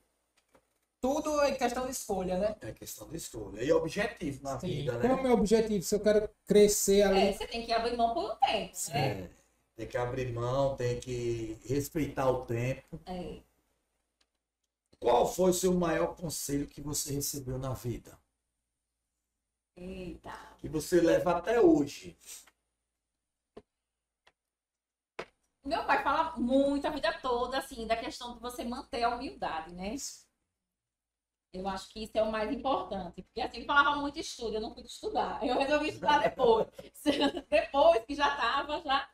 Tudo 1.01 1.41
é 1.43 1.53
questão 1.53 1.85
de 1.87 1.93
escolha, 1.93 2.37
né? 2.39 2.57
É 2.61 2.73
questão 2.73 3.09
de 3.09 3.17
escolha. 3.17 3.63
E 3.63 3.73
objetivo 3.73 4.43
na 4.43 4.59
Sim. 4.59 4.67
vida, 4.67 4.99
Qual 4.99 5.05
é 5.05 5.13
o 5.13 5.17
né? 5.17 5.23
meu 5.23 5.33
objetivo? 5.33 5.83
Se 5.85 5.95
eu 5.95 6.01
quero 6.01 6.29
crescer 6.45 7.01
é, 7.01 7.05
ali, 7.05 7.33
você 7.33 7.47
tem 7.47 7.65
que 7.65 7.73
abrir 7.73 7.97
mão 7.97 8.13
por 8.13 8.33
um 8.33 8.37
tempo, 8.37 8.77
né? 8.89 9.09
É. 9.23 9.31
Tem 9.77 9.87
que 9.87 9.97
abrir 9.97 10.33
mão, 10.33 10.75
tem 10.75 10.99
que 10.99 11.57
respeitar 11.65 12.29
o 12.29 12.45
tempo. 12.45 13.01
É. 13.07 13.41
Qual 14.99 15.33
foi 15.33 15.51
o 15.51 15.55
seu 15.55 15.73
maior 15.73 16.17
conselho 16.17 16.67
que 16.67 16.81
você 16.81 17.13
recebeu 17.13 17.59
na 17.59 17.73
vida? 17.75 18.19
Eita. 19.77 20.35
Que 20.59 20.69
você 20.69 21.01
leva 21.01 21.37
até 21.37 21.61
hoje? 21.61 22.17
Meu 25.65 25.85
pai 25.85 26.03
fala 26.03 26.37
muito 26.37 26.87
a 26.87 26.91
vida 26.91 27.17
toda, 27.21 27.59
assim, 27.59 27.87
da 27.87 27.97
questão 27.97 28.35
de 28.35 28.41
você 28.41 28.65
manter 28.65 29.05
a 29.05 29.15
humildade, 29.15 29.73
né? 29.75 29.95
Eu 31.53 31.67
acho 31.67 31.89
que 31.89 32.05
isso 32.05 32.13
é 32.15 32.23
o 32.23 32.31
mais 32.31 32.53
importante. 32.53 33.23
Porque 33.23 33.41
assim, 33.41 33.65
falava 33.65 33.97
muito 33.97 34.19
estudo, 34.19 34.55
eu 34.55 34.61
não 34.61 34.75
fui 34.75 34.83
estudar. 34.83 35.43
Eu 35.43 35.59
resolvi 35.59 35.89
estudar 35.89 36.19
depois. 36.19 36.67
depois 37.49 38.05
que 38.05 38.15
já 38.15 38.29
estava, 38.29 38.81
já 38.83 39.09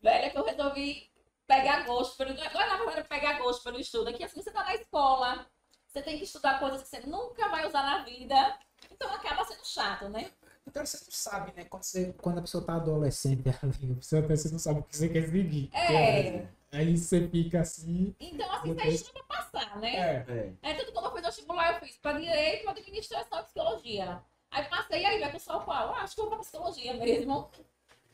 velha, 0.00 0.30
que 0.30 0.38
eu 0.38 0.44
resolvi 0.44 1.10
pegar 1.46 1.84
gosto 1.84 2.16
pelo. 2.16 2.30
Agora, 2.40 2.66
na 2.66 2.76
verdade, 2.76 3.08
pegar 3.08 3.38
gosto 3.38 3.62
pelo 3.64 3.80
estudo. 3.80 4.08
Aqui, 4.08 4.22
assim, 4.22 4.40
você 4.40 4.50
está 4.50 4.64
na 4.64 4.74
escola, 4.74 5.46
você 5.86 6.02
tem 6.02 6.16
que 6.16 6.24
estudar 6.24 6.60
coisas 6.60 6.82
que 6.82 6.88
você 6.88 7.00
nunca 7.00 7.48
vai 7.48 7.66
usar 7.66 7.82
na 7.82 8.04
vida. 8.04 8.58
Então 8.90 9.12
acaba 9.12 9.44
sendo 9.44 9.66
chato, 9.66 10.08
né? 10.08 10.30
Então 10.66 10.86
você 10.86 11.04
não 11.04 11.10
sabe, 11.10 11.52
né? 11.56 11.64
Quando, 11.64 11.82
você, 11.82 12.12
quando 12.14 12.38
a 12.38 12.42
pessoa 12.42 12.64
tá 12.64 12.76
adolescente 12.76 13.42
ali, 13.62 13.94
você 14.00 14.18
até 14.18 14.36
você 14.36 14.50
não 14.50 14.58
sabe 14.58 14.80
o 14.80 14.82
que 14.84 14.96
você 14.96 15.08
quer 15.08 15.28
seguir. 15.28 15.70
É. 15.74 16.48
Aí 16.72 16.96
você 16.96 17.28
fica 17.28 17.60
assim. 17.60 18.14
Então, 18.20 18.50
assim, 18.52 18.74
você 18.74 18.88
estuda 18.88 19.24
pra 19.24 19.38
passar, 19.38 19.76
né? 19.78 19.94
É. 19.96 20.24
É. 20.62 20.70
É 20.70 20.74
tudo 20.74 20.92
como 20.92 21.06
eu 21.08 21.12
fiz 21.12 21.22
vestibular, 21.22 21.74
eu 21.74 21.80
fiz 21.80 21.96
pra 21.98 22.12
direito, 22.12 22.62
pra 22.62 22.72
administração 22.72 23.40
e 23.40 23.42
psicologia. 23.42 24.22
Aí 24.50 24.64
passei, 24.64 25.04
aí 25.04 25.20
vai 25.20 25.34
o 25.34 25.60
qual? 25.60 25.94
Ah, 25.94 26.02
acho 26.02 26.14
que 26.14 26.20
eu 26.20 26.24
vou 26.24 26.34
pra 26.34 26.40
psicologia 26.40 26.94
mesmo. 26.94 27.50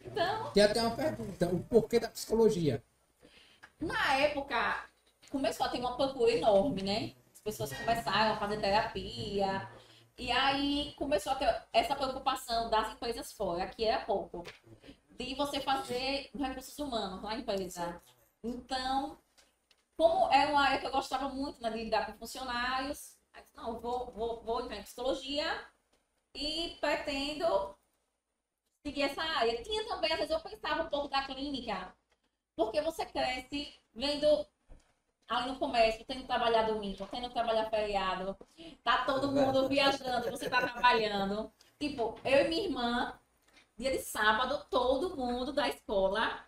Então, 0.01 0.51
Tem 0.53 0.63
até 0.63 0.81
uma 0.83 0.97
pergunta: 0.97 1.49
o 1.49 1.61
porquê 1.65 2.01
da 2.01 2.09
psicologia? 2.09 2.83
na 3.79 4.15
época, 4.15 4.89
começou 5.31 5.67
a 5.67 5.69
ter 5.69 5.81
uma 5.81 5.97
procura 5.97 6.33
enorme, 6.33 6.83
né? 6.83 7.13
As 7.33 7.41
pessoas 7.41 7.73
começaram 7.73 8.35
a 8.35 8.37
fazer 8.39 8.59
terapia. 8.59 9.69
E 10.19 10.33
aí 10.33 10.95
começou 10.97 11.33
a 11.33 11.37
ter 11.37 11.63
essa 11.73 11.95
preocupação 11.95 12.71
das 12.71 12.95
empresas 12.95 13.33
fora, 13.33 13.65
aqui 13.65 13.85
era 13.85 14.03
pouco. 14.05 14.45
De 15.11 15.35
você 15.35 15.61
fazer 15.61 16.31
recursos 16.35 16.79
humanos 16.79 17.23
na 17.23 17.35
empresa. 17.37 18.01
Então, 18.47 19.19
como 19.97 20.33
é 20.33 20.47
uma 20.47 20.63
área 20.63 20.79
que 20.79 20.87
eu 20.87 20.93
gostava 20.93 21.29
muito 21.29 21.61
né, 21.61 21.69
de 21.71 21.85
lidar 21.85 22.07
com 22.07 22.19
funcionários, 22.19 23.19
disse, 23.35 23.57
não, 23.57 23.81
vou, 23.81 24.13
vou, 24.13 24.43
vou 24.43 24.61
entrar 24.63 24.77
em 24.77 24.83
psicologia 24.83 25.67
e 26.33 26.77
pretendo 26.81 27.77
seguir 28.85 29.03
essa 29.03 29.23
área. 29.23 29.63
Tinha 29.65 29.85
também, 29.89 30.13
às 30.13 30.19
vezes 30.19 30.33
eu 30.33 30.41
pensava 30.41 30.85
um 30.85 30.89
pouco 30.89 31.09
da 31.09 31.25
clínica, 31.25 31.93
porque 32.55 32.81
você 32.81 33.05
cresce 33.05 33.75
vendo 33.93 34.47
ali 35.27 35.51
no 35.51 35.59
comércio, 35.59 36.05
tendo 36.05 36.21
que 36.21 36.29
trabalhar 36.29 36.69
domingo, 36.69 37.05
tendo 37.11 37.27
que 37.27 37.35
trabalhar 37.35 37.69
feriado, 37.69 38.37
tá 38.85 39.05
todo 39.05 39.33
mundo 39.33 39.69
viajando, 39.69 40.31
você 40.31 40.49
tá 40.49 40.61
trabalhando. 40.61 41.53
Tipo, 41.81 42.17
eu 42.25 42.47
e 42.47 42.49
minha 42.49 42.65
irmã, 42.65 43.21
dia 43.77 43.91
de 43.91 43.99
sábado, 43.99 44.65
todo 44.71 45.17
mundo 45.17 45.53
da 45.53 45.69
escola 45.69 46.47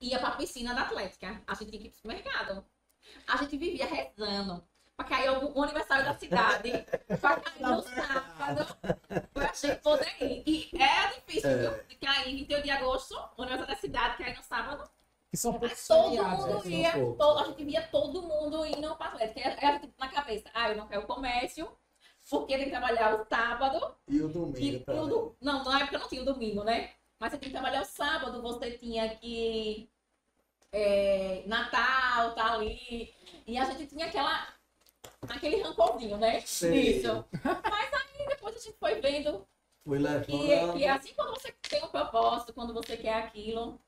ia 0.00 0.18
pra 0.18 0.32
piscina 0.32 0.74
da 0.74 0.82
Atlética. 0.82 1.42
A 1.46 1.54
gente 1.54 1.70
tinha 1.70 1.80
que 1.82 1.86
ir 1.88 1.90
pro 1.90 1.96
supermercado. 1.98 2.64
A 3.28 3.36
gente 3.36 3.56
vivia 3.56 3.86
rezando 3.86 4.62
pra 4.96 5.06
cair 5.06 5.30
o, 5.30 5.58
o 5.58 5.62
aniversário 5.62 6.04
da 6.04 6.14
cidade, 6.18 6.72
pra 7.20 7.38
cair 7.40 7.62
no 7.62 7.82
sábado, 7.84 8.76
pra 9.32 9.52
gente 9.52 9.80
poder 9.82 10.16
ir. 10.20 10.70
E 10.72 10.82
é 10.82 11.08
difícil, 11.14 11.50
É. 11.50 11.56
viu? 11.56 11.84
De 11.84 11.94
cair 11.96 12.34
21 12.36 12.62
de 12.62 12.70
agosto, 12.70 13.14
o 13.36 13.42
aniversário 13.42 13.74
da 13.74 13.80
cidade, 13.80 14.18
cair 14.18 14.36
no 14.36 14.42
sábado. 14.42 14.88
Que 15.30 15.36
são 15.36 15.52
poucos 15.58 15.86
todo 15.86 16.24
mundo 16.24 16.64
né? 16.64 16.70
ia, 16.70 16.92
todo- 17.16 17.38
a 17.40 17.44
gente 17.44 17.64
via 17.64 17.82
todo 17.88 18.22
mundo 18.22 18.64
indo 18.64 18.94
pra 18.96 19.08
Atlética. 19.08 19.40
Era, 19.40 19.66
era 19.66 19.78
tipo 19.80 19.92
na 19.98 20.08
cabeça, 20.08 20.48
ah, 20.54 20.70
eu 20.70 20.76
não 20.76 20.86
quero 20.88 21.06
comércio, 21.06 21.70
porque 22.30 22.54
tem 22.56 22.64
que 22.64 22.70
trabalhar 22.70 23.14
o 23.20 23.26
sábado. 23.28 23.94
E 24.08 24.20
o 24.22 24.28
domingo 24.28 24.58
e 24.58 24.80
também. 24.80 25.02
o 25.02 25.06
do- 25.06 25.36
não, 25.40 25.62
na 25.64 25.80
época 25.80 25.98
não 25.98 26.08
tinha 26.08 26.22
o 26.22 26.24
domingo, 26.24 26.64
né? 26.64 26.90
Mas 27.18 27.32
você 27.32 27.38
tinha 27.38 27.50
que 27.50 27.56
trabalhar 27.58 27.82
o 27.82 27.84
sábado, 27.84 28.42
você 28.42 28.72
tinha 28.72 29.16
que. 29.16 29.88
é, 30.72 31.42
Natal, 31.46 32.34
tá 32.34 32.52
ali. 32.54 33.14
E 33.46 33.56
a 33.56 33.64
gente 33.64 33.86
tinha 33.86 34.06
aquela. 34.06 34.48
aquele 35.28 35.62
rancorzinho, 35.62 36.18
né? 36.18 36.40
Sei. 36.42 36.98
Isso. 36.98 37.24
Mas 37.42 37.92
aí 37.92 38.26
depois 38.28 38.56
a 38.56 38.58
gente 38.58 38.76
foi 38.78 39.00
vendo 39.00 39.46
Foi 39.84 39.98
levando. 39.98 40.26
que, 40.26 40.72
que 40.78 40.84
é 40.84 40.90
assim 40.90 41.14
quando 41.14 41.30
você 41.40 41.52
tem 41.68 41.82
um 41.84 41.88
propósito, 41.88 42.52
quando 42.52 42.74
você 42.74 42.96
quer 42.96 43.14
aquilo. 43.14 43.80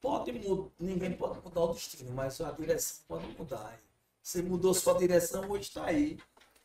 Pode 0.00 0.32
mudar, 0.32 0.70
ninguém 0.78 1.12
pode 1.12 1.40
mudar 1.40 1.60
o 1.60 1.74
destino, 1.74 2.10
mas 2.12 2.40
a 2.40 2.50
direção 2.52 3.04
pode 3.06 3.26
mudar. 3.36 3.78
Você 4.22 4.40
mudou 4.40 4.72
sua 4.72 4.94
direção, 4.94 5.50
hoje 5.50 5.64
está 5.64 5.84
aí. 5.84 6.18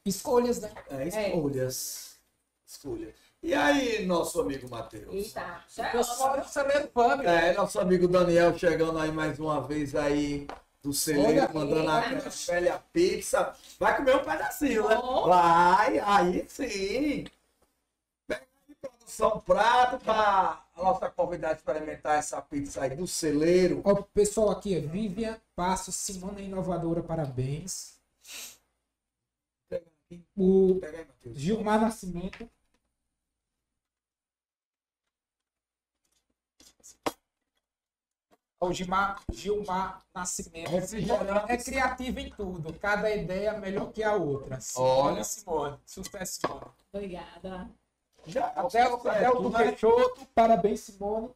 Escolhas, 0.05 0.61
né? 0.61 0.71
É, 0.89 1.07
escolhas. 1.07 2.17
Escolhas. 2.65 3.24
E 3.45 3.53
aí, 3.53 4.03
nosso 4.07 4.41
amigo 4.41 4.67
Matheus? 4.67 5.13
Eita, 5.13 5.63
já 5.69 5.89
é 5.89 6.79
Pub. 6.87 7.21
É, 7.23 7.53
nosso 7.53 7.79
amigo 7.79 8.07
Daniel 8.07 8.57
chegando 8.57 8.97
aí 8.97 9.11
mais 9.11 9.39
uma 9.39 9.61
vez 9.61 9.93
aí 9.93 10.47
do 10.81 10.91
celeiro, 10.91 11.29
Olha, 11.29 11.53
mandando 11.53 11.91
aquela 11.91 12.29
velha 12.47 12.83
pizza. 12.91 13.55
Vai 13.79 13.97
comer 13.97 14.15
um 14.15 14.23
pedacinho, 14.23 14.89
né? 14.89 14.95
Vai, 15.27 15.99
aí 15.99 16.43
sim. 16.49 17.27
Pega 18.27 18.47
aí, 18.67 18.75
produção, 18.81 19.39
prato 19.41 20.03
para 20.03 20.63
a 20.75 20.83
nossa 20.83 21.07
convidada 21.11 21.53
experimentar 21.53 22.17
essa 22.17 22.41
pizza 22.41 22.81
aí 22.81 22.95
do 22.95 23.05
celeiro. 23.05 23.79
Ó, 23.83 23.91
o 23.91 24.03
pessoal 24.05 24.49
aqui 24.49 24.73
é 24.73 24.79
Vivian 24.79 25.39
Passo, 25.55 25.91
Simona 25.91 26.41
Inovadora, 26.41 27.03
parabéns. 27.03 27.99
Pega 29.69 29.85
aí, 30.09 30.19
O 30.35 30.79
pega 30.81 30.97
aí, 30.97 31.05
Matheus. 31.05 31.37
Gilmar 31.37 31.79
Nascimento. 31.79 32.49
O 38.59 38.71
Gilmar, 38.71 39.21
Gilmar 39.31 40.01
Nascimento. 40.13 40.69
Refrigerante. 40.69 41.51
É 41.51 41.57
criativo 41.57 42.19
em 42.19 42.29
tudo. 42.29 42.73
Cada 42.79 43.13
ideia 43.13 43.49
é 43.49 43.59
melhor 43.59 43.91
que 43.91 44.01
a 44.01 44.13
outra. 44.15 44.59
Olha. 44.77 45.23
Simone. 45.23 45.77
Sucesso, 45.85 46.39
Simone. 46.41 46.65
Obrigada. 46.93 47.69
Já, 48.25 48.47
Até 48.47 48.63
o 48.63 48.69
certo, 48.69 49.09
Adelto 49.09 49.49
né? 49.49 49.65
Peixoto. 49.65 50.27
Parabéns, 50.33 50.79
Simone. 50.79 51.29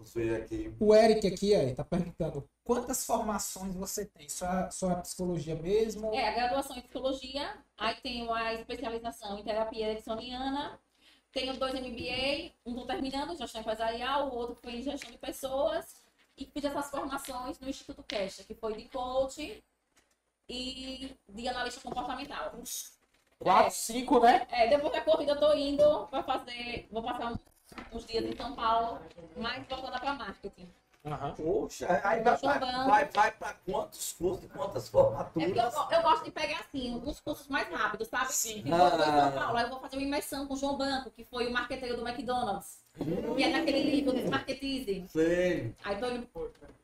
Aqui. 0.00 0.72
O 0.78 0.94
Eric 0.94 1.26
aqui 1.26 1.54
aí 1.54 1.74
tá 1.74 1.84
perguntando 1.84 2.48
quantas 2.64 3.04
formações 3.04 3.74
você 3.74 4.06
tem? 4.06 4.28
Só, 4.28 4.46
a- 4.46 4.70
só 4.70 4.90
a 4.90 4.96
psicologia 4.96 5.56
mesmo? 5.56 6.14
É, 6.14 6.28
a 6.28 6.32
graduação 6.32 6.76
em 6.76 6.80
psicologia, 6.82 7.56
aí 7.76 7.94
tenho 7.96 8.32
a 8.32 8.54
especialização 8.54 9.38
em 9.38 9.42
terapia 9.42 9.88
ericksoniana, 9.90 10.78
tenho 11.32 11.56
dois 11.58 11.74
MBA, 11.74 12.52
um 12.64 12.74
tô 12.74 12.86
terminando, 12.86 13.36
gestão 13.36 13.60
empresarial, 13.60 14.28
o 14.28 14.34
outro 14.36 14.54
foi 14.62 14.76
em 14.76 14.82
gestão 14.82 15.10
de 15.10 15.18
pessoas, 15.18 15.96
e 16.36 16.44
fiz 16.46 16.64
essas 16.64 16.90
formações 16.90 17.58
no 17.58 17.68
Instituto 17.68 18.02
Cash, 18.04 18.44
que 18.46 18.54
foi 18.54 18.74
de 18.74 18.84
coach 18.88 19.62
e 20.48 21.16
de 21.28 21.48
analista 21.48 21.80
comportamental. 21.80 22.52
Quatro, 23.38 23.74
cinco, 23.74 24.20
né? 24.20 24.46
É, 24.50 24.68
depois 24.68 24.92
da 24.92 25.00
corrida 25.00 25.32
eu 25.32 25.40
tô 25.40 25.52
indo 25.54 26.06
para 26.08 26.22
fazer, 26.22 26.88
vou 26.90 27.02
passar 27.02 27.32
uns, 27.32 27.38
uns 27.92 28.04
dias 28.06 28.24
em 28.24 28.36
São 28.36 28.54
Paulo, 28.54 29.00
mais 29.36 29.66
voltada 29.66 29.98
para 29.98 30.14
marketing. 30.14 30.68
Aham. 31.06 31.34
Poxa, 31.36 31.86
aí 32.04 32.20
vai, 32.22 32.36
vai, 32.36 32.58
vai, 32.58 33.04
vai 33.06 33.30
para 33.32 33.54
quantos 33.64 34.12
cursos, 34.12 34.50
quantas 34.52 34.88
É 34.88 34.90
porque 34.90 35.58
eu, 35.58 35.70
formaturas? 35.70 35.92
eu 35.92 36.02
gosto 36.02 36.24
de 36.24 36.30
pegar 36.32 36.58
assim, 36.60 36.94
uns 36.96 37.20
cursos 37.20 37.46
mais 37.48 37.68
rápidos, 37.72 38.08
sabe? 38.08 38.32
Sim. 38.32 38.62
Tipo, 38.62 38.68
eu 38.74 38.90
tô 38.90 38.96
em 38.96 39.00
Ah. 39.00 39.30
São 39.30 39.32
Paulo, 39.32 39.56
aí 39.58 39.64
eu 39.64 39.70
vou 39.70 39.80
fazer 39.80 39.96
uma 39.96 40.02
imersão 40.02 40.46
com 40.46 40.54
o 40.54 40.56
João 40.56 40.76
Banco, 40.76 41.10
que 41.10 41.24
foi 41.24 41.46
o 41.46 41.52
marqueteiro 41.52 41.96
do 41.96 42.06
McDonald's. 42.06 42.78
Que 43.36 43.42
é 43.44 43.48
naquele 43.48 43.82
livro, 43.90 44.12
Desmarketize. 44.12 45.06
Sei. 45.08 45.72
Aí, 45.84 45.96
tô 45.98 46.10
indo, 46.10 46.28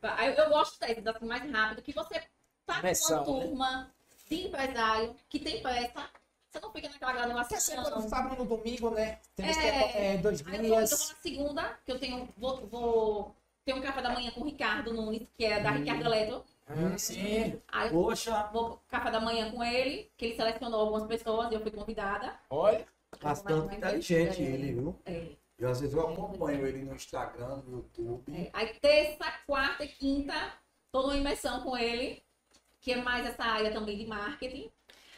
aí 0.00 0.34
eu 0.36 0.48
gosto 0.48 0.78
desses, 0.78 1.04
assim, 1.06 1.26
mais 1.26 1.50
rápido, 1.50 1.82
que 1.82 1.92
você 1.92 2.22
tá 2.64 2.78
Imersão, 2.78 3.24
com 3.24 3.32
uma 3.32 3.40
né? 3.40 3.46
turma 3.46 3.90
de 4.28 4.46
empresário 4.46 5.16
que 5.28 5.40
tem 5.40 5.60
pressa, 5.60 6.08
você 6.54 6.60
não 6.60 6.72
fica 6.72 6.88
naquela 6.88 7.44
Quer 7.44 7.60
ser 7.60 7.74
quando 7.74 7.84
graduação. 7.86 8.08
sábado 8.08 8.36
no 8.36 8.44
domingo, 8.56 8.90
né? 8.90 9.18
Tem 9.34 9.46
É. 9.48 9.52
tempo, 9.54 9.98
é, 9.98 10.16
dois 10.18 10.46
Aí 10.46 10.54
eu 10.54 10.60
tô, 10.60 10.64
eu 10.66 10.70
tô 10.70 10.76
dias. 10.76 10.90
na 11.10 11.16
segunda, 11.16 11.78
que 11.84 11.92
eu 11.92 11.98
tenho, 11.98 12.28
vou, 12.36 12.66
vou 12.66 13.36
ter 13.64 13.74
um 13.74 13.80
café 13.80 14.00
da 14.02 14.10
manhã 14.10 14.30
com 14.30 14.42
o 14.42 14.44
Ricardo 14.44 14.92
Nunes, 14.94 15.26
que 15.36 15.44
é 15.44 15.60
da 15.60 15.70
Ricardo 15.72 16.04
Eletro. 16.04 16.44
Ah, 16.66 16.96
sim. 16.96 17.60
Aí 17.68 17.90
Poxa, 17.90 18.48
vou 18.52 18.80
café 18.88 19.10
da 19.10 19.20
manhã 19.20 19.50
com 19.50 19.62
ele, 19.62 20.10
que 20.16 20.26
ele 20.26 20.36
selecionou 20.36 20.80
algumas 20.80 21.06
pessoas 21.06 21.50
e 21.50 21.54
eu 21.54 21.60
fui 21.60 21.70
convidada. 21.70 22.34
Olha. 22.48 22.86
bastante 23.20 23.76
inteligente 23.76 24.42
ele, 24.42 24.72
viu? 24.72 24.96
É. 25.04 25.26
Eu 25.58 25.70
às 25.70 25.80
vezes 25.80 25.94
eu 25.94 26.08
acompanho 26.08 26.66
ele 26.66 26.84
no 26.84 26.94
Instagram, 26.94 27.62
no 27.66 27.76
YouTube. 27.78 28.24
É, 28.34 28.50
Aí 28.52 28.74
terça, 28.80 29.24
quarta 29.46 29.84
e 29.84 29.88
quinta, 29.88 30.34
tô 30.90 31.02
numa 31.02 31.16
imersão 31.16 31.60
com 31.62 31.76
ele, 31.76 32.22
que 32.80 32.92
é 32.92 32.96
mais 32.96 33.24
essa 33.26 33.44
área 33.44 33.72
também 33.72 33.96
de 33.96 34.06
marketing. 34.06 34.68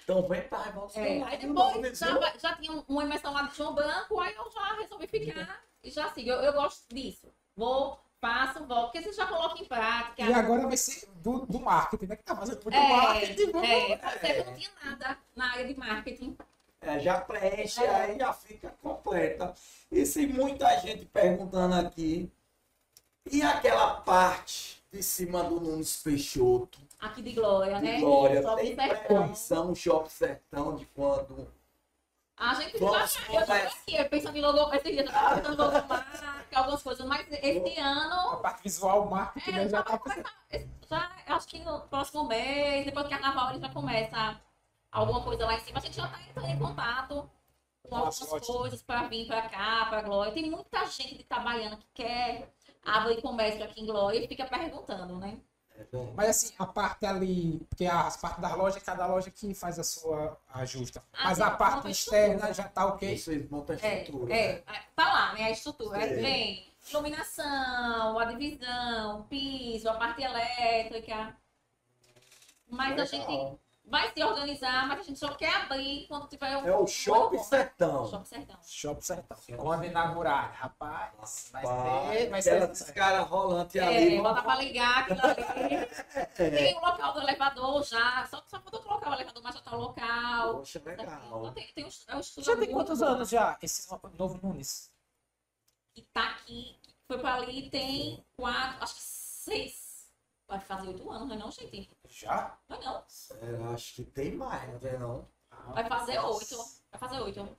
Então 0.07 0.23
vem 0.29 0.41
para 0.43 0.63
Revolução. 0.63 1.03
É, 1.03 1.21
aí 1.25 1.37
depois 1.37 1.99
já, 1.99 2.17
vai- 2.17 2.39
já 2.39 2.55
tinha 2.55 2.85
uma 2.87 3.03
imersão 3.03 3.33
lá 3.33 3.43
do 3.43 3.53
João 3.53 3.75
Branco, 3.75 4.21
aí 4.21 4.33
eu 4.37 4.49
já 4.53 4.75
resolvi 4.77 5.09
ficar 5.09 5.61
e 5.83 5.91
já 5.91 6.09
sigo. 6.13 6.31
Eu, 6.31 6.37
eu 6.43 6.53
gosto 6.53 6.85
disso. 6.95 7.27
Vou, 7.57 7.99
faço, 8.21 8.65
volto, 8.67 8.93
porque 8.93 9.03
você 9.03 9.13
já 9.13 9.27
coloca 9.27 9.61
em 9.61 9.65
prática. 9.65 10.23
E 10.23 10.33
agora 10.33 10.65
vai 10.69 10.77
ser 10.77 11.09
do, 11.17 11.45
do 11.47 11.59
marketing, 11.59 12.07
né? 12.07 12.15
Que 12.15 12.23
tá 12.23 12.37
fazendo 12.37 12.63
muito 12.63 12.77
é, 12.77 12.89
marketing. 12.89 13.51
vamos- 13.51 13.69
é, 14.23 14.45
não 14.45 14.55
tinha 14.55 14.71
nada 14.85 15.19
na 15.35 15.51
área 15.51 15.67
de 15.67 15.77
marketing. 15.77 16.37
É, 16.81 17.01
já 17.01 17.21
preenche, 17.21 17.83
É. 17.83 17.91
aí 17.91 18.17
já 18.17 18.33
fica 18.33 18.73
completa. 18.81 19.53
E 19.91 20.07
se 20.07 20.25
muita 20.29 20.79
gente 20.79 21.05
perguntando 21.07 21.75
aqui, 21.75 22.31
E 23.29 23.43
aquela 23.43 23.95
parte 24.03 24.81
de 24.93 25.03
cima 25.03 25.43
do 25.43 25.59
Nunes 25.61 26.01
Peixoto, 26.01 26.79
Aqui 26.99 27.23
de 27.23 27.33
Glória, 27.33 27.77
de 27.77 27.83
né? 27.83 28.01
Glória, 28.01 28.43
Shopping 28.43 28.63
tem 28.63 28.75
Sertão. 28.75 29.17
previsão, 29.23 29.75
Shopping 29.75 30.09
Sertão, 30.09 30.77
de 30.77 30.87
quando 30.87 31.53
A 32.39 32.55
gente 32.55 32.79
Vamos 32.79 33.13
já 33.15 33.21
eu 33.21 33.27
começar. 33.27 33.57
aqui, 33.67 34.05
pensando 34.05 34.37
em 34.37 34.41
logo, 34.41 34.75
esse 34.75 34.91
dia 34.93 35.05
pensando 35.05 35.53
em 35.53 35.57
logomarca, 35.57 36.47
algumas 36.59 36.83
coisas, 36.83 37.07
mas 37.07 37.27
esse 37.31 37.79
A 37.81 37.87
ano. 37.87 38.41
parte 38.43 38.63
visual, 38.63 39.07
o 39.07 39.11
marketing 39.11 39.51
É, 39.51 39.53
né, 39.53 39.63
já 39.65 39.69
já 39.79 39.83
tá 39.83 39.91
vai 39.91 39.99
começar. 39.99 40.35
esse- 40.51 40.69
Já, 40.89 41.11
acho 41.27 41.49
que 41.49 41.59
no 41.61 41.81
próximo 41.83 42.25
mês, 42.25 42.85
depois 42.87 43.05
do 43.07 43.11
carnaval, 43.11 43.51
ele 43.51 43.61
já 43.61 43.69
começa 43.69 44.41
alguma 44.91 45.23
coisa 45.23 45.45
lá 45.47 45.55
em 45.55 45.61
cima. 45.61 45.79
A 45.79 45.83
gente 45.83 45.97
já 45.97 46.09
tá 46.09 46.19
entrando 46.23 46.49
em 46.49 46.59
contato 46.59 47.31
com 47.83 47.95
algumas 47.95 48.23
as 48.23 48.29
lojas. 48.31 48.47
coisas 48.47 48.83
para 48.83 49.03
vir 49.09 49.27
para 49.27 49.43
cá, 49.49 49.87
para 49.91 50.03
Glória. 50.03 50.33
Tem 50.33 50.51
muita 50.51 50.85
gente 50.87 51.15
de 51.17 51.21
Itabaiana 51.23 51.77
que 51.77 51.87
quer 51.95 52.55
abrir 52.85 53.21
comércio 53.21 53.63
aqui 53.65 53.83
em 53.83 53.87
Glória 53.87 54.19
e 54.19 54.29
fica 54.29 54.45
perguntando, 54.47 55.19
né? 55.19 55.39
Mas 56.15 56.29
assim, 56.31 56.55
a 56.59 56.67
parte 56.67 57.05
ali, 57.07 57.65
porque 57.69 57.87
as 57.87 58.17
partes 58.17 58.41
da 58.41 58.55
loja, 58.55 58.81
cada 58.81 59.07
loja 59.07 59.31
que 59.31 59.55
faz 59.55 59.79
a 59.79 59.85
sua 59.85 60.37
ajusta. 60.55 61.03
Ah, 61.13 61.25
Mas 61.25 61.41
a 61.41 61.51
parte 61.51 61.91
externa 61.91 62.53
já 62.53 62.65
tá 62.69 62.87
ok. 62.87 63.17
vocês 63.19 63.49
montam 63.51 63.77
a 63.77 63.79
É, 63.87 63.99
estrutura. 64.01 64.35
é, 64.35 64.53
né? 64.55 64.63
tá 64.95 65.05
lá, 65.13 65.33
né? 65.35 65.45
A 65.45 65.51
estrutura. 65.51 66.01
Sim. 66.01 66.15
vem 66.17 66.73
iluminação, 66.91 68.19
a 68.19 68.25
divisão, 68.27 69.21
o 69.21 69.25
piso, 69.25 69.89
a 69.89 69.95
parte 69.95 70.23
elétrica. 70.23 71.37
Mas 72.69 72.99
a 72.99 73.05
gente 73.05 73.27
Legal. 73.27 73.59
Vai 73.87 74.13
se 74.13 74.23
organizar, 74.25 74.87
mas 74.89 75.01
a 75.01 75.03
gente 75.05 75.19
só 75.19 75.33
quer 75.35 75.55
abrir 75.55 76.07
quando 76.09 76.27
tiver 76.29 76.57
um. 76.57 76.67
É 76.67 76.77
o 76.77 76.87
Shopping. 76.87 77.39
Sertão. 77.39 78.07
Shopping 78.09 78.25
Sertão. 78.25 78.57
Shopping 78.65 79.01
Sertão. 79.01 79.37
Quando 79.57 79.85
inaugurar, 79.85 80.53
rapaz, 80.55 81.49
vai 81.53 81.65
Rapaz, 81.65 82.11
ter, 82.11 82.29
vai 82.31 82.43
ser. 82.43 82.71
escada 82.71 83.21
rolante 83.23 83.79
É, 83.79 83.87
ali. 83.87 84.21
bota 84.21 84.43
pra 84.43 84.57
ligar 84.57 84.99
aquilo 85.03 85.21
ali. 85.23 85.87
É. 86.39 86.51
Tem 86.51 86.77
o 86.77 86.81
local 86.81 87.13
do 87.15 87.21
elevador 87.21 87.83
já. 87.85 88.27
Só, 88.27 88.43
só 88.47 88.61
faltou 88.61 88.83
colocar 88.83 89.11
o 89.11 89.15
elevador, 89.15 89.43
mas 89.43 89.55
já 89.55 89.61
tá 89.61 89.77
o 89.77 89.81
local. 89.81 90.55
Poxa, 90.59 90.83
legal. 90.85 91.53
Tem, 91.53 91.67
tem 91.73 91.85
um, 91.85 91.89
é 92.09 92.17
um 92.17 92.21
estudo 92.21 92.45
Já 92.45 92.57
tem 92.57 92.71
quantos 92.71 92.99
bom. 93.01 93.07
anos 93.07 93.29
já 93.31 93.57
esse 93.63 93.89
novo 94.19 94.39
Nunes? 94.43 94.91
que 95.95 96.03
tá 96.13 96.29
aqui, 96.33 96.79
que 96.83 96.95
foi 97.09 97.19
pra 97.19 97.37
ali, 97.37 97.71
tem 97.71 98.23
quatro, 98.37 98.83
acho 98.83 98.95
que 98.97 99.01
seis. 99.01 100.07
Vai 100.47 100.61
fazer 100.61 100.89
oito 100.89 101.11
anos, 101.11 101.27
não 101.27 101.35
é 101.35 101.39
não, 101.39 101.51
gente? 101.51 101.91
Já? 102.09 102.57
Não 102.69 102.77
é 102.77 102.85
não. 102.85 103.05
Eu 103.43 103.71
acho 103.71 103.95
que 103.95 104.05
tem 104.05 104.33
mais, 104.35 104.83
não 104.83 104.91
é 104.91 104.99
não? 104.99 105.29
Vai 105.73 105.89
fazer 105.89 106.19
oito. 106.19 106.57
Vai 106.91 107.01
fazer 107.01 107.21
oito. 107.21 107.57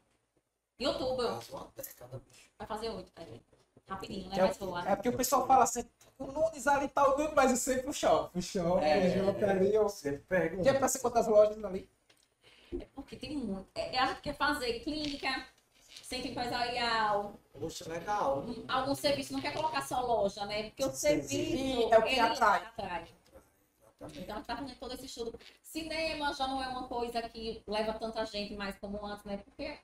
Em 0.80 0.86
outubro. 0.88 1.28
Quase 1.28 1.52
uma 1.52 1.72
década, 1.76 2.22
bicho. 2.28 2.50
Vai 2.58 2.68
fazer 2.68 2.90
oito. 2.90 3.12
peraí. 3.12 3.42
Rapidinho, 3.88 4.30
né? 4.30 4.38
É, 4.38 4.48
voar. 4.54 4.86
é 4.92 4.96
porque 4.98 5.08
o 5.10 5.16
pessoal 5.16 5.48
fala 5.48 5.64
assim, 5.64 5.90
o 6.20 6.26
Nunes 6.26 6.68
ali 6.68 6.90
tá 6.90 7.08
o 7.08 7.18
Nunes, 7.18 7.34
mas 7.34 7.52
eu 7.52 7.58
sei 7.58 7.78
pro 7.82 7.94
shopping. 7.94 8.38
O 8.38 8.42
shopping, 8.42 8.86
É, 8.86 9.22
o 9.22 9.26
shopping 9.26 9.44
ali. 9.46 9.74
Eu... 9.74 9.88
É 10.66 10.74
pra 10.74 10.88
ser 10.90 11.00
quantas 11.00 11.26
lojas 11.26 11.64
ali? 11.64 11.90
É 12.74 12.86
porque 12.94 13.16
tem 13.16 13.38
muito. 13.38 13.66
É, 13.76 13.98
a 13.98 14.08
gente 14.08 14.22
quer 14.22 14.36
fazer 14.36 14.82
clínica, 14.82 15.30
centro 16.04 16.28
empresarial, 16.28 17.40
Poxa, 17.58 17.88
legal. 17.90 18.40
um- 18.40 18.66
algum 18.68 18.94
serviço. 18.94 19.32
Não 19.32 19.40
quer 19.40 19.54
colocar 19.54 19.82
só 19.82 20.02
loja, 20.02 20.46
né? 20.46 20.64
Porque 20.64 20.84
o 20.84 20.92
serviço. 20.92 21.94
É 21.94 21.98
o 21.98 22.04
que 22.04 22.10
ele 22.10 22.20
atrai. 22.20 22.66
atrai. 22.66 23.08
Então, 23.98 24.08
a 24.08 24.12
gente 24.14 24.28
tá 24.28 24.42
fazendo 24.44 24.76
todo 24.80 24.94
esse 24.94 25.06
estudo. 25.08 25.40
Cinema 25.64 26.32
já 26.34 26.48
não 26.48 26.62
é 26.64 26.68
uma 26.68 26.88
coisa 26.88 27.20
que 27.30 27.64
leva 27.68 27.94
tanta 27.94 28.24
gente 28.26 28.56
mais 28.56 28.78
como 28.78 29.04
antes, 29.04 29.26
né? 29.26 29.38
Porque 29.38 29.76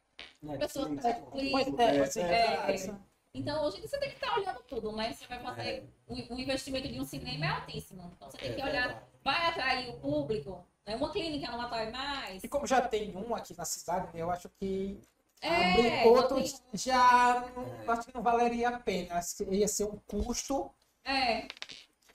pessoas- 0.59 0.89
Netflix, 0.91 1.51
Pois 1.51 1.65
tudo, 1.65 1.81
é, 1.81 1.95
é, 1.97 1.99
assim, 2.01 2.19
é 2.21 2.71
É, 2.71 2.99
então 3.33 3.63
hoje 3.65 3.81
você 3.81 3.97
tem 3.97 4.09
que 4.09 4.15
estar 4.15 4.37
olhando 4.37 4.61
tudo, 4.67 4.91
né? 4.91 5.11
Você 5.13 5.25
vai 5.25 5.39
fazer. 5.41 5.61
É. 5.67 5.83
O, 6.07 6.35
o 6.35 6.39
investimento 6.39 6.87
de 6.87 6.99
um 6.99 7.05
cinema 7.05 7.45
é 7.45 7.49
altíssimo. 7.49 8.11
Então 8.15 8.29
você 8.29 8.37
tem 8.37 8.53
que 8.53 8.61
olhar, 8.61 9.03
vai 9.23 9.47
atrair 9.47 9.89
o 9.89 9.99
público. 9.99 10.63
Né? 10.85 10.95
Uma 10.95 11.11
clínica 11.11 11.51
não 11.51 11.61
atrai 11.61 11.89
mais. 11.91 12.43
E 12.43 12.47
como 12.47 12.67
já 12.67 12.81
tem 12.87 13.15
um 13.17 13.33
aqui 13.33 13.57
na 13.57 13.65
cidade, 13.65 14.15
eu 14.19 14.29
acho 14.29 14.47
que 14.59 14.99
É, 15.41 16.05
outros 16.05 16.59
tem- 16.59 16.69
já 16.77 17.51
não, 17.55 17.63
É. 17.63 17.85
acho 17.87 18.07
que 18.07 18.13
não 18.13 18.21
valeria 18.21 18.69
a 18.69 18.79
pena. 18.79 19.15
Acho 19.15 19.37
que 19.37 19.43
ia 19.45 19.67
ser 19.67 19.85
um 19.85 19.97
custo 20.05 20.69
É, 21.05 21.47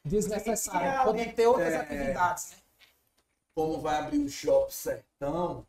desnecessário. 0.05 1.05
Poder 1.05 1.35
ter 1.35 1.47
outras 1.47 1.73
é, 1.73 1.77
atividades, 1.77 2.51
né? 2.53 2.57
Como 3.55 3.81
vai 3.81 3.97
abrir 3.97 4.19
o 4.19 4.29
Shopping 4.29 4.71
Sertão, 4.71 5.67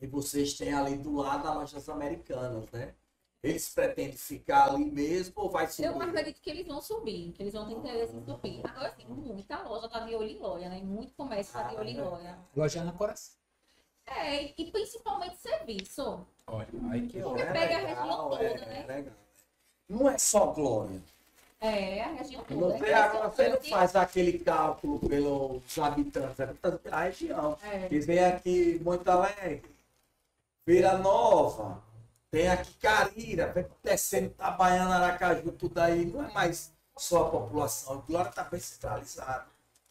e 0.00 0.06
vocês 0.06 0.54
têm 0.54 0.72
ali 0.74 0.96
do 0.98 1.16
lado 1.16 1.48
as 1.48 1.54
lojas 1.54 1.88
americanas, 1.88 2.70
né? 2.70 2.94
Eles 3.42 3.68
pretendem 3.68 4.16
ficar 4.16 4.70
ali 4.70 4.84
mesmo 4.90 5.34
ou 5.36 5.50
vai 5.50 5.68
subir? 5.68 5.86
eu 5.88 6.00
acredito 6.02 6.40
que 6.40 6.50
eles 6.50 6.66
vão 6.66 6.80
subir, 6.80 7.32
que 7.32 7.42
eles 7.42 7.52
vão 7.54 7.66
ter 7.66 7.74
interesse 7.74 8.16
em 8.16 8.24
subir. 8.24 8.60
Agora 8.64 8.92
sim, 8.96 9.06
muita 9.06 9.62
loja 9.62 9.88
tá 9.88 10.00
de 10.00 10.14
olho 10.14 10.28
em 10.28 10.38
loja, 10.38 10.68
né? 10.68 10.80
Muito 10.82 11.14
comércio 11.14 11.52
tá 11.52 11.68
de 11.68 11.76
olho 11.76 11.88
em 11.88 12.00
loja. 12.00 12.38
Loja 12.56 12.84
no 12.84 12.92
coração. 12.94 13.36
É, 14.06 14.52
e- 14.60 14.70
principalmente 14.70 15.36
serviço. 15.36 16.26
Olha, 16.46 16.68
aí 16.90 17.08
que 17.08 17.20
Porque 17.20 17.42
É 17.42 17.52
pega 17.52 17.76
a 17.76 17.80
legal, 17.82 18.04
região 18.04 18.30
toda, 18.30 18.44
é, 18.44 18.66
né? 18.66 18.80
é 18.80 18.86
legal. 18.86 19.14
Não 19.88 20.10
é 20.10 20.18
só 20.18 20.46
Glória. 20.52 21.02
É, 21.60 22.02
a 22.02 22.08
região 22.12 22.44
toda. 22.44 22.78
Você, 22.78 22.92
agora, 22.92 23.28
você 23.28 23.48
não 23.48 23.60
faz 23.62 23.96
aquele 23.96 24.38
cálculo 24.38 25.00
pelos 25.00 25.78
habitantes, 25.78 26.38
é 26.40 26.46
pela 26.46 27.00
região. 27.02 27.58
É. 27.62 27.86
Eles 27.86 28.06
vêm 28.06 28.22
aqui 28.24 28.78
Monte 28.84 29.08
Alegre, 29.08 29.62
Vila 30.66 30.98
Nova, 30.98 31.82
tem 32.30 32.48
aqui 32.48 32.74
Carira, 32.74 33.52
vem 33.52 33.66
descendo 33.82 34.26
Itabaiana, 34.26 34.96
Aracaju, 34.96 35.50
tudo 35.52 35.78
aí. 35.78 36.04
Não 36.04 36.24
é 36.24 36.32
mais 36.32 36.72
só 36.96 37.26
a 37.26 37.30
população. 37.30 38.04
Glória 38.06 38.28
está 38.28 38.44
bem 38.44 38.60
centralizada. 38.60 39.46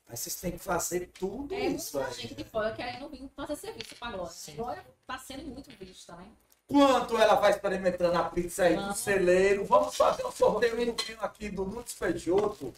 Aí 0.08 0.16
vocês 0.16 0.36
têm 0.40 0.52
que 0.52 0.60
fazer 0.60 1.10
tudo 1.18 1.54
É 1.56 1.62
isso 1.62 1.98
muita 1.98 2.12
aí. 2.14 2.22
gente 2.22 2.36
de 2.36 2.44
fora 2.44 2.76
querendo 2.76 3.10
vir 3.10 3.28
fazer 3.36 3.56
serviço 3.56 3.96
para 3.96 4.12
Glória. 4.16 4.32
Sim. 4.32 4.56
Glória 4.56 4.86
tá 5.08 5.18
sendo 5.18 5.46
muito 5.48 5.72
vista, 5.80 6.16
né? 6.16 6.28
Quanto 6.68 7.18
ela 7.18 7.36
vai 7.36 7.52
experimentando 7.52 8.18
a 8.18 8.24
pizza 8.30 8.64
aí 8.64 8.76
do 8.76 8.94
celeiro? 8.94 9.66
Vamos 9.66 9.96
fazer 9.96 10.26
um 10.26 10.32
sorteio 10.32 10.96
aqui 11.20 11.50
do 11.50 11.64
Nunes 11.66 11.94
Peixoto. 11.94 12.74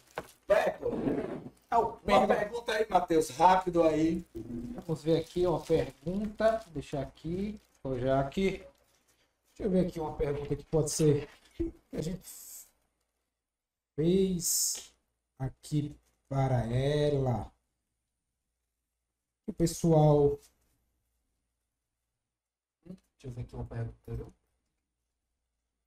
Peco, 0.46 0.90
É 1.70 1.76
o 1.76 1.80
uma 1.86 1.96
pergunta. 1.98 2.34
pergunta 2.36 2.72
aí, 2.72 2.86
Matheus, 2.88 3.30
rápido 3.30 3.82
aí. 3.82 4.24
Vamos 4.86 5.02
ver 5.02 5.18
aqui 5.20 5.46
uma 5.46 5.60
pergunta. 5.60 6.62
Deixar 6.68 7.00
aqui. 7.00 7.58
Vou 7.82 7.98
já 7.98 8.20
aqui. 8.20 8.62
Deixa 9.56 9.62
eu 9.62 9.70
ver 9.70 9.86
aqui 9.86 9.98
uma 9.98 10.14
pergunta 10.14 10.54
que 10.54 10.64
pode 10.64 10.90
ser 10.90 11.28
que 11.56 11.72
a 11.92 12.02
gente 12.02 12.28
fez 13.96 14.92
aqui 15.38 15.96
para 16.28 16.64
ela. 16.66 17.50
O 19.46 19.52
pessoal. 19.52 20.38
Deixa 23.18 23.26
eu 23.26 23.32
ver 23.32 23.40
aqui 23.42 23.54
uma 23.56 23.64
pergunta. 23.64 23.96
viu? 24.06 24.32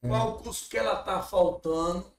Qual 0.06 0.32
o 0.32 0.44
curso 0.44 0.70
que 0.70 0.78
ela 0.78 1.02
tá 1.04 1.22
faltando 1.22 2.12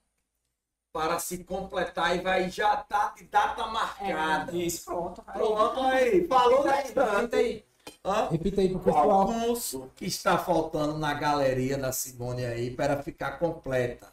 para 0.92 1.18
se 1.18 1.44
completar 1.44 2.16
e 2.16 2.20
vai 2.22 2.48
já 2.50 2.76
tá 2.78 3.10
de 3.10 3.24
data 3.24 3.66
marcada? 3.66 4.52
Isso, 4.56 4.84
pronto. 4.86 5.22
Aí, 5.26 5.32
Pronto 5.38 5.80
aí, 5.80 6.28
falou 6.28 6.62
Repita 6.62 7.04
bastante. 7.04 7.34
aí. 7.36 7.64
Hã? 8.04 8.28
Repita 8.30 8.60
aí 8.60 8.68
pro 8.70 8.80
Qual 8.80 8.94
pessoal. 8.94 9.26
curso 9.26 9.90
que 9.96 10.06
está 10.06 10.38
faltando 10.38 10.96
na 10.98 11.12
galeria 11.12 11.76
da 11.76 11.92
Simone 11.92 12.44
aí 12.46 12.74
para 12.74 13.02
ficar 13.02 13.38
completa? 13.38 14.10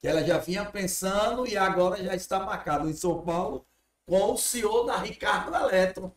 Que 0.00 0.08
ela 0.08 0.24
já 0.24 0.38
vinha 0.38 0.64
pensando 0.68 1.46
e 1.46 1.56
agora 1.56 2.02
já 2.02 2.14
está 2.14 2.40
marcado 2.40 2.88
em 2.88 2.92
São 2.94 3.22
Paulo 3.22 3.64
com 4.08 4.32
o 4.32 4.36
senhor 4.38 4.84
da 4.84 4.96
Ricardo 4.98 5.54
Eletro, 5.54 6.12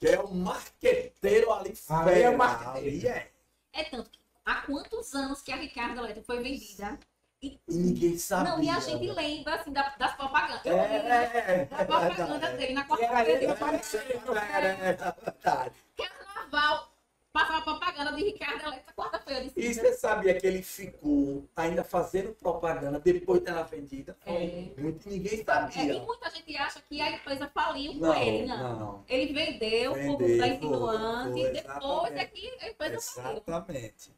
que 0.00 0.08
é 0.08 0.18
o 0.18 0.34
marqueteiro 0.34 1.52
ali 1.52 1.70
é 1.72 1.74
fera, 1.74 2.36
marqueteiro. 2.36 2.88
ali 2.88 3.06
é. 3.08 3.30
É 3.72 3.84
tanto 3.84 4.10
que 4.10 4.18
há 4.44 4.62
quantos 4.62 5.14
anos 5.14 5.42
que 5.42 5.52
a 5.52 5.56
Ricardo 5.56 6.00
Eletro 6.00 6.22
foi 6.24 6.42
vendida? 6.42 6.98
E 7.42 7.58
ninguém 7.68 8.18
sabia. 8.18 8.50
Não, 8.52 8.62
e 8.62 8.68
a 8.68 8.80
gente 8.80 9.06
né? 9.06 9.12
lembra 9.14 9.54
assim 9.56 9.72
da- 9.72 9.94
das 9.96 10.14
propagandas. 10.14 10.64
Eu 10.64 10.76
É, 10.76 10.88
lembro 10.88 11.08
é, 11.12 11.24
é, 11.62 11.64
da 11.66 11.84
propaganda 11.84 12.52
dele 12.56 12.72
na 12.74 12.80
E 12.80 12.84
era 12.84 12.88
quarta-feira. 12.88 13.30
ele 13.42 13.46
aparecendo. 13.52 14.36
Era, 14.36 14.66
é 14.66 14.94
verdade. 14.94 15.74
Carnaval. 15.96 16.89
Passava 17.32 17.62
propaganda 17.62 18.12
de 18.12 18.24
Ricardo 18.24 18.60
Eletro 18.64 18.92
quarta-feira 18.94 19.46
E 19.56 19.72
você 19.74 19.92
sabia 19.92 20.34
que 20.34 20.44
ele 20.44 20.62
ficou 20.62 21.48
ainda 21.54 21.84
fazendo 21.84 22.32
propaganda 22.34 22.98
depois 22.98 23.40
dela 23.42 23.62
vendida? 23.62 24.16
É. 24.26 24.68
Muito, 24.76 25.08
ninguém 25.08 25.34
É, 25.38 25.42
e 25.42 25.44
sabia. 25.44 26.00
muita 26.02 26.28
gente 26.30 26.56
acha 26.56 26.80
que 26.88 27.00
a 27.00 27.12
empresa 27.12 27.48
faliu 27.54 27.92
com 27.92 27.98
Não, 28.00 28.14
ele, 28.16 28.46
não. 28.46 28.78
não. 28.78 29.04
Ele 29.08 29.32
vendeu 29.32 29.92
por 29.92 30.18
Vendeu, 30.18 30.38
da 30.38 30.44
foi, 30.44 30.54
insinuante, 30.56 31.30
foi, 31.30 31.40
e 31.40 31.52
depois 31.52 31.62
é 31.62 32.24
exatamente. 32.24 32.30
que 32.32 32.64
a 32.64 32.68
empresa 32.68 33.00
faliu. 33.00 33.42
Exatamente. 33.46 34.12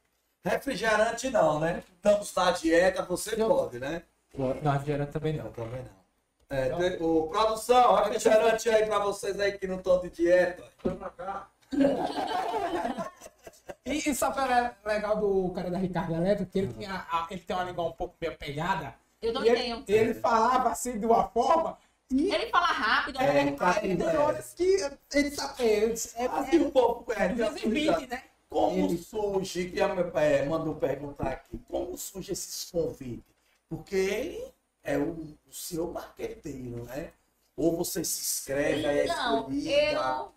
Refrigerante 0.44 1.30
não, 1.30 1.60
né? 1.60 1.84
Estamos 1.96 2.34
na 2.34 2.50
dieta, 2.52 3.02
você 3.04 3.40
Eu- 3.40 3.48
pode, 3.48 3.78
né? 3.78 4.02
Não, 4.34 4.72
refrigerante 4.72 5.12
também 5.12 5.34
Não, 5.34 5.44
não. 5.44 5.52
também 5.52 5.82
não. 5.82 6.02
É, 6.48 6.68
te- 6.96 7.02
o, 7.02 7.28
produção, 7.28 7.94
refrigerante 7.96 8.68
aí 8.70 8.86
pra 8.86 8.98
vocês 9.00 9.38
aí 9.38 9.52
que 9.58 9.66
não 9.66 9.76
estão 9.76 10.00
de 10.00 10.08
dieta. 10.10 10.64
Vem 10.82 10.96
pra 10.96 11.10
cá. 11.10 11.51
E, 13.84 14.10
e 14.10 14.14
sabe 14.14 14.38
o 14.40 14.88
legal 14.88 15.16
do 15.16 15.50
cara 15.50 15.70
da 15.70 15.78
Ricardo 15.78 16.14
Eletro? 16.14 16.46
Que 16.46 16.60
ele, 16.60 16.72
tinha, 16.72 17.06
a- 17.10 17.26
ele 17.30 17.40
tem 17.40 17.56
uma 17.56 17.64
língua 17.64 17.84
um 17.84 17.92
pouco 17.92 18.14
meio 18.20 18.36
pegada. 18.36 18.94
Eu 19.20 19.30
E 19.30 19.32
também 19.34 19.50
ele, 19.50 19.60
tenho. 19.60 19.84
ele 19.88 20.14
falava 20.14 20.70
assim 20.70 20.98
de 20.98 21.06
uma 21.06 21.24
forma. 21.28 21.78
E 22.10 22.32
Ele 22.32 22.46
fala 22.50 22.66
rápido, 22.66 23.20
É, 23.22 23.40
ele 23.42 23.52
tá- 23.52 23.78
aí 23.80 23.96
tem 23.96 24.16
horas 24.18 24.52
que 24.54 24.76
ele 25.14 25.30
tá. 25.30 25.54
É, 25.58 25.84
é, 25.84 26.26
Assim 26.26 26.58
um 26.60 26.70
pouco, 26.70 27.10
é, 27.12 27.16
tem 27.16 27.26
uma 27.28 27.50
220, 27.50 27.62
curiosidade. 27.62 28.06
né? 28.08 28.22
Como 28.50 28.84
Ele- 28.84 28.98
surge, 28.98 29.70
que 29.70 29.80
a 29.80 29.88
é, 30.20 30.44
mandou 30.44 30.74
perguntar 30.74 31.28
aqui, 31.28 31.58
como 31.70 31.96
surge 31.96 32.32
esses 32.32 32.70
convites? 32.70 33.24
Porque 33.66 33.96
ele 33.96 34.44
é 34.84 34.98
o, 34.98 35.10
o 35.48 35.52
senhor 35.52 35.90
marqueteiro, 35.90 36.84
né? 36.84 37.12
Ou 37.56 37.78
você 37.78 38.04
se 38.04 38.20
inscreve, 38.20 38.84
aí 38.86 38.98
é 39.00 39.06
Não, 39.06 39.38
escolhida. 39.38 39.70
eu 39.72 40.32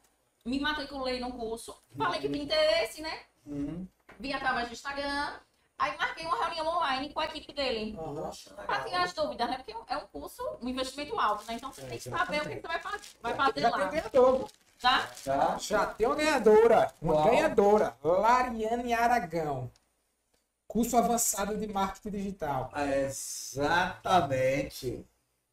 me 0.46 0.60
matriculei 0.60 1.20
num 1.20 1.32
curso, 1.32 1.76
falei 1.98 2.22
que 2.22 2.30
tinha 2.30 2.44
interesse, 2.44 3.02
né? 3.02 3.20
Hum, 3.48 3.88
Vi 4.20 4.32
através 4.32 4.68
do 4.68 4.74
Instagram, 4.74 5.40
aí 5.78 5.98
marquei 5.98 6.26
uma 6.26 6.38
reunião 6.46 6.68
online 6.68 7.12
com 7.12 7.20
a 7.20 7.26
equipe 7.26 7.52
dele. 7.54 7.98
poxa, 7.98 8.54
Pra 8.54 8.80
tirar 8.84 9.04
as 9.04 9.12
dúvidas, 9.14 9.50
né? 9.50 9.58
Porque 9.58 9.76
é 9.88 9.98
um 9.98 10.08
curso, 10.08 10.42
um 10.62 10.70
investimento 10.70 11.20
alto, 11.20 11.44
né? 11.48 11.56
Então 11.56 11.72
você 11.74 11.82
É, 11.82 11.86
tem 11.88 11.98
que 11.98 12.08
já 12.10 12.18
saber 12.18 12.42
o 12.42 12.46
tem. 12.46 12.56
que 12.56 12.62
você 12.62 12.68
vai, 12.68 12.80
fa- 12.80 13.00
vai 13.22 13.34
fazer 13.34 13.62
Já 13.62 13.72
tem 13.72 13.80
lá, 13.82 13.88
ganhador. 13.90 14.48
tá? 14.80 15.10
Tá? 15.24 15.58
Já 15.58 15.86
tem 15.88 16.06
uma 16.08 16.16
ganhadora. 16.16 16.94
Uma 17.02 17.14
Qual? 17.14 17.26
ganhadora. 17.30 17.98
Lariane 18.04 18.94
Aragão. 18.94 19.72
Curso 20.68 20.96
avançado 20.98 21.58
de 21.58 21.68
marketing 21.68 22.10
digital. 22.12 22.72
Exatamente. 22.76 25.06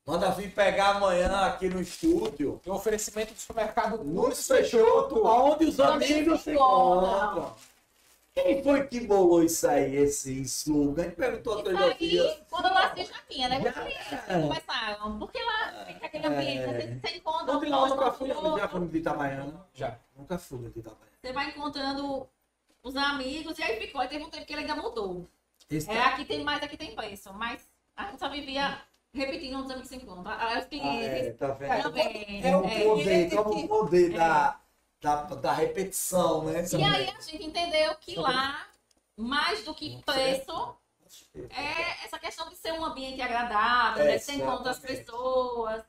Manda 0.05 0.31
vir 0.33 0.53
pegar 0.53 0.97
amanhã 0.97 1.47
aqui 1.47 1.69
no 1.69 1.81
estúdio. 1.81 2.61
Tem 2.65 2.73
um 2.73 2.77
oferecimento 2.77 3.33
do 3.35 3.39
supermercado 3.41 4.03
Luz 4.03 4.49
Peixoto, 4.49 5.25
onde 5.25 5.67
os 5.67 5.79
amigos 5.79 6.41
se 6.43 6.53
encontram. 6.53 7.55
Quem 8.35 8.63
foi 8.63 8.87
que 8.87 9.01
bolou 9.01 9.45
isso 9.45 9.69
aí, 9.69 9.95
esse 9.95 10.41
slogan? 10.41 11.03
A 11.03 11.05
gente 11.05 11.17
perguntou 11.17 11.59
Isso 11.61 11.99
dia. 11.99 12.23
aí, 12.23 12.43
quando 12.49 12.67
eu 12.67 12.75
nasci 12.75 13.05
já 13.05 13.19
tinha, 13.29 13.49
né? 13.49 13.61
Já. 13.61 14.41
Começaram. 14.41 15.19
Porque 15.19 15.39
lá 15.39 15.85
fica 15.87 16.07
aquele 16.07 16.27
ambiente, 16.27 16.63
É. 16.63 16.99
você, 17.09 17.17
encontra 17.19 17.59
um 17.59 17.69
lá 17.71 17.89
nunca 17.89 18.11
fui, 18.13 18.29
já 18.29 18.69
fui 18.69 18.81
no 18.81 18.89
de 18.89 18.99
Itabaiana. 18.99 19.67
Já. 19.75 19.99
Nunca 20.17 20.39
fui 20.39 20.59
no 20.59 20.71
de 20.71 20.79
Itabaiana. 20.81 21.13
Você 21.21 21.33
vai 21.33 21.49
encontrando 21.51 22.27
os 22.83 22.97
amigos 22.97 23.59
e 23.59 23.63
aí 23.63 23.79
ficou. 23.79 24.01
Aí 24.01 24.09
teve 24.09 24.25
um 24.25 24.31
tempo 24.31 24.47
que 24.47 24.53
ele 24.55 24.63
ainda 24.63 24.77
mudou. 24.77 25.29
Esse 25.71 25.91
É, 25.91 25.99
aqui 26.03 26.25
tem 26.25 26.43
mais, 26.43 26.63
aqui 26.63 26.77
tem 26.77 26.97
preço. 26.97 27.33
Mas 27.35 27.61
a 27.95 28.07
gente 28.07 28.19
só 28.19 28.31
vivia 28.31 28.81
repetindo 29.15 29.59
os 29.63 29.71
amigos 29.71 29.89
se 29.89 29.97
encontram. 29.97 30.33
Aí 30.33 30.59
Os 30.59 30.65
Ah, 30.65 30.69
clientes 30.69 31.27
é, 31.27 31.33
tá 31.33 31.49
vendo? 31.49 31.73
É, 31.73 31.81
é 32.49 32.57
o 32.57 32.63
Como 32.63 32.73
é. 32.73 32.85
poder, 32.85 33.29
que- 33.29 33.37
como 33.37 33.69
poder 33.69 34.13
da, 34.15 34.61
da, 35.01 35.23
da 35.25 35.53
repetição, 35.53 36.45
né? 36.45 36.65
E 36.73 36.85
aí 36.85 37.09
a 37.11 37.21
gente 37.21 37.45
entendeu 37.45 37.95
que 37.97 38.17
lá, 38.19 38.67
mais 39.17 39.65
do 39.65 39.75
que 39.75 40.01
preço, 40.03 40.77
é 41.51 42.05
essa 42.05 42.19
questão 42.19 42.49
de 42.49 42.57
ser 42.57 42.73
um 42.73 42.85
ambiente 42.85 43.21
agradável, 43.21 44.05
né? 44.05 44.19
Você 44.19 44.33
encontra 44.33 44.71
as 44.71 44.79
pessoas. 44.79 45.85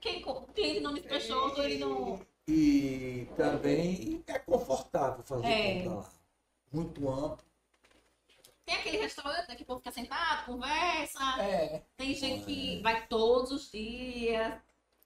Quem, 0.00 0.24
o 0.24 0.42
cliente 0.46 0.80
não 0.80 0.92
me 0.92 1.00
fechou, 1.00 1.56
ele 1.62 1.78
não. 1.78 2.20
E 2.46 3.26
também 3.36 4.22
é 4.26 4.38
confortável 4.38 5.22
fazer 5.24 5.46
É. 5.46 5.82
compra 5.82 5.94
lá. 6.00 6.10
Muito 6.72 7.08
amplo. 7.08 7.44
Tem 8.64 8.76
aquele 8.76 8.96
restaurante 8.98 9.48
né, 9.48 9.56
que 9.56 9.62
o 9.62 9.66
povo 9.66 9.80
fica 9.80 9.92
sentado, 9.92 10.46
conversa. 10.46 11.22
É. 11.40 11.82
Tem 11.96 12.14
gente 12.14 12.44
que 12.46 12.80
vai 12.82 13.06
todos 13.06 13.50
os 13.50 13.70
dias. 13.70 14.54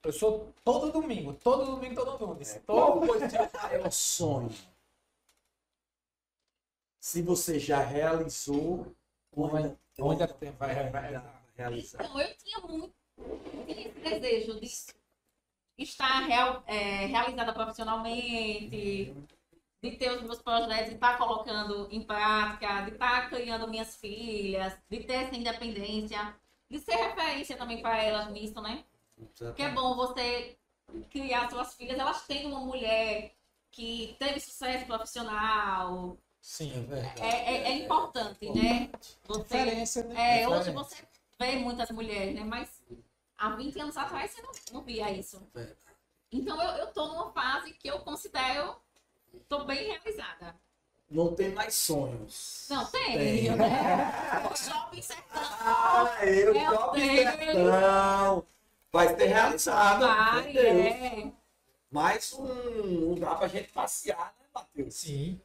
Eu 0.03 0.13
sou 0.13 0.53
todo 0.63 0.91
domingo. 0.91 1.33
Todo 1.33 1.65
domingo, 1.65 1.95
todo 1.95 2.25
Nunes. 2.25 2.55
É, 2.55 2.59
Todo... 2.59 3.05
seu 3.29 3.61
maior 3.61 3.91
sonho? 3.91 4.55
Se 7.01 7.21
você 7.21 7.59
já 7.59 7.81
realizou, 7.81 8.95
ou 9.31 9.55
ainda, 9.55 9.79
Ou 9.97 10.11
ainda 10.11 10.27
tem, 10.27 10.51
vai, 10.51 10.89
vai, 10.89 11.11
vai. 11.11 11.23
realizar. 11.55 12.03
Então, 12.03 12.19
eu 12.19 12.37
tinha 12.37 12.59
muito 12.59 12.93
tinha 13.65 13.87
esse 13.87 13.99
desejo 13.99 14.59
de 14.59 14.69
estar 15.77 16.25
real, 16.25 16.63
é, 16.65 17.05
realizada 17.05 17.53
profissionalmente, 17.53 19.13
de 19.81 19.91
ter 19.91 20.11
os 20.11 20.21
meus 20.23 20.41
projetos, 20.41 20.89
de 20.89 20.95
estar 20.95 21.17
colocando 21.17 21.87
em 21.91 22.03
prática, 22.03 22.81
de 22.81 22.91
estar 22.91 23.29
criando 23.29 23.67
minhas 23.67 23.95
filhas, 23.95 24.77
de 24.89 25.03
ter 25.03 25.13
essa 25.13 25.35
independência, 25.35 26.35
de 26.69 26.79
ser 26.79 26.95
referência 26.95 27.55
também 27.57 27.81
para 27.81 28.01
elas 28.03 28.29
nisso, 28.31 28.61
né? 28.61 28.83
Porque 29.37 29.63
é 29.63 29.69
bom 29.69 29.95
você 29.95 30.57
criar 31.09 31.49
suas 31.49 31.73
filhas, 31.75 31.97
elas 31.97 32.25
têm 32.25 32.47
uma 32.47 32.59
mulher 32.59 33.33
que 33.71 34.15
teve 34.19 34.39
sucesso 34.39 34.85
profissional. 34.85 36.17
Sim, 36.41 36.71
É 36.73 36.81
verdade. 36.81 37.21
É, 37.21 37.27
é, 37.27 37.71
é 37.71 37.77
importante, 37.83 38.49
né? 38.49 38.89
Você, 39.25 39.57
Referência, 39.57 40.03
né? 40.03 40.41
é, 40.41 40.47
hoje 40.47 40.71
Referência. 40.71 40.73
você 40.73 41.07
vê 41.39 41.55
muitas 41.57 41.89
mulheres, 41.91 42.35
né? 42.35 42.43
Mas 42.43 42.81
há 43.37 43.49
20 43.55 43.79
anos 43.79 43.97
atrás 43.97 44.31
você 44.31 44.41
não, 44.41 44.51
não 44.73 44.81
via 44.83 45.11
isso. 45.11 45.41
Verdade. 45.53 45.77
Então 46.31 46.61
eu, 46.61 46.69
eu 46.77 46.87
tô 46.93 47.07
numa 47.07 47.31
fase 47.31 47.73
que 47.73 47.87
eu 47.87 47.99
considero 47.99 48.75
tô 49.47 49.63
bem 49.65 49.87
realizada. 49.87 50.55
Não 51.09 51.33
tem 51.33 51.49
mais 51.53 51.73
sonhos. 51.73 52.67
Não, 52.69 52.85
tem, 52.85 53.17
Tem. 53.17 53.55
né? 53.55 54.11
O 54.51 54.55
shopping 54.55 55.01
sertão. 55.01 55.41
Ah, 55.61 56.17
eu 56.23 56.53
Meu 56.53 56.69
Shopping 56.71 56.99
Deus. 56.99 57.35
Sertão. 57.35 58.45
Vai 58.91 59.15
ter 59.15 59.25
realizado. 59.25 60.05
Vai, 60.07 60.43
meu 60.43 60.53
Deus. 60.53 60.65
é. 60.65 61.31
Mais 61.91 62.33
um 62.33 63.09
lugar 63.09 63.39
pra 63.39 63.47
gente 63.47 63.69
passear, 63.71 64.35
né, 64.39 64.45
Matheus? 64.53 64.93
Sim. 64.93 65.41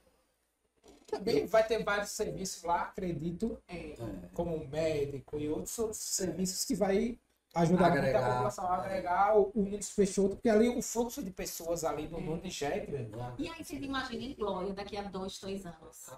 Também 1.07 1.47
vai 1.47 1.67
ter 1.67 1.83
vários 1.83 2.11
serviços 2.11 2.63
lá, 2.65 2.83
acredito, 2.83 3.59
É. 3.69 3.95
como 4.35 4.67
médico 4.69 5.39
e 5.39 5.49
outros, 5.49 5.79
outros 5.79 5.99
serviços 5.99 6.65
que 6.65 6.75
vai 6.75 7.19
ajudar 7.55 7.91
muito 7.91 7.99
Agregar. 7.99 8.27
a 8.27 8.33
população 8.33 8.67
a 8.67 8.75
agregar 8.77 9.37
o, 9.39 9.53
o 9.55 9.63
Nunes 9.63 9.91
Peixoto, 9.93 10.37
porque 10.37 10.49
ali 10.49 10.69
o 10.69 10.83
fluxo 10.83 11.23
de 11.23 11.31
pessoas 11.31 11.85
ali 11.85 12.09
no 12.09 12.21
Nunes 12.21 12.55
já 12.55 12.69
é 12.69 12.81
grande. 12.81 13.13
E 13.39 13.49
aí 13.49 13.65
vocês 13.65 13.83
imaginem 13.83 14.35
Glória 14.35 14.73
daqui 14.73 14.97
a 14.97 15.03
dois, 15.03 15.39
três 15.39 15.65
anos. 15.65 16.09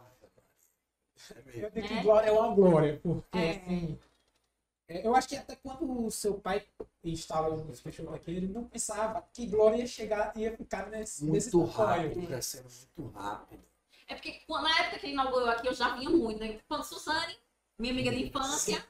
É 1.34 1.39
Eu 1.39 1.45
mesmo. 1.45 1.70
digo 1.70 1.89
que 1.89 1.95
Né? 1.95 2.03
glória 2.03 2.28
é 2.28 2.32
uma 2.32 2.55
glória, 2.55 3.01
porque 3.03 3.39
É. 3.39 3.51
assim. 3.57 3.99
é, 4.89 5.07
Eu 5.07 5.14
acho 5.16 5.28
que 5.28 5.37
até 5.37 5.57
quando 5.57 6.07
o 6.07 6.11
seu 6.11 6.34
pai 6.34 6.64
estava 7.03 7.51
no 7.57 7.64
Peixoto 7.76 8.14
aqui, 8.14 8.30
ele 8.30 8.49
não 8.49 8.64
pensava 8.64 9.22
que 9.32 9.47
Glória 9.47 9.78
ia 9.78 9.87
chegar, 9.87 10.32
ia 10.37 10.57
ficar 10.57 10.87
nesse, 10.89 11.24
Muito 11.24 11.64
rápido, 11.64 12.26
crescendo 12.26 12.68
muito 12.99 13.12
rápido. 13.16 13.62
É 14.09 14.14
porque 14.14 14.41
na 14.49 14.78
época 14.80 14.99
que 15.01 15.07
ele 15.07 15.12
inaugurou 15.14 15.49
aqui, 15.49 15.66
eu 15.66 15.74
já 15.74 15.97
vinha 15.97 16.09
muito, 16.11 16.39
né? 16.39 16.61
Quando 16.68 16.84
Suzane, 16.84 17.37
minha 17.78 17.93
amiga 17.93 18.11
de 18.11 18.26
infância. 18.26 18.87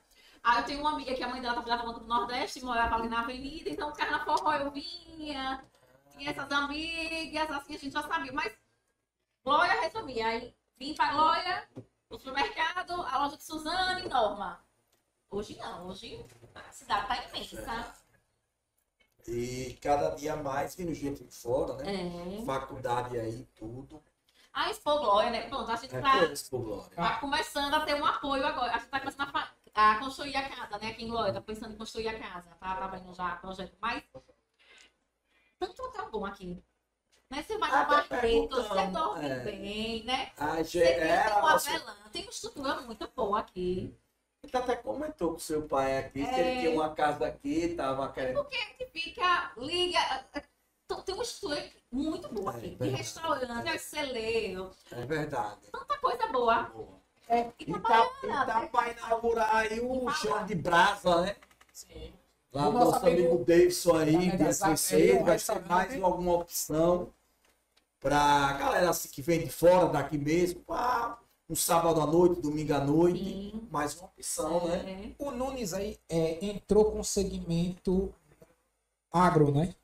Aí 0.46 0.58
eu 0.58 0.64
tenho 0.64 0.80
uma 0.80 0.92
amiga 0.92 1.12
que 1.12 1.24
a 1.24 1.28
mãe 1.28 1.42
dela 1.42 1.56
no 1.56 1.62
Banco 1.64 1.98
do 1.98 2.06
Nordeste, 2.06 2.64
morava 2.64 2.94
ali 2.94 3.08
na 3.08 3.22
avenida, 3.22 3.68
então 3.68 3.88
o 3.88 3.92
carro 3.92 4.12
na 4.12 4.24
forró 4.24 4.52
eu 4.52 4.70
vinha. 4.70 5.64
Tinha 6.12 6.30
essas 6.30 6.52
amigas, 6.52 7.50
assim, 7.50 7.74
a 7.74 7.78
gente 7.78 7.92
já 7.92 8.02
sabia. 8.04 8.32
Mas 8.32 8.56
Glória 9.44 9.80
resolvia. 9.80 10.28
Aí 10.28 10.54
vim 10.76 10.94
pra 10.94 11.12
Glória, 11.12 11.68
o 12.08 12.16
supermercado, 12.16 12.92
a 12.92 13.18
loja 13.18 13.36
de 13.36 13.42
Suzane 13.42 14.02
e 14.02 14.08
Norma. 14.08 14.64
Hoje 15.28 15.56
não, 15.56 15.88
hoje 15.88 16.24
a 16.54 16.72
cidade 16.72 17.08
tá 17.08 17.24
imensa. 17.24 17.94
E 19.26 19.76
cada 19.82 20.10
dia 20.10 20.36
mais 20.36 20.76
vindo 20.76 20.94
gente 20.94 21.24
de 21.24 21.34
fora, 21.34 21.74
né? 21.74 22.38
É. 22.38 22.44
Faculdade 22.44 23.18
aí, 23.18 23.44
tudo. 23.56 24.00
A 24.52 24.70
Expo 24.70 24.96
Glória, 25.00 25.30
né? 25.30 25.48
Pronto, 25.48 25.68
a 25.68 25.74
gente 25.74 25.96
É 25.96 26.00
tá. 26.00 26.20
Tá 26.94 27.18
começando 27.18 27.74
a 27.74 27.80
ter 27.80 28.00
um 28.00 28.06
apoio 28.06 28.46
agora. 28.46 28.76
A 28.76 28.78
gente 28.78 28.88
tá 28.88 29.00
começando 29.00 29.36
a, 29.36 29.50
a 29.76 29.98
construir 29.98 30.34
a 30.36 30.48
casa, 30.48 30.78
né? 30.78 30.88
Aqui 30.90 31.04
em 31.04 31.08
Glória, 31.08 31.32
tá 31.34 31.40
pensando 31.40 31.74
em 31.74 31.76
construir 31.76 32.08
a 32.08 32.18
casa. 32.18 32.48
Tá 32.58 32.76
trabalhando 32.76 33.14
já 33.14 33.36
projeto. 33.36 33.76
Mas 33.80 34.02
tanto 35.58 35.82
hotel 35.82 36.10
bom 36.10 36.24
aqui. 36.24 36.62
Né? 37.30 37.42
Você 37.42 37.58
vai 37.58 37.70
no 37.70 37.76
Até 37.76 38.08
barreto, 38.08 38.48
você 38.56 38.86
dorme 38.86 39.28
é. 39.28 39.38
bem, 39.40 40.04
né? 40.04 40.32
A 40.38 40.56
Você 40.56 40.64
gente, 40.64 40.94
tem 40.94 41.08
é, 41.08 41.26
uma 41.32 41.40
nossa, 41.52 41.70
avelã, 41.70 41.94
tem 42.12 42.22
uma 42.22 42.30
estrutura 42.30 42.80
muito 42.82 43.08
boa 43.14 43.40
aqui. 43.40 43.94
Você 44.42 44.56
até 44.56 44.76
comentou 44.76 45.32
com 45.32 45.38
seu 45.38 45.66
pai 45.66 45.98
aqui 45.98 46.24
que 46.24 46.30
É. 46.34 46.40
ele 46.52 46.60
tinha 46.60 46.70
uma 46.72 46.94
casa 46.94 47.26
aqui, 47.26 47.74
tava 47.74 48.10
querendo. 48.12 48.44
Que 48.44 48.86
fica, 48.86 49.52
liga. 49.56 49.98
Então, 50.84 51.02
tem 51.02 51.14
uma 51.16 51.24
estrutura 51.24 51.68
muito 51.90 52.28
boa 52.32 52.52
É, 52.52 52.56
aqui. 52.58 52.68
De 52.70 52.76
verdade. 52.76 52.96
restaurante, 53.02 53.68
é 53.68 53.78
celeiro, 53.78 54.70
É 54.92 55.04
verdade. 55.04 55.68
tanta 55.72 55.98
coisa 55.98 56.28
boa. 56.28 56.62
Boa. 56.62 57.00
E 57.28 57.70
E 57.70 57.80
tá, 57.80 58.08
tá 58.46 58.60
né? 58.60 58.68
pra 58.70 58.90
inaugurar 58.92 59.54
aí 59.56 59.80
o 59.80 60.08
chão 60.10 60.44
de 60.46 60.54
brasa, 60.54 61.22
né? 61.22 61.36
Sim. 61.72 62.12
Lá 62.52 62.68
O 62.68 62.72
nosso 62.72 62.92
nosso 62.92 63.06
amigo 63.06 63.28
amigo 63.28 63.44
Davidson 63.44 63.96
aí, 63.96 64.30
SVC, 64.50 65.18
o 65.20 65.24
vai 65.24 65.38
ser 65.38 65.60
mais 65.66 66.02
alguma 66.02 66.34
opção 66.34 67.12
pra 68.00 68.52
galera 68.54 68.90
assim, 68.90 69.08
que 69.08 69.20
vem 69.20 69.40
de 69.40 69.50
fora, 69.50 69.88
daqui 69.88 70.16
mesmo, 70.16 70.60
pá, 70.60 71.18
um 71.50 71.54
sábado 71.54 72.00
à 72.00 72.06
noite, 72.06 72.40
domingo 72.40 72.74
à 72.74 72.80
noite, 72.80 73.22
Sim. 73.22 73.68
mais 73.70 73.94
uma 73.96 74.06
opção, 74.06 74.66
né? 74.68 75.14
É. 75.18 75.22
O 75.22 75.30
Nunes 75.30 75.74
aí 75.74 75.98
é, 76.08 76.44
entrou 76.44 76.90
com 76.92 77.00
o 77.00 77.04
segmento 77.04 78.14
agro, 79.12 79.52
né? 79.52 79.74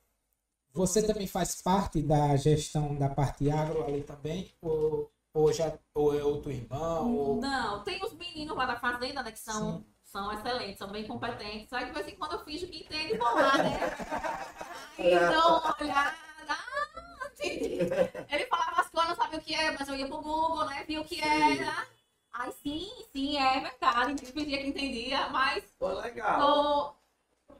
Você 0.73 1.03
também 1.03 1.27
faz 1.27 1.61
parte 1.61 2.01
da 2.03 2.35
gestão 2.37 2.95
da 2.95 3.09
parte 3.09 3.51
agro 3.51 3.85
ali 3.85 4.03
também? 4.03 4.51
Ou, 4.63 5.11
ou, 5.35 5.53
já, 5.53 5.73
ou 5.95 6.19
é 6.19 6.23
outro 6.23 6.51
irmão? 6.51 7.15
Ou... 7.15 7.41
Não, 7.41 7.83
tem 7.83 8.05
os 8.05 8.13
meninos 8.13 8.57
lá 8.57 8.67
da 8.67 8.77
fazenda, 8.77 9.23
né? 9.23 9.33
Que 9.33 9.39
são, 9.39 9.85
são 10.05 10.31
excelentes, 10.33 10.79
são 10.79 10.89
bem 10.89 11.07
competentes. 11.07 11.69
Só 11.71 11.79
que 11.79 11.87
de 11.87 11.93
vez 11.93 12.09
em 12.09 12.17
quando 12.17 12.33
eu 12.33 12.45
finjo 12.45 12.67
que 12.67 12.85
entendo 12.85 13.15
e 13.15 13.19
vou 13.19 13.35
lá, 13.35 13.59
né? 13.59 13.79
Aí 14.99 15.19
dou 15.19 15.59
uma 15.59 15.77
olhada. 15.81 16.17
Ah. 16.49 16.93
Ele 17.41 18.47
falava 18.47 18.81
as 18.81 18.91
coisas, 18.91 19.09
não 19.11 19.17
sabia 19.17 19.39
o 19.39 19.43
que 19.43 19.55
é, 19.55 19.71
mas 19.77 19.89
eu 19.89 19.97
ia 19.97 20.07
pro 20.07 20.21
Google, 20.21 20.67
né? 20.67 20.85
Vi 20.87 20.99
o 20.99 21.05
que 21.05 21.21
era. 21.21 21.87
Aí 22.33 22.53
sim, 22.63 22.91
sim, 23.13 23.37
é 23.37 23.61
verdade. 23.61 24.27
Fingia 24.27 24.59
que 24.59 24.69
entendia, 24.69 25.29
mas 25.29 25.65
Pô, 25.79 25.89
legal. 25.89 26.41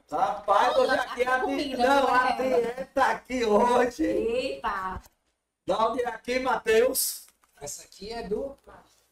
tô. 0.09 0.15
Rapaz, 0.15 0.77
hoje 0.77 0.91
aqui 0.91 1.23
a 1.23 1.35
a 1.35 1.39
comida. 1.39 1.77
Não, 1.87 2.07
a 2.07 2.23
né? 2.23 2.35
dieta 2.35 3.03
aqui 3.05 3.45
hoje. 3.45 4.03
Eita! 4.03 5.01
Dá 5.65 5.87
onde 5.87 6.01
é 6.01 6.07
aqui, 6.07 6.39
Matheus? 6.39 7.25
Essa 7.63 7.83
aqui 7.83 8.11
é 8.11 8.27
do. 8.27 8.57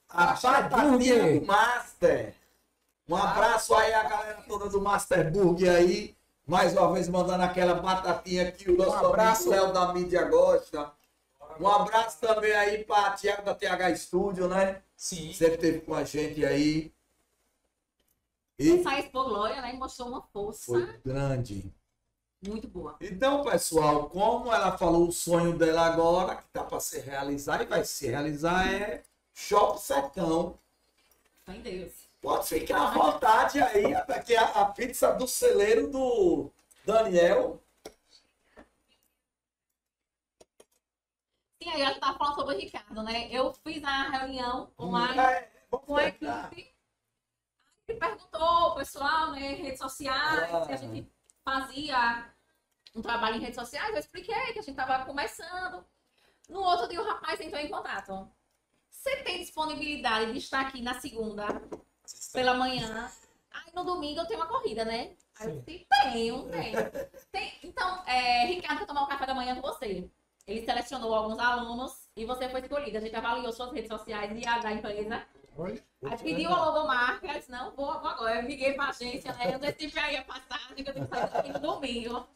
A 0.09 0.33
é 0.33 0.63
burger. 0.63 1.39
do 1.39 1.45
Master. 1.45 2.35
Um 3.07 3.15
abraço 3.15 3.73
aí 3.73 3.93
a 3.93 4.03
galera 4.03 4.41
toda 4.45 4.67
do 4.67 4.81
Master 4.81 5.31
Burger 5.31 5.73
aí. 5.73 6.17
Mais 6.45 6.73
uma 6.73 6.91
vez 6.91 7.07
mandando 7.07 7.43
aquela 7.43 7.75
batatinha 7.75 8.51
que 8.51 8.69
o 8.69 8.77
nosso 8.77 8.91
Um 8.91 9.07
abraço. 9.07 9.49
Léo 9.49 9.71
da 9.71 9.93
mídia 9.93 10.25
gosta. 10.25 10.91
Um 11.61 11.67
abraço 11.67 12.19
também 12.19 12.51
aí 12.51 12.83
para 12.83 13.11
Tiago 13.11 13.43
da 13.43 13.55
TH 13.55 13.95
Studio, 13.95 14.49
né? 14.49 14.81
Sim. 14.97 15.31
Sempre 15.31 15.55
esteve 15.55 15.79
com 15.79 15.93
a 15.93 16.03
gente 16.03 16.45
aí. 16.45 16.93
E 18.59 18.79
Essa 18.79 18.99
Expo 18.99 19.23
Glória, 19.23 19.61
né? 19.61 19.71
Mostrou 19.73 20.09
uma 20.09 20.21
força 20.23 20.65
foi 20.65 20.99
grande. 21.05 21.73
Muito 22.47 22.67
boa. 22.67 22.95
Então, 22.99 23.43
pessoal, 23.43 24.09
como 24.09 24.51
ela 24.51 24.77
falou 24.77 25.07
o 25.07 25.11
sonho 25.11 25.57
dela 25.57 25.85
agora, 25.85 26.35
que 26.35 26.47
tá 26.49 26.63
para 26.63 26.79
se 26.79 26.99
realizar 26.99 27.61
e 27.61 27.65
vai 27.65 27.83
se 27.85 28.07
realizar, 28.07 28.67
é 28.71 29.03
Shop 29.33 29.79
Sertão. 29.79 30.57
Fé 31.45 31.55
em 31.55 31.61
Deus. 31.61 31.93
Pode 32.19 32.47
ficar 32.47 32.87
à 32.87 32.91
vontade 32.91 33.59
aí, 33.61 33.93
aqui 33.95 34.35
a, 34.35 34.45
a 34.45 34.65
pizza 34.65 35.11
do 35.13 35.27
celeiro 35.27 35.87
do 35.89 36.51
Daniel. 36.85 37.59
Sim, 41.61 41.69
aí 41.69 41.81
a 41.83 41.87
gente 41.89 41.99
tava 41.99 42.17
falando 42.17 42.35
sobre 42.35 42.55
o 42.55 42.59
Ricardo, 42.59 43.03
né? 43.03 43.27
Eu 43.31 43.53
fiz 43.63 43.83
a 43.83 44.09
reunião 44.09 44.71
online 44.79 45.19
É, 45.19 45.51
vamos 45.69 45.85
com 45.85 45.95
a 45.95 46.05
equipe. 46.05 46.73
Ele 47.87 47.99
perguntou 47.99 48.75
pessoal, 48.75 49.31
né, 49.31 49.53
redes 49.53 49.79
sociais, 49.79 50.53
Ah. 50.53 50.65
se 50.65 50.71
a 50.71 50.75
gente 50.77 51.11
fazia 51.43 52.29
um 52.95 53.01
trabalho 53.01 53.35
em 53.37 53.39
redes 53.39 53.55
sociais. 53.55 53.93
Eu 53.93 53.99
expliquei 53.99 54.35
que 54.53 54.59
a 54.59 54.61
gente 54.61 54.71
estava 54.71 55.05
começando. 55.05 55.85
No 56.49 56.61
outro 56.61 56.87
dia, 56.87 57.01
o 57.01 57.05
rapaz 57.07 57.39
entrou 57.39 57.61
em 57.61 57.69
contato. 57.69 58.29
Você 58.89 59.17
tem 59.23 59.39
disponibilidade 59.39 60.31
de 60.33 60.37
estar 60.37 60.61
aqui 60.61 60.81
na 60.81 60.99
segunda, 60.99 61.45
pela 62.33 62.53
manhã? 62.53 63.09
Aí 63.51 63.71
no 63.73 63.83
domingo 63.83 64.19
eu 64.19 64.25
tenho 64.25 64.39
uma 64.39 64.47
corrida, 64.47 64.85
né? 64.85 65.15
Aí 65.39 65.47
eu 65.49 65.61
disse, 65.61 65.87
tenho, 66.03 66.49
tenho. 66.49 66.77
Tem- 67.31 67.53
Então, 67.63 68.03
é, 68.05 68.45
Ricardo 68.45 68.77
vai 68.79 68.85
tomar 68.87 69.03
um 69.03 69.07
café 69.07 69.25
da 69.25 69.33
manhã 69.33 69.55
com 69.55 69.61
você. 69.61 70.09
Ele 70.45 70.65
selecionou 70.65 71.13
alguns 71.13 71.39
alunos 71.39 72.09
e 72.15 72.25
você 72.25 72.49
foi 72.49 72.61
escolhida. 72.61 72.97
A 72.97 73.01
gente 73.01 73.15
avaliou 73.15 73.51
suas 73.51 73.71
redes 73.71 73.89
sociais 73.89 74.31
e 74.39 74.45
a 74.47 74.59
da 74.59 74.71
empresa. 74.71 75.25
Olha. 75.57 75.83
Aí 76.03 76.17
pediu 76.17 76.51
a 76.51 76.65
logomarca, 76.65 77.27
eu 77.27 77.33
disse, 77.33 77.51
não, 77.51 77.71
vou, 77.75 77.99
vou 77.99 78.09
agora. 78.09 78.37
Eu 78.41 78.47
liguei 78.47 78.73
pra 78.73 78.89
agência, 78.89 79.31
né? 79.33 79.53
Eu 79.53 79.59
decidi 79.59 79.97
aí 79.99 80.17
a 80.17 80.23
passagem, 80.23 80.75
que 80.75 80.81
eu 80.89 80.93
tenho 80.93 81.07
que 81.07 81.15
sair 81.15 81.29
daqui 81.29 81.49
no 81.49 81.59
domingo. 81.59 82.27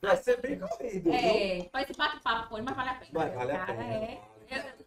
Vai 0.00 0.16
ser 0.18 0.40
bem 0.40 0.58
corrido, 0.58 1.10
viu? 1.10 1.14
É, 1.14 1.68
faz 1.72 1.88
esse 1.90 1.98
bate-papo 1.98 2.48
com 2.48 2.56
ele, 2.58 2.64
mas 2.66 2.76
vale 2.76 2.90
a 2.90 2.94
pena. 2.94 3.10
Vai, 3.12 3.30
vale 3.30 3.52
a 3.52 3.66
pena. 3.66 3.82
é. 3.82 4.22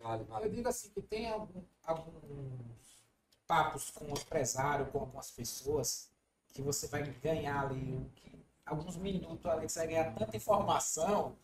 Vale, 0.01 0.23
vale, 0.23 0.45
Eu 0.45 0.49
digo 0.51 0.69
assim 0.69 0.89
que 0.91 1.01
tem 1.01 1.29
algum- 1.29 1.61
alguns 1.83 3.03
papos 3.45 3.89
com 3.89 4.05
o 4.05 4.09
empresário, 4.17 4.85
com 4.85 4.99
algumas 4.99 5.29
pessoas, 5.31 6.09
que 6.53 6.61
você 6.61 6.87
vai 6.87 7.03
ganhar 7.03 7.65
ali 7.65 8.09
que- 8.15 8.39
alguns 8.65 8.95
minutos 8.95 9.45
ali, 9.45 9.65
que 9.65 9.71
você 9.73 9.79
vai 9.79 9.87
ganhar 9.89 10.13
tanta 10.15 10.37
informação, 10.37 11.35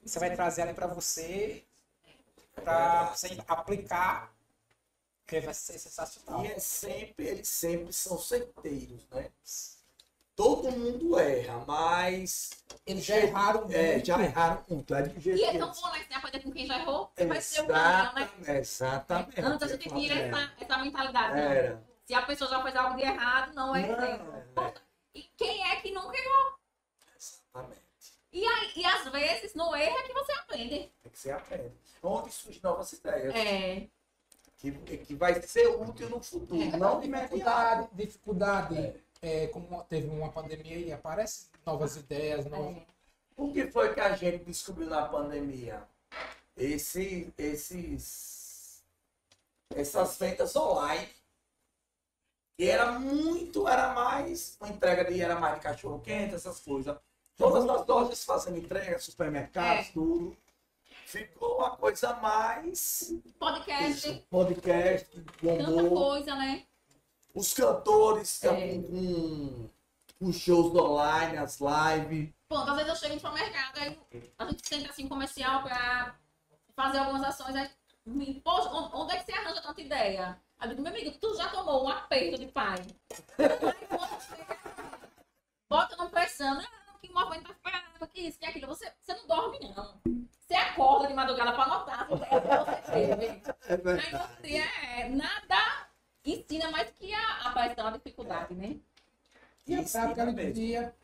que 0.00 0.08
você 0.08 0.18
vai 0.18 0.34
trazer 0.34 0.62
ali 0.62 0.72
para 0.72 0.86
você, 0.86 1.64
para 2.54 3.14
você 3.14 3.36
aplicar, 3.46 4.32
que 5.28 5.40
vai 5.40 5.54
ser 5.54 5.78
sensacional. 5.78 6.44
E 6.44 6.48
é 6.52 6.58
sempre, 6.58 7.26
eles 7.26 7.46
sempre 7.48 7.92
são 7.92 8.18
certeiros, 8.18 9.06
né? 9.10 9.30
Todo 10.34 10.70
mundo 10.70 11.18
erra, 11.18 11.64
mas 11.66 12.50
Eles 12.86 13.04
já 13.04 13.16
erraram 13.16 13.62
muito. 13.62 13.74
é, 13.74 14.04
já 14.04 14.20
erraram 14.22 14.64
muito. 14.68 14.94
É 14.94 15.02
do 15.02 15.20
jeito 15.20 15.38
E 15.38 15.44
é 15.44 15.58
tão 15.58 15.72
bom, 15.72 15.90
né? 15.90 16.04
Você 16.08 16.14
aprender 16.14 16.42
com 16.44 16.52
quem 16.52 16.66
já 16.66 16.78
errou, 16.78 17.10
você 17.14 17.26
vai 17.26 17.40
ser 17.40 17.60
o 17.62 17.66
ganho, 17.66 18.12
né? 18.14 18.30
Exatamente. 18.58 19.40
Antes 19.40 19.62
a 19.62 19.68
gente 19.76 19.88
tinha 19.88 20.14
essa, 20.14 20.52
essa 20.60 20.78
mentalidade. 20.78 21.34
né? 21.34 21.56
Era. 21.58 21.88
Se 22.06 22.14
a 22.14 22.22
pessoa 22.22 22.48
já 22.48 22.62
fez 22.62 22.76
algo 22.76 22.96
de 22.96 23.02
errado, 23.02 23.52
não 23.54 23.74
é. 23.76 23.86
Não, 23.86 24.64
é, 24.64 24.74
E 25.14 25.22
quem 25.36 25.62
é 25.70 25.76
que 25.80 25.90
nunca 25.90 26.16
errou? 26.16 26.58
exatamente. 27.18 27.82
E, 28.32 28.46
aí, 28.46 28.72
e 28.76 28.84
às 28.86 29.08
vezes, 29.08 29.54
no 29.54 29.74
erro 29.74 29.98
é 29.98 30.02
que 30.04 30.12
você 30.12 30.32
aprende. 30.32 30.92
Tem 31.02 31.12
que 31.12 31.18
ser 31.18 31.32
aprende. 31.32 31.74
Onde 32.02 32.30
surgem 32.30 32.62
novas 32.62 32.92
ideias. 32.92 33.34
É. 33.34 33.88
Que, 34.58 34.72
que 34.72 35.14
vai 35.14 35.40
ser 35.40 35.68
útil 35.68 36.10
no 36.10 36.20
futuro, 36.20 36.60
É, 36.60 36.76
não 36.76 37.00
dificuldade, 37.00 37.88
dificuldade 37.92 38.94
é, 39.22 39.46
como 39.48 39.84
teve 39.84 40.08
uma 40.08 40.30
pandemia 40.30 40.78
e 40.78 40.92
aparecem 40.92 41.48
novas 41.64 41.96
ideias, 41.96 42.44
é. 42.46 42.86
O 43.36 43.52
que 43.52 43.68
foi 43.70 43.94
que 43.94 44.00
a 44.00 44.16
gente 44.16 44.44
descobriu 44.44 44.88
na 44.88 45.06
pandemia? 45.06 45.86
Esse, 46.56 47.32
esses, 47.38 48.82
essas 49.72 50.18
vendas 50.18 50.56
online. 50.56 51.08
Que 52.56 52.68
era 52.68 52.98
muito, 52.98 53.68
era 53.68 53.94
mais, 53.94 54.56
uma 54.60 54.68
entrega 54.70 55.04
de, 55.04 55.20
era 55.20 55.38
mais 55.38 55.54
de 55.54 55.60
cachorro 55.60 56.00
quente, 56.00 56.34
essas 56.34 56.58
coisas. 56.58 56.96
Todas 57.36 57.68
as 57.68 57.86
lojas 57.86 58.24
fazendo 58.24 58.58
entrega, 58.58 58.98
supermercados, 58.98 59.86
É. 59.86 59.92
tudo. 59.92 60.36
Ficou 61.08 61.56
uma 61.56 61.70
coisa 61.70 62.12
mais 62.16 63.14
Podcast, 63.38 64.26
podcast, 64.28 65.08
que 65.38 65.46
tanta 65.46 65.64
bombou. 65.64 66.10
coisa, 66.10 66.34
né? 66.36 66.66
Os 67.34 67.54
cantores 67.54 68.44
É. 68.44 68.50
com, 68.82 69.70
com 70.18 70.30
shows 70.34 70.74
online, 70.76 71.38
as 71.38 71.60
lives. 71.60 72.28
Pronto, 72.46 72.68
às 72.68 72.76
vezes 72.76 72.90
eu 72.90 72.96
chego 72.96 73.14
no 73.14 73.20
supermercado, 73.20 73.78
aí 73.78 73.98
a 74.36 74.44
gente 74.50 74.68
senta 74.68 74.90
assim 74.90 75.08
comercial 75.08 75.62
pra 75.62 76.14
fazer 76.76 76.98
algumas 76.98 77.24
ações. 77.24 77.56
Aí, 77.56 78.40
poxa, 78.44 78.68
onde 78.68 79.14
é 79.14 79.18
que 79.18 79.24
você 79.24 79.32
arranja 79.32 79.62
tanta 79.62 79.80
ideia? 79.80 80.38
Aí 80.58 80.68
eu 80.68 80.74
digo, 80.74 80.82
meu 80.82 80.92
amigo, 80.92 81.18
tu 81.18 81.34
já 81.36 81.48
tomou 81.48 81.86
um 81.86 81.88
aperto 81.88 82.38
de 82.38 82.48
pai. 82.48 82.84
Bota 85.70 85.96
não 85.96 86.10
pressão, 86.10 86.54
não, 86.54 86.98
que 87.00 87.08
o 87.10 87.14
movimento 87.14 87.54
tá 87.62 88.06
que 88.12 88.20
isso, 88.20 88.38
que 88.38 88.44
aquilo. 88.44 88.66
Você, 88.66 88.92
você 89.00 89.14
não 89.14 89.26
dorme, 89.26 89.58
não. 89.74 90.17
Você 90.48 90.54
acorda 90.54 91.08
de 91.08 91.14
madrugada 91.14 91.52
pra 91.52 91.64
anotar 91.64 92.08
as 92.10 92.20
ideias 92.20 92.42
que 92.42 92.82
você 92.82 92.92
teve. 92.92 93.42
É 93.68 93.74
Aí 94.00 94.10
você 94.40 94.56
é, 94.56 95.08
nada 95.10 95.88
ensina 96.24 96.70
mais 96.70 96.90
que 96.92 97.12
a, 97.12 97.48
a 97.48 97.52
pressão, 97.52 97.86
a 97.86 97.90
dificuldade, 97.90 98.54
né? 98.54 98.76
E 99.66 99.74
a 99.74 99.82
prática 99.82 100.00
ali 100.00 100.32
do 100.32 100.40
exatamente. 100.40 100.52
dia, 100.54 100.94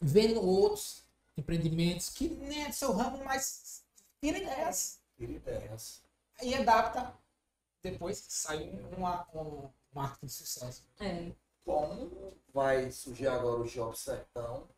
vendo 0.00 0.42
outros 0.46 1.02
empreendimentos 1.36 2.10
que 2.10 2.28
nem 2.28 2.64
é 2.64 2.68
do 2.68 2.74
seu 2.74 2.92
ramo, 2.92 3.24
mas 3.24 3.82
tira 4.20 4.36
ideias. 4.36 5.00
Tira 5.16 5.32
ideias. 5.32 6.02
E 6.42 6.54
adapta. 6.54 7.14
Depois 7.82 8.22
sai 8.28 8.70
uma, 8.96 9.26
um 9.34 9.70
marketing 9.94 10.26
de 10.26 10.32
sucesso. 10.32 10.84
É. 11.00 11.32
Como 11.64 12.34
vai 12.52 12.90
surgir 12.90 13.28
agora 13.28 13.62
o 13.62 13.66
Job 13.66 13.96
Sertão? 13.98 14.68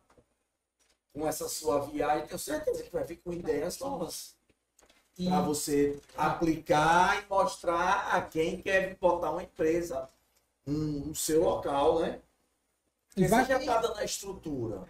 Com 1.17 1.27
essa 1.27 1.49
sua 1.49 1.79
viagem, 1.79 2.27
tenho 2.27 2.37
certeza 2.37 2.83
que 2.83 2.91
vai 2.91 3.03
vir 3.03 3.17
com 3.17 3.33
ideias 3.33 3.79
novas. 3.79 4.35
Para 5.17 5.41
você 5.41 5.99
aplicar 6.15 7.23
e 7.23 7.27
mostrar 7.27 8.13
a 8.13 8.21
quem 8.21 8.61
quer 8.61 8.95
botar 9.01 9.31
uma 9.31 9.41
empresa 9.41 10.07
no 10.63 11.15
seu 11.15 11.43
local, 11.43 12.01
né? 12.01 12.19
E 13.15 13.25
vai 13.25 13.43
você 13.43 13.53
já 13.53 13.59
está 13.59 13.77
dando 13.79 13.97
a 13.97 14.03
estrutura. 14.03 14.83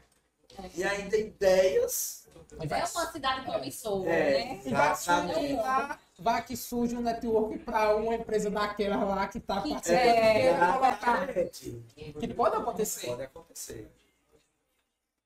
E 0.75 0.83
ainda 0.83 1.15
ideias. 1.15 2.27
vai 2.57 2.81
É 2.81 2.83
uma 2.83 3.11
cidade 3.11 3.45
promissora, 3.45 4.09
É, 4.09 4.31
né? 4.31 4.61
E 4.65 4.69
vai 4.69 4.95
surgir 4.97 5.53
lá, 5.53 5.99
vai 6.19 6.43
que 6.43 6.57
surge 6.57 6.97
um 6.97 7.01
network 7.01 7.59
para 7.59 7.95
uma 7.95 8.15
empresa 8.15 8.49
daquela 8.49 9.01
lá 9.05 9.27
que 9.29 9.37
está 9.37 9.61
participando. 9.61 9.95
é, 9.95 10.33
que. 10.33 10.47
Exatamente. 10.47 11.85
Que 12.19 12.27
pode 12.33 12.57
acontecer. 12.57 13.07
Pode 13.07 13.21
acontecer. 13.23 13.89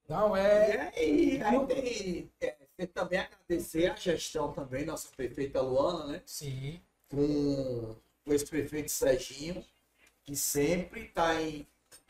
Não, 0.07 0.35
E 0.35 0.39
é. 0.39 0.93
aí, 0.95 1.41
aí 1.41 1.65
tem, 1.67 2.31
é, 2.41 2.55
tem 2.77 2.87
também 2.87 3.19
agradecer 3.19 3.91
a 3.91 3.95
gestão 3.95 4.51
também, 4.51 4.85
nossa 4.85 5.09
prefeita 5.15 5.61
Luana, 5.61 6.05
né? 6.07 6.21
Sim. 6.25 6.81
Com 7.09 7.95
o 8.25 8.31
ex-prefeito 8.33 8.91
Serginho, 8.91 9.63
que 10.23 10.35
sempre 10.35 11.05
está 11.05 11.33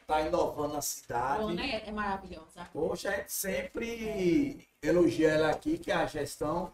tá 0.08 0.22
inovando 0.22 0.78
a 0.78 0.82
cidade. 0.82 1.44
Luana 1.44 1.66
é, 1.66 1.88
é 1.88 1.92
maravilhosa. 1.92 2.68
Poxa, 2.74 3.10
a 3.10 3.18
gente 3.18 3.32
sempre 3.32 4.68
elogia 4.82 5.32
ela 5.32 5.50
aqui, 5.52 5.78
que 5.78 5.92
é 5.92 5.96
a 5.96 6.06
gestão 6.06 6.74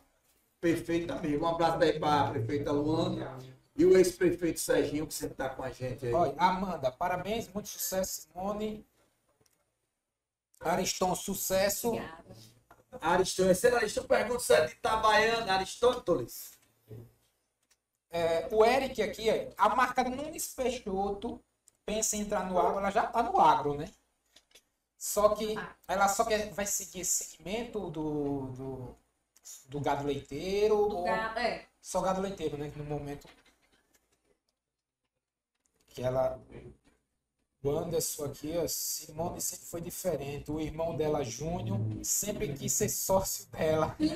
perfeita 0.59 1.15
mesmo. 1.21 1.45
Um 1.45 1.49
abraço 1.49 1.83
aí 1.83 1.99
para 1.99 2.21
a 2.21 2.31
prefeita 2.31 2.71
Luana. 2.71 3.37
E 3.75 3.85
o 3.85 3.95
ex-prefeito 3.95 4.59
Serginho, 4.59 5.05
que 5.05 5.13
sempre 5.13 5.35
tá 5.35 5.49
com 5.49 5.61
a 5.61 5.69
gente 5.69 6.07
aí. 6.07 6.13
Olha, 6.13 6.33
Amanda, 6.37 6.91
parabéns, 6.91 7.47
muito 7.53 7.69
sucesso, 7.69 8.21
Simone. 8.21 8.83
Ariston, 10.59 11.15
sucesso. 11.15 11.89
Obrigada. 11.89 12.35
Aristóteles, 13.01 13.59
será 13.59 13.77
Aristóteles 13.77 14.07
pergunta 14.07 14.39
se 14.39 14.53
é 14.53 14.65
de 14.65 14.73
Itabaiana, 14.73 15.53
Aristóteles. 15.53 16.51
É, 18.09 18.47
o 18.51 18.65
Eric 18.65 19.01
aqui, 19.01 19.29
ó, 19.29 19.65
a 19.65 19.75
marca 19.75 20.03
Nunes 20.03 20.53
Peixoto 20.53 21.43
pensa 21.85 22.15
em 22.15 22.21
entrar 22.21 22.45
no 22.45 22.57
agro, 22.57 22.79
ela 22.79 22.89
já 22.89 23.05
tá 23.05 23.21
no 23.21 23.39
agro, 23.39 23.75
né? 23.75 23.91
Só 24.97 25.35
que 25.35 25.55
ela 25.87 26.07
só 26.07 26.25
quer, 26.25 26.51
vai 26.53 26.65
seguir 26.65 27.01
esse 27.01 27.23
segmento 27.23 27.91
do, 27.91 28.47
do, 28.47 28.95
do 29.67 29.79
gado 29.79 30.05
leiteiro. 30.05 30.87
Do 30.87 30.97
ou 30.97 31.03
gado, 31.03 31.39
é. 31.39 31.65
Só 31.81 32.01
gado 32.01 32.21
leiteiro, 32.21 32.57
né? 32.57 32.71
No 32.75 32.83
momento 32.83 33.27
que 35.89 36.01
ela. 36.03 36.39
O 37.67 37.77
Anderson 37.77 38.23
aqui, 38.23 38.57
ó, 38.57 38.65
Simone 38.65 39.41
sempre 39.41 39.65
foi 39.65 39.81
diferente. 39.81 40.49
O 40.49 40.57
irmão 40.57 40.95
dela, 40.95 41.21
Júnior, 41.21 41.77
sempre 42.01 42.53
quis 42.53 42.71
ser 42.71 42.87
sócio 42.87 43.45
dela. 43.51 43.93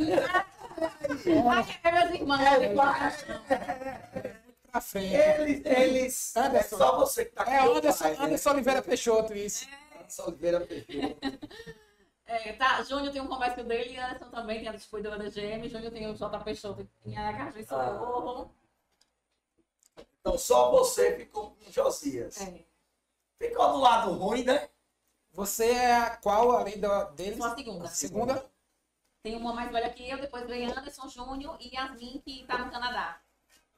É 1.84 1.92
meus 1.92 2.12
irmãos. 2.14 2.40
Pra 4.72 4.82
frente. 4.82 5.14
Eles, 5.14 5.66
eles. 5.66 6.36
É 6.36 6.40
Anderson. 6.40 6.78
só 6.78 6.98
você 6.98 7.26
que 7.26 7.32
tá 7.34 7.44
É 7.44 7.60
teu 7.62 7.76
Anderson, 7.76 8.04
pai, 8.04 8.16
né? 8.18 8.26
Anderson 8.26 8.50
Oliveira 8.52 8.82
Peixoto, 8.82 9.34
isso. 9.36 9.68
Anderson 10.00 10.24
Oliveira 10.24 10.62
Peixoto. 10.62 11.18
É, 12.26 12.54
tá, 12.54 12.82
Júnior 12.84 13.12
tem 13.12 13.22
um 13.22 13.28
comércio 13.28 13.62
dele 13.66 13.92
e 13.92 13.98
Anderson 13.98 14.30
também 14.30 14.60
tem 14.60 14.70
a 14.70 14.72
distribuidora 14.72 15.18
da 15.18 15.26
GM. 15.26 15.68
Júnior 15.68 15.92
tem 15.92 16.10
o 16.10 16.16
J 16.16 16.40
Peixoto 16.40 16.88
em 17.06 17.18
Aracaju 17.18 17.60
e 17.60 17.66
Socorro. 17.66 18.56
Então 20.22 20.38
só 20.38 20.72
você 20.72 21.18
ficou 21.18 21.52
com 21.52 21.70
Josias. 21.70 22.40
É. 22.40 22.71
Ficou 23.42 23.74
do 23.74 23.80
lado 23.80 24.14
ruim, 24.14 24.44
né? 24.44 24.70
Você 25.34 25.72
é 25.72 25.96
a 25.96 26.16
qual, 26.18 26.52
além 26.52 26.80
da, 26.80 27.06
deles? 27.06 27.38
Sou 27.38 27.48
a 27.48 27.56
segunda. 27.56 27.88
Segunda? 27.88 28.52
Tem 29.24 29.36
uma 29.36 29.52
mais 29.52 29.72
velha 29.72 29.92
que 29.92 30.08
eu, 30.08 30.22
depois 30.22 30.46
vem 30.46 30.72
Anderson 30.72 31.10
Júnior 31.10 31.58
e 31.60 31.76
Yasmin, 31.76 32.22
que 32.24 32.46
tá 32.46 32.60
no 32.60 32.72
Canadá. 32.72 33.20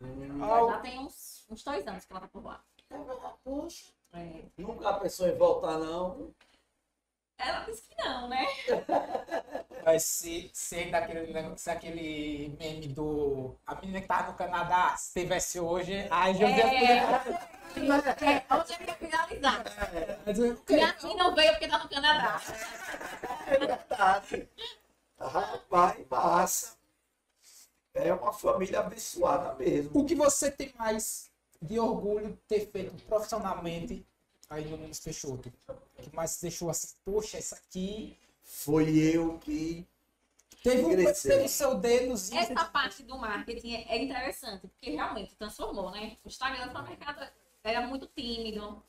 Ah, 0.01 0.71
Já 0.71 0.79
tem 0.81 0.99
uns, 0.99 1.45
uns 1.49 1.63
dois 1.63 1.87
anos 1.87 2.03
que 2.03 2.11
ela 2.11 2.21
tá 2.21 2.27
por 2.27 2.43
lá. 2.43 2.61
Poxa. 3.41 3.93
É. 4.11 4.43
Nunca 4.57 4.93
pensou 4.95 5.27
em 5.29 5.37
voltar, 5.37 5.77
não. 5.79 6.33
Ela 7.37 7.59
disse 7.65 7.83
que 7.89 7.95
não, 8.03 8.27
né? 8.29 8.45
Mas 9.85 10.03
se, 10.03 10.49
se 10.53 10.75
ainda 10.77 10.99
aquele, 10.99 11.33
negócio- 11.33 11.57
se 11.57 11.69
aquele 11.69 12.55
meme 12.57 12.87
do. 12.87 13.55
A 13.67 13.75
menina 13.75 13.99
que 14.01 14.07
tava 14.07 14.31
no 14.31 14.37
Canadá, 14.37 14.95
se 14.95 15.19
tivesse 15.19 15.59
hoje, 15.59 16.07
ai, 16.09 16.33
José 16.33 16.45
É, 16.45 16.95
é, 16.95 18.45
hoje 18.55 18.73
eu 18.79 18.87
ia 18.87 18.93
finalizar. 18.95 19.63
Yasmin 20.69 21.15
não 21.17 21.35
veio 21.35 21.51
porque 21.51 21.67
tá 21.67 21.79
no 21.79 21.89
Canadá. 21.89 22.41
É 23.47 23.57
verdade. 23.57 24.49
Rapaz, 25.19 26.05
massa. 26.09 26.77
É 27.93 28.13
uma 28.13 28.31
família 28.33 28.79
abençoada 28.79 29.53
mesmo. 29.55 29.91
O 29.99 30.05
que 30.05 30.15
você 30.15 30.49
tem 30.49 30.73
mais 30.77 31.29
de 31.61 31.77
orgulho 31.79 32.29
de 32.29 32.37
ter 32.47 32.71
feito 32.71 32.93
profissionalmente 33.05 34.05
aí 34.53 34.65
no 34.69 34.77
Nunes 34.77 34.99
Peixoto? 34.99 35.51
O 35.67 36.01
que 36.01 36.15
mais 36.15 36.39
deixou 36.39 36.69
assim, 36.69 36.95
poxa, 37.03 37.37
isso 37.39 37.55
aqui. 37.55 38.17
Foi 38.43 38.89
eu 38.97 39.39
que. 39.39 39.87
Teve 40.61 40.85
um 40.85 40.91
Cresceu. 40.91 41.31
teve 41.31 41.45
o 41.45 41.49
seu 41.49 41.75
dedozinho. 41.75 42.39
Essa 42.39 42.65
parte 42.65 43.03
do 43.03 43.17
marketing 43.17 43.73
é 43.73 43.95
é 43.95 44.03
interessante, 44.03 44.67
porque 44.67 44.91
realmente 44.91 45.35
transformou, 45.35 45.91
né? 45.91 46.17
O 46.23 46.27
Instagram 46.29 46.67
no 46.67 46.83
mercado 46.83 47.27
era 47.63 47.81
muito 47.87 48.07
tímido. 48.07 48.83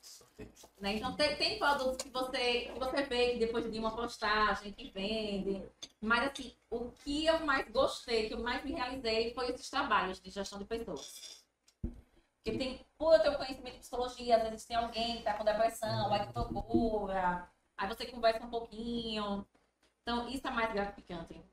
Né? 0.79 0.95
Então 0.95 1.15
tem, 1.15 1.35
tem 1.37 1.57
produtos 1.57 1.97
que 1.97 2.09
você, 2.09 2.71
que 2.71 2.79
você 2.79 3.03
vê 3.03 3.31
que 3.31 3.39
depois 3.39 3.71
de 3.71 3.79
uma 3.79 3.95
postagem 3.95 4.71
que 4.73 4.89
vende. 4.91 5.63
Mas 6.01 6.31
assim, 6.31 6.53
o 6.69 6.91
que 6.91 7.25
eu 7.25 7.39
mais 7.45 7.69
gostei, 7.69 8.27
que 8.27 8.33
eu 8.33 8.39
mais 8.39 8.63
me 8.63 8.73
realizei 8.73 9.33
foi 9.33 9.49
esses 9.49 9.69
trabalhos 9.69 10.19
de 10.19 10.29
gestão 10.29 10.59
de 10.59 10.65
pessoas. 10.65 11.44
Porque 12.45 12.59
tem, 12.59 12.85
por 12.95 13.11
eu 13.15 13.19
ter 13.23 13.29
o 13.29 13.37
conhecimento 13.37 13.73
de 13.73 13.79
psicologia, 13.79 14.37
às 14.37 14.43
vezes 14.43 14.65
tem 14.67 14.77
alguém 14.77 15.13
que 15.13 15.17
está 15.19 15.33
com 15.33 15.43
depressão, 15.43 16.13
aí 16.13 16.27
que 16.27 16.31
procura, 16.31 17.49
aí 17.75 17.87
você 17.87 18.05
conversa 18.05 18.45
um 18.45 18.49
pouquinho. 18.51 19.43
Então, 20.03 20.29
isso 20.29 20.47
é 20.47 20.51
mais 20.51 20.71
gratificante. 20.71 21.43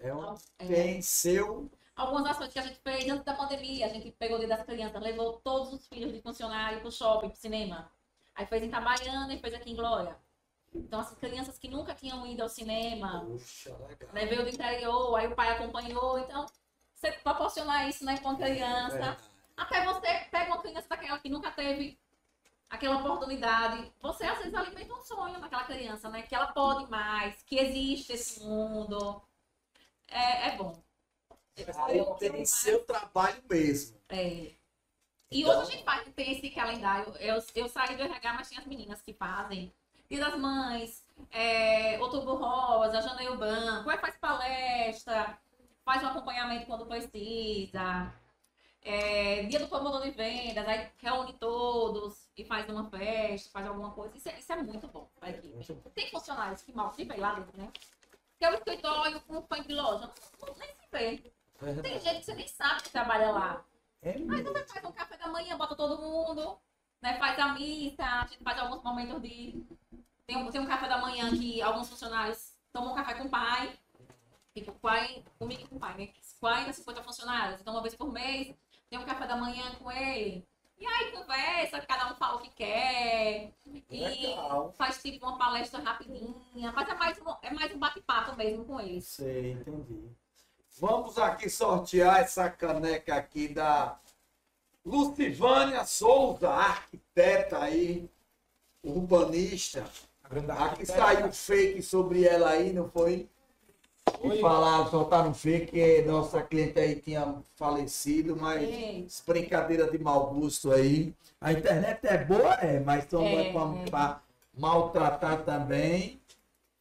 É 0.00 0.14
um 0.14 0.34
É. 0.58 0.66
tem 0.66 1.02
seu. 1.02 1.70
Algumas 1.94 2.24
ações 2.30 2.50
que 2.50 2.58
a 2.58 2.62
gente 2.62 2.78
fez 2.80 3.10
antes 3.10 3.24
da 3.24 3.34
pandemia, 3.34 3.84
a 3.84 3.88
gente 3.90 4.10
pegou 4.12 4.36
o 4.36 4.38
dia 4.38 4.48
das 4.48 4.64
crianças, 4.64 5.02
levou 5.02 5.34
todos 5.40 5.70
os 5.74 5.86
filhos 5.86 6.12
de 6.14 6.22
funcionário 6.22 6.80
pro 6.80 6.90
shopping, 6.90 7.28
pro 7.28 7.38
cinema. 7.38 7.92
Aí 8.34 8.46
fez 8.46 8.62
em 8.62 8.68
Itabaiana 8.68 9.34
e 9.34 9.38
fez 9.38 9.52
aqui 9.52 9.70
em 9.72 9.76
Glória. 9.76 10.16
Então, 10.74 11.00
as 11.00 11.10
crianças 11.16 11.58
que 11.58 11.68
nunca 11.68 11.94
tinham 11.94 12.26
ido 12.26 12.42
ao 12.42 12.48
cinema, 12.48 13.22
Puxa, 13.26 13.76
legal. 13.86 14.08
levei 14.14 14.38
o 14.38 14.42
do 14.44 14.48
interior, 14.48 15.14
aí 15.16 15.26
o 15.26 15.34
pai 15.34 15.50
acompanhou. 15.50 16.18
Então, 16.20 16.46
você 16.94 17.12
proporcionar 17.12 17.86
isso, 17.86 18.04
né, 18.04 18.16
com 18.18 18.30
a 18.30 18.36
criança. 18.36 18.96
Verdade. 18.96 19.37
Até 19.58 19.84
você 19.84 20.06
pega 20.30 20.52
uma 20.52 20.62
criança 20.62 20.88
daquela 20.88 21.18
que 21.18 21.28
nunca 21.28 21.50
teve 21.50 21.98
aquela 22.70 22.96
oportunidade. 22.98 23.92
Você, 24.00 24.24
às 24.24 24.38
vezes, 24.38 24.54
alimenta 24.54 24.94
um 24.94 25.02
sonho 25.02 25.38
naquela 25.38 25.64
criança, 25.64 26.08
né? 26.08 26.22
Que 26.22 26.34
ela 26.34 26.46
pode 26.48 26.88
mais, 26.90 27.42
que 27.42 27.58
existe 27.58 28.12
esse 28.12 28.44
mundo. 28.44 29.20
É, 30.06 30.48
é 30.48 30.56
bom. 30.56 30.80
Aí 31.86 32.04
tem 32.18 32.44
seu 32.46 32.84
trabalho 32.84 33.42
mesmo. 33.50 33.98
É. 34.08 34.52
E 35.30 35.42
Então- 35.42 35.60
hoje 35.60 35.72
a 35.72 35.74
gente 35.74 35.84
faz, 35.84 36.08
tem 36.14 36.32
esse 36.32 36.50
calendário. 36.50 37.12
Eu, 37.16 37.42
eu 37.54 37.68
saí 37.68 37.96
do 37.96 38.02
RH, 38.02 38.32
mas 38.34 38.48
tem 38.48 38.58
as 38.58 38.66
meninas 38.66 39.02
que 39.02 39.12
fazem. 39.12 39.72
Dia 40.08 40.20
das 40.20 40.38
Mães, 40.38 41.04
é, 41.30 41.98
Outubro 42.00 42.36
Rosa, 42.36 43.02
Janeiro 43.02 43.36
Branco, 43.36 43.90
aí 43.90 43.98
faz 43.98 44.16
palestra, 44.16 45.36
faz 45.84 46.02
um 46.02 46.06
acompanhamento 46.06 46.64
quando 46.66 46.86
precisa. 46.86 48.10
É, 48.90 49.42
dia 49.42 49.58
do 49.58 49.68
promotor 49.68 50.00
de 50.00 50.12
vendas, 50.12 50.66
aí 50.66 50.88
reúne 50.96 51.34
todos 51.34 52.26
e 52.34 52.42
faz 52.42 52.66
uma 52.70 52.88
festa, 52.88 53.50
faz 53.50 53.66
alguma 53.66 53.90
coisa. 53.90 54.16
Isso 54.16 54.30
é, 54.30 54.38
isso 54.38 54.50
é 54.50 54.62
muito 54.62 54.88
bom 54.88 55.06
pra 55.20 55.28
equipe. 55.28 55.62
Tem 55.94 56.10
funcionários 56.10 56.62
que 56.62 56.72
mal 56.72 56.90
se 56.94 57.04
vê 57.04 57.16
lá 57.16 57.34
dentro, 57.34 57.60
né? 57.60 57.70
Porque 58.30 58.46
o 58.46 58.54
escritório 58.56 59.20
com 59.20 59.42
fã 59.42 59.62
de 59.62 59.74
loja, 59.74 60.10
não, 60.40 60.54
nem 60.56 60.68
se 60.68 60.88
vê. 60.90 61.32
Tem 61.82 62.00
gente 62.00 62.20
que 62.20 62.24
você 62.24 62.34
nem 62.34 62.48
sabe 62.48 62.82
que 62.82 62.88
trabalha 62.88 63.30
lá. 63.30 63.64
É 64.00 64.16
mesmo. 64.16 64.54
você 64.54 64.64
faz 64.64 64.84
um 64.86 64.92
café 64.92 65.18
da 65.18 65.28
manhã, 65.28 65.58
bota 65.58 65.76
todo 65.76 66.00
mundo, 66.00 66.58
né? 67.02 67.18
Faz 67.18 67.38
a 67.38 67.52
missa, 67.52 68.02
a 68.02 68.26
gente 68.26 68.42
faz 68.42 68.58
alguns 68.58 68.82
momentos 68.82 69.20
de. 69.20 69.66
Tem 70.26 70.38
um, 70.38 70.50
tem 70.50 70.62
um 70.62 70.66
café 70.66 70.88
da 70.88 70.96
manhã 70.96 71.28
que 71.36 71.60
alguns 71.60 71.90
funcionários 71.90 72.54
tomam 72.72 72.94
café 72.94 73.12
com 73.16 73.24
o 73.24 73.28
pai. 73.28 73.78
Fica 74.54 74.70
o 74.70 74.74
pai, 74.76 75.22
comigo 75.38 75.60
e 75.60 75.66
com 75.66 75.76
o 75.76 75.78
pai, 75.78 75.94
né? 75.98 76.08
40, 76.40 76.72
50 76.72 77.02
funcionários. 77.02 77.60
Então, 77.60 77.74
uma 77.74 77.82
vez 77.82 77.94
por 77.94 78.10
mês, 78.10 78.56
tem 78.88 78.98
um 78.98 79.04
café 79.04 79.26
da 79.26 79.36
manhã 79.36 79.74
com 79.76 79.90
ele. 79.90 80.46
E 80.78 80.86
aí 80.86 81.10
conversa, 81.10 81.80
cada 81.80 82.12
um 82.12 82.16
fala 82.16 82.36
o 82.36 82.40
que 82.40 82.50
quer. 82.50 83.52
E 83.90 84.04
Legal. 84.04 84.72
faz 84.76 85.02
tipo 85.02 85.26
uma 85.26 85.36
palestra 85.36 85.80
rapidinha. 85.80 86.72
Mas 86.72 86.88
é 86.88 86.94
mais 86.94 87.18
um, 87.18 87.34
é 87.42 87.50
mais 87.52 87.74
um 87.74 87.78
bate-papo 87.78 88.36
mesmo 88.36 88.64
com 88.64 88.80
eles. 88.80 89.04
Sei, 89.06 89.52
entendi. 89.52 90.08
Vamos 90.78 91.18
aqui 91.18 91.50
sortear 91.50 92.20
essa 92.20 92.48
caneca 92.48 93.16
aqui 93.16 93.48
da 93.48 93.98
Lucivânia 94.84 95.84
Souza, 95.84 96.48
arquiteta 96.48 97.58
aí, 97.58 98.08
urbanista. 98.82 99.84
Aqui 100.60 100.86
saiu 100.86 101.32
fake 101.32 101.82
sobre 101.82 102.24
ela 102.24 102.50
aí, 102.50 102.72
não 102.72 102.88
foi? 102.88 103.28
Foi. 104.10 104.36
E 104.36 104.40
falaram, 104.40 104.90
soltaram 104.90 105.34
fake 105.34 105.72
que 105.72 106.02
nossa 106.02 106.42
cliente 106.42 106.78
aí 106.78 107.00
tinha 107.00 107.42
falecido, 107.56 108.36
mas 108.36 108.68
É. 108.68 109.04
brincadeira 109.26 109.90
de 109.90 109.98
mau 109.98 110.32
gosto 110.34 110.72
aí. 110.72 111.14
A 111.40 111.52
internet 111.52 112.00
é 112.06 112.18
boa, 112.24 112.54
é, 112.54 112.80
mas 112.80 113.04
então 113.04 113.22
É, 113.22 113.42
é, 113.42 113.90
pra, 113.90 114.20
é. 114.56 114.60
maltratar 114.60 115.44
também. 115.44 116.20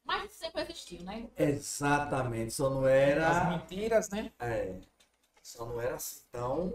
Mas 0.06 0.32
isso 0.32 0.40
sempre 0.40 0.62
existiu, 0.62 1.04
né? 1.04 1.28
Exatamente, 1.38 2.54
só 2.54 2.70
não 2.70 2.86
As 2.86 2.92
era. 2.92 3.44
mentiras, 3.50 4.10
né? 4.10 4.32
É, 4.40 4.76
só 5.44 5.66
não 5.66 5.80
era 5.82 5.96
assim 5.96 6.22
tão 6.32 6.74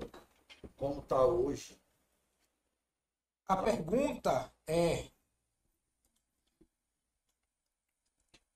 como 0.77 1.01
tá 1.03 1.25
hoje. 1.25 1.77
A 3.49 3.57
pergunta 3.57 4.51
é 4.67 5.07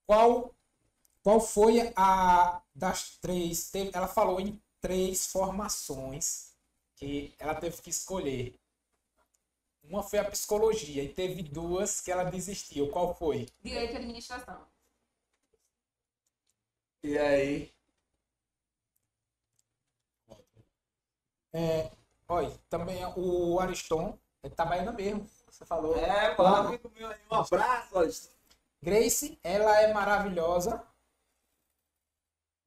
qual 0.06 0.55
qual 1.26 1.40
foi 1.40 1.92
a 1.96 2.62
das 2.72 3.18
três? 3.18 3.68
Teve- 3.68 3.90
ela 3.92 4.06
falou 4.06 4.40
em 4.40 4.62
três 4.80 5.26
formações 5.26 6.52
que 6.94 7.34
ela 7.40 7.52
teve 7.56 7.82
que 7.82 7.90
escolher. 7.90 8.54
Uma 9.82 10.02
foi 10.02 10.18
a 10.18 10.24
psicologia 10.30 11.02
e 11.02 11.08
teve 11.08 11.42
duas 11.42 12.00
que 12.00 12.12
ela 12.12 12.24
desistiu. 12.24 12.90
Qual 12.90 13.14
foi? 13.14 13.48
Direito 13.62 13.94
e 13.94 13.96
administração. 13.96 14.66
E 17.02 17.16
aí? 17.18 17.72
É, 21.52 21.90
Olha, 22.28 22.52
também 22.68 22.98
o 23.16 23.58
Ariston, 23.60 24.18
ele 24.42 24.54
tá 24.54 24.64
baiano 24.64 24.92
mesmo. 24.92 25.28
Você 25.48 25.64
falou. 25.64 25.96
É, 25.96 26.34
pô, 26.34 26.44
amigo 26.44 26.90
meu 26.94 27.08
aí, 27.08 27.18
um 27.30 27.34
abraço. 27.36 27.96
Alisson. 27.98 28.30
Grace, 28.82 29.38
ela 29.42 29.80
é 29.80 29.92
maravilhosa. 29.92 30.82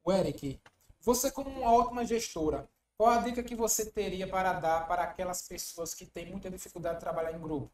O 0.04 0.12
Eric, 0.12 0.60
você 1.00 1.30
como 1.30 1.50
uma 1.50 1.72
ótima 1.72 2.04
gestora, 2.04 2.68
qual 2.96 3.10
a 3.10 3.18
dica 3.18 3.42
que 3.42 3.54
você 3.54 3.90
teria 3.90 4.28
para 4.28 4.52
dar 4.54 4.86
para 4.86 5.02
aquelas 5.04 5.46
pessoas 5.46 5.94
que 5.94 6.06
têm 6.06 6.26
muita 6.26 6.50
dificuldade 6.50 6.96
de 6.96 7.00
trabalhar 7.00 7.32
em 7.32 7.40
grupo? 7.40 7.72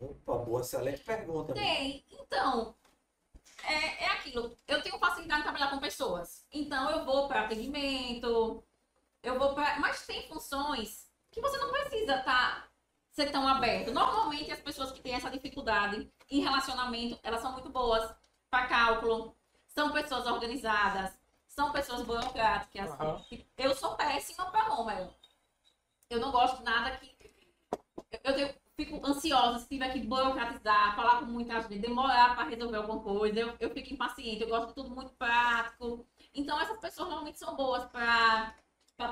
Opa, 0.00 0.38
boa, 0.38 0.60
excelente 0.60 1.02
pergunta. 1.02 1.54
Tem. 1.54 2.04
Então, 2.10 2.74
é, 3.64 4.04
é 4.04 4.06
aquilo. 4.12 4.56
Eu 4.66 4.82
tenho 4.82 4.98
facilidade 4.98 5.40
em 5.40 5.44
trabalhar 5.44 5.70
com 5.70 5.78
pessoas. 5.78 6.44
Então, 6.52 6.90
eu 6.90 7.04
vou 7.04 7.28
para 7.28 7.42
atendimento, 7.42 8.62
eu 9.22 9.38
vou 9.38 9.54
para. 9.54 9.78
Mas 9.78 10.06
tem 10.06 10.28
funções 10.28 11.08
que 11.30 11.40
você 11.40 11.56
não 11.58 11.70
precisa 11.70 12.16
estar 12.16 12.70
ser 13.12 13.30
tão 13.30 13.46
aberto. 13.46 13.92
Normalmente, 13.92 14.50
as 14.50 14.60
pessoas 14.60 14.90
que 14.90 15.00
têm 15.00 15.14
essa 15.14 15.30
dificuldade 15.30 16.10
em 16.30 16.40
relacionamento, 16.40 17.18
elas 17.22 17.40
são 17.40 17.52
muito 17.52 17.68
boas 17.68 18.10
para 18.50 18.66
cálculo, 18.66 19.36
são 19.68 19.92
pessoas 19.92 20.26
organizadas, 20.26 21.12
são 21.54 21.70
pessoas 21.70 22.02
burocráticas. 22.02 22.90
Aham. 22.92 23.24
Eu 23.56 23.74
sou 23.74 23.94
péssima 23.94 24.50
para 24.50 24.74
número. 24.74 25.14
Eu 26.08 26.20
não 26.20 26.32
gosto 26.32 26.58
de 26.58 26.64
nada 26.64 26.96
que. 26.96 27.12
Eu, 28.24 28.54
fico 28.74 29.06
ansiosa 29.06 29.58
se 29.58 29.68
tiver 29.68 29.92
que 29.92 30.00
burocratizar, 30.00 30.96
falar 30.96 31.20
com 31.20 31.26
muita 31.26 31.60
gente, 31.60 31.78
demorar 31.78 32.34
para 32.34 32.48
resolver 32.48 32.78
alguma 32.78 33.02
coisa. 33.02 33.38
Eu, 33.38 33.56
eu 33.60 33.70
fico 33.70 33.92
impaciente, 33.92 34.42
eu 34.42 34.48
gosto 34.48 34.68
de 34.68 34.74
tudo 34.74 34.90
muito 34.90 35.12
prático. 35.12 36.06
Então, 36.34 36.58
essas 36.58 36.78
pessoas 36.78 37.08
normalmente 37.08 37.38
são 37.38 37.54
boas 37.54 37.84
para 37.84 38.54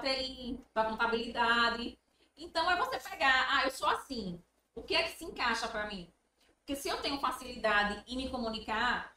TI, 0.01 0.59
para 0.73 0.89
contabilidade. 0.89 1.99
Então, 2.37 2.71
é 2.71 2.77
você 2.77 2.99
pegar, 2.99 3.49
ah, 3.51 3.65
eu 3.65 3.71
sou 3.71 3.89
assim. 3.89 4.43
O 4.75 4.83
que 4.83 4.95
é 4.95 5.03
que 5.03 5.19
se 5.19 5.25
encaixa 5.25 5.69
para 5.69 5.87
mim? 5.87 6.11
Porque 6.59 6.75
se 6.75 6.89
eu 6.89 7.01
tenho 7.03 7.21
facilidade 7.21 8.03
em 8.07 8.17
me 8.17 8.31
comunicar, 8.31 9.15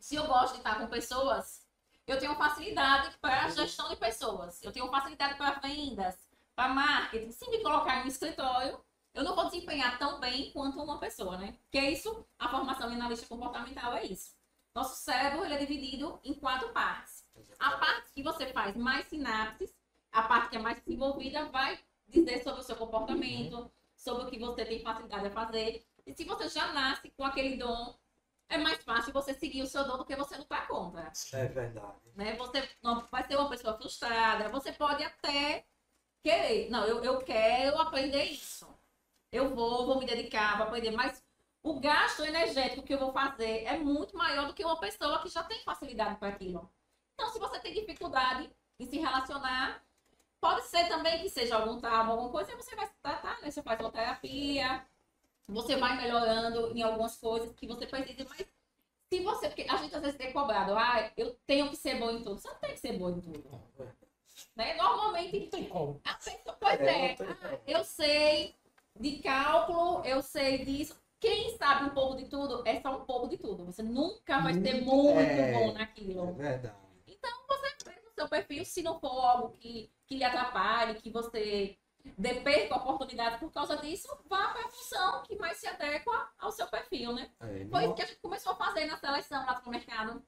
se 0.00 0.16
eu 0.16 0.26
gosto 0.26 0.54
de 0.54 0.58
estar 0.58 0.78
com 0.78 0.88
pessoas, 0.88 1.57
eu 2.12 2.18
tenho 2.18 2.34
facilidade 2.36 3.16
para 3.20 3.48
gestão 3.50 3.88
de 3.88 3.96
pessoas. 3.96 4.62
Eu 4.62 4.72
tenho 4.72 4.88
facilidade 4.88 5.36
para 5.36 5.58
vendas, 5.60 6.16
para 6.56 6.68
marketing. 6.68 7.30
Se 7.30 7.48
me 7.50 7.62
colocar 7.62 8.00
em 8.00 8.04
um 8.04 8.08
escritório, 8.08 8.80
eu 9.14 9.22
não 9.22 9.34
vou 9.34 9.46
desempenhar 9.46 9.98
tão 9.98 10.18
bem 10.18 10.50
quanto 10.52 10.82
uma 10.82 10.98
pessoa, 10.98 11.36
né? 11.36 11.56
Porque 11.62 11.78
é 11.78 11.90
isso, 11.90 12.24
a 12.38 12.48
formação 12.48 12.90
em 12.90 12.94
analista 12.94 13.26
comportamental 13.26 13.94
é 13.94 14.06
isso. 14.06 14.34
Nosso 14.74 14.94
cérebro 14.96 15.44
ele 15.44 15.54
é 15.54 15.58
dividido 15.58 16.20
em 16.24 16.34
quatro 16.34 16.70
partes. 16.70 17.24
A 17.58 17.72
parte 17.72 18.12
que 18.12 18.22
você 18.22 18.52
faz 18.52 18.76
mais 18.76 19.06
sinapses, 19.06 19.74
a 20.12 20.22
parte 20.22 20.50
que 20.50 20.56
é 20.56 20.60
mais 20.60 20.80
desenvolvida, 20.80 21.46
vai 21.46 21.78
dizer 22.06 22.42
sobre 22.42 22.60
o 22.60 22.62
seu 22.62 22.76
comportamento, 22.76 23.70
sobre 23.96 24.24
o 24.24 24.30
que 24.30 24.38
você 24.38 24.64
tem 24.64 24.82
facilidade 24.82 25.26
a 25.26 25.30
fazer. 25.30 25.84
E 26.06 26.14
se 26.14 26.24
você 26.24 26.48
já 26.48 26.72
nasce 26.72 27.10
com 27.10 27.24
aquele 27.24 27.56
dom, 27.56 27.98
é 28.48 28.58
mais 28.58 28.82
fácil 28.82 29.12
você 29.12 29.34
seguir 29.34 29.62
o 29.62 29.66
seu 29.66 29.84
dom 29.86 29.98
do 29.98 30.04
que 30.04 30.16
você 30.16 30.36
lutar 30.36 30.66
contra 30.66 31.12
É 31.32 31.46
verdade. 31.46 32.00
né? 32.14 32.34
Você 32.36 32.68
não 32.82 33.00
vai 33.10 33.24
ser 33.24 33.36
uma 33.36 33.48
pessoa 33.48 33.76
frustrada. 33.76 34.48
Você 34.48 34.72
pode 34.72 35.04
até 35.04 35.66
querer. 36.22 36.70
Não, 36.70 36.84
eu, 36.84 37.02
eu 37.04 37.18
quero 37.22 37.78
aprender 37.80 38.24
isso. 38.24 38.66
Eu 39.30 39.54
vou, 39.54 39.86
vou 39.86 39.98
me 39.98 40.06
dedicar, 40.06 40.56
vou 40.56 40.66
aprender. 40.66 40.90
Mas 40.92 41.22
o 41.62 41.78
gasto 41.78 42.24
energético 42.24 42.82
que 42.82 42.94
eu 42.94 42.98
vou 42.98 43.12
fazer 43.12 43.64
é 43.64 43.76
muito 43.76 44.16
maior 44.16 44.46
do 44.46 44.54
que 44.54 44.64
uma 44.64 44.80
pessoa 44.80 45.20
que 45.20 45.28
já 45.28 45.42
tem 45.44 45.62
facilidade 45.62 46.16
para 46.16 46.28
aquilo. 46.28 46.70
Então, 47.14 47.30
se 47.30 47.38
você 47.38 47.58
tem 47.60 47.74
dificuldade 47.74 48.50
em 48.78 48.86
se 48.86 48.96
relacionar, 48.98 49.84
pode 50.40 50.62
ser 50.66 50.88
também 50.88 51.20
que 51.20 51.28
seja 51.28 51.56
algum 51.56 51.80
trauma, 51.80 52.12
alguma 52.12 52.30
coisa, 52.30 52.56
você 52.56 52.74
vai 52.76 52.86
se 52.86 52.94
tratar, 53.02 53.40
né? 53.42 53.50
Você 53.50 53.62
faz 53.62 53.78
uma 53.80 53.90
terapia, 53.90 54.86
você 55.48 55.76
vai 55.76 55.96
melhorando 55.96 56.76
em 56.76 56.82
algumas 56.82 57.16
coisas 57.16 57.52
que 57.54 57.66
você 57.66 57.86
precisa, 57.86 58.26
mas 58.28 58.46
se 59.10 59.20
você, 59.22 59.48
porque 59.48 59.66
a 59.68 59.76
gente 59.76 59.94
às 59.94 60.02
vezes 60.02 60.20
é 60.20 60.30
cobrado, 60.32 60.74
ah, 60.76 61.10
eu 61.16 61.34
tenho 61.46 61.70
que 61.70 61.76
ser 61.76 61.98
bom 61.98 62.10
em 62.10 62.22
tudo. 62.22 62.38
Você 62.38 62.48
não 62.48 62.58
tem 62.58 62.72
que 62.72 62.80
ser 62.80 62.98
bom 62.98 63.08
em 63.10 63.20
tudo. 63.20 63.44
Né? 64.54 64.74
Normalmente, 64.74 65.40
Não 65.40 65.48
tem 65.48 65.64
como. 65.68 66.00
a 66.04 66.14
pessoa, 66.14 66.56
pois 66.60 66.80
É, 66.80 67.12
é, 67.12 67.14
tem 67.14 67.26
ah, 67.26 67.58
eu 67.66 67.84
sei 67.84 68.54
de 68.98 69.18
cálculo, 69.22 70.04
eu 70.04 70.22
sei 70.22 70.64
disso. 70.64 70.96
Quem 71.20 71.56
sabe 71.56 71.86
um 71.86 71.94
pouco 71.94 72.16
de 72.16 72.26
tudo 72.26 72.62
é 72.66 72.80
só 72.80 72.96
um 72.96 73.04
pouco 73.04 73.28
de 73.28 73.38
tudo. 73.38 73.64
Você 73.64 73.82
nunca 73.82 74.40
vai 74.40 74.54
ser 74.54 74.82
muito 74.82 75.18
É. 75.18 75.52
bom 75.52 75.70
É 75.70 75.72
naquilo. 75.72 76.34
verdade. 76.34 76.76
Você 77.06 77.84
faz 77.84 78.04
o 78.06 78.14
seu 78.14 78.28
perfil, 78.28 78.64
se 78.64 78.82
não 78.82 79.00
for 79.00 79.08
algo 79.24 79.50
que, 79.58 79.90
que 80.06 80.16
lhe 80.16 80.24
atrapalhe, 80.24 81.00
que 81.00 81.10
você 81.10 81.76
dê 82.16 82.34
perca 82.40 82.76
oportunidade 82.76 83.38
por 83.38 83.52
causa 83.52 83.76
disso, 83.76 84.08
vá 84.26 84.48
para 84.48 84.64
a 84.66 84.68
função 84.68 85.22
que 85.22 85.36
mais 85.36 85.56
se 85.58 85.66
adequa 85.66 86.30
ao 86.38 86.50
seu 86.52 86.66
perfil, 86.68 87.12
né? 87.12 87.30
É, 87.40 87.66
Foi 87.70 87.84
não- 87.84 87.90
o 87.90 87.94
que 87.94 88.02
a 88.02 88.06
gente 88.06 88.20
começou 88.20 88.52
a 88.52 88.56
fazer 88.56 88.86
na 88.86 88.96
seleção 88.96 89.44
lá 89.44 89.54
do 89.54 89.70
mercado. 89.70 90.22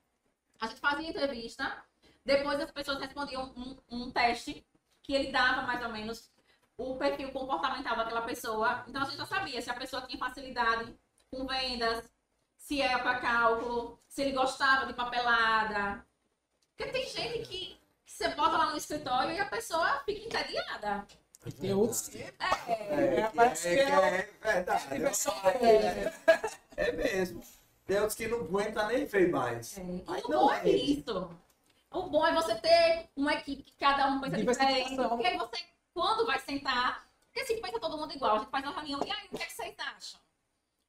A 0.60 0.66
gente 0.66 0.80
fazia 0.80 1.08
entrevista, 1.08 1.84
depois 2.24 2.60
as 2.60 2.70
pessoas 2.70 2.98
respondiam 3.00 3.52
um, 3.56 3.76
um 3.90 4.10
teste 4.10 4.66
que 5.02 5.14
ele 5.14 5.32
dava 5.32 5.62
mais 5.62 5.82
ou 5.82 5.90
menos 5.90 6.30
o 6.76 6.96
perfil 6.96 7.30
comportamental 7.32 7.96
daquela 7.96 8.22
pessoa. 8.22 8.84
Então 8.88 9.02
a 9.02 9.04
gente 9.04 9.16
já 9.18 9.26
sabia 9.26 9.60
se 9.60 9.70
a 9.70 9.74
pessoa 9.74 10.02
tinha 10.02 10.18
facilidade 10.18 10.94
com 11.30 11.46
vendas, 11.46 12.10
se 12.56 12.80
era 12.80 12.98
para 12.98 13.18
cálculo, 13.20 13.98
se 14.06 14.22
ele 14.22 14.32
gostava 14.32 14.86
de 14.86 14.92
papelada. 14.94 16.06
Porque 16.76 16.92
tem 16.92 17.06
gente 17.08 17.48
que, 17.48 17.80
que 18.04 18.12
você 18.12 18.28
bota 18.30 18.56
lá 18.56 18.66
no 18.70 18.76
escritório 18.76 19.32
e 19.32 19.40
a 19.40 19.46
pessoa 19.46 20.00
fica 20.04 20.24
entediada. 20.26 21.06
E 21.46 21.52
tem 21.52 21.72
outros 21.72 22.08
que. 22.08 22.18
É, 22.18 22.34
É, 22.68 23.20
É, 23.20 23.30
parece 23.34 23.68
é, 23.68 23.74
que 23.74 23.80
é- 23.80 23.84
é 23.84 24.52
verdade. 24.52 24.94
é 24.94 26.12
É, 26.76 26.88
é 26.88 26.92
mesmo. 26.92 27.42
Tem 27.86 27.96
outros 27.98 28.14
que 28.14 28.28
não 28.28 28.40
aguentam 28.40 28.86
nem 28.88 29.04
ver 29.04 29.30
mais. 29.30 29.76
É, 29.78 29.80
e 29.82 30.04
Aí 30.06 30.22
o 30.22 30.28
não 30.30 30.40
bom 30.46 30.52
é 30.52 30.68
isso. 30.68 31.30
O 31.90 32.02
bom 32.02 32.26
é 32.26 32.32
você 32.34 32.54
ter 32.56 33.08
uma 33.16 33.34
equipe 33.34 33.62
que 33.62 33.72
cada 33.76 34.06
um 34.08 34.20
pensa 34.20 34.36
diferente. 34.36 34.96
Porque 34.96 35.26
aí 35.26 35.36
você, 35.38 35.58
quando 35.92 36.26
vai 36.26 36.38
sentar, 36.38 37.08
porque 37.26 37.44
se 37.46 37.60
pensa 37.60 37.80
todo 37.80 37.96
mundo 37.98 38.14
igual, 38.14 38.36
a 38.36 38.38
gente 38.40 38.50
faz 38.50 38.64
uma 38.64 38.74
reunião, 38.74 39.00
e 39.04 39.10
aí, 39.10 39.26
o 39.32 39.36
que, 39.36 39.42
é 39.42 39.46
que 39.46 39.52
vocês 39.52 39.74
acham? 39.78 40.20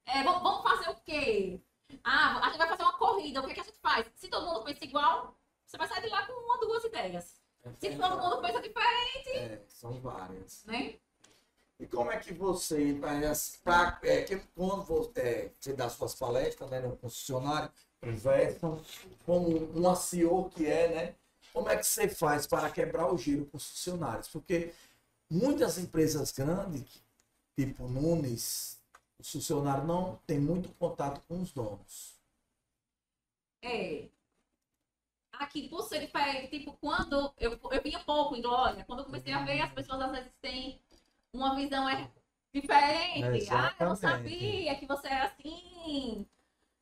É, 0.06 0.22
vamos, 0.22 0.42
vamos 0.42 0.62
fazer 0.62 0.90
o 0.90 0.96
quê? 1.04 1.60
Ah, 2.04 2.38
a 2.40 2.48
gente 2.50 2.58
vai 2.58 2.68
fazer 2.68 2.82
uma 2.82 2.92
corrida, 2.98 3.40
o 3.40 3.44
que, 3.46 3.50
é 3.52 3.54
que 3.54 3.60
a 3.60 3.64
gente 3.64 3.78
faz? 3.80 4.06
Se 4.14 4.28
todo 4.28 4.46
mundo 4.46 4.62
pensa 4.62 4.84
igual, 4.84 5.36
você 5.66 5.76
vai 5.76 5.88
sair 5.88 6.02
de 6.02 6.08
lá 6.08 6.24
com 6.26 6.32
uma, 6.34 6.58
duas 6.60 6.84
ideias. 6.84 7.41
Se 7.80 7.96
todo 7.96 8.18
mundo 8.20 8.40
pensa 8.40 8.60
diferente, 8.60 9.30
É, 9.36 9.60
são 9.68 10.00
várias. 10.00 10.64
né? 10.64 10.96
E 11.78 11.86
como 11.86 12.10
é 12.12 12.18
que 12.18 12.32
você, 12.32 12.96
pra, 13.64 13.98
é, 14.02 14.22
que 14.22 14.36
quando 14.54 14.82
você, 14.84 15.20
é, 15.20 15.50
você 15.58 15.72
dá 15.72 15.88
suas 15.88 16.14
palestras 16.14 16.70
né, 16.70 16.80
no 16.80 16.96
concessionário, 16.96 17.70
conversam, 18.00 18.80
como 19.26 19.48
uma 19.72 19.96
CEO 19.96 20.48
que 20.50 20.66
é, 20.66 20.88
né? 20.88 21.14
Como 21.52 21.68
é 21.68 21.76
que 21.76 21.84
você 21.84 22.08
faz 22.08 22.46
para 22.46 22.70
quebrar 22.70 23.12
o 23.12 23.18
giro 23.18 23.46
com 23.46 23.56
os 23.56 23.68
funcionários? 23.68 24.28
Porque 24.28 24.72
muitas 25.28 25.76
empresas 25.76 26.30
grandes, 26.32 27.02
tipo 27.56 27.86
Nunes, 27.88 28.80
os 29.18 29.30
funcionários 29.30 29.86
não 29.86 30.18
têm 30.26 30.38
muito 30.38 30.68
contato 30.78 31.20
com 31.28 31.40
os 31.42 31.52
donos. 31.52 32.16
É. 33.62 34.08
Aqui, 35.32 35.68
por 35.68 35.82
ser 35.82 36.00
diferente, 36.00 36.58
tipo, 36.58 36.72
quando 36.80 37.32
eu, 37.38 37.58
eu 37.70 37.82
vinha 37.82 37.98
pouco 38.00 38.36
em 38.36 38.42
Glória, 38.42 38.84
quando 38.84 39.00
eu 39.00 39.04
comecei 39.06 39.32
a 39.32 39.42
ver, 39.42 39.60
as 39.60 39.72
pessoas 39.72 40.00
às 40.02 40.10
vezes 40.12 40.32
têm 40.40 40.80
uma 41.32 41.54
visão 41.54 41.88
é, 41.88 42.10
diferente. 42.54 43.48
ah, 43.50 43.74
eu 43.80 43.86
não 43.86 43.92
Exatamente. 43.92 44.00
sabia 44.00 44.74
que 44.76 44.86
você 44.86 45.08
é 45.08 45.22
assim. 45.22 46.26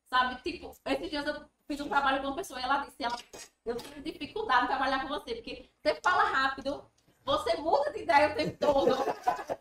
Sabe, 0.09 0.41
tipo, 0.41 0.75
esses 0.85 1.09
dias 1.09 1.25
eu 1.25 1.45
fiz 1.65 1.79
um 1.79 1.87
trabalho 1.87 2.21
com 2.21 2.27
uma 2.27 2.35
pessoa 2.35 2.59
e 2.59 2.63
ela 2.63 2.83
disse, 2.83 3.01
ela, 3.01 3.17
eu 3.65 3.75
tenho 3.77 4.03
dificuldade 4.03 4.65
em 4.65 4.67
trabalhar 4.67 5.01
com 5.01 5.07
você, 5.07 5.35
porque 5.35 5.69
você 5.81 5.95
fala 6.03 6.23
rápido, 6.23 6.85
você 7.23 7.55
muda 7.55 7.91
de 7.91 8.03
ideia 8.03 8.31
o 8.31 8.35
tempo 8.35 8.57
todo. 8.59 8.89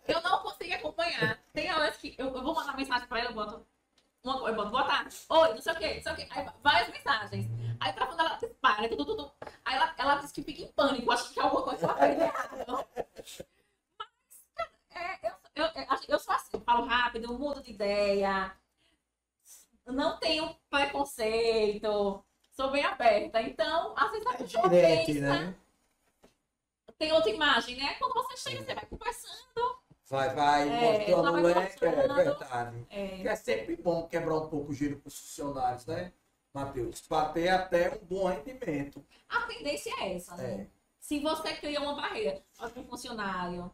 Eu 0.08 0.20
não 0.22 0.42
consigo 0.42 0.74
acompanhar. 0.74 1.38
Tem 1.52 1.72
horas 1.72 1.96
que 1.96 2.16
eu, 2.18 2.34
eu 2.34 2.42
vou 2.42 2.54
mandar 2.54 2.76
mensagem 2.76 3.06
pra 3.06 3.20
ela, 3.20 3.30
eu 3.30 3.34
boto 3.34 3.66
uma, 4.22 4.48
eu 4.48 4.54
boto 4.54 4.70
boa 4.70 4.84
tarde. 4.84 5.16
Oi, 5.28 5.54
não 5.54 5.60
sei 5.62 5.72
o 5.72 5.76
quê, 5.78 5.94
não 5.94 6.02
sei 6.02 6.12
o 6.12 6.16
quê. 6.16 6.28
Aí 6.30 6.46
várias 6.62 6.88
mensagens. 6.90 7.46
Aí 7.80 7.92
pra 7.92 8.06
quando 8.06 8.20
ela 8.20 8.34
dispara, 8.36 8.88
tudo, 8.88 9.04
tudo. 9.06 9.32
Aí 9.64 9.76
ela, 9.76 9.94
ela 9.98 10.14
diz 10.16 10.32
que 10.32 10.42
fica 10.42 10.62
em 10.62 10.72
pânico, 10.72 11.10
acho 11.12 11.32
que 11.32 11.40
alguma 11.40 11.62
coisa 11.62 11.86
ela 11.86 11.96
fez 11.96 12.18
errado. 12.20 12.86
Mas, 13.98 14.44
cara, 14.90 15.18
é, 15.22 15.28
eu, 15.28 15.64
eu, 15.64 15.66
eu, 15.66 15.98
eu 16.08 16.18
sou 16.18 16.34
assim, 16.34 16.50
eu 16.52 16.60
falo 16.60 16.86
rápido, 16.86 17.24
eu 17.24 17.38
mudo 17.38 17.62
de 17.62 17.70
ideia. 17.72 18.54
Não 19.86 20.18
tenho 20.18 20.54
preconceito. 20.70 22.24
Sou 22.52 22.70
bem 22.70 22.84
aberta. 22.84 23.40
Então, 23.42 23.94
às 23.96 24.10
vezes 24.10 24.26
a 24.26 24.34
É 24.34 24.36
pessoa 24.36 24.68
gerente, 24.68 25.12
pensa, 25.14 25.20
né? 25.20 25.54
tem 26.98 27.12
outra 27.12 27.30
imagem, 27.30 27.76
né? 27.76 27.94
Quando 27.94 28.12
você 28.14 28.36
chega, 28.36 28.62
você 28.64 28.74
vai 28.74 28.86
conversando. 28.86 29.79
Vai, 30.10 30.34
vai, 30.34 30.68
É, 30.68 30.80
mostrou 30.80 31.16
a 31.16 31.20
ela 31.20 31.32
vai 31.32 31.40
moleque, 31.42 31.84
é 31.84 31.88
mostrando. 31.96 32.14
verdade. 32.14 32.86
É, 32.90 33.08
Que 33.22 33.28
é 33.28 33.36
sempre 33.36 33.76
bom 33.76 34.08
quebrar 34.08 34.36
um 34.38 34.48
pouco 34.48 34.72
o 34.72 34.74
giro 34.74 34.98
com 35.00 35.08
os 35.08 35.16
funcionários, 35.16 35.86
né, 35.86 36.12
Matheus? 36.52 37.00
Para 37.02 37.28
ter 37.28 37.48
até 37.48 37.94
um 37.94 38.04
bom 38.06 38.26
rendimento. 38.26 39.04
a 39.28 39.42
tendência 39.42 39.92
é 40.00 40.16
essa, 40.16 40.36
né? 40.36 40.62
É. 40.62 40.66
Se 40.98 41.20
você 41.20 41.54
cria 41.54 41.80
uma 41.80 41.94
barreira 41.94 42.42
para 42.58 42.68
um 42.80 42.84
funcionário, 42.84 43.70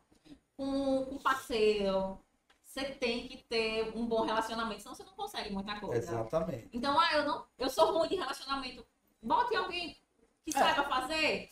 com 0.57 1.05
com 1.07 1.19
parceiro. 1.19 2.19
Você 2.65 2.85
tem 2.91 3.27
que 3.27 3.39
ter 3.45 3.91
um 3.97 4.05
bom 4.07 4.27
relacionamento, 4.27 4.83
senão 4.83 4.95
você 4.95 5.03
não 5.03 5.15
consegue 5.15 5.51
muita 5.51 5.81
coisa. 5.81 5.97
Exatamente. 5.97 6.69
Então, 6.75 7.01
ah, 7.01 7.15
eu 7.15 7.25
não, 7.25 7.47
eu 7.59 7.71
sou 7.71 7.97
ruim 7.97 8.09
de 8.09 8.17
relacionamento. 8.17 8.85
Bote 9.23 9.57
alguém 9.57 9.97
que 10.45 10.55
É. 10.55 10.59
saiba 10.59 10.85
fazer. 10.85 11.49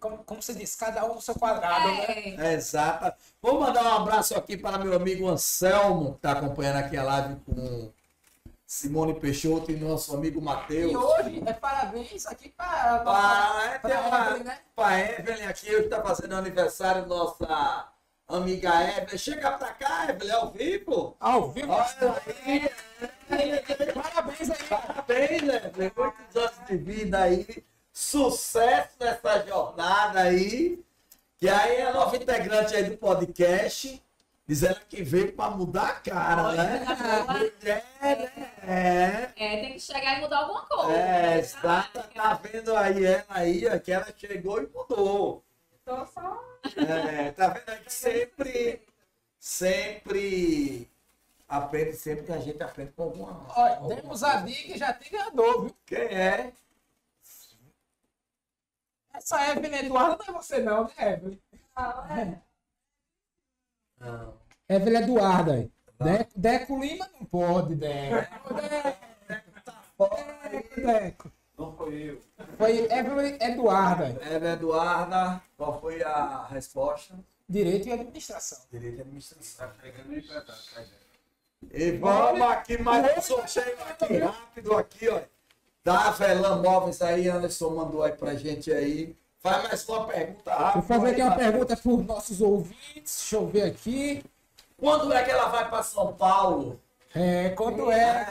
Como, 0.00 0.18
como 0.18 0.40
você 0.40 0.54
disse, 0.54 0.76
cada 0.78 1.04
um 1.04 1.14
no 1.16 1.20
seu 1.20 1.34
quadrado, 1.34 1.88
né? 1.88 2.36
É, 2.38 2.52
Exato. 2.54 3.12
Vou 3.42 3.58
mandar 3.58 3.82
um 3.82 3.96
abraço 4.02 4.36
aqui 4.36 4.56
para 4.56 4.78
meu 4.78 4.94
amigo 4.94 5.26
Anselmo, 5.28 6.12
que 6.12 6.16
está 6.18 6.32
acompanhando 6.32 6.76
aqui 6.76 6.96
a 6.96 7.02
live 7.02 7.36
com 7.44 7.90
Simone 8.64 9.18
Peixoto 9.18 9.72
e 9.72 9.76
nosso 9.76 10.14
amigo 10.14 10.40
Matheus. 10.40 10.92
E 10.92 10.96
hoje 10.96 11.42
é 11.44 11.52
parabéns 11.52 12.26
aqui 12.26 12.50
para 12.50 12.98
Para, 13.00 13.64
é, 13.64 13.78
para 13.78 13.90
tem 13.90 14.06
uma, 14.08 14.26
Evelyn, 14.28 14.44
né? 14.44 14.58
para 14.76 15.00
Evelyn 15.00 15.46
aqui, 15.46 15.66
que 15.66 15.72
está 15.74 16.02
fazendo 16.02 16.34
aniversário, 16.36 17.06
nossa 17.06 17.88
amiga 18.28 18.70
Evelyn. 18.98 19.18
Chega 19.18 19.50
pra 19.52 19.72
cá, 19.72 20.10
Evelyn, 20.10 20.32
ao 20.32 20.50
vivo. 20.52 21.16
Ao 21.18 21.50
vivo. 21.50 21.72
Olha 21.72 22.22
aí, 22.46 22.70
Parabéns 23.94 24.50
aí. 24.50 24.64
parabéns, 24.68 25.42
Evelyn. 25.42 25.90
Muitos 25.96 26.36
anos 26.36 26.66
de 26.68 26.76
vida 26.76 27.18
aí. 27.22 27.64
Sucesso 27.98 28.90
nessa 29.00 29.44
jornada 29.44 30.20
aí. 30.20 30.80
Que 31.36 31.48
aí 31.48 31.78
é 31.78 31.88
a 31.88 31.92
nova 31.92 32.16
integrante 32.16 32.76
aí 32.76 32.84
do 32.84 32.96
podcast. 32.96 34.00
Diz 34.46 34.62
ela 34.62 34.80
que 34.88 35.02
veio 35.02 35.32
para 35.32 35.50
mudar 35.50 35.88
a 35.88 35.94
cara, 35.94 36.52
né? 36.52 36.86
É, 38.00 38.16
né? 38.16 38.52
É. 38.62 39.32
é, 39.36 39.60
tem 39.62 39.72
que 39.72 39.80
chegar 39.80 40.16
e 40.16 40.20
mudar 40.20 40.38
alguma 40.38 40.64
coisa. 40.66 40.96
É, 40.96 41.38
exato. 41.38 42.00
Tá 42.14 42.34
vendo 42.34 42.76
aí 42.76 43.04
ela 43.04 43.24
aí, 43.30 43.66
ó, 43.66 43.76
que 43.80 43.90
ela 43.90 44.06
chegou 44.16 44.62
e 44.62 44.68
mudou. 44.68 45.44
Tô 45.84 46.06
só. 46.06 46.40
É, 46.76 47.32
tá 47.32 47.48
vendo 47.48 47.68
aí 47.68 47.80
que 47.80 47.92
sempre, 47.92 48.80
sempre 49.40 50.88
aprende, 51.48 51.94
sempre 51.94 52.26
que 52.26 52.32
a 52.32 52.38
gente 52.38 52.62
aprende 52.62 52.92
com 52.92 53.02
alguma. 53.02 53.44
Olha, 53.56 53.96
temos 53.96 54.22
a 54.22 54.36
dica 54.36 54.76
e 54.76 54.78
já 54.78 54.92
tem 54.92 55.10
ganhador, 55.10 55.62
viu? 55.62 55.76
Quem 55.84 55.98
é? 55.98 56.52
Essa 59.18 59.50
Evelyn 59.50 59.78
Eduardo 59.86 60.24
não 60.26 60.34
é 60.34 60.38
você 60.38 60.60
não, 60.60 60.84
né, 60.84 61.12
Evelyn? 61.12 61.40
Não. 63.98 64.34
Evelyn 64.68 65.02
Eduarda. 65.02 65.52
aí. 65.54 65.72
Deco, 65.98 66.30
Deco 66.36 66.78
Lima 66.78 67.10
não 67.12 67.26
pode, 67.26 67.74
Deco. 67.74 68.54
Deco, 70.52 70.80
Deco. 70.80 71.32
Não 71.58 71.76
foi 71.76 71.94
eu. 71.94 72.20
Foi 72.56 72.92
Evelyn 72.92 73.36
Eduarda. 73.40 74.16
Eva 74.22 74.48
Eduarda, 74.50 75.42
qual 75.56 75.80
foi 75.80 76.00
a 76.04 76.46
resposta? 76.46 77.18
Direito 77.48 77.88
e 77.88 77.92
administração. 77.92 78.58
Direito 78.70 78.98
e 78.98 79.00
administração. 79.00 79.74
E 81.72 81.90
vamos 81.98 82.42
aqui 82.42 82.80
mais 82.80 83.18
um 83.18 83.20
sorteio 83.20 83.76
aqui 83.82 84.18
rápido 84.18 84.76
aqui, 84.76 85.08
ó. 85.08 85.20
Da 85.88 86.10
Velan 86.10 86.60
Móveis 86.60 87.00
aí, 87.00 87.30
Anderson 87.30 87.70
mandou 87.70 88.02
aí 88.02 88.12
pra 88.12 88.34
gente 88.34 88.70
aí. 88.70 89.16
Faz 89.38 89.62
mais 89.62 89.88
uma 89.88 90.06
pergunta 90.06 90.54
rápida. 90.54 90.72
Vou 90.72 90.82
fazer 90.82 91.12
aqui 91.12 91.22
uma 91.22 91.30
tá? 91.30 91.36
pergunta 91.38 91.76
para 91.78 91.90
os 91.90 92.04
nossos 92.04 92.40
ouvintes. 92.42 93.16
Deixa 93.20 93.36
eu 93.36 93.46
ver 93.46 93.62
aqui. 93.62 94.22
Quando 94.76 95.10
é 95.10 95.24
que 95.24 95.30
ela 95.30 95.48
vai 95.48 95.66
pra 95.66 95.82
São 95.82 96.12
Paulo 96.12 96.78
É, 97.14 97.48
quando 97.50 97.90
é? 97.90 98.26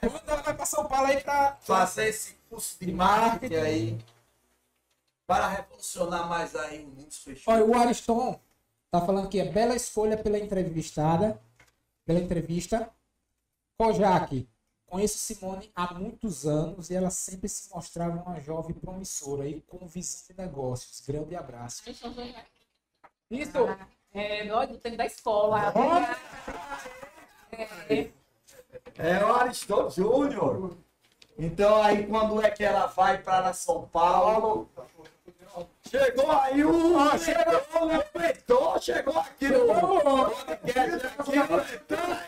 Quando 0.00 0.22
ela 0.26 0.40
vai 0.40 0.54
para 0.54 0.64
São 0.64 0.86
Paulo 0.86 1.08
aí 1.08 1.20
para 1.20 1.58
fazer 1.60 2.08
esse 2.08 2.36
curso 2.48 2.78
de 2.80 2.90
marketing 2.90 3.54
aí? 3.54 3.98
Para 5.26 5.48
revolucionar 5.48 6.26
mais 6.26 6.56
aí 6.56 6.84
o 6.84 6.86
mundo 6.86 7.12
fechado. 7.12 7.54
Olha, 7.54 7.66
o 7.66 7.78
Ariston 7.78 8.40
tá 8.90 9.02
falando 9.02 9.28
que 9.28 9.38
é 9.38 9.44
bela 9.44 9.76
escolha 9.76 10.16
pela 10.16 10.38
entrevistada, 10.38 11.38
pela 12.06 12.18
entrevista. 12.18 12.88
Kojak, 13.76 14.48
conheço 14.92 15.16
Simone 15.16 15.72
há 15.74 15.94
muitos 15.94 16.46
anos 16.46 16.90
e 16.90 16.94
ela 16.94 17.08
sempre 17.10 17.48
se 17.48 17.70
mostrava 17.74 18.22
uma 18.22 18.38
jovem 18.40 18.74
promissora 18.74 19.46
e 19.48 19.62
com 19.62 19.86
visão 19.86 20.20
de 20.28 20.36
negócios. 20.42 21.00
Grande 21.00 21.34
abraço. 21.34 21.82
Isso! 23.30 23.50
É, 24.12 24.44
nós 24.44 24.68
do 24.68 24.76
tempo 24.76 24.98
da 24.98 25.06
escola. 25.06 25.72
É, 27.88 28.10
É 28.98 29.24
o 29.24 29.34
Aristóteles 29.34 29.94
Júnior. 29.94 30.76
Então 31.38 31.82
aí 31.82 32.06
quando 32.06 32.42
é 32.42 32.50
que 32.50 32.62
ela 32.62 32.86
vai 32.86 33.16
para 33.22 33.54
São 33.54 33.88
Paulo? 33.88 34.68
Chegou 35.88 36.30
aí 36.30 36.62
o. 36.64 37.18
chegou 37.18 37.56
o 37.56 38.80
chegou 38.80 39.18
aqui 39.18 39.48
no 39.48 39.66
podcast 39.66 41.06
aqui, 41.06 41.38
o 41.38 41.64
Peitor. 41.64 42.18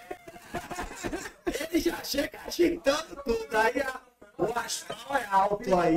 Ele 1.70 1.80
já 1.80 2.04
chega 2.04 2.40
agitando 2.46 3.16
tudo. 3.24 3.56
Aí 3.56 3.80
a- 3.80 4.00
o 4.38 4.58
astral 4.58 5.16
é 5.16 5.24
alto 5.44 5.76
aí. 5.78 5.96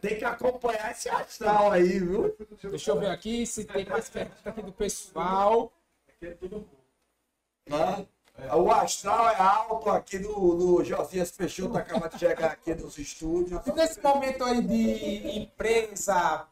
Tem 0.00 0.18
que 0.18 0.24
acompanhar 0.24 0.90
esse 0.92 1.08
astral 1.08 1.72
aí, 1.72 1.98
viu? 1.98 2.36
Deixa 2.62 2.90
eu 2.90 2.98
ver 2.98 3.10
aqui 3.10 3.46
se 3.46 3.64
tem 3.64 3.84
mais 3.84 4.08
perguntas 4.08 4.46
aqui 4.46 4.62
do 4.62 4.72
pessoal. 4.72 5.72
Né? 7.66 8.06
O 8.54 8.70
astral 8.70 9.28
é 9.28 9.36
alto 9.36 9.90
aqui 9.90 10.18
do, 10.18 10.54
do 10.54 10.84
Josias 10.84 11.32
Peixoto, 11.32 11.76
acaba 11.76 12.08
de 12.08 12.18
chegar 12.18 12.52
aqui 12.52 12.74
nos 12.74 12.96
estúdios. 12.96 13.66
E 13.66 13.72
nesse 13.72 14.00
momento 14.00 14.44
aí 14.44 14.62
de 14.62 15.38
empresa, 15.38 16.46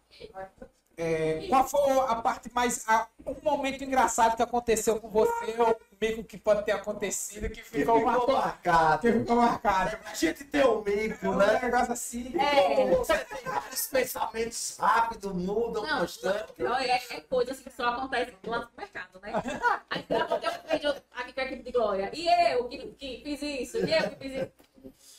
é, 0.96 1.46
qual 1.48 1.66
foi 1.68 1.80
a 2.08 2.14
parte 2.16 2.50
mais. 2.52 2.84
a- 2.88 3.06
um 3.26 3.34
momento 3.42 3.82
engraçado 3.82 4.36
que 4.36 4.42
aconteceu 4.42 5.00
com 5.00 5.08
você, 5.08 5.54
ou 5.58 5.74
comigo 5.74 6.22
que 6.24 6.38
pode 6.38 6.64
ter 6.64 6.72
acontecido, 6.72 7.48
que 7.48 7.56
Que 7.56 7.62
ficou, 7.62 7.98
ficou 7.98 8.32
marcado? 8.32 9.00
Que 9.02 9.12
ficou 9.12 9.36
marcado. 9.36 9.98
A 10.04 10.14
gente 10.14 10.44
tem 10.44 10.64
um 10.64 10.82
mico, 10.82 11.26
Um 11.28 11.36
né? 11.36 11.58
negócio 11.60 11.92
assim. 11.92 12.32
É. 12.38 12.94
Você 12.94 13.18
tem 13.18 13.42
vários 13.44 13.86
pensamentos 13.88 14.76
rápidos, 14.78 15.32
mudam 15.32 15.82
Não, 15.84 15.98
constante. 16.00 16.54
é, 16.62 17.16
é 17.16 17.20
coisa 17.22 17.52
assim 17.52 17.64
que 17.64 17.70
só 17.72 17.88
acontece 17.88 18.32
lá 18.46 18.60
no 18.60 18.68
mercado, 18.76 19.20
né? 19.20 19.32
Aí 19.90 20.04
gravou 20.08 20.36
até 20.36 20.48
um 20.50 20.72
vídeo 20.72 20.94
aqui 21.12 21.32
com 21.32 21.40
a 21.40 21.44
equipe 21.44 21.62
de 21.64 21.72
Glória. 21.72 22.10
E 22.14 22.28
eu 22.52 22.68
que, 22.68 22.78
que 22.92 23.20
fiz 23.24 23.42
isso, 23.42 23.78
e 23.78 23.92
eu 23.92 24.10
que 24.10 24.16
fiz 24.16 24.32
isso. 24.42 24.52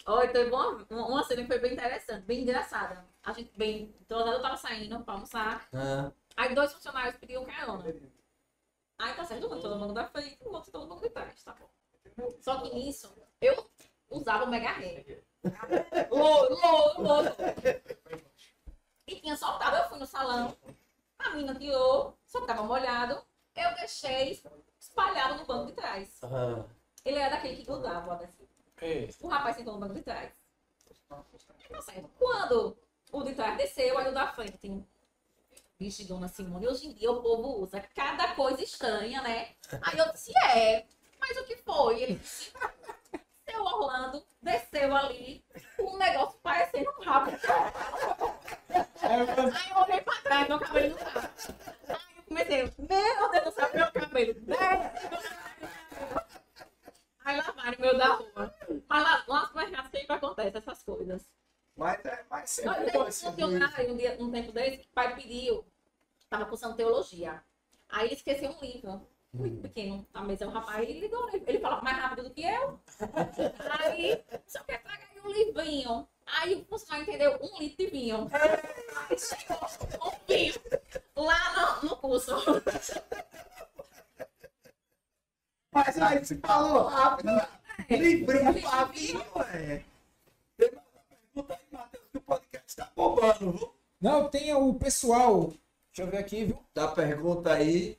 Olha, 0.10 0.32
teve 0.32 0.50
uma, 0.50 0.70
uma 0.90 1.24
cena 1.26 1.42
que 1.42 1.48
foi 1.48 1.60
bem 1.60 1.74
interessante, 1.74 2.26
bem 2.26 2.42
engraçada. 2.42 3.06
A 3.22 3.34
gente 3.34 3.52
bem, 3.58 3.94
toda 4.08 4.32
eu 4.32 4.42
tava 4.42 4.56
saindo 4.56 5.04
pra 5.04 5.16
almoçar. 5.16 5.68
Ah, 5.74 6.10
Aí 6.38 6.56
dois 6.56 6.72
funcionários 6.72 7.18
pediram 7.18 7.44
carona. 7.44 7.84
Aí 9.00 9.14
tá 9.16 9.26
certo, 9.26 9.50
todo 9.50 9.78
mundo 9.78 9.94
da 9.94 10.06
frente, 10.08 10.38
o 10.46 10.54
outro 10.54 10.72
todo 10.72 10.88
mundo 10.88 11.02
de 11.02 11.10
trás, 11.10 11.44
tá 11.44 11.54
bom. 11.54 11.70
Só 12.40 12.62
que 12.62 12.74
nisso, 12.74 13.14
eu 13.42 13.70
usava 14.10 14.46
o 14.46 14.50
mega 14.50 14.72
ré. 14.72 15.22
Louco, 16.10 16.54
louco, 16.54 17.02
louco. 17.02 17.36
E 19.06 19.16
tinha 19.20 19.36
soltado, 19.36 19.76
eu 19.76 19.90
fui 19.90 20.00
no 20.00 20.06
salão, 20.06 20.56
a 21.20 21.30
menina 21.32 21.54
tirou, 21.56 22.18
só 22.26 22.46
tava 22.46 22.64
molhado, 22.64 23.22
eu 23.56 23.76
deixei 23.76 24.42
espalhado 24.80 25.36
no 25.36 25.46
banco 25.46 25.68
de 25.68 25.74
trás. 25.74 26.20
Ele 27.04 27.18
era 27.20 27.36
daquele 27.36 27.58
que 27.58 27.64
grudava, 27.66 28.16
assim. 28.16 28.37
É. 28.82 29.10
O 29.22 29.28
rapaz 29.28 29.56
sentou 29.56 29.74
no 29.74 29.80
banco 29.80 29.96
de 29.96 30.02
trás. 30.02 30.32
Certo. 30.78 32.10
Quando 32.18 32.78
o 33.12 33.24
de 33.24 33.34
trás 33.34 33.58
desceu, 33.58 33.98
aí 33.98 34.08
o 34.08 34.14
da 34.14 34.28
frente. 34.28 34.86
Vixe, 35.80 36.06
dona 36.06 36.28
Simone, 36.28 36.68
hoje 36.68 36.88
em 36.88 36.94
dia 36.94 37.12
o 37.12 37.22
povo 37.22 37.62
usa 37.62 37.80
cada 37.96 38.34
coisa 38.34 38.64
estranha, 38.64 39.22
né? 39.22 39.50
Aí 39.84 39.98
eu 39.98 40.12
disse, 40.12 40.32
é, 40.48 40.88
mas 41.20 41.38
o 41.38 41.44
que 41.46 41.56
foi? 41.58 42.02
Ele 42.02 42.16
disse, 42.16 42.52
seu 43.48 43.64
Orlando 43.64 44.24
desceu 44.42 44.96
ali, 44.96 45.46
um 45.80 45.98
negócio 45.98 46.40
parecendo 46.42 46.90
um 46.98 47.04
rabo. 47.04 47.30
Aí 49.04 49.70
eu 49.70 49.78
olhei 49.78 50.02
pra 50.02 50.22
trás, 50.22 50.48
meu 50.48 50.60
cabelo 50.60 50.90
não 50.90 50.98
tá. 50.98 51.32
Aí 51.90 52.18
eu 52.18 52.24
comecei, 52.24 52.64
meu 52.64 53.32
Deus 53.32 53.44
do 53.44 53.52
céu, 53.52 53.70
meu 53.74 53.92
cabelo. 53.92 54.34
desce, 54.34 54.98
Aí 56.18 56.27
vai 57.36 57.72
no 57.72 57.82
meio 57.82 57.98
da 57.98 58.14
rua. 58.14 58.56
Mas 58.88 59.04
lá, 59.04 59.24
lá 59.28 59.42
nos 59.42 59.54
mercados 59.54 59.92
sempre 59.92 60.16
acontece 60.16 60.58
essas 60.58 60.84
coisas. 60.84 61.30
Mas 61.76 62.04
é 62.06 62.26
mais 62.30 62.50
sempre 62.50 62.92
bom 62.92 63.06
teve 63.06 63.92
um 63.92 63.98
dia, 63.98 64.18
um 64.20 64.32
tempo 64.32 64.52
desse 64.52 64.78
que 64.78 64.88
o 64.88 64.94
pai 64.94 65.16
pediu, 65.16 65.66
tava 66.30 66.46
cursando 66.46 66.76
teologia. 66.76 67.44
Aí 67.90 68.12
esqueceu 68.12 68.50
um 68.50 68.60
livro, 68.60 69.08
muito 69.32 69.62
pequeno, 69.62 70.06
na 70.14 70.24
mesa. 70.24 70.48
O 70.48 70.50
rapaz 70.52 70.82
ele 70.82 71.00
ligou, 71.00 71.30
ele 71.30 71.44
ele 71.46 71.60
falava 71.60 71.84
mais 71.84 71.98
rápido 71.98 72.24
do 72.24 72.34
que 72.34 72.44
eu. 72.44 72.80
Aí, 73.80 74.24
só 74.48 74.64
quer 74.64 74.82
tragar 74.82 75.08
aí 75.12 75.22
um 75.24 75.32
livrinho. 75.32 76.08
Aí 76.26 76.56
o 76.56 76.66
funcionário 76.66 77.04
entendeu 77.04 77.40
um 77.42 77.60
litro 77.60 77.86
de 77.86 77.92
vinho. 77.92 78.28
Aí 78.34 79.18
chegou 79.20 79.58
um 80.08 80.26
vinho 80.28 80.56
lá 81.16 81.80
no, 81.82 81.90
no 81.90 81.98
curso. 81.98 82.34
Mas 85.78 85.96
aí 86.02 86.26
se 86.26 86.36
falou 86.38 86.88
rápido, 86.88 87.34
né? 87.34 87.48
livrinho 87.88 88.62
pra 88.62 88.86
vinho, 88.86 89.22
é. 89.54 89.84
Tem 90.58 90.72
mais 90.72 90.88
uma 90.92 91.04
pergunta 91.08 91.54
aí, 91.54 91.60
Matheus, 91.72 92.04
que 92.12 92.18
o 92.18 92.22
podcast 92.22 92.76
tá 92.76 92.92
bombando, 92.96 93.52
viu? 93.52 93.74
Não, 94.02 94.28
tem 94.28 94.52
o 94.56 94.74
pessoal. 94.74 95.54
Deixa 95.94 96.02
eu 96.02 96.08
ver 96.08 96.18
aqui, 96.18 96.46
viu? 96.46 96.58
Dá 96.74 96.88
pergunta 96.88 97.54
aí. 97.54 97.96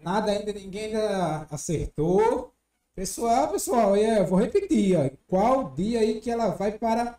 Nada 0.00 0.32
ainda, 0.32 0.50
ninguém 0.54 0.86
ainda 0.86 1.46
acertou. 1.50 2.54
Pessoal, 2.94 3.50
pessoal, 3.50 3.94
é, 3.94 4.20
eu 4.20 4.26
vou 4.26 4.38
repetir. 4.38 4.96
Ó, 4.96 5.10
qual 5.26 5.70
dia 5.74 6.00
aí 6.00 6.18
que 6.18 6.30
ela 6.30 6.48
vai 6.48 6.78
para 6.78 7.18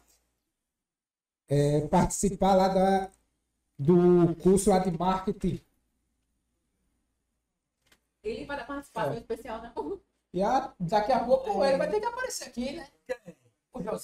é, 1.47 1.81
participar 1.81 2.55
lá 2.55 2.67
da, 2.67 3.11
do 3.77 4.35
curso 4.41 4.71
lá 4.71 4.79
de 4.79 4.89
marketing? 4.89 5.61
Ele 8.23 8.45
vai 8.45 8.57
dar 8.57 8.65
participação 8.67 9.13
especial, 9.17 9.61
né? 9.61 9.73
E 10.33 10.43
a- 10.43 10.73
daqui 10.79 11.11
a 11.11 11.23
pouco 11.23 11.63
ele 11.63 11.77
vai 11.77 11.89
ter 11.89 11.99
que 11.99 12.05
aparecer 12.05 12.45
aqui, 12.49 12.73
né? 12.73 12.87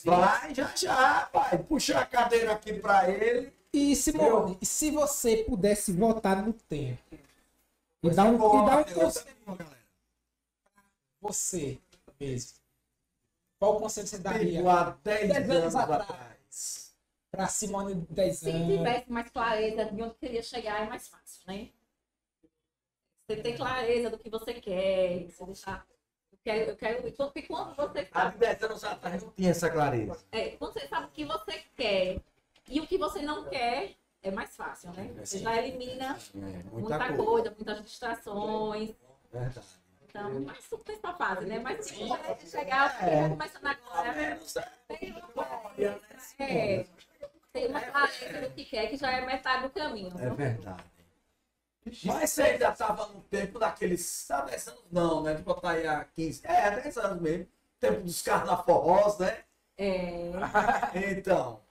Vai, 0.06 0.56
já 0.56 0.74
já, 0.76 1.30
vai. 1.34 1.58
Puxa 1.64 2.00
a 2.00 2.06
cadeira 2.06 2.54
aqui 2.54 2.74
pra 2.80 3.10
ele. 3.10 3.54
E 3.74 3.96
Simone, 3.96 4.58
e 4.62 4.66
se 4.66 4.90
você 4.92 5.44
pudesse 5.44 5.92
voltar 5.92 6.42
no 6.46 6.54
tempo 6.54 7.02
e 8.02 8.10
dar 8.10 8.26
um, 8.26 8.36
e 8.36 8.66
dar 8.66 8.78
um 8.78 8.80
eu 8.82 8.96
conselho 9.02 9.36
você 11.22 11.80
mesmo, 12.20 12.54
qual 13.60 13.80
conselho 13.80 14.08
você 14.08 14.18
daria 14.20 14.58
Tipo, 14.58 14.70
há 14.70 14.92
10 15.04 15.28
Dez 15.28 15.50
anos 15.50 15.56
anos 15.64 15.76
atrás. 15.76 16.02
atrás. 16.10 16.96
para 17.32 17.48
Simone 17.48 17.96
de 17.96 18.14
10 18.14 18.38
Se 18.40 18.50
anos? 18.50 18.78
tivesse 18.78 19.12
mais 19.12 19.30
clareza 19.30 19.86
de 19.86 20.02
onde 20.02 20.14
queria 20.16 20.42
chegar, 20.44 20.84
é 20.84 20.88
mais 20.88 21.08
fácil, 21.10 21.42
né? 21.48 21.70
Você 23.28 23.38
ter 23.42 23.58
clareza 23.58 24.10
do 24.12 24.20
que 24.20 24.30
você 24.30 24.54
quer, 24.54 25.26
você 25.32 25.46
deixar. 25.46 25.86
Eu 26.32 26.38
quero, 26.44 26.70
eu 26.72 26.76
quero. 26.78 27.12
Porque 27.14 27.42
quando 27.44 27.76
você 27.76 28.08
Há 28.12 28.22
sabe, 28.22 28.38
10 28.38 28.64
anos 28.64 28.84
atrás 28.84 29.24
não 29.24 29.32
tinha 29.32 29.50
essa 29.50 29.70
clareza. 29.70 30.24
é, 30.32 30.50
quando 30.52 30.74
você 30.74 30.88
sabe 30.88 31.08
o 31.08 31.10
que 31.10 31.26
você 31.26 31.64
quer 31.76 32.20
e 32.70 32.80
o 32.80 32.86
que 32.88 32.98
você 33.00 33.22
não 33.24 33.46
quer, 33.46 33.96
é 34.22 34.30
mais 34.30 34.56
fácil, 34.56 34.92
né? 34.94 35.12
Você 35.24 35.40
já 35.40 35.58
elimina 35.58 36.16
É, 36.36 36.38
muita, 36.40 36.70
muita 36.72 36.98
coisa. 37.08 37.24
coisa, 37.24 37.52
muitas 37.52 37.82
distrações. 37.84 38.94
Verdade. 39.32 39.66
Então, 40.08 40.40
mas 40.42 40.70
tudo 40.70 40.84
tem 40.84 40.98
sua 41.00 41.14
fase, 41.16 41.46
né? 41.46 41.60
Mas 41.60 41.84
se 41.86 41.96
você 42.06 42.48
chegar, 42.48 42.90
você 42.92 43.06
tá 43.06 43.30
começando 43.30 43.66
agora. 43.68 44.10
é. 44.22 44.36
Tem 44.88 45.12
uma, 45.12 45.48
é, 46.40 46.86
tem 47.52 47.68
uma 47.68 47.82
clareza 47.82 48.42
do 48.42 48.52
que 48.52 48.66
quer, 48.66 48.88
que 48.88 48.98
já 48.98 49.12
é 49.12 49.26
metade 49.26 49.64
do 49.64 49.70
caminho. 49.72 50.14
É 50.20 50.26
viu? 50.26 50.36
verdade. 50.36 50.84
Mas 52.06 52.32
você 52.32 52.42
ainda 52.42 52.70
estava 52.70 53.08
no 53.08 53.22
tempo 53.22 53.60
daqueles. 53.60 54.30
Há 54.32 54.42
10 54.42 54.68
anos 54.68 54.84
não, 54.92 55.24
né? 55.24 55.36
De 55.36 55.44
botar 55.44 55.72
aí 55.72 55.88
há 55.88 56.04
15. 56.04 56.42
É, 56.46 56.72
10 56.82 56.98
anos 56.98 57.22
mesmo. 57.22 57.48
Tempo 57.80 58.02
dos 58.02 58.22
carnaforrós, 58.22 59.18
né? 59.20 59.44
É, 59.78 60.32
Então. 61.12 61.62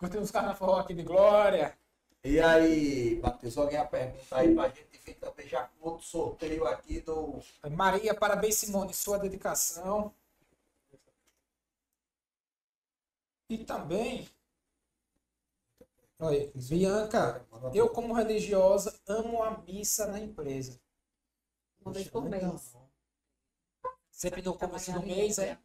Curtiu 0.00 0.22
os 0.22 0.30
carnaval 0.30 0.78
aqui 0.78 0.94
de 0.94 1.02
Glória? 1.02 1.76
E 2.24 2.40
aí, 2.40 3.20
Matheus, 3.22 3.58
alguém 3.58 3.78
a 3.78 3.84
pergunta 3.84 4.36
aí 4.36 4.54
pra 4.54 4.68
gente 4.68 4.98
vir 5.04 5.14
também 5.14 5.46
já 5.46 5.64
com 5.64 5.90
outro 5.90 6.06
sorteio 6.06 6.66
aqui 6.66 7.00
do. 7.00 7.38
Maria, 7.70 8.14
parabéns, 8.14 8.56
Simone, 8.56 8.94
sua 8.94 9.18
dedicação. 9.18 10.14
E 13.50 13.58
também, 13.58 14.26
olha, 16.20 16.50
Bianca, 16.54 17.46
eu 17.74 17.88
como 17.90 18.14
religiosa 18.14 18.98
amo 19.06 19.42
a 19.42 19.58
missa 19.58 20.06
na 20.06 20.20
empresa. 20.20 20.80
uma 21.80 21.92
vez 21.92 22.08
por 22.08 22.22
mês. 22.28 22.76
Sempre 24.10 24.42
no 24.42 24.56
começo 24.56 24.92
do 24.92 25.02
mês, 25.02 25.38
é? 25.38 25.58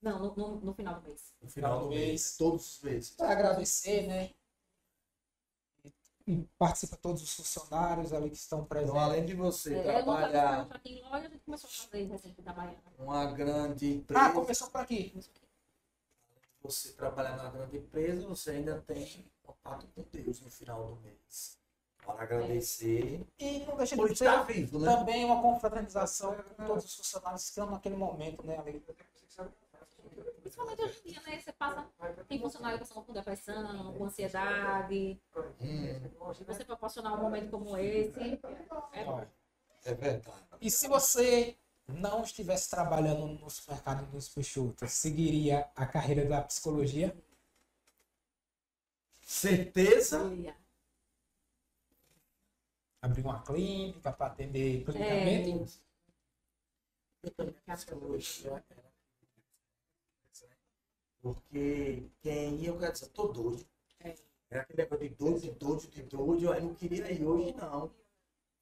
Não, 0.00 0.18
no, 0.18 0.34
no, 0.36 0.60
no 0.60 0.74
final 0.74 1.00
do 1.00 1.02
mês. 1.08 1.32
No 1.40 1.48
final 1.48 1.80
do 1.80 1.88
mês, 1.88 2.36
todos 2.36 2.76
os 2.76 2.82
meses. 2.82 3.10
Para 3.10 3.32
agradecer, 3.32 4.06
né? 4.06 4.30
E 6.26 6.44
participa 6.56 6.96
todos 6.96 7.20
os 7.22 7.34
funcionários 7.34 8.12
ali 8.12 8.30
que 8.30 8.36
estão 8.36 8.58
Então, 8.60 8.68
presentes. 8.68 8.96
além 8.96 9.26
de 9.26 9.34
você 9.34 9.74
É, 9.74 9.80
uma 9.80 10.02
trabalhar 10.04 10.30
tradição 10.66 10.76
aqui 10.76 10.88
em 10.92 11.02
loja, 11.02 11.26
a 11.26 11.30
gente 11.30 11.44
começou 11.44 11.68
a 11.68 11.72
fazer 11.72 12.04
receita 12.04 12.42
da 12.42 12.52
Baiana. 12.52 12.82
numa 12.98 13.26
grande 13.32 13.92
empresa, 13.94 14.24
Ah, 14.26 14.32
começou 14.32 14.70
por 14.70 14.80
aqui. 14.80 15.12
você 16.62 16.92
trabalhar 16.92 17.36
numa 17.36 17.50
grande 17.50 17.76
empresa, 17.78 18.26
você 18.26 18.50
ainda 18.52 18.80
tem 18.82 19.30
contato 19.42 19.86
com 19.94 20.02
Deus 20.10 20.40
no 20.40 20.50
final 20.50 20.86
do 20.86 20.96
mês. 21.02 21.58
Para 22.04 22.22
agradecer 22.22 23.24
E 23.38 23.60
não 23.60 23.76
deixa 23.76 23.94
de 23.96 24.12
estar 24.12 24.42
vivo, 24.42 24.80
né? 24.80 24.92
também 24.96 25.24
uma 25.24 25.40
confraternização 25.40 26.34
com 26.34 26.66
todos 26.66 26.84
os 26.84 26.96
funcionários 26.96 27.42
que 27.44 27.48
estão 27.50 27.70
naquele 27.70 27.94
momento, 27.94 28.44
né? 28.44 28.58
Ali. 28.58 28.84
Principalmente 30.40 30.82
hoje 30.82 31.00
em 31.04 31.10
dia, 31.10 31.22
né? 31.22 31.40
Você 31.40 31.52
passa, 31.52 31.86
tem 32.28 32.40
funcionário 32.40 32.78
passando 32.78 33.02
por 33.02 33.14
depressão, 33.14 33.94
com 33.94 34.04
ansiedade. 34.04 35.20
Hum, 35.60 36.10
Você 36.46 36.64
proporcionar 36.64 37.14
um 37.14 37.22
momento 37.22 37.50
como 37.50 37.76
esse, 37.76 38.40
é 38.92 39.04
bom. 39.04 39.24
é 39.84 39.94
verdade. 39.94 40.42
E 40.60 40.70
se 40.70 40.88
você 40.88 41.56
não 41.86 42.22
estivesse 42.22 42.68
trabalhando 42.68 43.26
no 43.26 43.48
supermercado 43.48 44.10
dos 44.10 44.28
Peixoto, 44.28 44.86
seguiria 44.88 45.70
a 45.76 45.86
carreira 45.86 46.24
da 46.24 46.42
psicologia? 46.42 47.16
Certeza? 49.32 50.18
Abrir 53.00 53.22
uma 53.24 53.42
clínica 53.42 54.12
para 54.12 54.26
atender 54.26 54.84
clinicamente? 54.84 55.80
É, 57.24 57.28
é- 58.48 58.92
Porque 61.22 62.10
quem 62.20 62.56
ia, 62.56 62.68
eu 62.68 62.78
quero 62.78 62.92
dizer, 62.92 63.08
tô 63.08 63.28
doido. 63.28 63.64
É. 64.00 64.14
Era 64.50 64.62
aquele 64.62 64.82
negócio 64.82 65.08
de 65.08 65.14
doido, 65.14 65.40
de 65.40 65.50
doido, 65.52 65.88
de 65.88 66.02
doido, 66.02 66.54
eu 66.54 66.60
não 66.62 66.74
queria 66.74 67.10
ir 67.10 67.24
hoje, 67.24 67.54
não. 67.54 67.90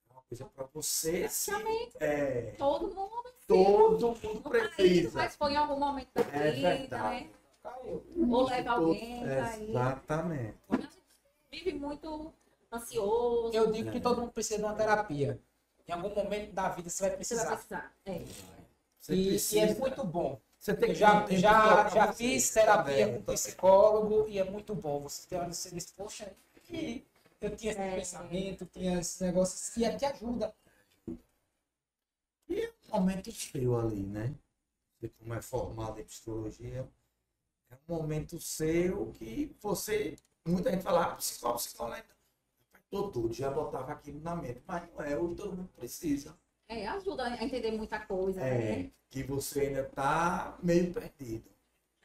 É 0.08 0.12
uma 0.12 0.22
coisa 0.22 0.44
para 0.46 0.66
você, 0.72 1.20
Praticamente 1.22 1.96
é, 1.98 2.52
todo 2.52 2.94
mundo 2.94 3.34
todo 3.48 3.98
mundo 4.16 4.40
tá 4.42 4.50
precisa. 4.50 5.18
mas 5.18 5.34
foi 5.34 5.52
em 5.52 5.56
algum 5.56 5.78
momento 5.80 6.12
da 6.14 6.20
É 6.22 6.52
vida, 6.52 6.68
verdade. 6.78 7.24
né? 7.24 7.39
Ou 8.30 8.42
leva 8.44 8.70
alguém. 8.72 9.22
Exatamente. 9.24 10.56
A 10.70 10.76
gente 10.76 10.98
vive 11.50 11.72
muito 11.74 12.32
ansioso. 12.72 13.54
Eu 13.56 13.70
digo 13.72 13.90
que 13.90 14.00
todo 14.00 14.20
mundo 14.20 14.32
precisa 14.32 14.58
de 14.58 14.64
uma 14.64 14.74
terapia. 14.74 15.40
Em 15.86 15.92
algum 15.92 16.14
momento 16.14 16.52
da 16.52 16.68
vida 16.68 16.88
você 16.88 17.08
vai 17.08 17.16
Você 17.22 17.34
vai 17.34 17.46
precisar. 17.46 17.56
precisar. 17.56 17.94
É. 18.06 18.24
Você 19.00 19.14
E, 19.14 19.20
e 19.26 19.28
precisa. 19.30 19.66
é 19.66 19.74
muito 19.74 20.04
bom. 20.04 20.40
Você 20.58 20.74
tem 20.74 20.88
Eu 20.90 20.94
que 20.94 21.00
já, 21.00 21.22
tempo 21.22 21.40
já, 21.40 21.88
já 21.88 22.12
fiz 22.12 22.50
terapia 22.50 23.06
também, 23.06 23.22
com 23.22 23.32
psicólogo 23.32 24.28
e 24.28 24.38
é 24.38 24.44
muito 24.44 24.74
bom. 24.74 25.00
Você 25.00 25.26
tem 25.26 25.38
hora 25.38 25.48
que 25.48 25.56
você 25.56 25.70
diz, 25.70 25.90
poxa, 25.90 26.30
e 26.68 27.04
eu 27.40 27.56
tinha 27.56 27.72
esse 27.72 27.80
É. 27.80 27.96
pensamento, 27.96 28.66
tinha 28.66 29.00
esse 29.00 29.24
negócio 29.24 29.80
e 29.80 29.84
é 29.84 29.96
que 29.96 30.04
ajuda. 30.04 30.54
E 32.48 32.60
é 32.60 32.72
um 32.92 33.00
momento 33.00 33.32
seu 33.32 33.78
ali, 33.78 34.02
né? 34.02 34.34
Como 35.18 35.32
é 35.34 35.40
formado 35.40 35.98
em 35.98 36.04
psicologia, 36.04 36.86
é 37.70 37.74
um 37.88 37.96
momento 37.96 38.40
seu 38.40 39.12
que 39.12 39.56
você, 39.60 40.16
muita 40.46 40.70
gente 40.70 40.82
fala, 40.82 41.04
ah, 41.04 41.14
psicólogo, 41.14 41.58
psicólogo, 41.60 42.02
tô 42.90 43.08
tudo, 43.10 43.32
já 43.32 43.50
botava 43.50 43.92
aquilo 43.92 44.20
na 44.20 44.34
mente, 44.34 44.62
mas 44.66 44.88
não 44.92 45.04
é, 45.04 45.16
hoje 45.16 45.36
todo 45.36 45.56
mundo 45.56 45.70
precisa. 45.76 46.36
É, 46.68 46.86
ajuda 46.88 47.24
a 47.24 47.44
entender 47.44 47.72
muita 47.72 48.00
coisa, 48.00 48.40
É, 48.40 48.82
né? 48.82 48.90
que 49.08 49.22
você 49.22 49.60
ainda 49.60 49.84
tá 49.84 50.58
meio 50.62 50.92
perdido. 50.92 51.50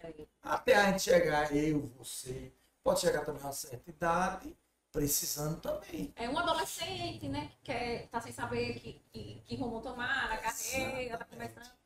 É. 0.02 0.14
Até 0.42 0.76
a 0.76 0.92
gente 0.92 1.04
chegar, 1.04 1.56
eu, 1.56 1.88
você, 1.98 2.52
pode 2.84 3.00
chegar 3.00 3.26
também 3.26 3.42
a 3.42 3.46
uma 3.46 3.52
certa 3.54 3.90
idade, 3.90 4.56
precisando 4.92 5.60
também. 5.60 6.14
É 6.16 6.30
um 6.30 6.38
adolescente, 6.38 7.28
né? 7.28 7.48
Que 7.50 7.58
quer, 7.64 8.08
tá 8.08 8.22
sem 8.22 8.32
saber 8.32 8.80
que, 8.80 9.02
que, 9.12 9.42
que 9.46 9.56
rumo 9.56 9.82
tomar 9.82 10.30
na 10.30 10.38
carreira, 10.38 11.18
tá 11.18 11.26
começando. 11.26 11.85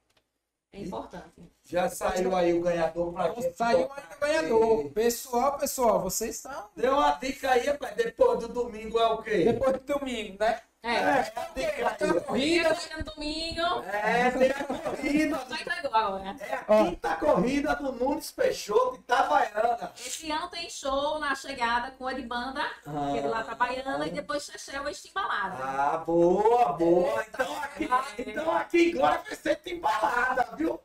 É 0.72 0.82
importante. 0.82 1.52
Já 1.64 1.90
saiu 1.90 2.36
aí 2.36 2.54
o 2.54 2.62
ganhador 2.62 3.12
pra 3.14 3.34
gente. 3.34 3.56
Saiu 3.56 3.88
botar 3.88 4.02
ainda 4.02 4.18
ganhador. 4.20 4.92
Pessoal, 4.92 5.58
pessoal, 5.58 6.00
vocês 6.02 6.36
estão. 6.36 6.70
Deu 6.76 6.94
uma 6.94 7.12
dica 7.14 7.52
aí, 7.52 7.66
rapaz. 7.66 7.96
Depois 7.96 8.40
do 8.40 8.48
domingo 8.48 9.00
é 9.00 9.08
o 9.08 9.22
quê? 9.22 9.46
Depois 9.46 9.74
do 9.74 10.00
domingo, 10.00 10.38
né? 10.40 10.62
É. 10.82 10.94
É, 10.94 11.84
a 11.84 11.90
dica 11.92 12.08
aí. 12.08 12.22
Corrida 12.22 12.78
no 12.98 13.04
domingo. 13.04 13.84
É, 13.92 14.32
tem 14.32 14.52
a 14.52 14.64
corrida. 14.64 15.46
Só 15.48 15.56
entregou 15.56 15.96
agora. 15.96 16.36
É 16.40 16.54
a 16.56 16.86
quinta 16.86 17.16
corrida 17.16 17.76
do 17.76 17.92
Nunes 17.92 18.32
Peixoto 18.32 18.94
de 18.94 19.00
Itabaiana. 19.00 19.92
Esse 19.98 20.32
ano 20.32 20.48
tem 20.48 20.70
show 20.70 21.20
na 21.20 21.36
chegada 21.36 21.92
com 21.92 22.08
a 22.08 22.14
de 22.14 22.22
banda, 22.22 22.64
que 22.84 23.18
é 23.18 23.22
do 23.22 23.30
lá 23.30 23.44
Baiana, 23.44 24.08
e 24.08 24.12
depois 24.12 24.46
Chechel 24.46 24.88
e 24.88 24.92
Estimbalada. 24.92 25.58
Ah, 25.62 25.98
boa, 25.98 26.72
boa. 26.74 27.26
Então 27.28 27.58
aqui, 27.62 27.90
então 28.20 28.52
aqui 28.56 28.98
agora 28.98 29.18
vai 29.18 29.36
ser 29.36 29.60
embalada, 29.66 30.56
viu? 30.56 30.80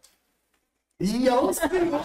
E 0.98 1.28
é 1.28 1.34
o 1.34 1.52
senhor. 1.52 2.04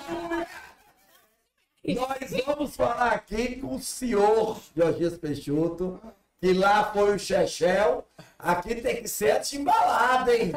Nós 1.83 2.45
vamos 2.45 2.75
falar 2.75 3.13
aqui 3.13 3.59
com 3.59 3.75
o 3.75 3.79
senhor 3.79 4.59
Jorge 4.75 5.17
Peixoto, 5.17 5.99
que 6.39 6.53
lá 6.53 6.91
foi 6.93 7.15
o 7.15 7.19
Chechel. 7.19 8.05
Aqui 8.37 8.75
tem 8.75 9.01
que 9.01 9.07
ser 9.07 9.31
a 9.31 9.39
timbalada, 9.41 10.33
hein? 10.35 10.51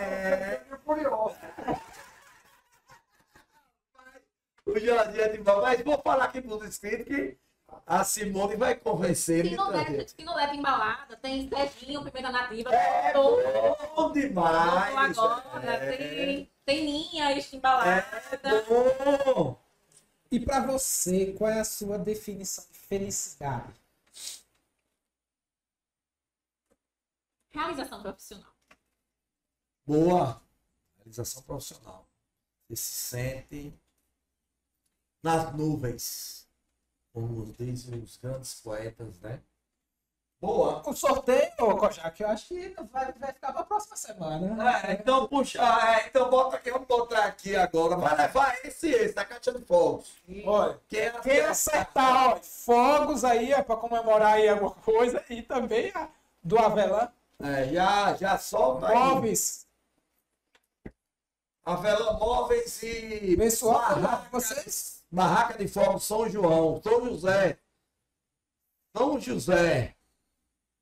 É, 0.00 0.60
curioso. 0.84 1.36
O 4.64 4.78
Jorge 4.80 5.20
é 5.20 5.28
timbalada. 5.28 5.76
Mas 5.76 5.84
vou 5.84 5.98
falar 6.02 6.24
aqui 6.24 6.40
para 6.40 6.54
os 6.56 6.66
inscritos 6.66 7.06
que 7.06 7.36
a 7.86 8.02
Simone 8.04 8.56
vai 8.56 8.74
convencer 8.74 9.44
ele 9.44 9.56
não, 9.56 9.66
também. 9.70 9.96
leva, 9.96 10.08
se 10.08 10.24
não 10.24 10.34
leva 10.34 10.54
embalada, 10.54 11.16
tem 11.16 11.48
Serginho, 11.48 12.02
Pimenta 12.04 12.30
Nativa. 12.32 12.74
É 12.74 13.12
Tô- 13.12 13.36
bom 13.94 14.12
demais. 14.12 15.18
agora. 15.18 15.62
é, 15.66 15.96
Tem, 15.96 16.50
tem 16.64 16.84
Ninha, 16.84 17.36
Estimbalada. 17.36 18.04
é 18.42 18.62
bom. 18.62 19.56
E 20.30 20.40
pra 20.40 20.60
você, 20.60 21.32
qual 21.38 21.50
é 21.50 21.60
a 21.60 21.64
sua 21.64 21.98
definição 21.98 22.64
de 22.72 22.78
felicidade? 22.78 23.72
Realização 27.56 28.02
profissional. 28.02 28.52
Boa. 29.86 30.42
Realização 30.98 31.42
profissional. 31.42 32.06
Você 32.68 32.76
se 32.76 32.92
sente 32.92 33.80
nas 35.22 35.54
nuvens. 35.54 36.46
Como 37.14 37.46
dizem 37.54 37.98
os 38.02 38.18
grandes 38.18 38.60
poetas, 38.60 39.18
né? 39.20 39.40
Boa. 40.38 40.82
O 40.86 40.92
sorteio, 40.92 41.56
Kojak, 41.56 42.22
eu 42.22 42.28
acho 42.28 42.48
que 42.48 42.76
vai, 42.92 43.10
vai 43.14 43.32
ficar 43.32 43.54
pra 43.54 43.64
próxima 43.64 43.96
semana. 43.96 44.80
É, 44.82 44.92
então 44.92 45.26
puxa, 45.26 45.62
é, 45.62 46.08
então 46.08 46.28
bota 46.28 46.56
aqui, 46.56 46.70
vamos 46.70 46.86
botar 46.86 47.24
aqui 47.24 47.56
agora. 47.56 47.96
Vai 47.96 48.18
levar 48.18 48.54
esse, 48.66 48.90
esse, 48.90 49.14
da 49.14 49.24
caixa 49.24 49.50
de 49.50 49.64
fogos. 49.64 50.14
Olha, 50.44 50.78
Quem 50.88 51.00
é 51.00 51.20
quem 51.20 51.40
acertar, 51.40 52.34
ó, 52.34 52.36
fogos 52.36 53.24
aí, 53.24 53.54
ó, 53.54 53.62
pra 53.62 53.76
comemorar 53.76 54.34
aí 54.34 54.46
alguma 54.46 54.72
coisa, 54.72 55.24
e 55.30 55.40
também 55.40 55.90
a 55.94 56.10
do 56.42 56.58
Avelã, 56.58 57.10
É, 57.40 57.68
já, 57.68 58.14
já 58.16 58.38
solta 58.38 58.88
aí. 58.88 58.94
móveis. 58.94 59.66
Avelã 61.64 62.12
Móveis 62.18 62.80
e 62.84 63.36
Pessoal, 63.36 64.00
Barraca, 64.00 64.28
vocês 64.30 65.04
Barraca 65.10 65.58
de 65.58 65.66
Fogos 65.66 66.04
São 66.04 66.28
João, 66.30 66.80
São 66.80 67.04
José. 67.04 67.58
São 68.96 69.20
José. 69.20 69.96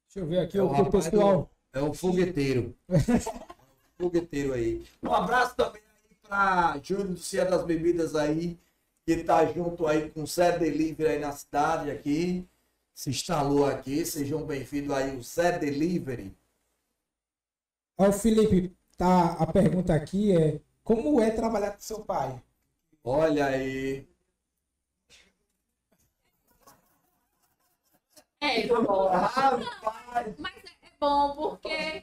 Deixa 0.06 0.20
eu 0.20 0.26
ver 0.26 0.40
aqui 0.40 0.58
É 0.58 0.62
o 0.62 0.66
o 0.66 0.90
pessoal. 0.90 1.50
É 1.72 1.80
o 1.80 1.94
fogueteiro. 1.94 2.76
fogueteiro 3.98 4.52
aí. 4.52 4.86
Um 5.02 5.12
abraço 5.12 5.56
também 5.56 5.82
aí 5.82 6.16
para 6.22 6.78
Júlio 6.82 7.08
do 7.08 7.16
Cia 7.16 7.46
das 7.46 7.64
Bebidas 7.64 8.14
aí, 8.14 8.58
que 9.06 9.24
tá 9.24 9.44
junto 9.46 9.86
aí 9.86 10.10
com 10.10 10.22
o 10.22 10.26
Zé 10.26 10.56
Delivery 10.58 11.14
aí 11.14 11.18
na 11.18 11.32
cidade 11.32 11.90
aqui. 11.90 12.46
Se 12.92 13.10
instalou 13.10 13.66
aqui. 13.66 14.04
Sejam 14.04 14.44
bem-vindos 14.44 14.94
aí, 14.94 15.16
o 15.16 15.22
Zé 15.22 15.58
Delivery. 15.58 16.32
Ó, 17.96 18.08
o 18.08 18.12
Felipe, 18.12 18.76
tá, 18.96 19.32
a 19.34 19.46
pergunta 19.46 19.94
aqui 19.94 20.36
é: 20.36 20.60
como 20.82 21.20
é 21.20 21.30
trabalhar 21.30 21.72
com 21.72 21.80
seu 21.80 22.04
pai? 22.04 22.42
Olha 23.02 23.46
aí. 23.46 24.08
É, 28.40 28.66
tá 28.68 28.80
bom. 28.80 29.08
Rapaz, 29.08 29.64
Mas 30.38 30.52
é, 30.56 30.86
é 30.86 30.90
bom 31.00 31.34
porque 31.34 32.02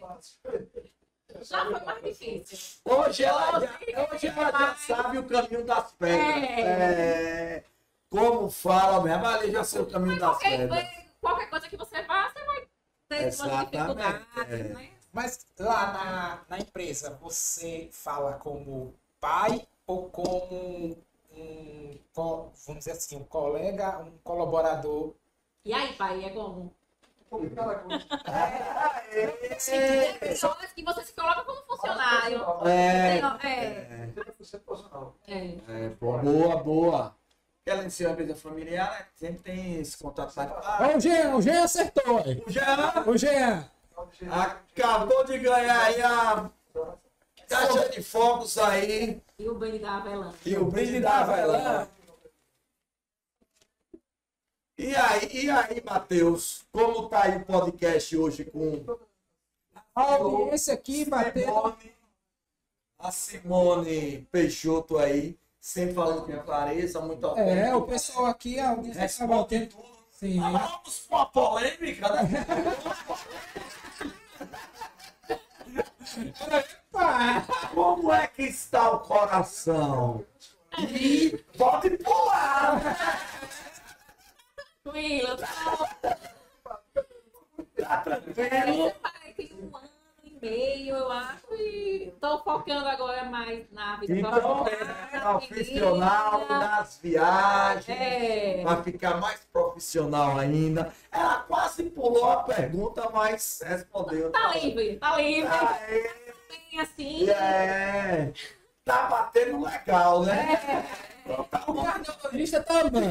já 1.42 1.66
foi 1.66 1.80
mais 1.86 2.04
difícil. 2.04 2.82
hoje 2.86 3.24
ela 3.24 3.60
já, 3.60 3.80
hoje 4.12 4.28
ela 4.28 4.52
já 4.52 4.76
sabe 4.76 5.18
o 5.20 5.28
caminho 5.28 5.66
das 5.66 5.92
pedras. 5.94 6.60
É. 6.60 7.64
Como 8.10 8.50
fala 8.50 9.02
mesmo, 9.04 9.26
ali 9.26 9.52
já 9.52 9.64
sei 9.64 9.82
o 9.82 9.86
caminho 9.90 10.20
das 10.20 10.32
Qualquer, 10.32 10.58
pedras. 10.58 10.86
qualquer 11.22 11.50
coisa 11.50 11.70
que 11.70 11.78
você 11.78 12.02
vá, 12.04 12.30
você 12.30 12.46
vai 12.46 12.68
ter 13.08 13.32
suas 13.32 13.48
Exatamente, 13.52 13.72
dificuldades, 13.72 14.52
é. 14.52 14.64
né? 14.74 14.90
Mas 15.12 15.46
lá 15.60 15.92
na, 15.92 16.42
na 16.48 16.60
empresa, 16.60 17.18
você 17.22 17.90
fala 17.92 18.34
como 18.34 18.96
pai 19.20 19.68
ou 19.86 20.10
como 20.10 20.98
um, 21.34 22.00
vamos 22.16 22.80
dizer 22.80 22.92
assim, 22.92 23.18
um 23.18 23.24
colega, 23.24 24.00
um 24.00 24.18
colaborador? 24.24 25.14
E 25.66 25.74
aí, 25.74 25.94
pai, 25.94 26.26
é 26.26 26.30
como? 26.30 26.74
É. 29.12 29.28
Tem 29.56 30.20
pessoas 30.20 30.74
que 30.74 30.84
você 30.84 31.04
se 31.04 31.14
coloca 31.14 31.44
como 31.46 31.62
funcionário. 31.64 32.44
É. 32.68 33.22
É, 33.44 34.10
é. 35.28 35.86
É, 35.86 35.90
pô, 36.00 36.18
boa, 36.18 36.58
boa. 36.58 37.16
Em 37.66 37.90
si 37.90 38.04
é 38.04 38.08
uma 38.08 38.14
empresa 38.14 38.36
familiar, 38.36 38.92
né? 38.92 39.06
Sempre 39.16 39.44
tem 39.44 39.76
esse 39.80 39.98
contato. 39.98 40.34
Ah, 40.38 40.94
o 40.96 41.00
Jean, 41.00 41.36
o 41.36 41.42
Jean 41.42 41.64
acertou. 41.64 42.18
aí. 42.18 42.44
o 42.46 42.50
Jean 42.50 43.04
O 43.06 43.18
Jean, 43.18 43.70
acabou 44.32 45.24
de 45.26 45.38
ganhar 45.40 45.84
aí 45.86 46.02
a 46.02 46.50
caixa 47.48 47.90
de 47.90 48.02
fogos 48.04 48.58
aí 48.58 49.22
E 49.38 49.48
o 49.50 49.56
brinde 49.56 49.80
da 49.80 49.98
Avelã. 49.98 50.34
e 50.46 50.56
o 50.58 50.66
brinde 50.66 51.00
da 51.00 51.20
Avelã. 51.22 51.88
E 54.78 54.96
aí, 54.96 55.30
e 55.46 55.50
aí, 55.50 55.84
Matheus? 55.86 56.64
Como 56.72 57.08
tá 57.08 57.24
aí 57.26 57.38
o 57.38 57.46
podcast 57.46 58.18
hoje 58.18 58.46
com 58.46 58.84
a 59.94 60.02
audiência 60.16 60.74
aqui. 60.74 61.06
Simone, 61.06 61.94
a 62.98 63.12
Simone 63.12 64.28
Peixoto 64.32 64.98
aí, 64.98 65.38
sempre 65.60 65.94
falando 65.94 66.26
com 66.26 66.40
clareza, 66.44 67.00
muito 67.02 67.26
É, 67.28 67.30
o 67.30 67.34
autêntica. 67.76 67.82
pessoal 67.92 68.26
aqui, 68.26 68.60
a 68.60 68.70
audiência 68.72 69.28
tá 69.28 69.28
batendo. 69.36 69.70
tudo. 69.70 69.92
Sim. 70.12 70.40
Mas 70.40 70.52
Vamos 70.72 71.00
pra 71.08 71.18
uma 71.18 71.26
polêmica, 71.28 72.10
né? 72.24 72.30
Como 77.74 78.14
é 78.14 78.28
que 78.28 78.44
está 78.44 78.92
o 78.92 79.00
coração? 79.00 80.24
E 80.78 81.36
pode 81.58 81.90
pular! 81.98 82.82
Tranquilo, 84.84 85.38
tá 85.38 85.48
Tá 87.78 87.98
tranquilo? 87.98 88.94
Meio, 90.42 90.96
eu 90.96 91.12
acho, 91.12 91.54
e 91.54 92.14
tô 92.20 92.40
focando 92.40 92.88
agora 92.88 93.24
mais 93.26 93.70
na 93.72 93.98
vida 93.98 94.14
Então, 94.18 94.32
profissional. 94.64 94.68
é 95.14 95.20
profissional, 95.20 96.46
nas 96.50 97.00
viagens, 97.02 97.90
É. 97.90 98.64
vai 98.64 98.84
ficar 98.84 99.18
mais 99.20 99.42
profissional 99.54 100.38
ainda. 100.40 100.92
Ela 101.12 101.40
quase 101.40 101.84
pulou 101.84 102.30
a 102.32 102.44
pergunta, 102.44 103.08
mas 103.14 103.62
respondeu. 103.64 104.32
Tá 104.32 104.54
livre, 104.56 104.98
tá 104.98 105.16
livre. 105.18 105.48
Aê, 105.52 106.12
Tem 106.70 106.80
assim. 106.80 107.30
é. 107.30 108.32
Tá 108.84 109.04
batendo 109.04 109.64
legal, 109.64 110.24
né? 110.24 110.58
Tá 110.58 110.84
o 111.68 111.84
cardiologista 111.84 112.64
também. 112.64 113.02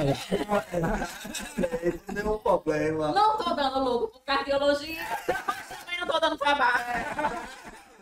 Não 1.57 2.05
tem 2.07 2.15
nenhum 2.15 2.39
problema. 2.39 3.13
Não 3.13 3.37
tô 3.37 3.55
dando 3.55 3.79
louco 3.81 4.09
por 4.09 4.23
cardiologia, 4.23 5.03
mas 5.47 5.69
também 5.69 6.01
não 6.01 6.07
tô 6.07 6.21
dando 6.21 6.37
trabalho. 6.37 7.49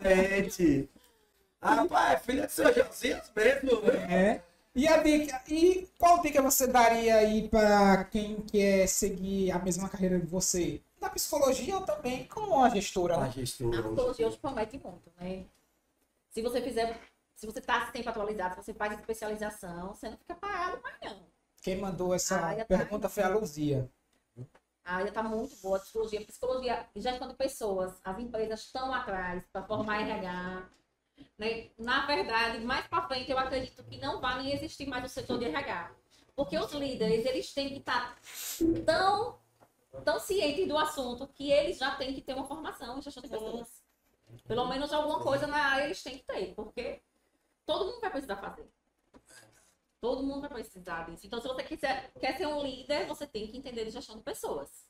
Gente. 0.01 0.89
Rapaz, 1.61 2.13
é 2.13 2.19
filha 2.19 2.47
de 2.47 2.53
seu 2.53 2.73
Josias 2.73 3.31
mesmo, 3.35 3.81
né? 3.81 4.35
É. 4.35 4.41
E 4.73 4.87
a 4.87 4.97
dica, 4.97 5.41
e 5.49 5.89
qual 5.97 6.21
dica 6.21 6.41
você 6.41 6.67
daria 6.67 7.15
aí 7.17 7.49
para 7.49 8.05
quem 8.05 8.37
quer 8.41 8.87
seguir 8.87 9.51
a 9.51 9.59
mesma 9.59 9.89
carreira 9.89 10.19
que 10.19 10.25
você? 10.25 10.81
Na 11.01 11.09
psicologia 11.09 11.75
ou 11.75 11.81
também 11.81 12.25
como 12.25 12.55
uma 12.55 12.69
gestora? 12.69 13.15
A 13.15 13.21
né? 13.21 13.31
gestora 13.31 13.79
A 13.79 13.83
psicologia 13.83 14.27
hoje 14.27 14.37
promete 14.37 14.77
muito, 14.77 15.11
né? 15.19 15.43
Se 16.29 16.41
você 16.41 16.61
fizer, 16.61 16.97
se 17.39 17.45
você 17.45 17.61
tá 17.61 17.85
sempre 17.85 18.09
atualizado, 18.09 18.55
se 18.55 18.63
você 18.63 18.73
faz 18.73 18.91
especialização, 18.99 19.93
você 19.93 20.09
não 20.09 20.17
fica 20.17 20.35
parado 20.35 20.81
mais 20.83 20.97
não. 21.01 21.25
Quem 21.61 21.77
mandou 21.77 22.13
essa 22.13 22.35
Ah, 22.35 22.55
tá 22.55 22.65
pergunta 22.65 23.07
aí. 23.07 23.13
foi 23.13 23.23
a 23.23 23.29
Luzia. 23.29 23.89
A 24.83 24.95
área 24.95 25.07
está 25.07 25.23
muito 25.23 25.55
boa, 25.61 25.77
a 25.77 25.79
psicologia. 25.79 26.25
Psicologia 26.25 26.89
gestão 26.97 27.29
de 27.29 27.35
pessoas. 27.35 27.93
As 28.03 28.19
empresas 28.19 28.59
estão 28.59 28.93
atrás 28.93 29.41
para 29.53 29.63
formar 29.63 30.01
RH. 30.01 30.69
Né? 31.37 31.69
Na 31.77 32.05
verdade, 32.05 32.59
mais 32.59 32.85
para 32.87 33.07
frente, 33.07 33.31
eu 33.31 33.37
acredito 33.39 33.83
que 33.85 33.97
não 33.99 34.19
vai 34.19 34.43
nem 34.43 34.53
existir 34.53 34.85
mais 34.87 35.05
o 35.05 35.07
setor 35.07 35.39
de 35.39 35.45
RH. 35.45 35.91
Porque 36.35 36.57
os 36.57 36.73
líderes, 36.73 37.25
eles 37.25 37.53
têm 37.53 37.69
que 37.69 37.77
estar 37.79 38.17
tão, 38.85 39.39
tão 40.03 40.19
cientes 40.19 40.67
do 40.67 40.77
assunto 40.77 41.25
que 41.27 41.49
eles 41.51 41.77
já 41.77 41.95
têm 41.95 42.13
que 42.13 42.21
ter 42.21 42.33
uma 42.33 42.45
formação 42.45 42.97
em 42.97 43.01
gestão 43.01 43.23
de 43.23 43.29
pessoas. 43.29 43.81
Pelo 44.45 44.65
menos 44.67 44.91
alguma 44.91 45.21
coisa 45.21 45.47
na 45.47 45.57
área 45.57 45.85
eles 45.85 46.03
têm 46.03 46.17
que 46.17 46.23
ter, 46.25 46.53
porque 46.55 47.01
todo 47.69 47.85
mundo 47.85 48.01
vai 48.01 48.09
precisar 48.09 48.37
fazer. 48.37 48.67
Todo 50.01 50.23
mundo 50.23 50.41
vai 50.41 50.49
precisar 50.49 51.03
disso. 51.05 51.27
Então, 51.27 51.39
se 51.39 51.47
você 51.47 51.63
quiser, 51.63 52.11
quer 52.19 52.35
ser 52.35 52.47
um 52.47 52.63
líder, 52.63 53.05
você 53.05 53.27
tem 53.27 53.45
que 53.47 53.57
entender 53.57 53.85
de 53.85 53.91
gestão 53.91 54.17
de 54.17 54.23
pessoas. 54.23 54.87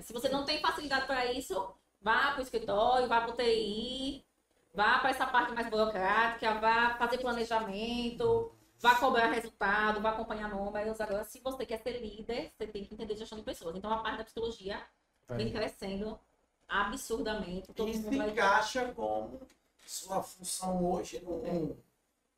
Se 0.00 0.12
você 0.12 0.30
não 0.30 0.46
tem 0.46 0.58
facilidade 0.60 1.06
para 1.06 1.26
isso, 1.26 1.54
vá 2.00 2.30
para 2.30 2.38
o 2.40 2.42
escritório, 2.42 3.08
vá 3.08 3.20
para 3.20 3.32
o 3.32 3.36
TI, 3.36 4.24
vá 4.72 5.00
para 5.00 5.10
essa 5.10 5.26
parte 5.26 5.52
mais 5.52 5.68
burocrática, 5.68 6.54
vá 6.54 6.96
fazer 6.96 7.18
planejamento, 7.18 8.50
vá 8.78 8.94
cobrar 8.94 9.26
resultado, 9.26 10.00
vá 10.00 10.10
acompanhar 10.10 10.48
números. 10.48 10.98
Agora, 10.98 11.24
se 11.24 11.40
você 11.40 11.66
quer 11.66 11.82
ser 11.82 12.00
líder, 12.00 12.54
você 12.56 12.66
tem 12.68 12.86
que 12.86 12.94
entender 12.94 13.12
de 13.12 13.20
gestão 13.20 13.36
de 13.36 13.44
pessoas. 13.44 13.76
Então, 13.76 13.92
a 13.92 13.98
parte 13.98 14.16
da 14.18 14.24
psicologia 14.24 14.82
vem 15.28 15.52
crescendo 15.52 16.18
absurdamente. 16.66 17.70
Todo 17.74 17.90
E 17.90 17.94
se 17.94 18.16
encaixa 18.16 18.92
como 18.94 19.46
sua 19.86 20.22
função 20.22 20.84
hoje 20.90 21.20
no, 21.20 21.76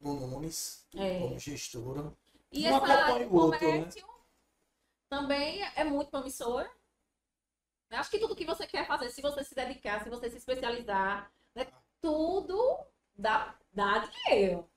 no 0.01 0.15
Nunes, 0.27 0.87
É. 0.95 1.19
como 1.21 1.39
gestora. 1.39 2.13
E 2.53 2.65
Um 2.65 2.69
essa 2.69 2.77
acompanha 2.77 3.29
o 3.29 3.35
outro, 3.35 3.51
né? 3.61 3.79
comércio 3.79 4.15
também 5.09 5.63
é 5.77 5.85
muito 5.85 6.11
promissora. 6.11 6.71
Eu 7.91 7.99
acho 7.99 8.11
que 8.11 8.19
tudo 8.19 8.35
que 8.35 8.45
você 8.45 8.67
quer 8.67 8.87
fazer, 8.87 9.11
se 9.11 9.21
você 9.23 9.45
se 9.45 9.55
dedicar, 9.55 10.03
se 10.03 10.11
você 10.11 10.29
se 10.31 10.39
especializar, 10.39 11.31
né, 11.55 11.67
tudo 12.01 12.79
dá, 13.17 13.55
dá 13.73 13.99
dinheiro. 13.99 14.69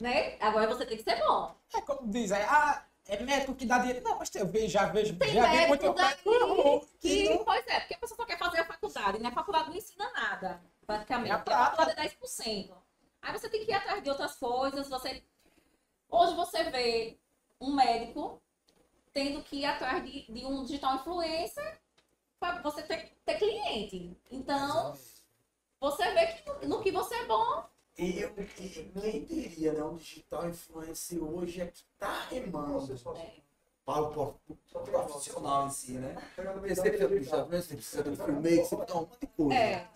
Né? 0.00 0.36
Agora 0.40 0.66
você 0.66 0.84
tem 0.84 0.96
que 0.96 1.02
ser 1.02 1.16
bom. 1.18 1.54
É 1.74 1.80
como 1.82 2.10
diz, 2.10 2.30
é, 2.30 2.44
ah, 2.44 2.86
é 3.06 3.22
médico 3.22 3.54
que 3.54 3.64
dá 3.66 3.78
dinheiro. 3.78 4.02
Não, 4.02 4.18
mas 4.18 4.34
eu 4.34 4.46
vejo, 4.46 4.68
já 4.68 4.86
vejo, 4.86 5.16
Tem 5.16 5.32
já 5.34 5.50
vi 5.50 5.66
muito 5.68 5.86
aí 5.98 6.14
que, 6.16 6.98
que 7.00 7.28
não- 7.30 7.44
pois 7.44 7.66
é, 7.66 7.80
porque 7.80 7.94
a 7.94 7.98
pessoa 7.98 8.16
só 8.16 8.24
quer 8.26 8.38
fazer 8.38 8.58
a 8.60 8.64
faculdade, 8.66 9.18
né? 9.18 9.28
A 9.28 9.32
faculdade 9.32 9.68
não 9.70 9.76
ensina 9.76 10.10
nada, 10.12 10.62
praticamente. 10.90 11.30
É 11.30 11.34
a 11.34 11.38
Porque 11.38 11.52
a 11.52 11.66
faculdade 11.66 12.00
é 12.00 12.08
10%. 12.08 12.74
Aí 13.22 13.32
você 13.38 13.48
tem 13.48 13.64
que 13.64 13.70
ir 13.70 13.74
atrás 13.74 14.02
de 14.02 14.10
outras 14.10 14.34
coisas. 14.36 14.88
Você... 14.88 15.22
Hoje 16.08 16.34
você 16.34 16.64
vê 16.64 17.18
um 17.60 17.74
médico 17.74 18.42
tendo 19.12 19.42
que 19.42 19.56
ir 19.58 19.64
atrás 19.66 20.04
de, 20.04 20.22
de 20.32 20.44
um 20.44 20.64
digital 20.64 20.96
influencer 20.96 21.80
para 22.40 22.60
você 22.62 22.82
ter, 22.82 23.12
ter 23.24 23.38
cliente. 23.38 24.16
Então, 24.30 24.96
você 25.80 26.10
vê 26.12 26.26
que 26.28 26.48
no, 26.48 26.76
no 26.76 26.82
que 26.82 26.90
você 26.90 27.14
é 27.14 27.26
bom, 27.26 27.64
E 27.98 28.20
eu, 28.20 28.34
e 28.38 28.44
quem 28.46 29.24
diria, 29.24 29.72
né? 29.74 29.82
O 29.82 29.96
digital 29.96 30.48
influencer 30.48 31.22
hoje 31.22 31.60
é 31.60 31.66
que 31.66 31.84
tá 31.98 32.22
remando 32.30 32.92
é, 33.16 33.40
para 33.84 34.00
o 34.02 34.10
pro- 34.10 34.40
o 34.48 34.80
profissional 34.84 35.66
em 35.66 35.70
si, 35.70 35.92
né? 35.92 36.14
Porque 36.34 36.74
você 36.74 36.90
precisa 36.90 37.44
você 37.44 38.02
do 38.02 38.16
filmmaker, 38.16 38.64
você 38.64 38.76
precisa 38.76 38.86
de 38.86 38.92
um 38.92 39.00
monte 39.00 39.20
de 39.20 39.26
coisa. 39.26 39.54
é, 39.54 39.88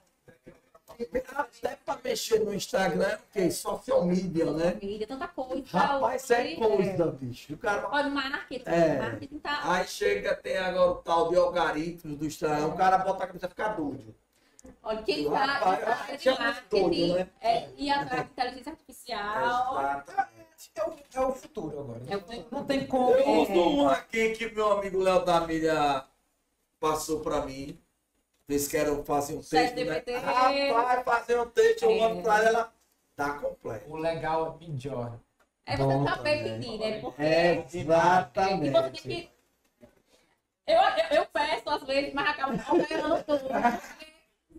Até 1.37 1.77
para 1.85 1.99
mexer 2.05 2.41
no 2.41 2.55
Instagram, 2.55 3.19
que 3.33 3.41
é 3.41 3.51
social 3.51 4.05
media, 4.05 4.51
né? 4.53 4.73
família, 4.73 5.07
tanta 5.07 5.29
coisa. 5.29 5.65
Rapaz, 5.79 6.31
é 6.31 6.55
coisa, 6.57 7.07
bicho. 7.07 7.55
O 7.55 7.59
cara 7.59 7.89
Olha, 7.91 8.09
marketing, 8.09 8.69
É. 8.69 8.99
marketing 8.99 9.39
tá. 9.39 9.61
Aí 9.73 9.87
chega, 9.87 10.35
tem 10.37 10.57
agora 10.57 10.91
o 10.93 10.95
tal 10.97 11.29
de 11.31 11.37
algoritmos 11.37 12.17
do 12.17 12.27
Instagram, 12.27 12.67
o 12.69 12.77
cara 12.77 12.99
bota 12.99 13.25
a 13.25 13.27
cabeça 13.27 13.47
e 13.47 13.49
fica 13.49 13.69
doido. 13.69 14.15
Olha, 14.83 15.03
quem 15.03 15.29
Rapaz, 15.29 15.61
tá 15.85 16.17
de 16.17 16.29
é 16.29 16.33
muito 16.33 16.63
doido, 16.71 16.85
marketing 16.85 17.13
né? 17.15 17.29
é 17.41 17.91
atrás 17.91 18.25
de 18.25 18.31
inteligência 18.33 18.73
artificial. 18.73 19.83
Exatamente. 19.83 20.35
É 20.75 20.83
o, 20.85 20.95
é 21.15 21.27
o 21.27 21.33
futuro 21.33 21.81
agora. 21.81 22.03
É 22.09 22.17
o 22.17 22.21
Não 22.21 22.27
tem, 22.27 22.47
não 22.51 22.65
tem 22.65 22.87
como. 22.87 23.11
Eu 23.11 23.43
uso 23.43 23.53
um 23.53 23.89
aqui 23.89 24.31
que 24.31 24.51
meu 24.51 24.73
amigo 24.73 24.99
Léo 25.01 25.25
da 25.25 25.41
Milha 25.43 26.05
passou 26.81 27.21
pra 27.21 27.45
mim. 27.45 27.79
Fez 28.47 28.69
que 28.69 28.77
era 28.77 28.95
fazer 29.05 29.35
um 29.37 29.43
texto, 29.43 29.75
né? 29.77 30.03
Rapaz, 30.19 31.05
fazer 31.05 31.41
um 31.41 31.47
texto, 31.49 31.83
eu 31.85 31.91
É. 31.93 31.99
mando 32.01 32.23
pra 32.23 32.45
ela, 32.45 32.73
tá 33.17 33.39
completo. 33.39 33.91
O 33.91 33.97
legal 33.97 34.59
é 34.61 34.65
Midjourney. 34.67 35.19
É 35.67 35.77
Bom 35.79 36.05
você 36.05 36.11
saber 36.11 36.39
também. 36.39 36.61
pedir, 36.61 36.79
né? 36.79 37.01
Porque 37.01 37.23
É, 37.23 37.53
e 37.55 37.57
você 37.57 37.71
tem 37.71 37.81
exatamente. 37.81 39.03
que. 39.03 39.31
Eu, 40.67 40.77
eu, 40.81 41.17
eu 41.19 41.27
peço 41.27 41.71
às 41.71 41.83
vezes, 41.85 42.13
mas 42.13 42.29
acabo 42.29 42.53
alterando 42.69 43.25
tudo. 43.25 43.45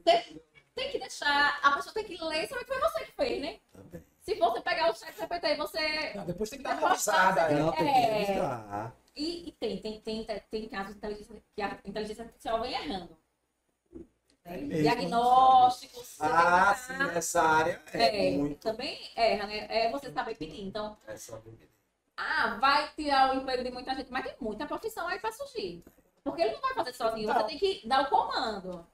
Tem, 0.03 0.41
tem 0.73 0.91
que 0.91 0.99
deixar. 0.99 1.59
A 1.61 1.71
pessoa 1.73 1.93
tem 1.93 2.03
que 2.05 2.23
ler, 2.23 2.47
sabe 2.47 2.65
que 2.65 2.73
foi 2.73 2.79
você 2.79 3.05
que 3.05 3.11
fez, 3.11 3.41
né? 3.41 3.59
Também. 3.71 4.03
Se 4.21 4.33
você 4.33 4.61
pegar 4.61 4.89
o 4.91 4.95
chat 4.95 5.15
GPT 5.15 5.47
e 5.47 5.55
você. 5.57 6.13
Não, 6.15 6.25
depois 6.25 6.49
tem 6.49 6.57
que 6.57 6.63
dar 6.63 6.71
É 6.71 6.79
uma 6.79 6.89
avisada. 6.91 7.27
postado, 7.27 7.53
é. 7.53 7.59
Não, 7.59 7.71
tem 7.71 7.85
que 7.93 8.31
É. 8.31 8.91
E, 9.15 9.47
e 9.49 9.51
tem, 9.53 9.77
tem, 9.81 10.01
tem, 10.01 10.25
tem 10.51 10.67
casos 10.69 10.91
de 10.93 10.97
inteligência, 10.97 11.35
que 11.55 11.61
a 11.61 11.79
inteligência 11.85 12.23
artificial 12.23 12.61
vem 12.61 12.73
errando. 12.73 13.15
Né? 14.45 14.57
mesmo. 14.57 14.81
Diagnósticos. 14.83 16.17
Ah, 16.21 16.73
tem 16.87 16.97
sim, 16.97 17.03
nessa 17.03 17.41
área 17.41 17.81
é, 17.93 18.27
É, 18.27 18.37
muito. 18.37 18.59
também 18.61 18.97
erra, 19.15 19.47
né? 19.47 19.65
É 19.69 19.91
você 19.91 20.11
saber 20.11 20.35
pedir. 20.37 20.61
Então, 20.61 20.97
É 21.07 21.17
só 21.17 21.37
bebida. 21.37 21.67
ah, 22.17 22.57
vai 22.61 22.89
tirar 22.95 23.33
o 23.33 23.39
emprego 23.39 23.63
de 23.63 23.71
muita 23.71 23.95
gente, 23.95 24.11
mas 24.11 24.23
tem 24.25 24.35
muita 24.39 24.65
profissão 24.65 25.07
aí 25.07 25.19
para 25.19 25.31
surgir. 25.31 25.83
Porque 26.23 26.41
ele 26.41 26.53
não 26.53 26.61
vai 26.61 26.73
fazer 26.75 26.93
sozinho, 26.93 27.31
você 27.33 27.43
tem 27.45 27.57
que 27.57 27.87
dar 27.87 28.01
o 28.03 28.09
comando. 28.09 28.85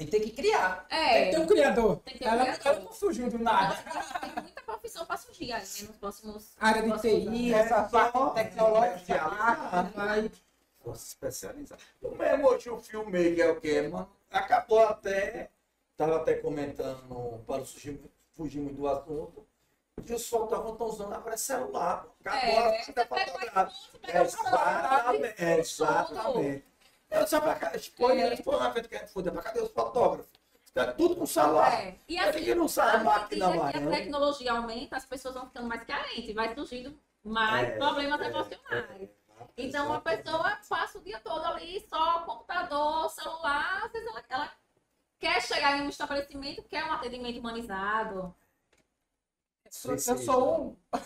E 0.00 0.06
tem 0.06 0.20
que 0.20 0.30
criar. 0.30 0.86
Tem 0.88 0.98
É, 0.98 1.24
que 1.26 1.30
ter 1.32 1.38
um 1.42 1.46
criador. 1.46 1.96
Tem 2.04 2.14
que 2.14 2.20
ter 2.20 2.26
um 2.26 2.32
ela, 2.32 2.42
criador. 2.44 2.66
ela 2.72 2.80
não 2.84 2.92
surgiu 2.92 3.28
do 3.28 3.38
nada. 3.38 3.74
então, 3.84 4.20
tem 4.20 4.42
muita 4.42 4.62
profissão 4.62 5.04
para 5.04 5.16
surgir 5.16 5.52
aí, 5.52 5.60
né, 5.62 5.88
nos 5.88 5.96
próximos. 5.96 6.54
área 6.60 6.82
de 6.82 7.00
TI, 7.00 7.52
essa 7.52 7.82
parte 7.84 8.34
tecnológica, 8.34 8.96
especializar. 8.96 10.30
Vai. 10.88 10.94
Fosse 10.94 11.06
especializar. 11.08 11.78
O 12.02 12.14
mesmo 12.14 12.48
hoje 12.48 12.70
o 12.70 12.78
filme 12.80 13.40
é 13.40 13.50
o 13.50 13.60
que, 13.60 13.82
mano? 13.82 14.10
Acabou 14.30 14.80
até. 14.80 15.50
Tava 15.96 16.16
até 16.16 16.34
comentando, 16.34 17.42
para 17.44 17.64
fugir, 17.64 18.00
fugir 18.36 18.60
muito 18.60 18.76
do 18.76 18.86
assunto, 18.86 19.44
que 20.06 20.14
os 20.14 20.28
fotógrafos 20.28 20.72
estão 20.72 20.86
usando 20.86 21.12
agora 21.12 21.36
celular. 21.36 22.06
Acabou 22.24 22.40
É, 22.48 22.80
a 22.80 22.84
fita 22.84 23.04
fotográfica. 23.06 24.22
Exatamente. 24.22 25.42
Exatamente. 25.42 26.64
Eu 27.10 27.26
só 27.26 27.40
pra 27.40 27.54
cá, 27.56 27.76
tipo, 27.76 28.10
É. 28.10 28.26
eles 28.28 28.40
foram 28.40 28.60
na 28.60 28.70
frente 28.72 28.88
que 28.88 28.94
a 28.94 28.98
gente 29.00 29.12
foi, 29.12 29.22
pra 29.24 29.42
cadê 29.42 29.60
os 29.60 29.72
fotógrafos? 29.72 30.30
Tá 30.72 30.92
tudo 30.92 31.16
com 31.16 31.26
celular. 31.26 31.72
É. 31.82 31.96
E 32.06 32.16
Ele 32.16 32.28
assim, 32.28 32.44
que 32.44 32.54
não 32.54 32.68
sabe 32.68 32.96
à 32.98 33.02
máquina 33.04 33.28
que 33.28 33.42
a 33.42 33.60
amarela. 33.60 33.90
tecnologia 33.90 34.52
aumenta, 34.52 34.96
as 34.96 35.04
pessoas 35.06 35.34
vão 35.34 35.46
ficando 35.46 35.66
mais 35.66 35.82
carentes, 35.82 36.32
vai 36.34 36.54
surgindo 36.54 36.96
mais 37.24 37.68
É, 37.70 37.70
problemas 37.76 38.20
é, 38.20 38.26
emocionais. 38.26 39.08
É. 39.58 39.64
Então 39.64 39.92
a 39.92 40.00
pessoa 40.00 40.58
passa 40.68 40.98
o 40.98 41.02
dia 41.02 41.20
todo 41.20 41.44
ali, 41.44 41.84
só 41.88 42.20
computador, 42.20 43.10
celular, 43.10 43.84
às 43.84 43.92
vezes 43.92 44.08
ela, 44.08 44.24
ela 44.28 44.52
quer 45.18 45.42
chegar 45.42 45.78
em 45.78 45.82
um 45.82 45.88
estabelecimento, 45.88 46.62
quer 46.62 46.84
um 46.84 46.92
atendimento 46.92 47.38
humanizado. 47.38 48.34
Eu 49.84 49.98
sou 49.98 50.60
um. 50.60 50.98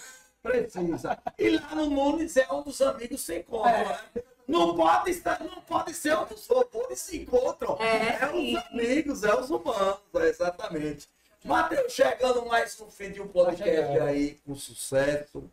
Precisa. 0.43 1.23
E 1.39 1.51
lá 1.51 1.75
no 1.75 1.89
Nunes 1.89 2.37
é 2.37 2.53
um 2.53 2.63
dos 2.63 2.83
amigos 2.83 3.21
se 3.21 3.39
encontram. 3.39 3.71
É. 3.73 3.85
né? 3.85 4.23
Não 4.47 4.75
pode, 4.75 5.11
estar, 5.11 5.41
não 5.41 5.63
pode 5.63 5.95
ser 5.95 6.19
um 6.19 6.27
dos 6.27 6.47
robôs 6.49 6.99
se 6.99 7.23
encontram. 7.23 7.77
É, 7.81 8.27
os 8.27 8.57
amigos, 8.67 9.23
é 9.23 9.35
os 9.35 9.51
humanos, 9.51 10.01
é 10.15 10.29
exatamente. 10.29 11.09
Matheus, 11.45 11.93
chegando 11.93 12.45
mais 12.47 12.79
um 12.81 12.91
fim 12.91 13.13
de 13.13 13.21
um 13.21 13.29
podcast 13.29 13.73
chegando. 13.73 14.03
aí 14.03 14.35
com 14.45 14.55
sucesso, 14.55 15.49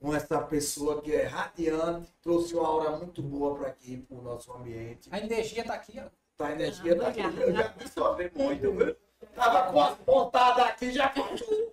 com 0.00 0.14
essa 0.14 0.40
pessoa 0.40 1.02
que 1.02 1.12
é 1.14 1.24
radiante, 1.24 2.12
trouxe 2.22 2.54
uma 2.54 2.66
aura 2.66 2.90
muito 2.96 3.20
boa 3.22 3.56
para 3.58 3.68
aqui, 3.68 3.96
para 3.98 4.16
o 4.16 4.22
nosso 4.22 4.52
ambiente. 4.52 5.08
A 5.12 5.18
energia 5.18 5.64
tá 5.64 5.74
aqui, 5.74 5.98
ó. 6.00 6.08
Tá 6.36 6.48
a 6.48 6.52
energia 6.52 6.92
Ah, 6.92 6.96
daqui. 6.96 7.20
obrigada. 7.20 7.50
Eu 7.50 7.54
já 7.56 7.66
absorvi 7.66 8.30
muito, 8.34 8.72
viu? 8.72 8.96
Tava 9.34 9.72
com 9.72 9.80
as 9.80 9.98
pontadas 9.98 10.64
aqui, 10.66 10.92
já 10.92 11.08
faltou. 11.10 11.72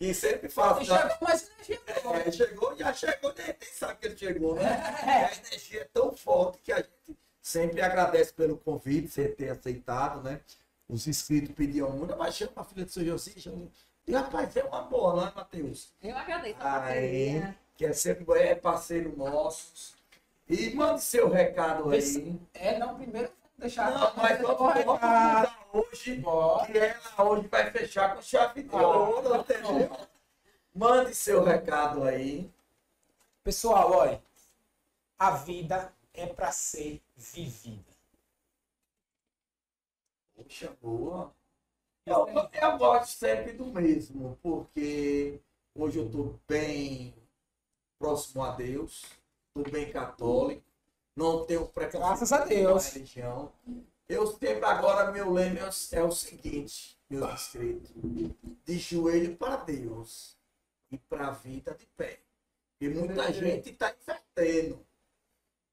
E 0.00 0.14
sempre 0.14 0.48
faço. 0.48 0.82
E 0.82 0.84
já- 0.84 1.08
chegou 1.10 1.28
mais 1.28 1.50
energia. 1.68 1.80
é, 2.24 2.30
chegou, 2.30 2.76
já 2.76 2.92
chegou, 2.92 3.34
nem, 3.36 3.46
nem 3.46 3.72
sabe 3.72 3.96
que 3.98 4.06
ele 4.06 4.16
chegou, 4.16 4.54
né? 4.54 4.62
A 4.64 5.34
energia 5.48 5.80
é 5.80 5.84
tão 5.92 6.12
forte 6.12 6.58
que 6.62 6.70
a 6.72 6.76
gente 6.76 7.18
sempre 7.42 7.80
agradece 7.82 8.32
pelo 8.32 8.56
convite, 8.56 9.08
você 9.08 9.28
ter 9.28 9.48
aceitado, 9.50 10.22
né? 10.22 10.40
Os 10.88 11.08
inscritos 11.08 11.52
pediam 11.56 11.90
muito, 11.90 12.16
mas 12.16 12.36
chama 12.36 12.52
a 12.54 12.64
filha 12.64 12.84
do 12.84 12.90
seu 12.92 13.04
Josi, 13.04 13.40
chama. 13.40 13.66
E 14.08 14.12
rapaz, 14.14 14.56
é 14.56 14.64
uma 14.64 14.80
boa, 14.82 15.14
não 15.16 15.28
é, 15.28 15.32
Matheus? 15.34 15.92
Eu 16.02 16.16
agradeço 16.16 16.56
a 16.60 16.82
Aí, 16.84 17.32
parceria. 17.34 17.58
que 17.76 17.84
é 17.84 17.92
sempre 17.92 18.40
é 18.40 18.54
parceiro 18.54 19.14
nosso. 19.14 19.94
E 20.48 20.70
mande 20.74 21.02
seu 21.02 21.28
recado 21.28 21.90
aí. 21.90 22.40
É, 22.54 22.78
não, 22.78 22.96
primeiro 22.96 23.30
deixar. 23.58 23.90
Não, 23.90 24.16
mas 24.16 24.40
vamos 24.40 24.56
vamos 24.58 24.74
recado. 24.74 25.52
hoje. 25.74 26.16
Bora. 26.16 26.66
que 26.66 26.78
ela 26.78 27.28
hoje 27.30 27.48
vai 27.48 27.70
fechar 27.70 28.14
com 28.16 28.22
chave 28.22 28.62
de 28.62 28.74
Ah. 28.74 28.86
ouro, 28.88 29.36
entendeu? 29.40 29.94
Mande 30.74 31.14
seu 31.14 31.44
recado 31.44 32.02
aí. 32.04 32.50
Pessoal, 33.44 33.92
olha. 33.92 34.22
A 35.18 35.32
vida 35.32 35.92
é 36.14 36.26
para 36.26 36.50
ser 36.50 37.02
vivida. 37.14 37.92
Puxa, 40.34 40.72
boa. 40.80 41.34
Eu, 42.08 42.48
eu 42.52 42.78
gosto 42.78 43.10
sempre 43.10 43.52
do 43.52 43.66
mesmo, 43.66 44.38
porque 44.42 45.40
hoje 45.74 45.98
eu 45.98 46.06
estou 46.06 46.38
bem 46.48 47.14
próximo 47.98 48.42
a 48.44 48.52
Deus, 48.54 49.04
estou 49.48 49.70
bem 49.72 49.90
católico, 49.90 50.62
não 51.16 51.44
tenho 51.44 51.66
preconceito 51.66 52.00
Graças 52.06 52.32
a 52.32 52.44
Deus. 52.44 52.92
religião. 52.92 53.52
Eu 54.08 54.26
sempre 54.26 54.64
agora, 54.64 55.10
meu 55.12 55.30
lema 55.32 55.58
é 55.58 55.64
o- 55.68 55.98
é 55.98 56.02
o 56.04 56.10
seguinte, 56.12 56.98
meus 57.10 57.30
inscritos, 57.32 57.90
de 58.64 58.78
joelho 58.78 59.36
para 59.36 59.56
Deus 59.56 60.36
e 60.90 60.96
para 60.96 61.28
a 61.28 61.30
vida 61.32 61.74
de 61.74 61.84
pé. 61.96 62.20
E 62.80 62.88
muita 62.88 63.30
gente 63.32 63.70
está 63.70 63.92
invertendo, 63.94 64.86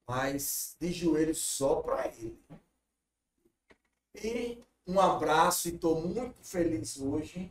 mas 0.06 0.76
de 0.78 0.92
joelho 0.92 1.34
só 1.34 1.76
para 1.76 2.08
Ele. 2.08 2.38
E 4.14 4.62
um 4.86 5.00
abraço 5.00 5.68
e 5.68 5.74
estou 5.74 6.00
muito 6.00 6.36
feliz 6.42 6.98
hoje 7.00 7.50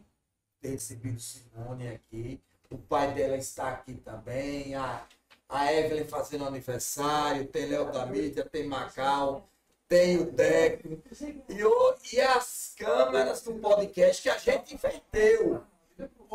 ter 0.62 0.70
recebido 0.70 1.20
Simone 1.20 1.88
aqui. 1.90 2.40
O 2.70 2.78
pai 2.78 3.14
dela 3.14 3.38
está 3.38 3.70
aqui 3.70 3.94
também. 3.96 4.74
A, 4.76 5.06
a 5.48 5.74
Evelyn 5.74 6.06
fazendo 6.06 6.46
aniversário. 6.46 7.46
Tem 7.48 7.68
Léo 7.68 7.92
da 7.92 8.06
mídia, 8.06 8.44
tem 8.46 8.66
Macau, 8.68 9.48
tem 9.88 10.18
o 10.18 10.32
Deco. 10.32 11.02
E, 11.50 11.64
o- 11.64 11.96
e 12.14 12.20
as 12.22 12.74
câmeras 12.78 13.42
do 13.44 13.54
podcast 13.56 14.22
que 14.22 14.30
a 14.30 14.38
gente 14.38 14.74
inverteu. 14.74 15.64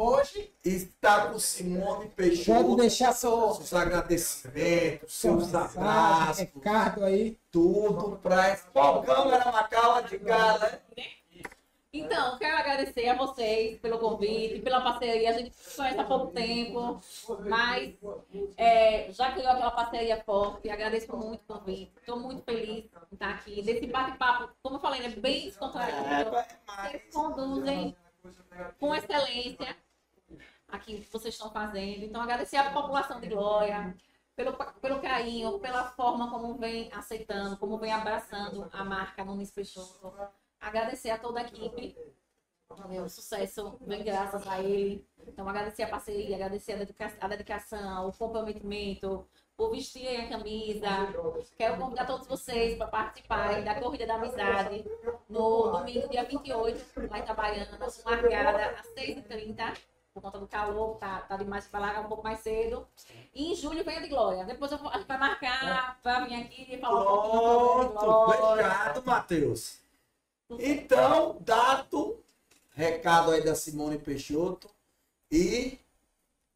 Hoje, 0.03 0.51
Está 0.65 1.27
com 1.27 1.39
Simone 1.39 2.07
Pode 2.07 2.15
Peixoto. 2.15 2.75
deixar 2.77 3.13
seu 3.13 3.53
Seus 3.53 3.75
agradecimentos, 3.75 5.13
seus 5.13 5.55
abraços, 5.55 6.39
recado 6.39 7.05
aí. 7.05 7.39
tudo 7.51 8.17
pra 8.17 8.51
esse 8.51 8.65
fogão 8.69 9.31
era 9.31 9.51
uma 9.51 9.63
cala 9.65 10.01
de 10.01 10.17
gala. 10.17 10.81
Então, 11.93 12.39
quero 12.39 12.57
agradecer 12.57 13.11
a 13.11 13.15
vocês 13.15 13.79
pelo 13.81 13.99
convite, 13.99 14.61
pela 14.61 14.81
parceria. 14.81 15.29
A 15.29 15.33
gente 15.35 15.55
se 15.55 15.77
conhece 15.77 15.99
há 15.99 16.05
pouco 16.05 16.29
tempo, 16.29 16.99
mas 17.47 17.93
é, 18.57 19.13
já 19.13 19.33
criou 19.33 19.51
aquela 19.51 19.71
parceria 19.71 20.25
forte. 20.25 20.71
Agradeço 20.71 21.15
muito 21.15 21.43
o 21.47 21.59
convite. 21.59 21.93
Estou 21.99 22.19
muito 22.19 22.43
feliz 22.45 22.85
de 22.85 22.91
estar 23.13 23.35
aqui. 23.35 23.61
Desse 23.61 23.87
bate-papo, 23.87 24.49
como 24.63 24.77
eu 24.77 24.81
falei, 24.81 25.05
é 25.05 25.11
bem 25.11 25.45
descontraído. 25.45 26.31
Vocês 26.31 27.03
conduzem 27.13 27.95
com 28.79 28.95
excelência 28.95 29.77
aqui 30.73 30.95
o 30.97 31.01
que 31.01 31.13
vocês 31.13 31.35
estão 31.35 31.51
fazendo. 31.51 32.05
Então, 32.05 32.21
agradecer 32.21 32.57
à 32.57 32.71
população 32.71 33.21
de 33.21 33.29
Glória 33.29 33.95
pelo, 34.37 34.53
pelo 34.81 35.01
carinho, 35.01 35.59
pela 35.59 35.85
forma 35.93 36.31
como 36.31 36.55
vem 36.55 36.91
aceitando, 36.93 37.57
como 37.57 37.79
vem 37.79 37.93
abraçando 37.93 38.69
a 38.73 38.85
marca 38.85 39.25
Nunes 39.25 39.51
Peixoto. 39.51 40.13
Agradecer 40.61 41.11
a 41.11 41.19
toda 41.19 41.41
a 41.41 41.43
equipe. 41.45 41.97
O 43.05 43.09
sucesso 43.09 43.77
vem 43.81 44.05
graças 44.05 44.47
a 44.47 44.61
ele. 44.61 45.05
Então, 45.27 45.49
agradecer 45.49 45.83
a 45.83 45.89
parceria, 45.89 46.37
agradecer 46.37 46.75
a, 46.75 46.77
dedica- 46.77 47.17
a 47.21 47.27
dedicação, 47.29 48.09
o 48.09 48.13
comprometimento, 48.13 49.27
por 49.57 49.73
vestirem 49.73 50.27
a 50.27 50.29
camisa. 50.29 50.87
Quero 51.59 51.77
convidar 51.79 52.07
todos 52.07 52.29
vocês 52.29 52.79
para 52.79 52.87
participarem 52.87 53.65
da 53.65 53.75
Corrida 53.75 54.07
da 54.07 54.15
Amizade 54.15 54.85
no 55.29 55.71
domingo, 55.73 56.09
dia 56.09 56.25
28, 56.25 57.09
lá 57.11 57.19
em 57.19 57.23
Itabaiana, 57.23 57.79
marcada 58.05 58.67
às 58.79 58.87
6h30, 58.95 59.77
por 60.13 60.23
conta 60.23 60.39
do 60.39 60.47
calor, 60.47 60.97
tá, 60.97 61.21
tá 61.21 61.37
demais 61.37 61.67
para 61.67 61.81
largar 61.81 62.01
um 62.01 62.09
pouco 62.09 62.25
mais 62.25 62.41
cedo. 62.41 62.87
E 63.35 63.53
em 63.53 63.55
julho 63.55 63.85
vem 63.85 63.97
a 63.97 64.01
de 64.01 64.09
Glória. 64.09 64.45
Depois 64.45 64.71
eu 64.73 64.79
vou, 64.79 64.91
a 64.91 64.99
gente 64.99 65.07
vai 65.07 65.19
marcar 65.19 65.99
para 66.03 66.27
vir 66.27 66.35
aqui 66.35 66.67
e 66.75 66.79
falar 66.79 67.01
um 67.01 67.05
pouquinho 67.05 67.81
a 67.81 68.01
Pronto, 68.01 68.45
obrigado, 68.45 69.05
Matheus. 69.05 69.79
Então, 70.59 71.37
dado 71.41 72.23
recado 72.75 73.31
aí 73.31 73.45
da 73.45 73.55
Simone 73.55 73.99
Peixoto. 73.99 74.69
E 75.31 75.79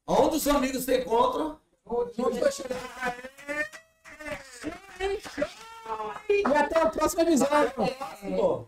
onde 0.07 0.37
os 0.37 0.49
amigos 0.49 0.85
se 0.85 0.99
encontram? 0.99 1.61
E 6.29 6.57
até 6.57 6.83
o 6.83 6.91
próximo 6.91 7.23
episódio. 7.23 7.73
Pô, 8.37 8.67